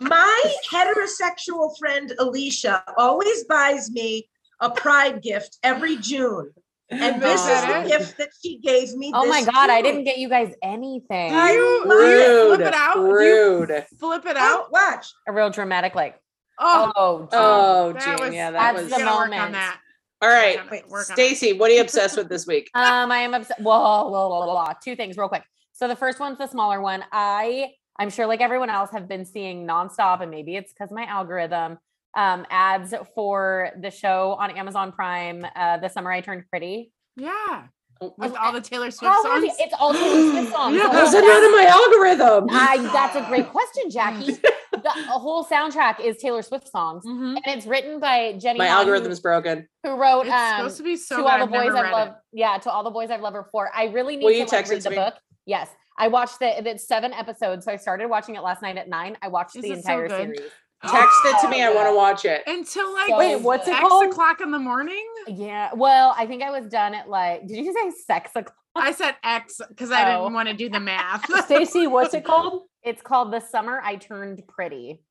my 0.00 0.42
heterosexual 0.70 1.76
friend 1.78 2.12
alicia 2.18 2.82
always 2.98 3.44
buys 3.44 3.90
me 3.90 4.28
a 4.60 4.70
pride 4.70 5.22
gift 5.22 5.58
every 5.62 5.96
june 5.96 6.50
and 6.90 7.20
this 7.20 7.40
is 7.42 7.48
Is 7.48 7.62
the 7.64 7.88
gift 7.98 8.18
that 8.18 8.28
she 8.42 8.58
gave 8.58 8.94
me 8.94 9.10
oh 9.14 9.26
my 9.26 9.40
this 9.40 9.50
god, 9.50 9.70
I 9.70 9.82
didn't 9.82 10.04
get 10.04 10.18
you 10.18 10.28
guys 10.28 10.54
anything. 10.62 11.30
Do 11.32 11.36
you, 11.36 11.80
do 11.84 11.90
Rude. 11.90 12.46
flip 12.56 12.68
it 12.68 12.74
out? 12.74 12.98
Rude. 12.98 13.86
flip 13.98 14.24
it 14.24 14.36
Oh, 14.38 14.60
out? 14.66 14.70
watch 14.72 15.08
A 15.26 15.32
real 15.32 15.50
dramatic, 15.50 15.96
like, 15.96 16.14
Oh, 16.60 16.92
oh, 16.94 17.18
Jean. 17.22 17.28
Oh, 17.32 17.92
that 17.92 18.20
was- 18.20 18.32
yeah, 18.34 18.52
that 18.52 18.72
that's 18.74 18.82
was. 18.84 18.92
the 18.92 18.98
gotta 18.98 19.04
work 19.06 19.24
on 19.24 19.30
moment. 19.30 19.52
that. 19.54 19.80
All 20.22 20.28
right. 20.28 20.58
Work 20.58 20.66
on 20.70 20.78
it, 20.78 20.88
work 20.88 21.10
on 21.10 21.12
it. 21.12 21.16
Stacey, 21.16 21.52
what 21.54 21.72
are 21.72 21.74
you 21.74 21.80
obsessed 21.80 22.16
with 22.16 22.28
this 22.28 22.46
week? 22.46 22.70
Um, 22.76 23.10
I 23.10 23.18
am 23.18 23.34
upset. 23.34 23.58
Whoa, 23.60 24.04
whoa, 24.08 24.28
whoa, 24.28 24.46
whoa, 24.46 24.54
whoa. 24.54 24.72
Two 24.80 24.94
things 24.94 25.16
real 25.16 25.28
quick. 25.28 25.42
So 25.72 25.88
the 25.88 25.96
first 25.96 26.20
one's 26.20 26.38
the 26.38 26.46
smaller 26.46 26.80
one. 26.80 27.04
I, 27.10 27.72
I'm 27.98 28.10
sure 28.10 28.26
like 28.26 28.40
everyone 28.40 28.70
else 28.70 28.90
have 28.90 29.08
been 29.08 29.24
seeing 29.24 29.66
nonstop, 29.66 30.20
and 30.20 30.30
maybe 30.30 30.56
it's 30.56 30.72
because 30.72 30.90
my 30.92 31.04
algorithm 31.04 31.78
um, 32.16 32.46
ads 32.50 32.94
for 33.14 33.70
the 33.80 33.90
show 33.90 34.36
on 34.38 34.50
Amazon 34.50 34.92
Prime, 34.92 35.44
uh, 35.54 35.78
The 35.78 35.88
Summer 35.88 36.10
I 36.10 36.20
Turned 36.20 36.44
Pretty. 36.50 36.92
Yeah. 37.16 37.64
Oh, 38.00 38.14
With 38.18 38.34
all 38.36 38.52
the 38.52 38.60
Taylor 38.60 38.90
Swift 38.90 39.14
How 39.14 39.22
songs. 39.22 39.44
you, 39.44 39.52
it's 39.58 39.74
all 39.78 39.94
Taylor 39.94 40.30
Swift 40.30 40.52
songs. 40.52 40.76
Yeah. 40.78 40.88
The 40.88 40.98
How's 40.98 41.12
whole 41.12 41.22
it 41.22 41.26
not 41.26 41.42
in 41.42 41.52
my 41.52 41.66
algorithm? 41.66 42.48
I, 42.52 42.90
that's 42.92 43.16
a 43.16 43.26
great 43.28 43.48
question, 43.48 43.90
Jackie. 43.90 44.32
the 44.32 44.90
a 44.90 45.18
whole 45.18 45.44
soundtrack 45.46 46.00
is 46.00 46.18
Taylor 46.18 46.42
Swift 46.42 46.68
songs, 46.68 47.04
Mhm. 47.06 47.36
and 47.36 47.56
it's 47.56 47.64
written 47.66 47.98
by 47.98 48.34
Jenny. 48.38 48.58
My 48.58 48.66
Han, 48.66 48.84
who- 48.86 48.92
algorithm's 48.92 49.20
broken. 49.20 49.66
who 49.82 49.96
wrote 49.96 50.26
It's 50.26 50.30
um, 50.34 50.56
supposed 50.58 50.76
to 50.76 50.82
be 50.82 50.96
so 50.96 51.16
to 51.16 51.22
good. 51.22 51.28
all 51.30 51.38
the 51.38 51.44
I've 51.44 51.50
boys 51.50 51.74
I've 51.74 51.92
loved. 51.92 52.12
Yeah, 52.34 52.58
to 52.58 52.70
all 52.70 52.84
the 52.84 52.90
boys 52.90 53.10
I've 53.10 53.22
loved 53.22 53.36
before. 53.36 53.70
I 53.74 53.84
really 53.86 54.16
need 54.16 54.24
Will 54.24 54.30
to 54.32 54.36
you 54.36 54.40
like, 54.42 54.50
text 54.50 54.72
it 54.72 54.74
read 54.76 54.82
the 54.84 54.90
me? 54.90 54.96
book. 54.96 55.14
Yes, 55.46 55.70
I 55.98 56.08
watched 56.08 56.38
the. 56.38 56.66
It's 56.68 56.86
seven 56.86 57.12
episodes, 57.12 57.64
so 57.64 57.72
I 57.72 57.76
started 57.76 58.08
watching 58.08 58.34
it 58.36 58.42
last 58.42 58.62
night 58.62 58.76
at 58.76 58.88
nine. 58.88 59.16
I 59.22 59.28
watched 59.28 59.56
Is 59.56 59.62
the 59.62 59.72
it 59.72 59.84
so 59.84 59.92
entire 59.92 60.08
series. 60.08 60.40
Oh. 60.84 60.90
Text 60.90 61.16
it 61.24 61.40
to 61.40 61.48
me. 61.48 61.62
I 61.62 61.72
want 61.72 61.88
to 61.88 61.96
watch 61.96 62.24
it. 62.26 62.42
Until 62.46 62.92
like 62.92 63.08
So 63.08 63.16
Wait, 63.18 63.36
what's 63.36 63.66
it 63.66 63.72
X 63.74 63.80
called? 63.88 64.06
o'clock 64.12 64.40
in 64.42 64.50
the 64.50 64.58
morning. 64.58 65.04
Yeah. 65.26 65.70
Well, 65.74 66.14
I 66.18 66.26
think 66.26 66.42
I 66.42 66.50
was 66.50 66.68
done 66.68 66.92
at 66.94 67.08
like. 67.08 67.46
Did 67.46 67.56
you 67.64 67.72
say 67.72 67.90
sex 68.06 68.30
o'clock? 68.34 68.54
I 68.76 68.92
said 68.92 69.14
X 69.24 69.58
because 69.70 69.90
I 69.90 70.14
Oh. 70.14 70.20
didn't 70.24 70.34
want 70.34 70.48
to 70.48 70.54
do 70.54 70.68
the 70.68 70.78
math. 70.80 71.24
Stacey, 71.46 71.86
what's 71.86 72.14
it 72.14 72.24
called? 72.24 72.64
It's 72.82 73.02
called 73.02 73.32
The 73.32 73.40
Summer 73.40 73.80
I 73.82 73.96
Turned 73.96 74.46
Pretty. 74.46 75.02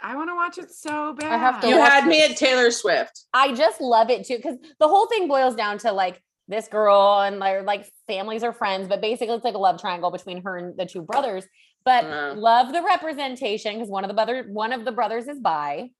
I 0.00 0.16
want 0.16 0.30
to 0.30 0.34
watch 0.34 0.56
it 0.56 0.70
so 0.70 1.12
bad. 1.12 1.30
I 1.32 1.36
have 1.36 1.60
to 1.60 1.68
You 1.68 1.76
watch 1.78 1.90
had 1.92 2.06
me 2.06 2.22
at 2.22 2.36
Taylor 2.36 2.70
Swift. 2.70 3.24
I 3.34 3.52
just 3.54 3.80
love 3.80 4.08
it 4.08 4.26
too 4.26 4.36
because 4.36 4.56
the 4.78 4.88
whole 4.88 5.06
thing 5.06 5.28
boils 5.28 5.54
down 5.54 5.76
to 5.78 5.92
like 5.92 6.22
this 6.48 6.68
girl 6.68 7.20
and 7.20 7.38
like, 7.38 7.64
like 7.64 7.86
families 8.06 8.44
or 8.44 8.52
friends, 8.52 8.86
but 8.88 9.00
basically 9.00 9.34
it's 9.34 9.44
like 9.44 9.54
a 9.54 9.58
love 9.58 9.80
triangle 9.80 10.10
between 10.10 10.42
her 10.42 10.56
and 10.56 10.76
the 10.78 10.86
two 10.86 11.02
brothers. 11.02 11.44
But 11.84 12.04
Oh. 12.04 12.34
love 12.36 12.72
the 12.72 12.82
representation 12.82 13.74
because 13.74 13.88
one 13.88 14.04
of 14.04 14.08
the 14.08 14.14
brother 14.14 14.44
one 14.48 14.72
of 14.72 14.84
the 14.84 14.92
brothers 14.92 15.28
is 15.28 15.38
bi, 15.40 15.90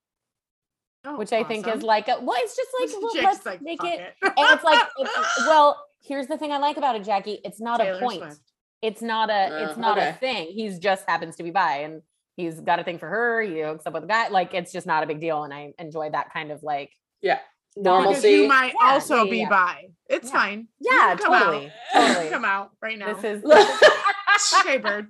Oh, 1.05 1.17
which 1.17 1.33
I 1.33 1.45
think 1.45 1.69
is 1.69 1.83
like 1.83 2.09
a, 2.09 2.19
well, 2.21 2.37
it's 2.41 2.57
just 2.57 2.71
like 2.81 3.03
well, 3.03 3.25
let's 3.25 3.47
like, 3.47 3.63
make 3.63 3.81
"Fuck 3.81 3.91
it. 3.93 4.01
And 4.23 4.33
it's 4.37 4.65
like 4.65 4.87
it's, 4.99 5.39
well, 5.47 5.81
here's 6.03 6.27
the 6.27 6.37
thing 6.37 6.51
I 6.53 6.59
like 6.59 6.77
about 6.77 6.97
it, 6.97 7.05
Jackie. 7.05 7.41
It's 7.45 7.61
not 7.61 7.79
Taylor 7.79 7.99
a 7.99 8.01
point. 8.01 8.23
Swift. 8.23 8.41
It's 8.83 9.03
not 9.03 9.31
a 9.31 9.65
it's 9.65 9.79
Oh, 9.79 9.81
not 9.81 9.99
okay. 9.99 10.09
a 10.11 10.13
thing. 10.15 10.49
He's 10.49 10.79
just 10.81 11.05
happens 11.09 11.37
to 11.37 11.43
be 11.45 11.51
bi 11.51 11.79
and 11.79 12.03
he's 12.37 12.61
got 12.61 12.79
a 12.81 12.85
thing 12.85 12.99
for 12.99 13.09
her. 13.09 13.41
He 13.43 13.61
hooks 13.61 13.87
up 13.87 13.95
with 13.95 14.05
a 14.05 14.07
guy. 14.09 14.29
Like 14.29 14.53
it's 14.55 14.73
just 14.73 14.87
not 14.87 15.03
a 15.05 15.07
big 15.07 15.21
deal. 15.21 15.45
And 15.45 15.55
I 15.55 15.73
enjoy 15.79 16.11
that 16.11 16.33
kind 16.33 16.51
of 16.51 16.63
like 16.65 16.91
Yeah. 17.23 17.39
Because 17.77 17.85
Normalcy. 17.85 18.31
you 18.31 18.49
might 18.49 18.73
Yeah, 18.81 18.91
also 18.93 19.23
yeah, 19.25 19.31
be 19.31 19.39
yeah. 19.39 19.49
bi. 19.51 19.89
It's 20.09 20.27
Yeah. 20.29 20.33
fine. 20.33 20.69
You 20.81 20.91
yeah, 20.93 21.09
can 21.15 21.19
come 21.19 21.33
out. 21.35 21.41
totally. 21.45 21.65
You 21.65 21.71
can 21.93 22.07
Totally. 22.09 22.31
Come 22.31 22.45
out 22.45 22.71
right 22.81 22.99
now. 22.99 23.13
This 23.15 23.25
is 23.45 23.45
okay, 24.61 24.79
bird. 24.79 25.09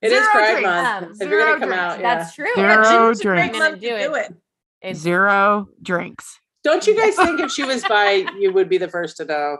It 0.00 0.10
is 0.12 0.18
Zero 0.20 0.30
Pride 0.32 0.50
drinks. 0.52 0.66
Month. 0.66 1.04
Um, 1.06 1.16
if 1.20 1.28
you're 1.28 1.40
gonna 1.40 1.52
come 1.60 1.68
drinks. 1.68 1.78
out, 1.78 2.00
yeah. 2.00 2.14
that's 2.16 2.34
true. 2.34 2.54
Zero 2.56 2.84
June's 2.84 3.20
drinks. 3.20 3.58
month 3.58 3.74
to 3.80 3.80
Do 3.88 3.94
it. 3.96 4.02
do 4.08 4.14
it. 4.14 4.34
It's 4.80 4.98
Zero 5.00 5.68
drinks. 5.82 6.40
Don't 6.64 6.86
you 6.86 6.96
guys 6.96 7.14
think 7.16 7.40
if 7.40 7.50
she 7.52 7.64
was 7.64 7.84
bi, 7.84 8.24
you 8.38 8.52
would 8.52 8.68
be 8.68 8.78
the 8.78 8.88
first 8.88 9.16
to 9.18 9.24
know? 9.24 9.58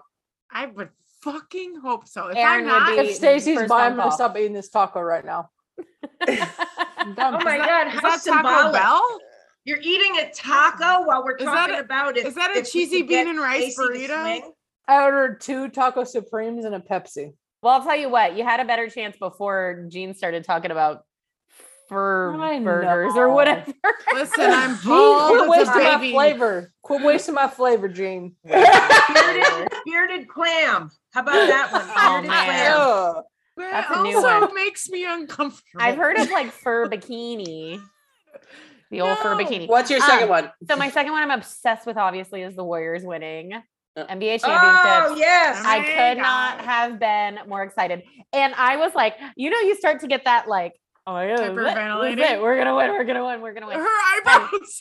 I 0.50 0.66
would 0.66 0.88
fucking 1.20 1.76
hope 1.76 2.08
so. 2.08 2.28
If 2.28 2.36
Erin 2.36 2.66
I'm 2.68 2.96
not, 2.96 2.98
If 2.98 3.14
Stacey's 3.14 3.56
first 3.58 3.68
by, 3.68 3.86
I'm 3.86 3.96
gonna 3.96 4.10
stop 4.12 4.36
eating 4.36 4.52
this 4.52 4.68
taco 4.68 5.00
right 5.00 5.24
now. 5.24 5.50
Oh 5.88 6.26
my 6.26 6.32
is 6.34 6.38
that- 6.38 7.40
God, 7.44 7.86
is 7.88 8.00
how 8.00 8.16
that 8.16 8.22
Taco. 8.24 8.72
Bell? 8.72 9.18
You're 9.64 9.78
eating 9.80 10.18
a 10.18 10.30
taco 10.32 11.04
while 11.06 11.24
we're 11.24 11.36
Is 11.36 11.44
talking 11.44 11.76
a- 11.76 11.80
about 11.80 12.16
it. 12.16 12.26
is 12.26 12.34
that 12.34 12.56
a 12.56 12.62
cheesy 12.62 13.02
bean 13.02 13.28
and 13.28 13.38
rice 13.38 13.78
burrito? 13.78 14.40
I 14.88 15.02
ordered 15.04 15.40
two 15.40 15.68
taco 15.68 16.04
supremes 16.04 16.64
and 16.64 16.74
a 16.74 16.80
Pepsi. 16.80 17.32
well, 17.62 17.74
I'll 17.74 17.84
tell 17.84 17.96
you 17.96 18.08
what, 18.08 18.36
you 18.36 18.42
had 18.44 18.58
a 18.60 18.64
better 18.64 18.88
chance 18.88 19.16
before 19.16 19.86
Jean 19.88 20.14
started 20.14 20.42
talking 20.44 20.72
about 20.72 21.04
fur 21.88 22.34
I 22.40 22.58
burgers 22.58 23.14
or 23.14 23.32
whatever. 23.32 23.72
Listen, 24.12 24.34
I'm 24.50 24.76
Jean, 24.78 24.88
bald 24.88 25.36
quit 25.38 25.48
wasting 25.50 25.84
my 25.84 26.10
flavor. 26.10 26.72
Quit 26.82 27.02
wasting 27.02 27.34
my 27.36 27.46
flavor, 27.48 27.88
Jean. 27.88 28.34
Bearded, 28.44 29.68
bearded 29.84 30.28
clam. 30.28 30.90
How 31.12 31.20
about 31.20 31.46
that 31.46 31.70
one? 31.72 31.82
Oh, 31.94 32.20
Bearded 32.22 32.30
man. 32.30 32.46
clam. 32.46 32.76
Ugh. 33.16 33.24
That 33.58 33.70
That's 33.72 33.90
a 33.90 33.98
also 33.98 34.46
one. 34.46 34.54
makes 34.54 34.88
me 34.88 35.04
uncomfortable. 35.04 35.80
I've 35.82 35.96
heard 35.96 36.18
of 36.18 36.30
like 36.30 36.50
fur 36.50 36.88
bikini. 36.88 37.80
The 38.92 39.00
old 39.00 39.18
fur 39.18 39.34
bikini. 39.34 39.66
What's 39.68 39.90
your 39.90 39.98
second 40.00 40.24
Um, 40.24 40.28
one? 40.28 40.52
So 40.68 40.76
my 40.76 40.90
second 40.90 41.12
one 41.12 41.22
I'm 41.22 41.30
obsessed 41.32 41.86
with 41.86 41.96
obviously 41.96 42.42
is 42.42 42.54
the 42.54 42.62
Warriors 42.64 43.02
winning 43.04 43.54
Uh, 43.54 44.04
NBA 44.06 44.40
championship. 44.40 45.10
Oh 45.10 45.14
yes. 45.16 45.62
I 45.66 45.78
my 45.80 45.84
could 45.84 46.18
not 46.22 46.60
have 46.60 46.98
been 47.00 47.40
more 47.48 47.62
excited. 47.62 48.02
And 48.32 48.54
I 48.54 48.76
was 48.76 48.94
like, 48.94 49.16
you 49.36 49.50
know, 49.50 49.58
you 49.60 49.74
start 49.76 50.00
to 50.00 50.06
get 50.06 50.24
that 50.26 50.46
like, 50.48 50.72
oh 51.06 51.12
my 51.14 51.26
god, 51.26 51.38
this 51.38 51.40
is 51.50 51.56
it, 51.56 51.56
Hyperventilating. 51.56 52.18
it, 52.32 52.40
we're 52.40 52.56
gonna 52.58 52.74
win, 52.76 52.90
we're 52.92 53.04
gonna 53.04 53.24
win, 53.26 53.40
we're 53.40 53.52
gonna 53.54 53.66
win. 53.66 53.78
her 53.78 53.86
eyebrows. 53.86 54.50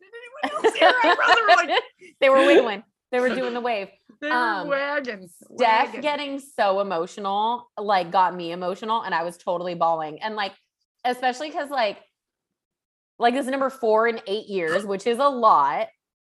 Did 0.00 0.10
anyone 0.48 0.64
else 0.64 0.74
see 0.74 0.80
her 0.84 0.92
eyebrows? 1.04 1.34
They 1.36 1.40
were 1.42 1.56
like 1.74 1.82
they 2.20 2.28
were 2.30 2.46
wiggling. 2.46 2.82
They 3.12 3.20
were 3.20 3.28
doing 3.32 3.54
the 3.54 3.60
wave. 3.60 3.88
they 4.20 4.28
were 4.28 4.34
Um, 4.34 4.66
wagging. 4.68 5.28
Steph 5.28 5.86
wagging. 5.86 6.00
getting 6.00 6.40
so 6.40 6.80
emotional, 6.80 7.70
like 7.78 8.10
got 8.10 8.34
me 8.34 8.50
emotional, 8.50 9.02
and 9.02 9.14
I 9.14 9.22
was 9.22 9.36
totally 9.36 9.74
bawling. 9.76 10.20
And 10.22 10.34
like, 10.34 10.52
especially 11.04 11.48
because 11.50 11.70
like, 11.70 11.98
like 13.18 13.34
this 13.34 13.44
is 13.46 13.50
number 13.50 13.70
four 13.70 14.08
in 14.08 14.20
eight 14.26 14.46
years, 14.46 14.84
which 14.84 15.06
is 15.06 15.18
a 15.18 15.28
lot. 15.28 15.88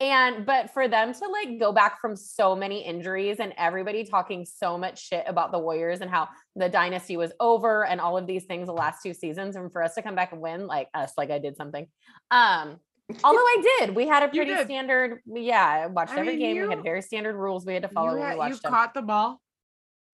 And 0.02 0.46
but 0.46 0.72
for 0.74 0.88
them 0.88 1.14
to 1.14 1.28
like 1.28 1.60
go 1.60 1.74
back 1.74 2.00
from 2.00 2.16
so 2.16 2.56
many 2.56 2.86
injuries 2.86 3.38
and 3.42 3.54
everybody 3.58 4.06
talking 4.06 4.46
so 4.46 4.78
much 4.78 5.06
shit 5.08 5.26
about 5.28 5.52
the 5.52 5.60
Warriors 5.60 6.00
and 6.00 6.10
how 6.10 6.30
the 6.56 6.70
dynasty 6.70 7.18
was 7.18 7.34
over 7.42 7.86
and 7.86 8.00
all 8.00 8.18
of 8.18 8.26
these 8.26 8.46
things 8.46 8.68
the 8.68 8.74
last 8.74 9.04
two 9.04 9.14
seasons, 9.14 9.58
and 9.58 9.70
for 9.74 9.84
us 9.84 9.96
to 9.96 10.02
come 10.02 10.16
back 10.16 10.32
and 10.32 10.40
win, 10.40 10.68
like 10.68 10.88
us, 10.94 11.12
like 11.18 11.32
I 11.32 11.40
did 11.40 11.58
something. 11.58 11.86
Um, 12.32 12.80
although 13.26 13.40
I 13.40 13.58
did, 13.80 13.94
we 13.94 14.08
had 14.08 14.24
a 14.24 14.28
pretty 14.34 14.56
standard. 14.64 15.20
Yeah, 15.26 15.66
I 15.66 15.88
watched 15.88 16.14
I 16.14 16.20
every 16.22 16.38
mean, 16.38 16.56
game. 16.56 16.64
we 16.64 16.70
had 16.76 16.82
very 16.82 17.02
standard 17.02 17.36
rules 17.36 17.66
we 17.66 17.74
had 17.74 17.84
to 17.84 17.90
follow 17.90 18.12
You, 18.12 18.20
when 18.20 18.22
we 18.22 18.26
had, 18.28 18.34
you 18.36 18.38
watched 18.40 18.64
them. 18.64 18.72
caught 18.72 18.94
the 18.94 19.02
ball. 19.02 19.42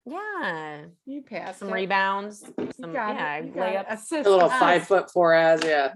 Yeah, 0.04 0.84
You 1.04 1.22
passed 1.22 1.60
some 1.60 1.68
it. 1.68 1.72
rebounds, 1.74 2.44
You 2.58 2.70
some 2.80 2.92
got 2.92 3.14
yeah, 3.14 3.36
it. 3.36 3.46
You 3.46 3.50
got 3.52 3.68
it. 3.74 3.86
layups, 3.88 4.24
A 4.26 4.28
little 4.30 4.48
five 4.48 4.84
foot 4.86 5.12
four 5.12 5.32
as, 5.34 5.62
yeah. 5.64 5.92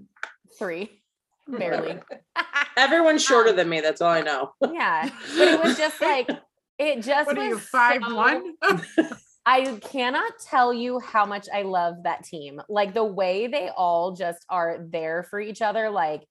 Three, 0.59 1.03
barely. 1.49 1.99
Everyone's 2.77 3.25
shorter 3.27 3.51
Um, 3.51 3.57
than 3.57 3.69
me. 3.69 3.81
That's 3.81 4.01
all 4.01 4.11
I 4.11 4.21
know. 4.23 4.53
Yeah, 4.73 5.09
but 5.37 5.49
it 5.49 5.63
was 5.63 5.77
just 5.77 6.01
like 6.01 6.29
it 6.79 7.03
just 7.03 7.27
What 7.27 7.39
are 7.39 7.49
you, 7.49 7.59
five 7.59 8.03
so- 8.07 8.15
one? 8.15 8.55
I 9.47 9.79
cannot 9.83 10.33
tell 10.45 10.73
you 10.73 11.01
how 11.01 11.25
much 11.25 11.49
I 11.53 11.63
love 11.63 12.03
that 12.05 12.25
team. 12.25 12.61
Like 12.69 12.93
the 12.95 13.05
way 13.05 13.47
they 13.47 13.71
all 13.75 14.13
just 14.15 14.45
are 14.49 14.79
there 14.91 15.23
for 15.25 15.41
each 15.41 15.63
other, 15.63 15.91
like 15.91 16.25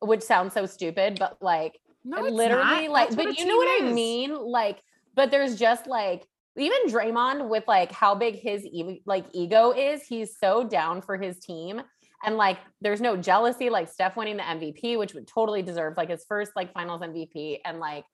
which 0.00 0.22
sounds 0.22 0.54
so 0.54 0.64
stupid, 0.66 1.16
but 1.18 1.36
like 1.42 1.78
No, 2.04 2.20
literally 2.22 2.86
not. 2.86 2.90
like 2.90 3.10
That's 3.10 3.16
but 3.16 3.38
you 3.38 3.46
know 3.46 3.56
what 3.56 3.82
I 3.82 3.92
mean? 3.92 4.34
Like, 4.34 4.80
but 5.14 5.30
there's 5.30 5.56
just 5.56 5.86
like 5.88 6.24
even 6.56 6.78
Draymond 6.86 7.48
with 7.48 7.64
like 7.66 7.90
how 7.90 8.14
big 8.14 8.36
his 8.36 8.64
e- 8.64 9.02
like 9.04 9.24
ego 9.32 9.72
is, 9.72 10.02
he's 10.04 10.38
so 10.38 10.62
down 10.64 11.02
for 11.02 11.16
his 11.16 11.40
team. 11.40 11.82
And 12.24 12.36
like 12.36 12.58
there's 12.80 13.00
no 13.00 13.16
jealousy, 13.16 13.70
like 13.70 13.88
Steph 13.88 14.16
winning 14.16 14.36
the 14.36 14.42
MVP, 14.42 14.98
which 14.98 15.14
would 15.14 15.26
totally 15.26 15.62
deserve 15.62 15.96
like 15.96 16.10
his 16.10 16.24
first 16.26 16.52
like 16.56 16.72
finals 16.72 17.02
MVP. 17.02 17.58
And 17.64 17.80
like 17.80 18.04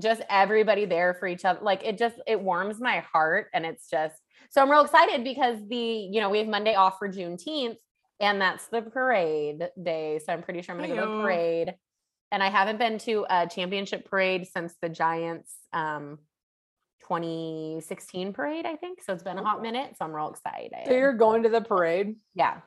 just 0.00 0.22
everybody 0.30 0.84
there 0.84 1.14
for 1.14 1.26
each 1.26 1.44
other. 1.44 1.60
Like 1.62 1.84
it 1.84 1.98
just 1.98 2.16
it 2.26 2.40
warms 2.40 2.80
my 2.80 3.04
heart. 3.12 3.48
And 3.52 3.64
it's 3.64 3.88
just 3.88 4.16
so 4.50 4.62
I'm 4.62 4.70
real 4.70 4.82
excited 4.82 5.24
because 5.24 5.58
the, 5.68 5.76
you 5.76 6.20
know, 6.20 6.30
we 6.30 6.38
have 6.38 6.48
Monday 6.48 6.74
off 6.74 6.98
for 6.98 7.08
Juneteenth, 7.08 7.76
and 8.20 8.40
that's 8.40 8.66
the 8.68 8.82
parade 8.82 9.68
day. 9.82 10.20
So 10.24 10.32
I'm 10.32 10.42
pretty 10.42 10.62
sure 10.62 10.74
I'm 10.74 10.80
gonna 10.80 10.94
go 10.94 11.06
to 11.06 11.16
the 11.16 11.22
parade. 11.22 11.74
And 12.30 12.42
I 12.42 12.48
haven't 12.48 12.78
been 12.78 12.98
to 13.00 13.26
a 13.28 13.46
championship 13.46 14.08
parade 14.08 14.46
since 14.46 14.74
the 14.80 14.88
Giants 14.88 15.54
um 15.72 16.18
2016 17.02 18.32
parade, 18.32 18.64
I 18.64 18.76
think. 18.76 19.02
So 19.02 19.12
it's 19.12 19.22
been 19.22 19.38
a 19.38 19.44
hot 19.44 19.60
minute. 19.60 19.96
So 19.98 20.04
I'm 20.04 20.14
real 20.14 20.30
excited. 20.30 20.86
So 20.86 20.92
you're 20.92 21.12
going 21.12 21.42
to 21.42 21.48
the 21.48 21.60
parade? 21.60 22.16
yeah. 22.34 22.60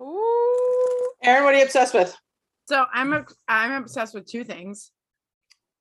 Ooh. 0.00 1.10
Erin, 1.22 1.44
what 1.44 1.54
are 1.54 1.58
you 1.58 1.64
obsessed 1.64 1.94
with? 1.94 2.16
So 2.68 2.84
I'm 2.92 3.12
a, 3.12 3.24
I'm 3.48 3.72
obsessed 3.82 4.14
with 4.14 4.26
two 4.26 4.44
things. 4.44 4.92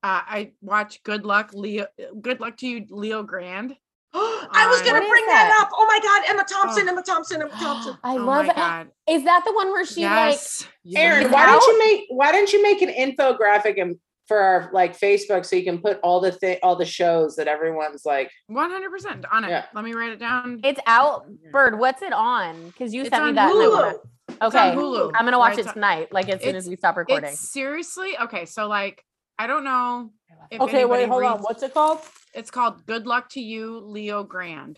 Uh, 0.01 0.21
I 0.25 0.51
watch 0.61 1.03
Good 1.03 1.25
Luck 1.25 1.51
Leo. 1.53 1.87
Good 2.21 2.39
luck 2.39 2.57
to 2.57 2.67
you, 2.67 2.85
Leo 2.89 3.21
Grand. 3.23 3.75
I 4.13 4.67
was 4.69 4.79
gonna 4.81 4.93
What 4.93 5.03
is 5.03 5.09
bring 5.09 5.25
that? 5.27 5.49
that? 5.49 5.61
up. 5.61 5.69
Oh 5.73 5.85
my 5.85 5.99
God, 6.01 6.23
Emma 6.29 6.43
Thompson, 6.49 6.87
Oh. 6.87 6.91
Emma 6.91 7.03
Thompson, 7.03 7.41
Emma 7.41 7.51
Thompson. 7.51 7.97
I 8.03 8.13
oh 8.13 8.15
love 8.17 8.45
my 8.45 8.51
it. 8.51 8.55
god! 8.55 8.87
Is 9.07 9.23
that 9.25 9.43
the 9.45 9.53
one 9.53 9.67
where 9.71 9.85
she 9.85 10.03
like 10.05 10.31
yes, 10.33 10.67
Erin, 10.95 11.31
why 11.31 11.45
don't 11.45 11.61
you 11.67 11.79
make 11.79 12.05
why 12.09 12.31
don't 12.31 12.51
you 12.51 12.63
make 12.63 12.81
an 12.81 12.89
infographic 12.89 13.79
and 13.79 13.97
for 14.29 14.37
our 14.39 14.69
like 14.71 14.97
Facebook 14.97 15.43
so 15.45 15.55
you 15.57 15.63
can 15.65 15.79
put 15.79 15.99
all 16.03 16.21
the 16.21 16.31
thi- 16.31 16.59
all 16.63 16.75
the 16.77 16.85
shows 16.85 17.35
that 17.35 17.47
everyone's 17.47 18.05
like 18.05 18.31
one 18.47 18.69
hundred 18.69 18.91
percent 18.91 19.25
on 19.31 19.43
it. 19.43 19.49
Yeah. 19.49 19.65
Let 19.73 19.83
me 19.83 19.93
write 19.93 20.11
it 20.11 20.19
down. 20.19 20.61
it's 20.63 20.79
out? 20.85 21.25
Bird, 21.51 21.77
what's 21.79 22.01
it 22.03 22.13
on? 22.13 22.67
Because 22.67 22.93
you 22.93 23.01
It's 23.01 23.09
sent 23.09 23.25
me 23.25 23.31
that. 23.33 23.51
and 23.51 23.59
I 23.59 23.65
Hulu. 23.65 23.73
wanna- 23.73 23.95
It's 24.29 24.41
on 24.41 24.47
Okay. 24.47 24.75
Hulu. 24.77 25.11
I'm 25.15 25.25
gonna 25.25 25.39
watch 25.39 25.57
Right, 25.57 25.65
it 25.65 25.73
tonight, 25.73 26.13
like 26.13 26.29
as 26.29 26.39
soon 26.39 26.49
it's- 26.49 26.63
as 26.63 26.69
we 26.69 26.75
stop 26.77 26.95
recording. 26.95 27.31
It's 27.31 27.51
seriously 27.51 28.15
okay. 28.19 28.45
So 28.45 28.67
like, 28.67 29.03
I 29.39 29.47
don't 29.47 29.63
know. 29.63 30.11
If 30.51 30.61
Okay, 30.61 30.85
wait, 30.85 31.01
anybody 31.01 31.25
hold 31.25 31.39
on. 31.39 31.43
What's 31.43 31.63
it 31.63 31.73
called? 31.73 31.99
It's 32.35 32.51
called 32.51 32.85
Good 32.85 33.07
Luck 33.07 33.29
to 33.31 33.41
You, 33.41 33.79
Leo 33.79 34.23
Grand. 34.23 34.77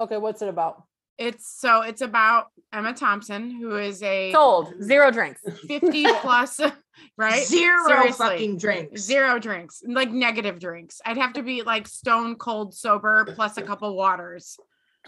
Okay, 0.00 0.16
what's 0.16 0.40
it 0.40 0.48
about? 0.48 0.84
It's 1.18 1.50
so 1.60 1.82
it's 1.82 2.00
about 2.00 2.46
Emma 2.72 2.94
Thompson, 2.94 3.50
who 3.50 3.76
is 3.76 4.02
a 4.02 4.30
Sold. 4.32 4.72
Zero 4.82 5.10
drinks. 5.10 5.40
50 5.66 6.04
plus, 6.20 6.60
right? 7.16 7.44
Zero 7.44 7.86
Seriously. 7.88 8.26
fucking 8.28 8.58
drinks. 8.58 9.00
Zero 9.00 9.38
drinks, 9.38 9.82
like 9.86 10.10
negative 10.10 10.60
drinks. 10.60 11.00
I'd 11.04 11.16
have 11.16 11.32
to 11.34 11.42
be 11.42 11.62
like 11.62 11.88
stone 11.88 12.36
cold 12.36 12.74
sober 12.74 13.26
plus 13.34 13.56
a 13.56 13.62
couple 13.62 13.94
waters. 13.96 14.58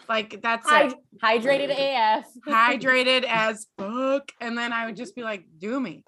Like 0.09 0.41
that's 0.43 0.67
it. 0.71 0.95
Hydrated 1.23 1.71
AF. 1.71 2.27
Hydrated 2.47 3.25
as 3.29 3.67
fuck. 3.79 4.33
And 4.41 4.57
then 4.57 4.73
I 4.73 4.87
would 4.87 4.97
just 4.97 5.15
be 5.15 5.23
like, 5.23 5.45
do 5.59 5.79
me. 5.79 6.05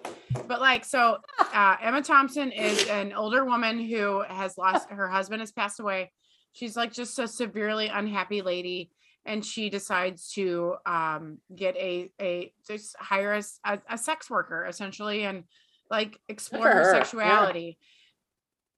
But 0.47 0.59
like, 0.59 0.83
so 0.83 1.17
uh, 1.53 1.75
Emma 1.81 2.01
Thompson 2.01 2.51
is 2.51 2.87
an 2.89 3.13
older 3.13 3.45
woman 3.45 3.79
who 3.79 4.23
has 4.27 4.57
lost 4.57 4.89
her 4.89 5.07
husband 5.07 5.41
has 5.41 5.51
passed 5.51 5.79
away. 5.79 6.11
She's 6.53 6.75
like 6.75 6.91
just 6.91 7.17
a 7.19 7.27
severely 7.27 7.87
unhappy 7.87 8.41
lady. 8.41 8.89
And 9.25 9.45
she 9.45 9.69
decides 9.69 10.31
to 10.33 10.75
um, 10.85 11.37
get 11.55 11.75
a 11.77 12.11
a 12.21 12.53
just 12.67 12.95
hire 12.99 13.33
a, 13.33 13.43
a- 13.65 13.81
a 13.89 13.97
sex 13.97 14.29
worker 14.29 14.65
essentially 14.65 15.23
and 15.23 15.45
like 15.89 16.19
explore 16.27 16.67
her 16.67 16.73
her, 16.85 16.93
yeah. 16.93 16.99
sexuality 16.99 17.77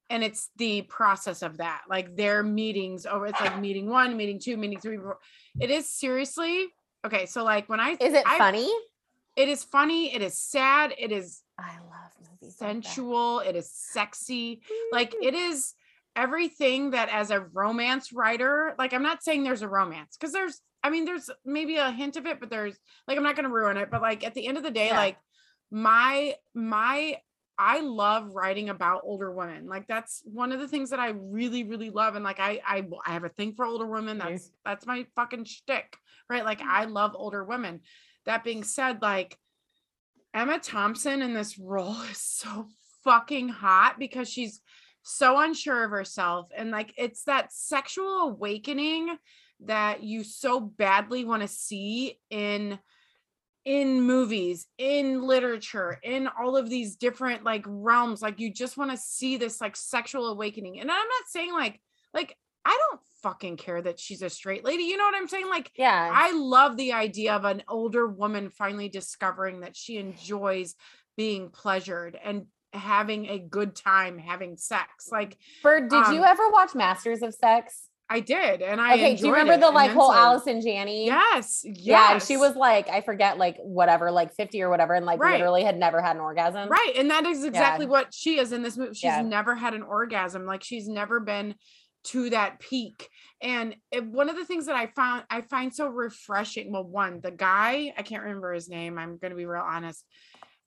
and 0.10 0.24
it's 0.24 0.50
the 0.58 0.84
process 0.84 1.42
of 1.42 1.58
that 1.58 1.82
like 1.90 2.16
their 2.16 2.44
meetings 2.44 3.06
over 3.06 3.26
it's 3.28 3.40
like 3.42 3.60
meeting 3.60 3.90
one 3.90 4.16
meeting 4.18 4.40
two 4.40 4.56
meeting 4.58 4.80
three 4.80 5.00
it 5.60 5.72
is 5.72 5.88
seriously 5.90 6.68
okay 7.06 7.26
so 7.26 7.44
like 7.44 7.68
when 7.70 7.80
i 7.80 7.92
Is 7.92 8.14
it 8.14 8.24
I- 8.26 8.38
funny? 8.38 8.70
it 9.36 9.50
is 9.50 9.64
funny 9.64 10.14
it 10.14 10.22
is 10.22 10.38
sad 10.38 10.94
it 10.98 11.12
is 11.12 11.42
I 11.58 11.78
love 11.80 12.12
movies. 12.20 12.58
like 12.60 12.70
sensual 12.70 13.40
it 13.40 13.56
is 13.56 13.72
sexy 13.72 14.62
like 14.92 15.16
it 15.22 15.34
is 15.34 15.74
everything 16.16 16.92
that 16.92 17.10
as 17.10 17.32
a 17.32 17.42
romance 17.54 18.14
writer 18.14 18.74
like 18.78 18.94
i'm 18.94 19.04
not 19.04 19.24
saying 19.24 19.44
there's 19.44 19.62
a 19.62 19.68
romance 19.68 20.16
because 20.18 20.34
there's 20.34 20.62
i 20.84 20.90
mean 20.90 21.06
there's 21.06 21.30
maybe 21.46 21.78
a 21.78 21.92
hint 21.92 22.16
of 22.16 22.26
it 22.26 22.40
but 22.40 22.50
there's 22.50 22.78
like 23.08 23.18
i'm 23.18 23.24
not 23.24 23.36
going 23.36 23.48
to 23.48 23.54
ruin 23.54 23.78
it 23.78 23.90
but 23.92 24.02
like 24.02 24.26
at 24.26 24.34
the 24.34 24.48
end 24.48 24.58
of 24.58 24.64
the 24.64 24.72
day 24.72 24.88
Yeah. 24.88 24.98
like 24.98 25.18
my 25.72 26.36
my 26.54 27.18
i 27.58 27.82
love 27.82 28.34
writing 28.34 28.70
about 28.70 29.02
older 29.04 29.32
women 29.32 29.68
like 29.68 29.88
that's 29.88 30.22
one 30.26 30.52
of 30.52 30.60
the 30.60 30.68
things 30.68 30.90
that 30.92 31.00
i 31.00 31.10
really 31.10 31.64
really 31.64 31.90
love 31.90 32.16
and 32.16 32.24
like 32.24 32.40
i 32.40 32.62
i, 32.66 32.86
I 33.06 33.12
have 33.12 33.24
a 33.24 33.30
thing 33.30 33.54
for 33.54 33.66
older 33.66 33.86
women 33.88 34.18
Me. 34.18 34.24
that's 34.24 34.52
that's 34.64 34.86
my 34.86 35.06
fucking 35.16 35.46
shtick 35.46 35.98
right 36.30 36.46
like 36.46 36.60
mm. 36.60 36.68
i 36.68 36.86
love 36.86 37.12
older 37.16 37.44
women 37.44 37.82
that 38.26 38.44
being 38.44 38.64
said 38.64 39.02
like 39.02 39.38
Emma 40.34 40.60
Thompson 40.60 41.22
in 41.22 41.34
this 41.34 41.58
role 41.58 42.02
is 42.12 42.20
so 42.20 42.68
fucking 43.04 43.50
hot 43.50 43.98
because 43.98 44.30
she's 44.30 44.60
so 45.08 45.40
unsure 45.40 45.84
of 45.84 45.92
herself 45.92 46.50
and 46.58 46.72
like 46.72 46.92
it's 46.98 47.24
that 47.26 47.54
sexual 47.54 48.22
awakening 48.22 49.16
that 49.62 50.04
you 50.04 50.24
so 50.24 50.60
badly 50.60 51.24
want 51.24 51.44
to 51.44 51.48
see 51.48 52.20
in 52.32 52.80
in 53.66 54.02
movies 54.02 54.66
in 54.80 55.22
literature 55.22 56.00
in 56.04 56.28
all 56.40 56.58
of 56.58 56.70
these 56.70 56.96
different 56.96 57.44
like 57.44 57.64
realms 57.68 58.22
like 58.22 58.40
you 58.40 58.52
just 58.52 58.78
want 58.78 58.90
to 58.90 58.98
see 58.98 59.38
this 59.38 59.62
like 59.62 59.76
sexual 59.76 60.28
awakening 60.28 60.80
and 60.80 60.90
i'm 60.90 60.98
not 60.98 61.28
saying 61.28 61.54
like 61.54 61.80
like 62.14 62.36
i 62.66 62.78
don't 62.90 63.02
fucking 63.22 63.58
care 63.58 63.82
that 63.82 64.00
she's 64.00 64.24
a 64.24 64.30
straight 64.30 64.66
lady 64.66 64.84
you 64.84 64.98
know 64.98 65.04
what 65.04 65.16
i'm 65.16 65.28
saying 65.28 65.48
like 65.48 65.72
Yeah. 65.76 66.12
I 66.14 66.32
love 66.34 66.78
the 66.78 66.94
idea 66.94 67.34
of 67.34 67.46
an 67.46 67.64
older 67.68 68.08
woman 68.08 68.50
finally 68.50 68.90
discovering 68.90 69.62
that 69.62 69.76
she 69.76 69.98
enjoys 69.98 70.76
being 71.18 71.50
pleasured 71.50 72.18
and 72.24 72.46
having 72.76 73.28
a 73.28 73.40
good 73.40 73.76
time 73.76 74.18
having 74.18 74.58
sex. 74.58 75.10
Like 75.12 75.38
Bird, 75.64 75.90
did 75.90 76.08
you 76.08 76.20
um, 76.22 76.26
ever 76.26 76.50
watch 76.50 76.76
Masters 76.76 77.22
of 77.22 77.34
Sex? 77.34 77.90
I 78.08 78.20
did, 78.20 78.62
and 78.62 78.80
I 78.80 78.94
Okay, 78.94 79.16
do 79.16 79.26
you 79.26 79.32
remember 79.34 79.58
the 79.58 79.72
like 79.72 79.90
whole 79.90 80.12
immensely. 80.12 80.52
Allison 80.54 80.62
Janney? 80.62 81.06
Yes, 81.08 81.62
yes. 81.66 81.76
Yeah, 81.76 82.18
she 82.20 82.38
was 82.38 82.56
like, 82.56 82.88
I 82.88 83.02
forget, 83.02 83.40
like 83.40 83.58
whatever, 83.64 84.12
like 84.12 84.32
50 84.36 84.62
or 84.62 84.70
whatever, 84.70 84.94
and 84.94 85.08
like 85.08 85.20
Right. 85.20 85.34
literally 85.40 85.64
had 85.64 85.76
never 85.80 86.02
had 86.04 86.16
an 86.16 86.22
orgasm. 86.22 86.70
right, 86.70 86.94
and 86.96 87.10
that 87.10 87.26
is 87.26 87.44
exactly 87.44 87.86
Yeah. 87.86 87.90
what 87.92 88.14
she 88.14 88.38
is 88.38 88.52
in 88.52 88.62
this 88.62 88.78
movie. 88.78 88.94
She's 88.94 89.06
Yeah. 89.06 89.22
never 89.24 89.56
had 89.56 89.74
an 89.74 89.82
orgasm. 89.82 90.46
Like 90.46 90.64
she's 90.64 90.88
never 90.88 91.20
been 91.20 91.56
to 92.10 92.30
that 92.30 92.60
peak. 92.60 93.10
And 93.42 93.76
it, 93.92 94.06
one 94.06 94.30
of 94.30 94.36
the 94.36 94.46
things 94.46 94.68
that 94.68 94.76
I 94.76 94.86
found 94.96 95.24
I 95.32 95.42
find 95.42 95.74
so 95.74 95.88
refreshing. 95.88 96.72
Well, 96.72 96.84
one, 96.84 97.20
the 97.24 97.32
guy 97.32 97.92
I 97.98 98.04
can't 98.04 98.22
remember 98.22 98.54
his 98.54 98.70
name. 98.70 99.00
I'm 99.00 99.18
going 99.18 99.32
to 99.32 99.36
be 99.36 99.48
real 99.48 99.64
honest. 99.66 100.06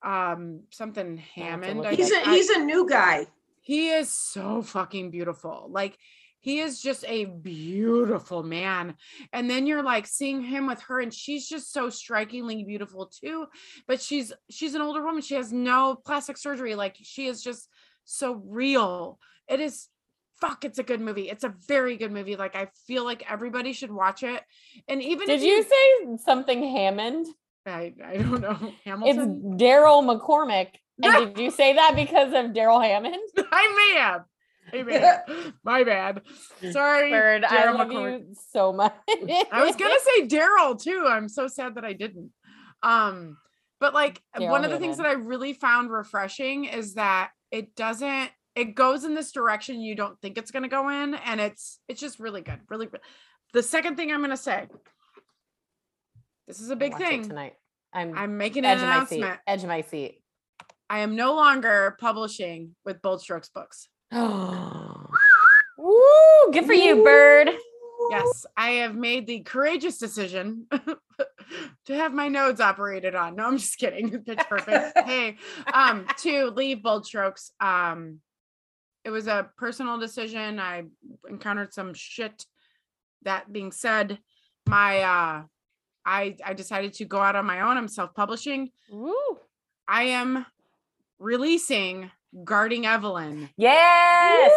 Um, 0.03 0.63
something 0.71 1.17
Hammond. 1.17 1.85
I 1.87 1.95
He's 1.95 2.09
think. 2.11 2.27
a 2.27 2.31
I- 2.31 2.35
he's 2.35 2.51
a 2.51 2.59
new 2.61 2.89
guy. 2.89 3.27
he 3.61 3.89
is 3.91 4.13
so 4.13 4.63
fucking 4.63 5.11
beautiful 5.11 5.69
like 5.71 5.99
he 6.41 6.61
is 6.61 6.81
just 6.81 7.05
a 7.09 7.25
beautiful 7.25 8.43
man 8.45 8.95
and 9.33 9.51
then 9.51 9.67
you're 9.67 9.83
like 9.83 10.07
seeing 10.07 10.41
him 10.41 10.67
with 10.69 10.81
her 10.83 11.01
and 11.01 11.13
she's 11.13 11.49
just 11.49 11.73
so 11.73 11.91
strikingly 11.91 12.63
beautiful 12.65 13.07
too 13.07 13.47
but 13.89 14.01
she's 14.01 14.33
she's 14.49 14.75
an 14.75 14.81
older 14.81 15.03
woman 15.05 15.21
she 15.21 15.35
has 15.35 15.53
no 15.53 15.97
plastic 16.07 16.37
surgery 16.39 16.75
like 16.77 16.97
she 17.03 17.27
is 17.27 17.43
just 17.43 17.69
so 18.05 18.41
real 18.47 19.19
it 19.49 19.59
is 19.61 19.89
fuck 20.41 20.65
it's 20.65 20.79
a 20.79 20.85
good 20.85 21.01
movie 21.01 21.29
it's 21.29 21.43
a 21.45 21.53
very 21.67 21.97
good 21.97 22.13
movie 22.13 22.37
like 22.37 22.55
i 22.55 22.69
feel 22.87 23.05
like 23.05 23.29
everybody 23.31 23.73
should 23.73 23.91
watch 23.91 24.23
it 24.23 24.41
and 24.87 25.03
even 25.03 25.27
Did 25.27 25.41
if 25.41 25.45
you 25.45 25.63
say 25.65 26.17
something 26.25 26.63
Hammond? 26.63 27.27
I, 27.69 27.95
I 28.05 28.17
don't 28.17 28.41
know 28.41 28.59
It's 28.85 29.19
Daryl 29.63 30.03
McCormack. 30.05 30.69
And 31.03 31.35
did 31.35 31.43
you 31.43 31.51
say 31.51 31.75
that 31.75 31.93
because 31.95 32.33
of 32.35 32.53
Darrell 32.55 32.81
Hammond? 32.81 33.17
i 33.53 33.93
may 33.93 34.01
have 34.01 34.25
I 34.73 34.83
may 34.83 34.99
have. 34.99 35.53
my 35.65 35.85
bad 35.85 36.23
sorry 36.73 37.11
Bird, 37.11 37.45
I 37.45 37.57
Daryl 37.57 37.79
love 37.79 37.89
McCormack. 37.89 38.21
you 38.21 38.35
so 38.51 38.73
much. 38.73 38.95
I 39.09 39.65
was 39.65 39.77
gonna 39.77 39.95
say 40.01 40.27
Daryl 40.27 40.81
too. 40.81 41.05
I'm 41.07 41.29
so 41.29 41.47
sad 41.49 41.77
that 41.77 41.85
I 41.85 41.93
didn't. 41.93 42.33
Um, 42.83 43.37
but 43.81 43.95
like 43.95 44.21
one 44.37 44.65
of 44.65 44.71
the 44.71 44.79
things 44.79 44.97
that 44.97 45.07
I 45.07 45.13
really 45.13 45.53
found 45.53 45.91
refreshing 45.91 46.65
is 46.65 46.95
that 46.95 47.31
it 47.51 47.75
doesn't. 47.77 48.31
It 48.55 48.75
goes 48.75 49.05
in 49.05 49.15
this 49.15 49.31
direction 49.31 49.81
you 49.81 49.95
don't 49.95 50.21
think 50.21 50.37
it's 50.37 50.51
gonna 50.51 50.69
go 50.69 50.89
in, 50.89 51.15
and 51.15 51.41
it's 51.41 51.79
it's 51.89 52.01
just 52.01 52.19
really 52.19 52.41
good. 52.41 52.59
Really, 52.69 52.89
re- 52.89 52.99
the 53.53 53.63
second 53.63 53.97
thing 53.97 54.11
I'm 54.13 54.21
gonna 54.21 54.37
say. 54.37 54.67
This 56.49 56.61
is 56.61 56.71
a 56.71 56.77
big 56.77 56.97
thing. 56.97 57.29
tonight. 57.29 57.53
I'm, 57.93 58.17
I'm 58.17 58.39
making 58.39 58.65
an 58.65 58.71
edge 58.71 58.79
of 58.83 58.89
my 58.89 59.05
seat. 59.05 59.17
announcement. 59.19 59.41
Edge 59.47 59.63
of 59.63 59.69
my 59.69 59.83
seat. 59.83 60.23
I 60.89 61.01
am 61.01 61.15
no 61.15 61.35
longer 61.35 61.95
publishing 62.01 62.75
with 62.87 63.03
Bold 63.03 63.21
Strokes 63.21 63.51
Books. 63.51 63.89
Woo! 64.13 66.01
Good 66.51 66.65
for 66.65 66.73
you, 66.73 67.05
bird. 67.05 67.51
Yes, 68.11 68.47
I 68.57 68.71
have 68.71 68.95
made 68.95 69.27
the 69.27 69.41
courageous 69.41 69.99
decision 69.99 70.67
to 71.87 71.95
have 71.95 72.15
my 72.15 72.29
nodes 72.29 72.63
operated 72.63 73.15
on. 73.15 73.37
No, 73.37 73.45
I'm 73.47 73.59
just 73.59 73.77
kidding. 73.77 74.19
Pitch 74.25 74.41
perfect. 74.49 74.99
hey, 75.05 75.37
um, 75.73 76.07
to 76.23 76.47
leave 76.47 76.83
Bold 76.83 77.05
Strokes. 77.05 77.53
Um, 77.61 78.21
it 79.05 79.11
was 79.11 79.27
a 79.27 79.51
personal 79.59 79.99
decision. 79.99 80.59
I 80.59 80.85
encountered 81.29 81.75
some 81.75 81.93
shit. 81.93 82.47
That 83.23 83.53
being 83.53 83.73
said, 83.73 84.19
my 84.67 85.03
uh 85.03 85.43
I 86.09 86.37
I 86.45 86.55
decided 86.55 86.95
to 86.95 87.05
go 87.05 87.19
out 87.19 87.37
on 87.37 87.45
my 87.45 87.61
own. 87.61 87.77
I'm 87.77 87.89
self-publishing. 87.89 88.71
Woo! 88.91 89.15
I 89.87 90.05
am 90.05 90.47
releasing 91.19 92.11
Guarding 92.45 92.87
Evelyn. 92.87 93.51
Yes. 93.57 94.53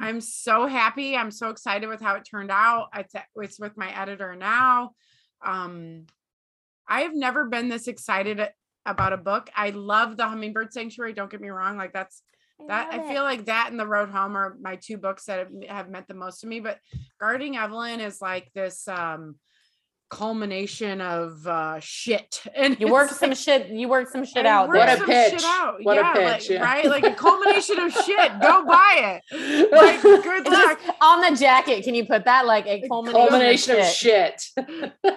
I'm 0.00 0.20
so 0.20 0.66
happy. 0.66 1.16
I'm 1.16 1.30
so 1.30 1.50
excited 1.50 1.88
with 1.88 2.00
how 2.00 2.16
it 2.16 2.26
turned 2.28 2.50
out. 2.50 2.88
It's, 2.96 3.14
it's 3.36 3.60
with 3.60 3.76
my 3.76 3.96
editor 3.96 4.34
now. 4.34 4.90
Um, 5.44 6.06
I 6.88 7.02
have 7.02 7.14
never 7.14 7.46
been 7.46 7.68
this 7.68 7.86
excited 7.86 8.40
about 8.84 9.12
a 9.12 9.16
book. 9.16 9.50
I 9.54 9.70
love 9.70 10.16
the 10.16 10.26
Hummingbird 10.26 10.72
Sanctuary. 10.72 11.12
Don't 11.12 11.30
get 11.30 11.40
me 11.40 11.48
wrong. 11.48 11.76
Like 11.76 11.92
that's 11.92 12.22
that. 12.68 12.92
I 12.92 13.12
feel 13.12 13.22
like 13.22 13.46
that 13.46 13.68
and 13.70 13.78
The 13.78 13.86
Road 13.86 14.10
Home 14.10 14.36
are 14.36 14.56
my 14.60 14.76
two 14.76 14.96
books 14.96 15.26
that 15.26 15.38
have, 15.38 15.50
have 15.68 15.90
meant 15.90 16.08
the 16.08 16.14
most 16.14 16.40
to 16.40 16.46
me. 16.46 16.60
But 16.60 16.78
Guarding 17.20 17.56
Evelyn 17.56 18.00
is 18.00 18.20
like 18.20 18.50
this 18.52 18.88
um, 18.88 19.36
culmination 20.14 21.00
of 21.00 21.46
uh, 21.46 21.80
shit. 21.80 22.42
And 22.54 22.78
you 22.78 22.88
worked 22.88 23.10
it's 23.10 23.20
some 23.20 23.34
shit. 23.34 23.68
You 23.68 23.88
worked 23.88 24.12
some 24.12 24.24
shit 24.24 24.46
I 24.46 24.50
out 24.50 24.68
worked 24.68 24.78
What 24.78 24.88
a 24.88 24.96
some 24.98 25.06
pitch. 25.06 25.32
shit 25.32 25.44
out. 25.44 25.76
What 25.82 25.98
a 25.98 26.00
yeah, 26.00 26.12
pitch, 26.12 26.24
like, 26.24 26.48
yeah. 26.50 26.62
right? 26.62 26.84
Like 26.86 27.04
a 27.04 27.14
culmination 27.26 27.80
of 27.80 27.92
shit. 27.92 28.40
Go 28.40 28.64
buy 28.64 29.20
it. 29.30 29.70
Like, 29.74 30.00
good 30.02 30.46
luck. 30.46 30.78
on 31.00 31.20
the 31.20 31.36
jacket. 31.36 31.84
Can 31.84 31.94
you 31.94 32.06
put 32.06 32.24
that 32.26 32.46
like 32.46 32.66
a 32.66 32.86
culmination, 32.88 33.28
Culmination 33.28 33.80
of 33.80 33.86
shit. 33.86 34.42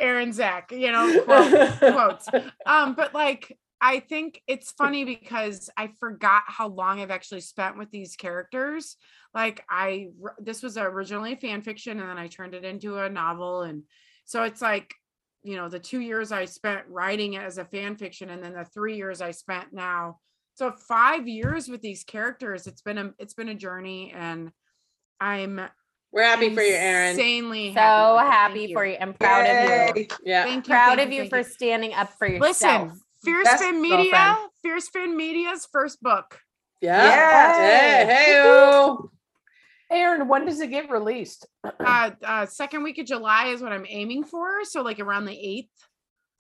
Erin 0.01 0.33
Zak, 0.33 0.71
you 0.71 0.91
know, 0.91 1.21
quote, 1.23 1.79
quotes. 1.79 2.27
Um, 2.65 2.95
but 2.95 3.13
like 3.13 3.55
I 3.79 3.99
think 3.99 4.41
it's 4.47 4.71
funny 4.71 5.05
because 5.05 5.69
I 5.77 5.91
forgot 5.99 6.43
how 6.47 6.69
long 6.69 6.99
I've 6.99 7.11
actually 7.11 7.41
spent 7.41 7.77
with 7.77 7.91
these 7.91 8.15
characters. 8.15 8.97
Like 9.35 9.63
I, 9.69 10.07
this 10.39 10.63
was 10.63 10.77
originally 10.77 11.35
fan 11.35 11.61
fiction 11.61 11.99
and 11.99 12.09
then 12.09 12.17
I 12.17 12.27
turned 12.27 12.55
it 12.55 12.65
into 12.65 12.97
a 12.97 13.09
novel. 13.09 13.61
And 13.61 13.83
so 14.27 14.43
it's 14.43 14.61
like, 14.61 14.93
you 15.41 15.55
know, 15.55 15.69
the 15.69 15.79
two 15.79 16.01
years 16.01 16.33
I 16.33 16.43
spent 16.45 16.81
writing 16.89 17.33
it 17.33 17.41
as 17.41 17.57
a 17.57 17.65
fan 17.65 17.95
fiction 17.95 18.29
and 18.29 18.43
then 18.43 18.53
the 18.53 18.65
three 18.65 18.97
years 18.97 19.21
I 19.21 19.31
spent 19.31 19.71
now. 19.71 20.19
So 20.55 20.71
five 20.71 21.27
years 21.27 21.69
with 21.69 21.81
these 21.81 22.03
characters, 22.03 22.67
it's 22.67 22.81
been 22.81 22.97
a 22.97 23.13
it's 23.19 23.33
been 23.33 23.47
a 23.47 23.55
journey 23.55 24.11
and 24.13 24.51
I'm 25.21 25.61
We're 26.11 26.23
happy 26.23 26.53
for 26.53 26.61
you, 26.61 26.75
Erin. 26.75 27.11
Insanely 27.11 27.73
So 27.73 27.79
happy, 27.79 28.29
happy 28.29 28.59
Thank 28.65 28.73
for 28.73 28.85
you. 28.85 28.91
you. 28.93 28.97
I'm 28.99 29.13
proud 29.13 29.45
of 29.45 29.97
you. 29.97 30.07
Yeah. 30.25 30.43
Thank 30.43 30.67
you. 30.67 30.73
Proud 30.73 30.97
thank 30.97 31.07
of 31.07 31.13
you 31.13 31.29
thank 31.29 31.29
for 31.29 31.43
standing 31.43 31.93
up 31.93 32.11
for 32.17 32.27
yourself. 32.27 32.91
Listen, 32.91 33.01
Fierce 33.23 33.45
Best 33.45 33.63
Femme 33.63 33.81
Media, 33.81 34.11
girlfriend. 34.11 34.49
Fierce 34.61 34.89
Femme 34.89 35.15
Media's 35.15 35.67
first 35.71 36.01
book. 36.01 36.39
Yeah. 36.81 37.03
Yes. 37.03 38.05
Hey, 38.05 38.33
hey, 38.33 38.97
Erin, 39.91 40.27
when 40.27 40.45
does 40.45 40.59
it 40.59 40.69
get 40.69 40.89
released? 40.89 41.45
Uh, 41.63 42.11
uh, 42.23 42.45
second 42.45 42.83
week 42.83 42.97
of 42.97 43.05
July 43.05 43.47
is 43.47 43.61
what 43.61 43.71
I'm 43.71 43.85
aiming 43.87 44.23
for. 44.25 44.63
So 44.65 44.81
like 44.81 44.99
around 44.99 45.25
the 45.25 45.37
eighth, 45.37 45.69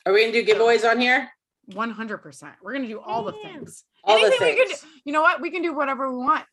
Are 0.05 0.13
we 0.13 0.21
gonna 0.29 0.33
do 0.33 0.45
giveaways 0.45 0.89
on 0.89 0.99
here? 0.99 1.29
100. 1.73 2.17
percent 2.19 2.53
We're 2.61 2.73
gonna 2.73 2.87
do 2.87 2.99
all 2.99 3.23
the 3.23 3.33
things. 3.33 3.83
All 4.03 4.15
the 4.17 4.25
Anything 4.27 4.47
we 4.47 4.55
can 4.55 4.65
do. 4.67 4.73
things. 4.75 4.85
You 5.05 5.13
know 5.13 5.21
what? 5.21 5.41
We 5.41 5.51
can 5.51 5.61
do 5.61 5.73
whatever 5.73 6.09
we 6.11 6.17
want. 6.17 6.45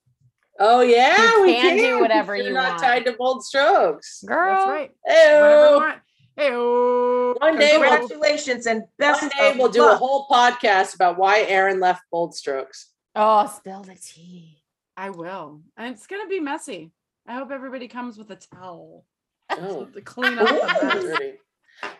Oh 0.61 0.83
yeah, 0.83 1.33
You 1.39 1.43
we 1.43 1.55
can 1.55 1.77
do 1.77 2.01
whatever 2.01 2.37
You're 2.37 2.47
you 2.49 2.53
not 2.53 2.71
want. 2.71 2.81
tied 2.83 3.05
to 3.07 3.13
bold 3.13 3.45
strokes. 3.45 4.23
Girl. 4.27 4.55
That's 4.55 4.69
right. 4.69 4.91
Whatever 5.03 5.63
we 5.63 5.69
Hey, 5.69 5.77
want. 5.77 5.99
Hey, 6.37 6.51
oh. 6.53 7.35
One 7.41 7.59
day 7.59 7.71
Congratulations 7.73 8.67
and 8.67 8.83
best 8.99 9.23
one 9.23 9.31
day 9.39 9.51
of 9.53 9.57
we'll 9.59 9.69
do 9.71 9.89
a 9.89 9.97
whole 9.97 10.27
podcast 10.29 10.95
about 10.95 11.17
why 11.19 11.41
Erin 11.43 11.81
left 11.81 12.03
bold 12.13 12.35
strokes. 12.37 12.91
Oh, 13.17 13.47
spill 13.57 13.83
the 13.83 13.95
tea. 13.97 14.54
I 14.97 15.11
will. 15.11 15.63
And 15.77 15.95
it's 15.95 16.07
gonna 16.07 16.29
be 16.29 16.41
messy. 16.41 16.93
I 17.27 17.35
hope 17.35 17.51
everybody 17.51 17.89
comes 17.89 18.19
with 18.19 18.31
a 18.31 18.37
towel 18.37 19.05
Oh. 19.51 19.85
to 19.87 20.01
clean 20.01 20.39
up 20.39 20.49
the 20.49 20.87
mess. 20.87 21.33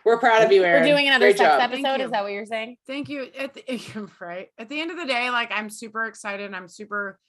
We're 0.05 0.17
proud 0.19 0.41
of 0.43 0.51
you, 0.51 0.63
Erin. 0.63 0.81
We're 0.83 0.87
doing 0.87 1.07
another 1.07 1.25
Great 1.25 1.37
sex 1.37 1.49
job. 1.49 1.61
Episode. 1.61 2.01
Is 2.01 2.11
that 2.11 2.23
what 2.23 2.31
you're 2.31 2.45
saying? 2.45 2.77
thank 2.87 3.09
you 3.09 3.27
at 3.37 3.53
the, 3.53 4.09
right 4.21 4.49
at 4.57 4.69
the 4.69 4.79
end 4.79 4.91
of 4.91 4.97
the 4.97 5.05
day 5.05 5.29
like 5.29 5.51
i'm 5.51 5.69
super 5.69 6.05
excited 6.05 6.53
i'm 6.53 6.67
super 6.69 7.19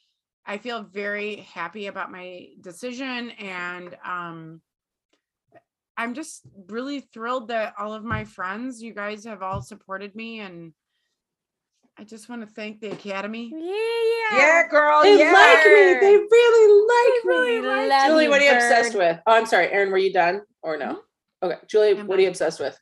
i 0.46 0.56
feel 0.58 0.82
very 0.84 1.36
happy 1.36 1.86
about 1.88 2.12
my 2.12 2.46
decision 2.60 3.30
and 3.30 3.96
um 4.04 4.60
i'm 5.96 6.14
just 6.14 6.42
really 6.68 7.00
thrilled 7.00 7.48
that 7.48 7.74
all 7.78 7.92
of 7.94 8.04
my 8.04 8.24
friends 8.24 8.80
you 8.82 8.94
guys 8.94 9.24
have 9.24 9.42
all 9.42 9.60
supported 9.60 10.14
me 10.14 10.38
and 10.40 10.72
i 11.98 12.04
just 12.04 12.28
want 12.28 12.42
to 12.42 12.46
thank 12.46 12.80
the 12.80 12.90
academy 12.90 13.52
Yeah. 13.54 14.38
Yeah, 14.38 14.68
girl. 14.68 15.02
They 15.02 15.18
yeah. 15.20 15.32
like 15.32 15.64
me. 15.64 16.00
They 16.00 16.16
really 16.16 16.82
like 16.88 17.24
me. 17.24 17.58
really 17.58 17.88
love 17.88 18.06
Julie, 18.08 18.24
you, 18.24 18.30
what 18.30 18.40
are 18.40 18.44
you 18.44 18.50
obsessed 18.52 18.92
bird. 18.92 18.98
with? 18.98 19.20
Oh, 19.24 19.34
I'm 19.36 19.46
sorry, 19.46 19.70
Erin. 19.70 19.92
Were 19.92 19.98
you 19.98 20.12
done 20.12 20.42
or 20.62 20.76
no? 20.76 20.98
Okay, 21.42 21.54
Julie, 21.68 21.90
I'm 21.96 22.08
what 22.08 22.18
are 22.18 22.22
you 22.22 22.28
obsessed 22.28 22.58
with? 22.58 22.76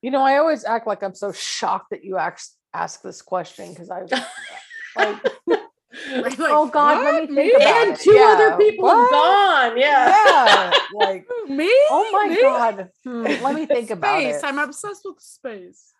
You 0.00 0.12
know, 0.12 0.22
I 0.22 0.38
always 0.38 0.64
act 0.64 0.86
like 0.86 1.02
I'm 1.02 1.14
so 1.16 1.32
shocked 1.32 1.90
that 1.90 2.04
you 2.04 2.18
ask 2.18 2.52
ask 2.72 3.02
this 3.02 3.20
question 3.20 3.70
because 3.72 3.90
I 3.90 4.02
like, 4.96 6.38
like, 6.38 6.38
oh 6.40 6.68
God, 6.68 7.02
let 7.04 7.28
me 7.28 7.34
think 7.34 7.56
about 7.56 7.76
and 7.88 7.92
it. 7.92 8.00
two 8.00 8.16
other 8.18 8.56
people 8.56 8.88
have 8.88 8.98
what? 8.98 9.10
gone. 9.10 9.78
Yeah. 9.78 10.14
Yeah, 10.26 10.72
like 10.94 11.26
me 11.48 11.68
oh 11.90 12.10
my 12.12 12.28
Me? 12.28 12.42
God. 12.42 12.88
Hmm, 13.04 13.22
let 13.42 13.54
me 13.54 13.66
think 13.66 13.90
about 13.90 14.20
space 14.20 14.36
it. 14.36 14.44
i'm 14.44 14.58
obsessed 14.58 15.02
with 15.04 15.20
space 15.20 15.91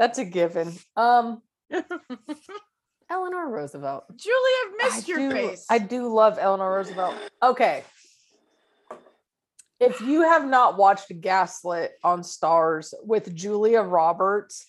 That's 0.00 0.18
a 0.18 0.24
given. 0.24 0.72
Um, 0.96 1.42
Eleanor 3.10 3.48
Roosevelt. 3.48 4.04
julie 4.16 4.34
i've 4.64 4.72
missed 4.94 5.08
I 5.08 5.12
your 5.12 5.18
do, 5.18 5.30
face 5.30 5.66
I 5.68 5.78
do 5.78 6.12
love 6.12 6.38
Eleanor 6.40 6.72
Roosevelt. 6.74 7.14
Okay. 7.42 7.84
If 9.78 10.00
you 10.00 10.22
have 10.22 10.44
not 10.46 10.76
watched 10.76 11.08
Gaslit 11.20 11.90
on 12.04 12.20
Starz 12.22 12.92
with 13.02 13.34
Julia 13.34 13.80
Roberts, 13.82 14.64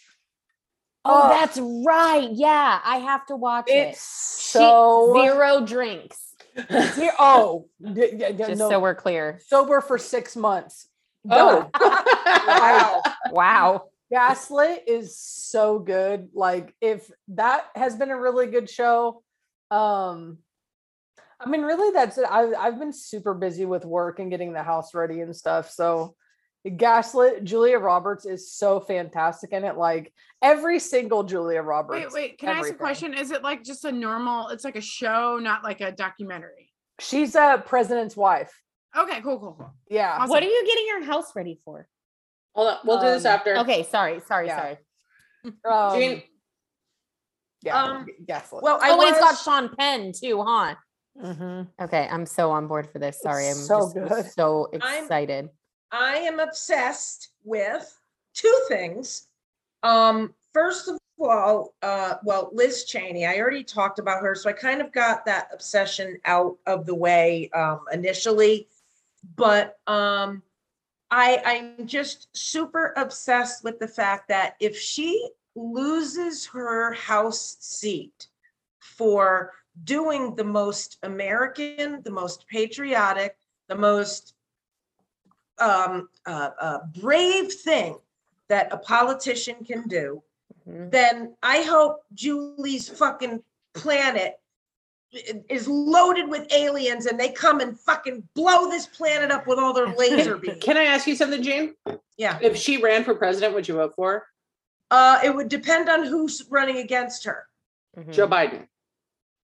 Oh, 1.03 1.23
Oh. 1.25 1.29
that's 1.29 1.57
right. 1.59 2.29
Yeah, 2.31 2.79
I 2.83 2.97
have 2.97 3.25
to 3.27 3.35
watch 3.35 3.65
it's 3.67 3.97
it. 3.97 4.01
so 4.01 5.13
She- 5.15 5.21
zero 5.23 5.65
drinks. 5.65 6.35
Ze- 6.69 7.09
oh, 7.19 7.67
d- 7.81 8.09
yeah, 8.13 8.27
yeah, 8.29 8.47
Just 8.47 8.59
no, 8.59 8.69
so 8.69 8.79
we're 8.79 8.93
clear. 8.95 9.39
sober 9.47 9.81
for 9.81 9.97
six 9.97 10.35
months. 10.35 10.87
Oh. 11.29 11.69
Wow. 12.47 13.01
Wow. 13.31 13.83
Gaslit 14.11 14.83
is 14.87 15.17
so 15.17 15.79
good. 15.79 16.29
Like 16.33 16.75
if 16.81 17.09
that 17.29 17.65
has 17.75 17.95
been 17.95 18.11
a 18.11 18.19
really 18.19 18.47
good 18.47 18.69
show. 18.69 19.23
Um 19.69 20.39
I 21.39 21.49
mean 21.49 21.61
really 21.61 21.93
that's 21.93 22.17
it. 22.17 22.25
I've 22.29 22.53
I've 22.57 22.79
been 22.79 22.93
super 22.93 23.33
busy 23.33 23.65
with 23.65 23.85
work 23.85 24.19
and 24.19 24.29
getting 24.29 24.53
the 24.53 24.63
house 24.63 24.93
ready 24.93 25.21
and 25.21 25.35
stuff. 25.35 25.71
So 25.71 26.15
Gaslit, 26.77 27.43
Julia 27.43 27.79
Roberts 27.79 28.25
is 28.25 28.51
so 28.51 28.79
fantastic 28.79 29.51
in 29.51 29.63
it. 29.63 29.77
Like 29.77 30.13
every 30.41 30.79
single 30.79 31.23
Julia 31.23 31.61
Roberts. 31.61 32.13
wait 32.13 32.13
wait 32.13 32.37
can 32.39 32.49
i 32.49 32.59
ask 32.59 32.69
a 32.69 32.73
question 32.73 33.13
is 33.13 33.31
it 33.31 33.43
like 33.43 33.63
just 33.63 33.85
a 33.85 33.91
normal 33.91 34.49
it's 34.49 34.63
like 34.63 34.75
a 34.75 34.81
show 34.81 35.39
not 35.39 35.63
like 35.63 35.81
a 35.81 35.91
documentary 35.91 36.71
She's 37.01 37.33
a 37.33 37.61
president's 37.65 38.15
wife. 38.15 38.53
Okay, 38.95 39.21
cool, 39.21 39.39
cool, 39.39 39.55
cool. 39.57 39.73
Yeah. 39.89 40.17
Awesome. 40.17 40.29
What 40.29 40.43
are 40.43 40.47
you 40.47 40.63
getting 40.65 40.85
your 40.87 41.03
house 41.03 41.35
ready 41.35 41.59
for? 41.65 41.87
Hold 42.55 42.67
on. 42.69 42.77
We'll 42.83 42.99
do 42.99 43.07
this 43.07 43.25
Um, 43.25 43.31
after. 43.33 43.57
Okay, 43.59 43.83
sorry, 43.83 44.21
sorry, 44.27 44.47
Yeah. 44.47 44.57
sorry. 44.57 44.77
Um, 45.65 45.99
Jean- 45.99 46.23
yeah. 47.61 47.83
Um, 47.83 48.07
Gaslit. 48.25 48.63
Well, 48.63 48.79
I 48.81 48.91
oh, 48.91 49.01
and 49.01 49.09
it's 49.09 49.19
got 49.19 49.37
Sean 49.37 49.75
Penn 49.75 50.11
too, 50.13 50.43
huh? 50.43 50.75
Mhm. 51.17 51.67
Okay, 51.81 52.07
I'm 52.09 52.25
so 52.25 52.51
on 52.51 52.67
board 52.67 52.89
for 52.91 52.99
this. 52.99 53.21
Sorry, 53.21 53.47
I'm 53.47 53.55
so 53.55 53.81
just 53.81 53.93
good. 53.93 54.31
so 54.31 54.69
I'm- 54.81 55.03
excited. 55.03 55.49
I 55.91 56.17
am 56.19 56.39
obsessed 56.39 57.29
with 57.43 57.99
two 58.33 58.65
things. 58.69 59.27
Um, 59.83 60.33
first 60.53 60.87
of 60.87 60.97
all, 61.19 61.73
uh, 61.81 62.15
well, 62.23 62.49
Liz 62.53 62.85
Cheney, 62.85 63.25
I 63.25 63.37
already 63.39 63.63
talked 63.63 63.99
about 63.99 64.21
her, 64.21 64.33
so 64.33 64.49
I 64.49 64.53
kind 64.53 64.79
of 64.81 64.91
got 64.93 65.25
that 65.25 65.49
obsession 65.53 66.17
out 66.25 66.57
of 66.65 66.85
the 66.85 66.95
way 66.95 67.49
um, 67.53 67.81
initially. 67.91 68.69
But 69.35 69.77
um, 69.85 70.41
I, 71.11 71.41
I'm 71.45 71.85
just 71.87 72.29
super 72.35 72.93
obsessed 72.95 73.63
with 73.63 73.79
the 73.79 73.87
fact 73.87 74.29
that 74.29 74.55
if 74.59 74.77
she 74.77 75.29
loses 75.55 76.45
her 76.47 76.93
House 76.93 77.57
seat 77.59 78.27
for 78.79 79.51
doing 79.83 80.35
the 80.35 80.43
most 80.43 80.97
American, 81.03 82.01
the 82.03 82.11
most 82.11 82.47
patriotic, 82.47 83.37
the 83.67 83.75
most 83.75 84.33
um, 85.59 86.09
uh, 86.25 86.51
uh, 86.59 86.79
brave 86.99 87.53
thing 87.53 87.97
that 88.47 88.71
a 88.73 88.77
politician 88.77 89.63
can 89.63 89.87
do 89.87 90.23
Mhm. 90.67 90.91
then 90.91 91.35
I 91.41 91.61
hope 91.63 92.03
Julie's 92.13 92.89
fucking 92.89 93.43
planet 93.73 94.39
is 95.13 95.67
loaded 95.67 96.29
with 96.29 96.51
aliens 96.53 97.05
and 97.05 97.19
they 97.19 97.29
come 97.29 97.59
and 97.59 97.77
fucking 97.79 98.27
blow 98.33 98.69
this 98.69 98.85
planet 98.87 99.29
up 99.31 99.45
with 99.45 99.59
all 99.59 99.73
their 99.73 99.87
laser 99.97 100.37
beams. 100.37 100.63
Can 100.63 100.77
I 100.77 100.83
ask 100.85 101.05
you 101.07 101.15
something, 101.15 101.43
Jane? 101.43 101.75
Yeah. 102.17 102.39
If 102.41 102.55
she 102.55 102.81
ran 102.81 103.03
for 103.03 103.13
president, 103.15 103.53
would 103.53 103.67
you 103.67 103.75
vote 103.75 103.93
for 103.95 104.11
her? 104.11 104.23
Uh, 104.89 105.19
it 105.23 105.33
would 105.35 105.49
depend 105.49 105.89
on 105.89 106.05
who's 106.05 106.43
running 106.49 106.77
against 106.77 107.25
her. 107.25 107.45
Mhm. 107.97 108.11
Joe 108.13 108.27
Biden? 108.27 108.67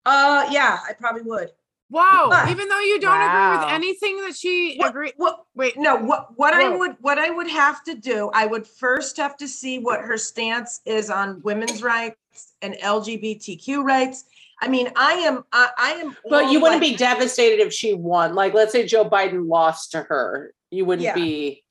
Uh, 0.05 0.47
yeah, 0.51 0.79
I 0.87 0.93
probably 0.93 1.21
would. 1.21 1.49
Wow. 1.89 2.27
But- 2.29 2.49
Even 2.49 2.67
though 2.69 2.79
you 2.79 2.99
don't 2.99 3.21
agree 3.21 3.57
with 3.57 3.73
anything 3.73 4.17
that 4.21 4.35
she 4.35 4.75
What- 4.77 4.89
agreed. 4.89 5.13
What, 5.15 5.45
Wait, 5.55 5.77
no, 5.77 5.95
what, 5.95 6.37
what 6.37 6.53
I 6.53 6.69
would, 6.75 6.95
what 7.01 7.19
I 7.19 7.29
would 7.29 7.49
have 7.49 7.83
to 7.85 7.93
do, 7.93 8.31
I 8.33 8.45
would 8.47 8.65
first 8.67 9.15
have 9.17 9.37
to 9.37 9.47
see 9.47 9.79
what 9.79 10.01
her 10.01 10.17
stance 10.17 10.81
is 10.85 11.09
on 11.09 11.41
women's 11.43 11.83
rights 11.83 12.17
and 12.61 12.73
LGBTQ 12.75 13.83
rights. 13.83 14.25
I 14.63 14.69
mean, 14.69 14.89
I 14.95 15.13
am, 15.15 15.43
I, 15.51 15.69
I 15.77 15.91
am. 15.95 16.15
But 16.29 16.49
you 16.49 16.61
wouldn't 16.61 16.81
like- 16.81 16.91
be 16.91 16.95
devastated 16.95 17.59
if 17.61 17.73
she 17.73 17.93
won. 17.93 18.33
Like, 18.33 18.53
let's 18.53 18.71
say 18.71 18.85
Joe 18.85 19.03
Biden 19.09 19.49
lost 19.49 19.91
to 19.91 20.03
her. 20.03 20.53
You 20.71 20.85
wouldn't 20.85 21.03
Yeah. 21.03 21.15
be. 21.15 21.63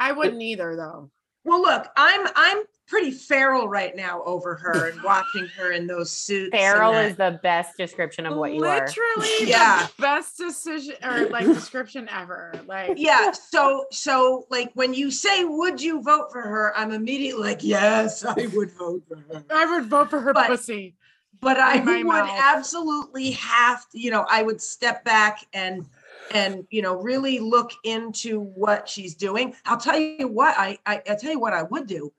I 0.00 0.10
wouldn't 0.12 0.42
either 0.42 0.74
though. 0.74 1.10
Well, 1.44 1.62
look, 1.62 1.86
I'm, 1.96 2.26
I'm 2.34 2.64
pretty 2.88 3.12
feral 3.12 3.68
right 3.68 3.94
now 3.94 4.22
over 4.24 4.56
her 4.56 4.88
and 4.88 5.00
watching 5.04 5.46
her 5.56 5.70
in 5.72 5.86
those 5.86 6.10
suits. 6.10 6.50
Feral 6.54 6.92
is 6.94 7.16
the 7.16 7.38
best 7.42 7.76
description 7.78 8.26
of 8.26 8.36
what 8.36 8.52
you 8.52 8.64
are. 8.64 8.84
Literally 8.84 9.28
Yeah. 9.48 9.86
the 9.96 10.02
best 10.02 10.36
decision 10.36 10.96
or 11.04 11.28
like 11.28 11.46
description 11.54 12.08
ever. 12.10 12.52
Like 12.66 12.94
Yeah, 12.96 13.30
so, 13.30 13.84
so 13.92 14.44
like 14.50 14.70
when 14.74 14.92
you 14.92 15.10
say, 15.12 15.44
would 15.44 15.80
you 15.80 16.02
vote 16.02 16.32
for 16.32 16.42
her? 16.42 16.76
I'm 16.76 16.90
immediately 16.90 17.42
like, 17.42 17.62
yes, 17.62 18.24
I 18.24 18.48
would 18.54 18.72
vote 18.72 19.04
for 19.08 19.16
her. 19.32 19.44
I 19.50 19.66
would 19.66 19.86
vote 19.88 20.10
for 20.10 20.20
her 20.20 20.32
But- 20.34 20.48
pussy. 20.48 20.96
But 21.40 21.58
I 21.58 21.80
would 21.80 22.04
mouth. 22.06 22.30
absolutely 22.38 23.30
have 23.32 23.88
to, 23.90 23.98
you 23.98 24.10
know, 24.10 24.26
I 24.28 24.42
would 24.42 24.60
step 24.60 25.04
back 25.04 25.46
and, 25.54 25.86
and, 26.32 26.66
you 26.70 26.82
know, 26.82 26.96
really 26.96 27.38
look 27.38 27.70
into 27.84 28.40
what 28.40 28.88
she's 28.88 29.14
doing. 29.14 29.54
I'll 29.64 29.78
tell 29.78 29.98
you 29.98 30.28
what, 30.28 30.54
I, 30.58 30.78
I, 30.86 31.02
I'll 31.08 31.16
tell 31.16 31.32
you 31.32 31.40
what 31.40 31.54
I 31.54 31.62
would 31.62 31.86
do. 31.86 32.12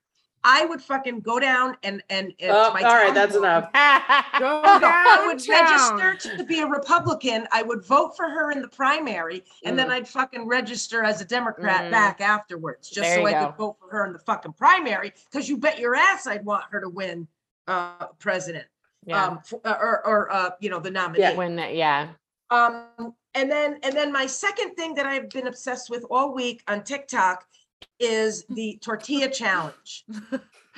I 0.44 0.66
would 0.66 0.82
fucking 0.82 1.20
go 1.20 1.40
down 1.40 1.78
and, 1.84 2.02
and. 2.10 2.34
and 2.40 2.52
Oh, 2.52 2.74
my 2.74 2.82
all 2.82 2.96
right, 2.96 3.14
that's 3.14 3.36
hall- 3.36 3.44
enough. 3.44 3.66
Go 4.40 4.62
No, 4.64 4.80
I 4.88 5.24
would 5.28 5.38
downtown. 5.38 5.98
register 6.00 6.38
to 6.38 6.44
be 6.44 6.62
a 6.62 6.66
Republican. 6.66 7.48
I 7.52 7.62
would 7.62 7.86
vote 7.86 8.18
for 8.18 8.28
her 8.28 8.50
in 8.52 8.64
the 8.64 8.68
primary, 8.68 9.44
and 9.64 9.78
then 9.78 9.90
Mm. 9.90 9.92
I'd 9.92 10.08
fucking 10.08 10.48
register 10.48 11.04
as 11.04 11.22
a 11.22 11.26
Democrat 11.26 11.84
Mm. 11.86 11.92
back 11.92 12.22
afterwards, 12.22 12.90
just 12.90 13.08
There 13.08 13.18
so 13.20 13.28
I 13.28 13.34
go. 13.34 13.46
could 13.50 13.56
vote 13.58 13.78
for 13.80 13.90
her 13.92 14.06
in 14.08 14.14
the 14.14 14.20
fucking 14.20 14.54
primary. 14.54 15.14
Because 15.32 15.48
you 15.48 15.58
bet 15.58 15.78
your 15.78 15.94
ass 15.96 16.26
I'd 16.26 16.44
want 16.44 16.64
her 16.72 16.82
to 16.82 16.90
win 16.90 17.28
uh, 17.68 18.08
president, 18.18 18.66
yeah. 19.06 19.26
um, 19.26 19.40
f- 19.40 19.54
or 19.66 20.06
or 20.08 20.32
uh, 20.32 20.50
you 20.60 20.70
know 20.70 20.80
the 20.80 20.92
nominee. 20.92 21.36
when 21.36 21.56
that, 21.58 21.76
yeah. 21.76 22.10
Um, 22.50 23.14
and 23.34 23.50
then 23.50 23.80
and 23.84 23.96
then 23.96 24.12
my 24.12 24.26
second 24.26 24.76
thing 24.76 24.94
that 24.96 25.06
I've 25.06 25.30
been 25.30 25.48
obsessed 25.48 25.90
with 25.90 26.06
all 26.12 26.34
week 26.34 26.62
on 26.68 26.84
TikTok 26.84 27.46
is 28.00 28.46
the 28.50 28.78
tortilla 28.82 29.30
challenge. 29.30 30.04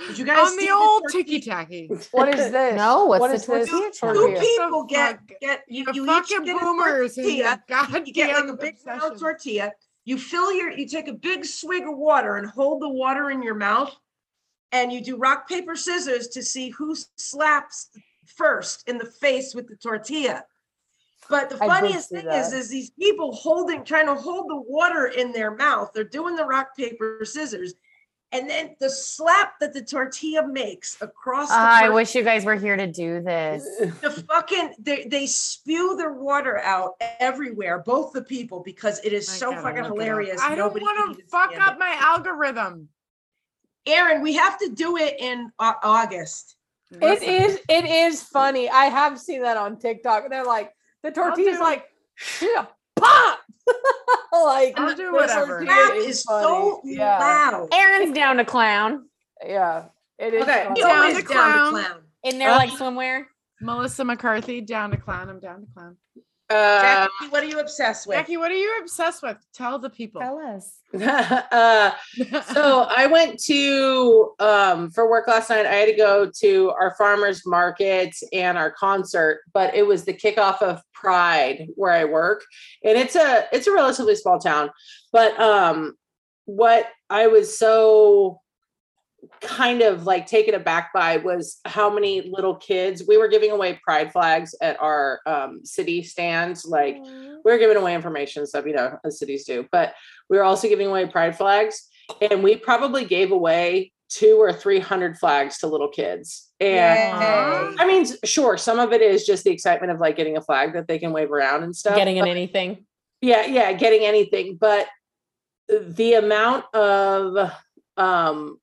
Did 0.07 0.17
you 0.17 0.25
guys 0.31 0.51
On 0.51 0.57
the 0.57 0.69
old 0.71 1.01
tortilla- 1.03 1.23
ticky 1.23 1.39
tacky. 1.41 1.89
What 2.11 2.29
is 2.29 2.51
this? 2.51 2.75
No, 2.75 3.05
what's 3.05 3.21
What 3.21 3.27
the 3.29 3.33
is 3.35 3.45
this? 3.45 3.69
tortilla 3.69 3.91
Two 3.91 3.99
challenge? 3.99 4.39
people 4.39 4.83
get 4.83 5.17
fuck? 5.17 5.39
get 5.41 5.63
you, 5.67 5.85
You, 5.87 5.93
you 5.93 6.03
each 6.05 6.27
fucking 6.29 6.45
get 6.45 6.55
a 6.55 6.59
boomers 6.59 7.17
and 7.17 7.25
tortilla. 7.25 7.63
goddamn 7.67 8.05
you 8.05 8.13
get 8.13 8.33
like 8.39 8.49
a 8.53 8.57
big 8.57 8.75
round 8.85 9.19
tortilla. 9.19 9.71
You 10.05 10.17
fill 10.17 10.51
your, 10.51 10.69
you 10.69 10.85
take 10.85 11.07
a 11.07 11.13
big 11.13 11.45
swig 11.45 11.83
of 11.87 11.97
water 11.97 12.35
and 12.35 12.45
hold 12.49 12.81
the 12.81 12.89
water 12.89 13.31
in 13.31 13.41
your 13.41 13.55
mouth. 13.55 13.95
And 14.73 14.91
you 14.91 15.01
do 15.01 15.15
rock, 15.17 15.47
paper, 15.47 15.75
scissors 15.77 16.27
to 16.29 16.43
see 16.43 16.69
who 16.69 16.95
slaps 17.15 17.89
first 18.35 18.87
in 18.87 18.97
the 18.97 19.05
face 19.05 19.53
with 19.53 19.67
the 19.67 19.75
tortilla. 19.75 20.43
But 21.29 21.49
the 21.49 21.57
funniest 21.57 22.09
see 22.09 22.15
thing 22.17 22.27
is, 22.27 22.51
that. 22.51 22.57
is 22.57 22.69
these 22.69 22.91
people 22.91 23.33
holding, 23.33 23.83
trying 23.85 24.07
to 24.07 24.15
hold 24.15 24.49
the 24.49 24.59
water 24.59 25.07
in 25.07 25.31
their 25.31 25.55
mouth. 25.55 25.91
They're 25.93 26.03
doing 26.03 26.35
the 26.35 26.45
rock, 26.45 26.75
paper, 26.75 27.19
scissors. 27.23 27.75
And 28.33 28.49
then 28.49 28.75
the 28.79 28.89
slap 28.89 29.59
that 29.59 29.73
the 29.73 29.83
tortilla 29.83 30.47
makes 30.47 30.99
across 31.01 31.49
the 31.49 31.55
Ah, 31.55 31.83
I 31.83 31.89
wish 31.89 32.15
you 32.15 32.23
guys 32.23 32.43
were 32.43 32.55
here 32.55 32.75
to 32.75 32.87
do 32.87 33.21
this. 33.21 33.63
the 34.01 34.09
fucking 34.09 34.73
they, 34.79 35.05
they 35.05 35.27
spew 35.27 35.95
their 35.95 36.13
water 36.13 36.57
out 36.57 36.93
everywhere 37.19 37.77
both 37.77 38.11
the 38.11 38.23
people 38.23 38.61
because 38.61 38.99
it 39.03 39.13
is 39.13 39.29
I 39.29 39.33
so 39.33 39.51
fucking 39.51 39.63
look 39.63 39.75
it 39.75 39.79
up. 39.81 39.87
hilarious 39.87 40.41
I 40.41 40.55
don't 40.55 40.73
want 40.73 41.17
to 41.17 41.23
fuck 41.27 41.51
up 41.61 41.75
it. 41.75 41.79
my 41.79 41.95
algorithm. 42.01 42.89
erin 43.85 44.23
we 44.23 44.33
have 44.33 44.57
to 44.59 44.69
do 44.69 44.97
it 44.97 45.15
in 45.19 45.51
Au- 45.59 45.75
august 45.83 46.55
It 46.93 47.01
Listen, 47.01 47.29
is. 47.29 47.59
It 47.69 47.85
is 47.85 48.23
funny. 48.23 48.69
I 48.69 48.85
have 48.85 49.19
seen 49.19 49.41
that 49.41 49.57
on 49.57 49.79
TikTok. 49.79 50.29
They're 50.29 50.45
like 50.45 50.71
the 51.03 51.11
tortilla's 51.11 51.57
do- 51.57 51.59
like 51.59 51.85
yeah, 52.41 52.65
pop. 52.95 53.39
like 54.33 54.77
I'll 54.79 54.95
do 54.95 55.05
the 55.07 55.11
whatever. 55.13 55.45
tortilla 55.47 55.65
that 55.67 55.95
is 55.95 56.23
funny. 56.23 56.43
so 56.43 56.81
yeah, 56.83 57.17
loud 57.19 57.69
Erin's 57.73 58.13
down 58.15 58.37
to 58.37 58.45
clown 58.45 59.05
yeah. 59.45 59.85
It 60.19 60.33
is. 60.33 60.43
Okay. 60.43 60.65
funny. 60.67 60.81
Down 60.81 60.91
always 60.97 61.17
to 61.17 61.23
down 61.23 61.27
to 61.27 61.33
clown. 61.33 61.71
clown 61.71 62.01
in 62.23 62.37
their 62.39 62.51
Uh, 62.51 62.55
like 62.57 62.69
swimwear. 62.71 63.25
Melissa 63.61 64.03
McCarthy 64.05 64.61
down 64.61 64.91
to 64.91 64.97
clown. 64.97 65.29
I'm 65.29 65.39
down 65.39 65.61
to 65.61 65.67
clown. 65.73 65.97
Uh, 66.53 66.81
Jackie, 66.81 67.29
what 67.29 67.43
are 67.43 67.47
you 67.47 67.59
obsessed 67.59 68.07
with 68.07 68.17
Jackie, 68.17 68.37
what 68.37 68.51
are 68.51 68.55
you 68.55 68.77
obsessed 68.79 69.23
with? 69.23 69.37
Tell 69.53 69.79
the 69.79 69.89
people. 69.89 70.21
Tell 70.21 70.37
us. 70.37 70.79
uh, 70.93 71.91
so 72.53 72.81
I 72.89 73.07
went 73.07 73.41
to 73.45 74.33
um, 74.39 74.91
for 74.91 75.09
work 75.09 75.27
last 75.27 75.49
night. 75.49 75.65
I 75.65 75.73
had 75.73 75.89
to 75.89 75.95
go 75.95 76.29
to 76.41 76.69
our 76.79 76.93
farmers 76.95 77.45
market 77.45 78.15
and 78.31 78.57
our 78.57 78.71
concert, 78.71 79.41
but 79.53 79.73
it 79.73 79.87
was 79.87 80.05
the 80.05 80.13
kickoff 80.13 80.61
of 80.61 80.81
Pride 80.93 81.67
where 81.75 81.91
I 81.91 82.05
work, 82.05 82.45
and 82.83 82.97
it's 82.97 83.15
a 83.15 83.47
it's 83.51 83.67
a 83.67 83.73
relatively 83.73 84.15
small 84.15 84.39
town. 84.39 84.69
But 85.11 85.37
um, 85.39 85.95
what 86.45 86.87
I 87.09 87.27
was 87.27 87.57
so 87.57 88.39
kind 89.41 89.81
of 89.81 90.05
like 90.05 90.25
taken 90.25 90.53
aback 90.55 90.91
by 90.93 91.17
was 91.17 91.59
how 91.65 91.89
many 91.89 92.21
little 92.21 92.55
kids 92.55 93.03
we 93.07 93.17
were 93.17 93.27
giving 93.27 93.51
away 93.51 93.79
pride 93.83 94.11
flags 94.11 94.55
at 94.61 94.79
our 94.81 95.21
um, 95.25 95.63
city 95.65 96.03
stands 96.03 96.65
like 96.65 96.97
we 97.03 97.51
were 97.51 97.57
giving 97.57 97.77
away 97.77 97.95
information 97.95 98.45
stuff, 98.45 98.65
you 98.65 98.73
know, 98.73 98.97
as 99.03 99.19
cities 99.19 99.45
do, 99.45 99.67
but 99.71 99.93
we 100.29 100.37
were 100.37 100.43
also 100.43 100.67
giving 100.67 100.87
away 100.87 101.05
pride 101.05 101.37
flags. 101.37 101.87
And 102.21 102.43
we 102.43 102.55
probably 102.55 103.05
gave 103.05 103.31
away 103.31 103.91
two 104.09 104.37
or 104.39 104.53
300 104.53 105.17
flags 105.17 105.57
to 105.59 105.67
little 105.67 105.89
kids. 105.89 106.51
And 106.59 107.19
Yay. 107.19 107.75
I 107.79 107.85
mean, 107.87 108.05
sure, 108.23 108.57
some 108.57 108.79
of 108.79 108.93
it 108.93 109.01
is 109.01 109.25
just 109.25 109.43
the 109.43 109.51
excitement 109.51 109.91
of 109.91 109.99
like 109.99 110.15
getting 110.15 110.37
a 110.37 110.41
flag 110.41 110.73
that 110.73 110.87
they 110.87 110.99
can 110.99 111.11
wave 111.11 111.31
around 111.31 111.63
and 111.63 111.75
stuff. 111.75 111.95
Getting 111.95 112.17
in 112.17 112.23
but- 112.23 112.29
anything. 112.29 112.85
yeah, 113.21 113.45
yeah, 113.45 113.71
getting 113.73 114.05
anything. 114.05 114.57
But 114.57 114.87
the 115.67 116.13
amount 116.15 116.65
of 116.75 117.51
um 117.95 118.57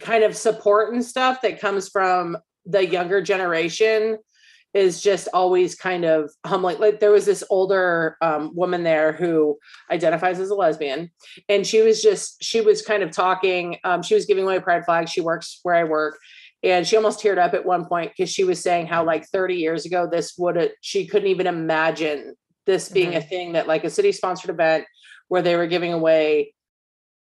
kind 0.00 0.24
of 0.24 0.36
support 0.36 0.92
and 0.92 1.04
stuff 1.04 1.40
that 1.42 1.60
comes 1.60 1.88
from 1.88 2.36
the 2.66 2.86
younger 2.86 3.20
generation 3.20 4.18
is 4.74 5.02
just 5.02 5.28
always 5.34 5.74
kind 5.74 6.04
of 6.04 6.30
humbling. 6.46 6.78
Like 6.78 7.00
there 7.00 7.10
was 7.10 7.26
this 7.26 7.44
older 7.50 8.16
um, 8.22 8.54
woman 8.54 8.82
there 8.82 9.12
who 9.12 9.58
identifies 9.90 10.40
as 10.40 10.50
a 10.50 10.54
lesbian, 10.54 11.10
and 11.48 11.66
she 11.66 11.82
was 11.82 12.02
just 12.02 12.42
she 12.42 12.60
was 12.60 12.82
kind 12.82 13.02
of 13.02 13.10
talking. 13.10 13.76
Um, 13.84 14.02
she 14.02 14.14
was 14.14 14.26
giving 14.26 14.44
away 14.44 14.60
pride 14.60 14.84
flags. 14.84 15.10
She 15.10 15.20
works 15.20 15.60
where 15.62 15.74
I 15.74 15.84
work, 15.84 16.18
and 16.62 16.86
she 16.86 16.96
almost 16.96 17.20
teared 17.20 17.38
up 17.38 17.54
at 17.54 17.66
one 17.66 17.84
point 17.84 18.12
because 18.16 18.30
she 18.30 18.44
was 18.44 18.60
saying 18.60 18.86
how 18.86 19.04
like 19.04 19.26
30 19.26 19.56
years 19.56 19.84
ago 19.84 20.08
this 20.10 20.36
would 20.38 20.56
have 20.56 20.70
she 20.80 21.06
couldn't 21.06 21.28
even 21.28 21.46
imagine 21.46 22.34
this 22.64 22.88
being 22.88 23.16
a 23.16 23.20
thing 23.20 23.52
that 23.52 23.66
like 23.66 23.84
a 23.84 23.90
city 23.90 24.12
sponsored 24.12 24.50
event 24.50 24.84
where 25.28 25.42
they 25.42 25.56
were 25.56 25.66
giving 25.66 25.92
away 25.92 26.54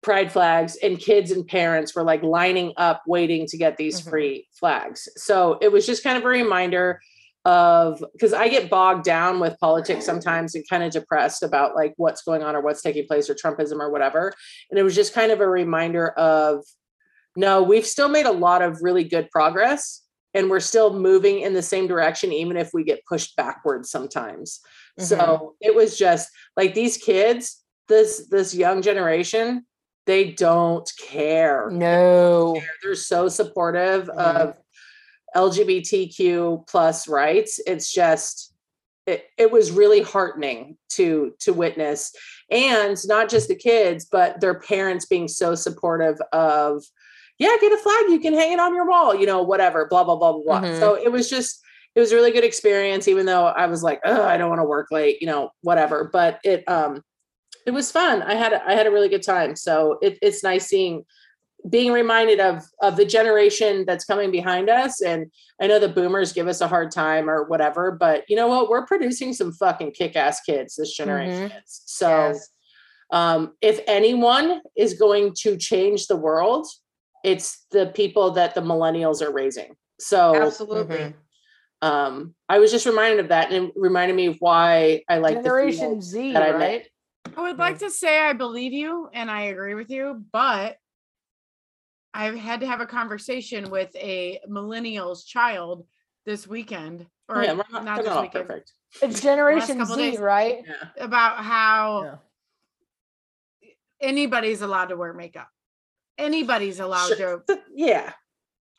pride 0.04 0.32
flags 0.32 0.76
and 0.78 1.00
kids 1.00 1.32
and 1.32 1.48
parents 1.48 1.96
were 1.96 2.04
like 2.04 2.24
lining 2.24 2.74
up 2.78 3.02
waiting 3.08 3.46
to 3.48 3.58
get 3.58 3.78
these 3.78 4.00
Mhm. 4.02 4.10
free 4.10 4.48
flags. 4.60 5.10
So 5.18 5.58
it 5.62 5.72
was 5.72 5.86
just 5.86 6.04
kind 6.04 6.18
of 6.18 6.24
a 6.24 6.30
reminder 6.30 7.02
of 7.46 8.04
because 8.14 8.34
I 8.34 8.50
get 8.50 8.70
bogged 8.70 9.06
down 9.06 9.40
with 9.40 9.58
politics 9.60 10.06
sometimes 10.06 10.54
and 10.54 10.68
kind 10.70 10.84
of 10.84 10.92
depressed 10.92 11.44
about 11.44 11.76
like 11.76 11.94
what's 11.96 12.22
going 12.24 12.44
on 12.44 12.56
or 12.56 12.62
what's 12.62 12.82
taking 12.82 13.08
place 13.08 13.30
or 13.30 13.36
Trumpism 13.36 13.80
or 13.80 13.90
whatever. 13.90 14.34
And 14.70 14.78
it 14.78 14.84
was 14.84 14.96
just 14.96 15.14
kind 15.14 15.32
of 15.32 15.40
a 15.40 15.48
reminder 15.50 16.10
of 16.10 16.66
no, 17.36 17.64
we've 17.64 17.86
still 17.86 18.10
made 18.10 18.26
a 18.26 18.32
lot 18.32 18.62
of 18.62 18.82
really 18.82 19.04
good 19.04 19.30
progress 19.32 20.04
and 20.34 20.50
we're 20.50 20.60
still 20.60 20.94
moving 21.00 21.40
in 21.40 21.54
the 21.54 21.62
same 21.62 21.88
direction, 21.88 22.34
even 22.34 22.58
if 22.58 22.72
we 22.74 22.84
get 22.84 23.06
pushed 23.06 23.36
backwards 23.36 23.90
sometimes. 23.90 24.60
So 25.00 25.56
it 25.62 25.76
was 25.76 25.98
just 25.98 26.30
like 26.56 26.74
these 26.74 26.98
kids, 26.98 27.64
this 27.88 28.28
this 28.30 28.54
young 28.54 28.82
generation, 28.82 29.66
they 30.08 30.32
don't 30.32 30.90
care. 31.08 31.70
No. 31.70 32.60
They're 32.82 32.96
so 32.96 33.28
supportive 33.30 34.08
Mhm. 34.08 34.18
of 34.18 34.58
LGBTQ 35.36 36.66
plus 36.68 37.08
rights. 37.08 37.60
It's 37.68 37.92
just 37.92 38.54
it, 39.06 39.26
it 39.38 39.52
was 39.52 39.72
really 39.72 40.02
heartening 40.02 40.78
to 40.90 41.34
to 41.40 41.54
witness 41.54 42.12
and 42.52 42.98
not 43.06 43.30
just 43.30 43.48
the 43.48 43.56
kids 43.56 44.06
but 44.12 44.42
their 44.42 44.60
parents 44.60 45.06
being 45.06 45.28
so 45.30 45.56
supportive 45.56 46.18
of 46.34 46.84
yeah, 47.40 47.56
get 47.62 47.72
a 47.72 47.78
flag. 47.78 48.06
You 48.10 48.20
can 48.20 48.34
hang 48.34 48.52
it 48.54 48.60
on 48.60 48.74
your 48.74 48.88
wall, 48.90 49.14
you 49.14 49.28
know, 49.28 49.44
whatever, 49.44 49.86
blah, 49.88 50.04
blah, 50.04 50.16
blah, 50.16 50.32
blah, 50.34 50.42
blah. 50.60 50.62
Mhm. 50.62 50.80
So 50.80 50.96
it 50.96 51.12
was 51.12 51.30
just, 51.30 51.62
it 51.94 52.00
was 52.00 52.12
a 52.12 52.16
really 52.16 52.32
good 52.32 52.44
experience, 52.44 53.08
even 53.08 53.28
though 53.28 53.46
I 53.46 53.68
was 53.68 53.84
like, 53.84 54.00
oh, 54.06 54.24
I 54.24 54.38
don't 54.38 54.50
want 54.50 54.58
to 54.60 54.66
work 54.68 54.88
late, 54.90 55.22
you 55.22 55.28
know, 55.28 55.52
whatever. 55.62 56.10
But 56.12 56.40
it, 56.44 56.64
um, 56.68 57.04
it 57.68 57.72
was 57.74 57.92
fun. 57.92 58.22
I 58.24 58.34
had, 58.34 58.54
a- 58.54 58.66
I 58.68 58.74
had 58.74 58.88
a 58.88 58.92
really 58.92 59.10
good 59.10 59.22
time. 59.24 59.56
So 59.56 60.00
it, 60.02 60.18
it's 60.22 60.42
nice 60.42 60.68
seeing, 60.68 61.04
being 61.70 61.92
reminded 61.92 62.40
of, 62.40 62.64
of 62.82 62.96
the 62.96 63.06
generation 63.06 63.84
that's 63.86 64.06
coming 64.06 64.32
behind 64.32 64.70
us. 64.70 65.02
And 65.02 65.30
I 65.62 65.68
know 65.68 65.78
the 65.78 65.90
boomers 65.90 66.32
give 66.32 66.48
us 66.48 66.62
a 66.62 66.68
hard 66.68 66.92
time 66.92 67.30
or 67.30 67.44
whatever, 67.44 67.92
but 67.92 68.24
you 68.30 68.38
know 68.38 68.48
what? 68.48 68.70
We're 68.70 68.86
producing 68.86 69.34
some 69.34 69.52
fucking 69.52 69.92
kick-ass 69.92 70.42
kids 70.42 70.76
this 70.76 70.96
generation 70.96 71.52
is. 71.52 71.82
So, 71.86 72.10
Yes. 72.10 72.50
um, 73.12 73.54
if 73.62 73.82
anyone 73.86 74.62
is 74.78 74.94
going 74.94 75.34
to 75.42 75.58
change 75.58 76.08
the 76.08 76.16
world, 76.16 76.68
it's 77.26 77.66
the 77.72 77.88
people 77.88 78.32
that 78.32 78.56
the 78.56 78.62
millennials 78.62 79.22
are 79.22 79.34
raising. 79.34 79.76
So 80.00 80.36
Absolutely. 80.42 80.98
Mhm. 80.98 81.14
um, 81.82 82.36
I 82.48 82.60
was 82.60 82.72
just 82.72 82.86
reminded 82.86 83.20
of 83.20 83.28
that 83.30 83.52
and 83.52 83.70
it 83.70 83.74
reminded 83.76 84.16
me 84.16 84.28
of 84.28 84.38
why 84.40 85.04
I 85.10 85.18
like 85.18 85.36
Generation 85.36 85.96
the 85.98 86.02
Z, 86.02 86.32
that 86.34 86.44
I 86.44 86.58
met. 86.58 86.88
Right? 87.30 87.38
I 87.38 87.42
would 87.42 87.58
like 87.58 87.80
to 87.80 87.90
say 87.90 88.20
I 88.20 88.34
believe 88.34 88.74
you 88.74 89.10
and 89.14 89.30
I 89.32 89.44
agree 89.44 89.74
with 89.74 89.90
you, 89.90 90.24
but 90.32 90.78
I've 92.14 92.36
had 92.36 92.62
to 92.62 92.68
have 92.68 92.82
a 92.82 92.86
conversation 92.86 93.70
with 93.70 93.96
a 93.96 94.40
millennials 94.50 95.26
child 95.26 95.86
this 96.26 96.48
weekend 96.48 97.06
or 97.30 97.44
yeah, 97.44 97.54
we're 97.54 97.64
not, 97.72 97.84
not 97.86 98.04
this 98.04 98.16
weekend 98.16 98.48
perfect. 98.48 98.72
It's 99.02 99.22
Generation 99.22 99.86
Z, 99.86 99.96
days. 99.96 100.20
right? 100.20 100.64
Yeah. 100.66 101.04
about 101.04 101.44
how 101.44 102.20
Yeah. 103.62 103.70
anybody's 104.02 104.62
allowed 104.62 104.88
to 104.90 104.96
wear 104.96 105.14
makeup. 105.14 105.50
Anybody's 106.18 106.80
allowed 106.80 107.16
Sure. 107.18 107.44
to. 107.48 107.60
Yeah. 107.76 108.14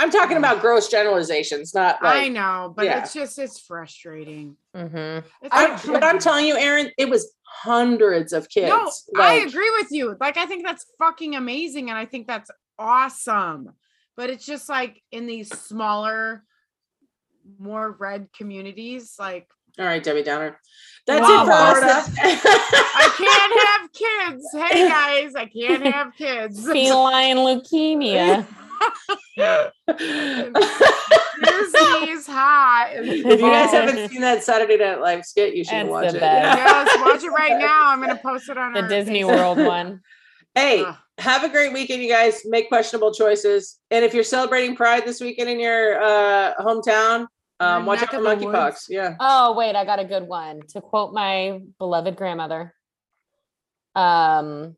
I'm 0.01 0.11
talking 0.13 0.37
about 0.37 0.61
gross 0.61 0.89
generalizations, 0.89 1.75
not 1.75 2.01
like 2.03 2.25
I 2.25 2.29
know, 2.29 2.73
but 2.75 2.85
yeah. 2.85 3.03
it's 3.03 3.13
just 3.13 3.37
it's 3.39 3.59
frustrating. 3.61 4.57
Mm-hmm. 4.75 5.27
It's 5.43 5.51
I, 5.51 5.67
frustrating. 5.67 5.93
but 5.93 6.05
I'm 6.05 6.21
telling 6.21 6.47
you, 6.47 6.57
Erin, 6.57 6.93
it 6.97 7.09
was 7.11 7.33
hundreds 7.63 8.33
of 8.33 8.49
kids. 8.49 8.69
No, 8.69 9.23
I 9.23 9.35
agree 9.47 9.71
with 9.79 9.89
you. 9.91 10.17
Like 10.21 10.37
I 10.37 10.47
think 10.47 10.65
that's 10.65 10.87
fucking 10.99 11.35
amazing, 11.35 11.91
and 11.91 11.99
I 11.99 12.05
think 12.05 12.27
that's 12.27 12.51
awesome. 12.79 13.71
But 14.17 14.31
it's 14.31 14.47
just 14.47 14.69
like 14.69 15.03
in 15.13 15.27
these 15.27 15.49
smaller, 15.49 16.45
more 17.59 17.93
red 17.93 18.29
communities, 18.37 19.15
like 19.19 19.49
All 19.79 19.85
right, 19.85 20.03
Debbie 20.03 20.23
Downer. 20.23 20.59
That's 21.07 21.21
Wow, 21.21 21.43
it 21.43 21.47
for 21.47 21.85
us. 21.85 22.11
I 22.19 23.09
can't 23.17 23.67
have 23.67 23.93
kids. 23.93 24.49
Hey 24.53 24.89
guys, 24.89 25.35
I 25.35 25.47
can't 25.47 25.87
have 25.87 26.15
kids. 26.17 26.65
Feline 26.65 27.37
leukemia. 27.37 28.47
Disney's 31.43 32.27
hot. 32.27 32.89
if 32.95 33.25
you 33.25 33.39
guys 33.39 33.71
haven't 33.71 34.09
seen 34.11 34.21
that 34.21 34.43
Saturday 34.43 34.77
Night 34.77 35.01
Live 35.01 35.25
skit, 35.25 35.55
you 35.55 35.65
should 35.65 35.75
It's 35.79 35.89
watch 35.91 36.15
it. 36.15 36.21
best. 36.21 36.59
yes, 36.59 36.99
watch 37.01 37.23
it 37.25 37.29
right 37.33 37.59
now. 37.59 37.89
I'm 37.91 38.01
gonna 38.01 38.17
post 38.17 38.49
it 38.49 38.59
on 38.59 38.73
The 38.73 38.83
our 38.83 38.89
Disney 38.89 39.23
Facebook. 39.23 39.37
World 39.37 39.59
one. 39.59 40.01
Hey, 40.55 40.83
Ugh. 40.83 40.97
have 41.19 41.45
a 41.45 41.49
great 41.49 41.73
weekend, 41.73 42.03
you 42.03 42.09
guys. 42.09 42.41
Make 42.45 42.67
questionable 42.69 43.13
choices. 43.15 43.79
And 43.93 44.05
if 44.05 44.13
you're 44.13 44.25
celebrating 44.25 44.75
Pride 44.75 45.05
this 45.07 45.21
weekend 45.21 45.49
in 45.49 45.61
your 45.61 46.03
uh, 46.03 46.55
hometown, 46.59 47.27
um, 47.61 47.87
watch 47.87 48.01
neck 48.01 48.13
out 48.15 48.23
for 48.23 48.27
monkeypox. 48.37 48.87
Yeah. 48.89 49.15
Oh, 49.21 49.55
wait, 49.57 49.77
I 49.77 49.85
got 49.85 50.01
a 50.01 50.05
good 50.05 50.25
one. 50.27 50.63
To 50.71 50.81
quote 50.81 51.13
my 51.13 51.61
beloved 51.79 52.17
grandmother. 52.17 52.75
Um 53.95 54.75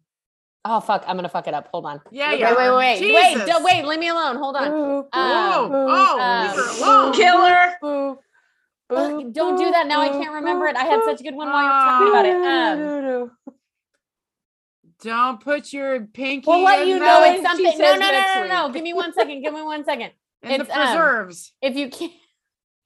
oh 0.65 0.81
fuck, 0.81 1.05
I'm 1.07 1.17
gonna 1.17 1.29
fuck 1.29 1.47
it 1.49 1.55
up. 1.55 1.69
Hold 1.73 1.87
on. 1.87 2.01
Yeah, 2.11 2.33
yeah. 2.33 2.55
wait, 2.55 2.57
wait, 2.57 2.71
wait, 3.01 3.15
wait, 3.15 3.33
Jesus. 3.33 3.49
don't 3.49 3.65
wait, 3.65 3.85
leave 3.85 3.99
me 4.01 4.09
alone. 4.09 4.37
Hold 4.37 4.57
on. 4.57 4.71
Boo, 4.71 5.09
Oh, 5.13 5.65
Um, 5.65 5.73
oh, 5.73 6.21
um, 6.21 6.47
leave 6.47 6.57
her 6.57 6.85
alone. 6.85 7.13
Killer. 7.13 7.73
boo, 7.81 8.19
Fuck, 8.89 9.11
boo, 9.23 9.33
don't 9.33 9.57
do 9.57 9.71
that 9.71 9.87
now. 9.87 10.01
I 10.01 10.09
can't 10.09 10.33
remember 10.33 10.67
boo, 10.67 10.71
it. 10.71 10.77
I 10.77 10.85
had 10.85 11.01
such 11.05 11.21
a 11.21 11.23
good 11.25 11.35
one 11.35 11.49
while 11.49 11.63
you 11.63 11.69
were 11.69 11.85
talking 11.91 12.09
about 12.09 12.27
it. 12.27 13.17
Um. 13.17 13.31
Don't 15.03 15.41
put 15.41 15.73
your 15.73 16.01
pinky. 16.07 16.45
we'll 16.47 16.63
let 16.63 16.87
you 16.87 16.99
know 16.99 17.21
when 17.23 17.35
it's 17.35 17.43
something. 17.43 17.79
No, 17.79 17.95
no, 17.95 18.01
no, 18.01 18.11
no, 18.11 18.35
no, 18.35 18.67
no. 18.67 18.73
Give 18.73 18.83
me 18.83 18.93
one 18.93 19.15
second. 19.15 19.43
Give 19.43 19.55
me 19.55 19.63
one 19.63 19.85
second. 19.85 20.11
in 20.43 20.49
the 20.49 20.55
it's, 20.67 20.71
um, 20.71 20.77
preserves. 20.87 21.53
If 21.63 21.77
you 21.77 21.89
can't 21.89 22.13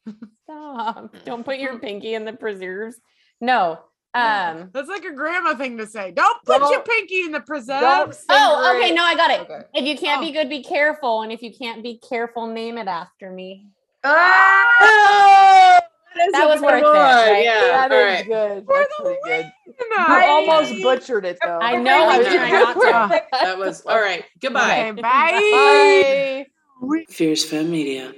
stop, 0.44 1.14
don't 1.24 1.44
put 1.44 1.58
your 1.58 1.78
pinky 1.80 2.14
in 2.14 2.24
the 2.24 2.32
preserves. 2.32 3.00
No. 3.40 3.80
Um 4.14 4.70
That's 4.72 4.88
like 4.88 5.04
a 5.04 5.12
grandma 5.12 5.54
thing 5.56 5.76
to 5.78 5.86
say. 5.86 6.12
Don't 6.12 6.42
put 6.44 6.60
your 6.60 6.70
Don't- 6.70 6.84
pinky 6.86 7.20
in 7.22 7.32
the 7.32 7.40
Don't. 7.40 8.14
Oh, 8.28 8.74
okay. 8.76 8.90
it. 8.90 8.94
No, 8.94 9.02
I 9.02 9.14
got 9.16 9.30
it. 9.30 9.40
Okay. 9.40 9.60
If 9.74 9.84
you 9.84 9.96
can't 9.98 10.20
Oh. 10.22 10.24
be 10.24 10.30
good, 10.32 10.48
be 10.48 10.62
careful. 10.62 11.22
And 11.22 11.32
if 11.32 11.42
you 11.42 11.52
can't 11.52 11.82
be 11.82 11.98
careful, 11.98 12.46
name 12.46 12.78
it 12.78 12.86
after 12.88 13.30
me. 13.30 13.66
Oh, 14.04 15.78
is 16.26 16.32
That 16.32 16.44
a 16.44 16.46
was 16.48 16.60
good 16.60 16.66
worth 16.66 16.82
it, 16.82 16.86
right? 16.86 17.42
Yeah. 17.44 17.60
That 17.60 17.92
all 17.92 17.98
is 17.98 18.04
right. 18.04 18.26
good. 18.26 18.64
For 18.66 18.74
That's 18.78 18.96
the 18.98 19.16
good. 19.24 19.52
I- 19.98 20.26
almost 20.28 20.82
butchered 20.82 21.24
it 21.24 21.38
though. 21.44 21.58
I 21.60 21.76
know. 21.76 22.08
I 22.08 22.18
was 22.18 22.26
trying 22.28 22.52
not 22.52 22.74
to. 22.74 23.22
That 23.32 23.58
was 23.58 23.84
all 23.86 24.00
right. 24.00 24.24
Goodbye. 24.40 24.90
Okay, 24.90 25.00
bye. 25.02 26.46
Bye. 26.80 27.04
Fierce 27.08 27.44
Femme 27.44 27.70
Media. 27.70 28.12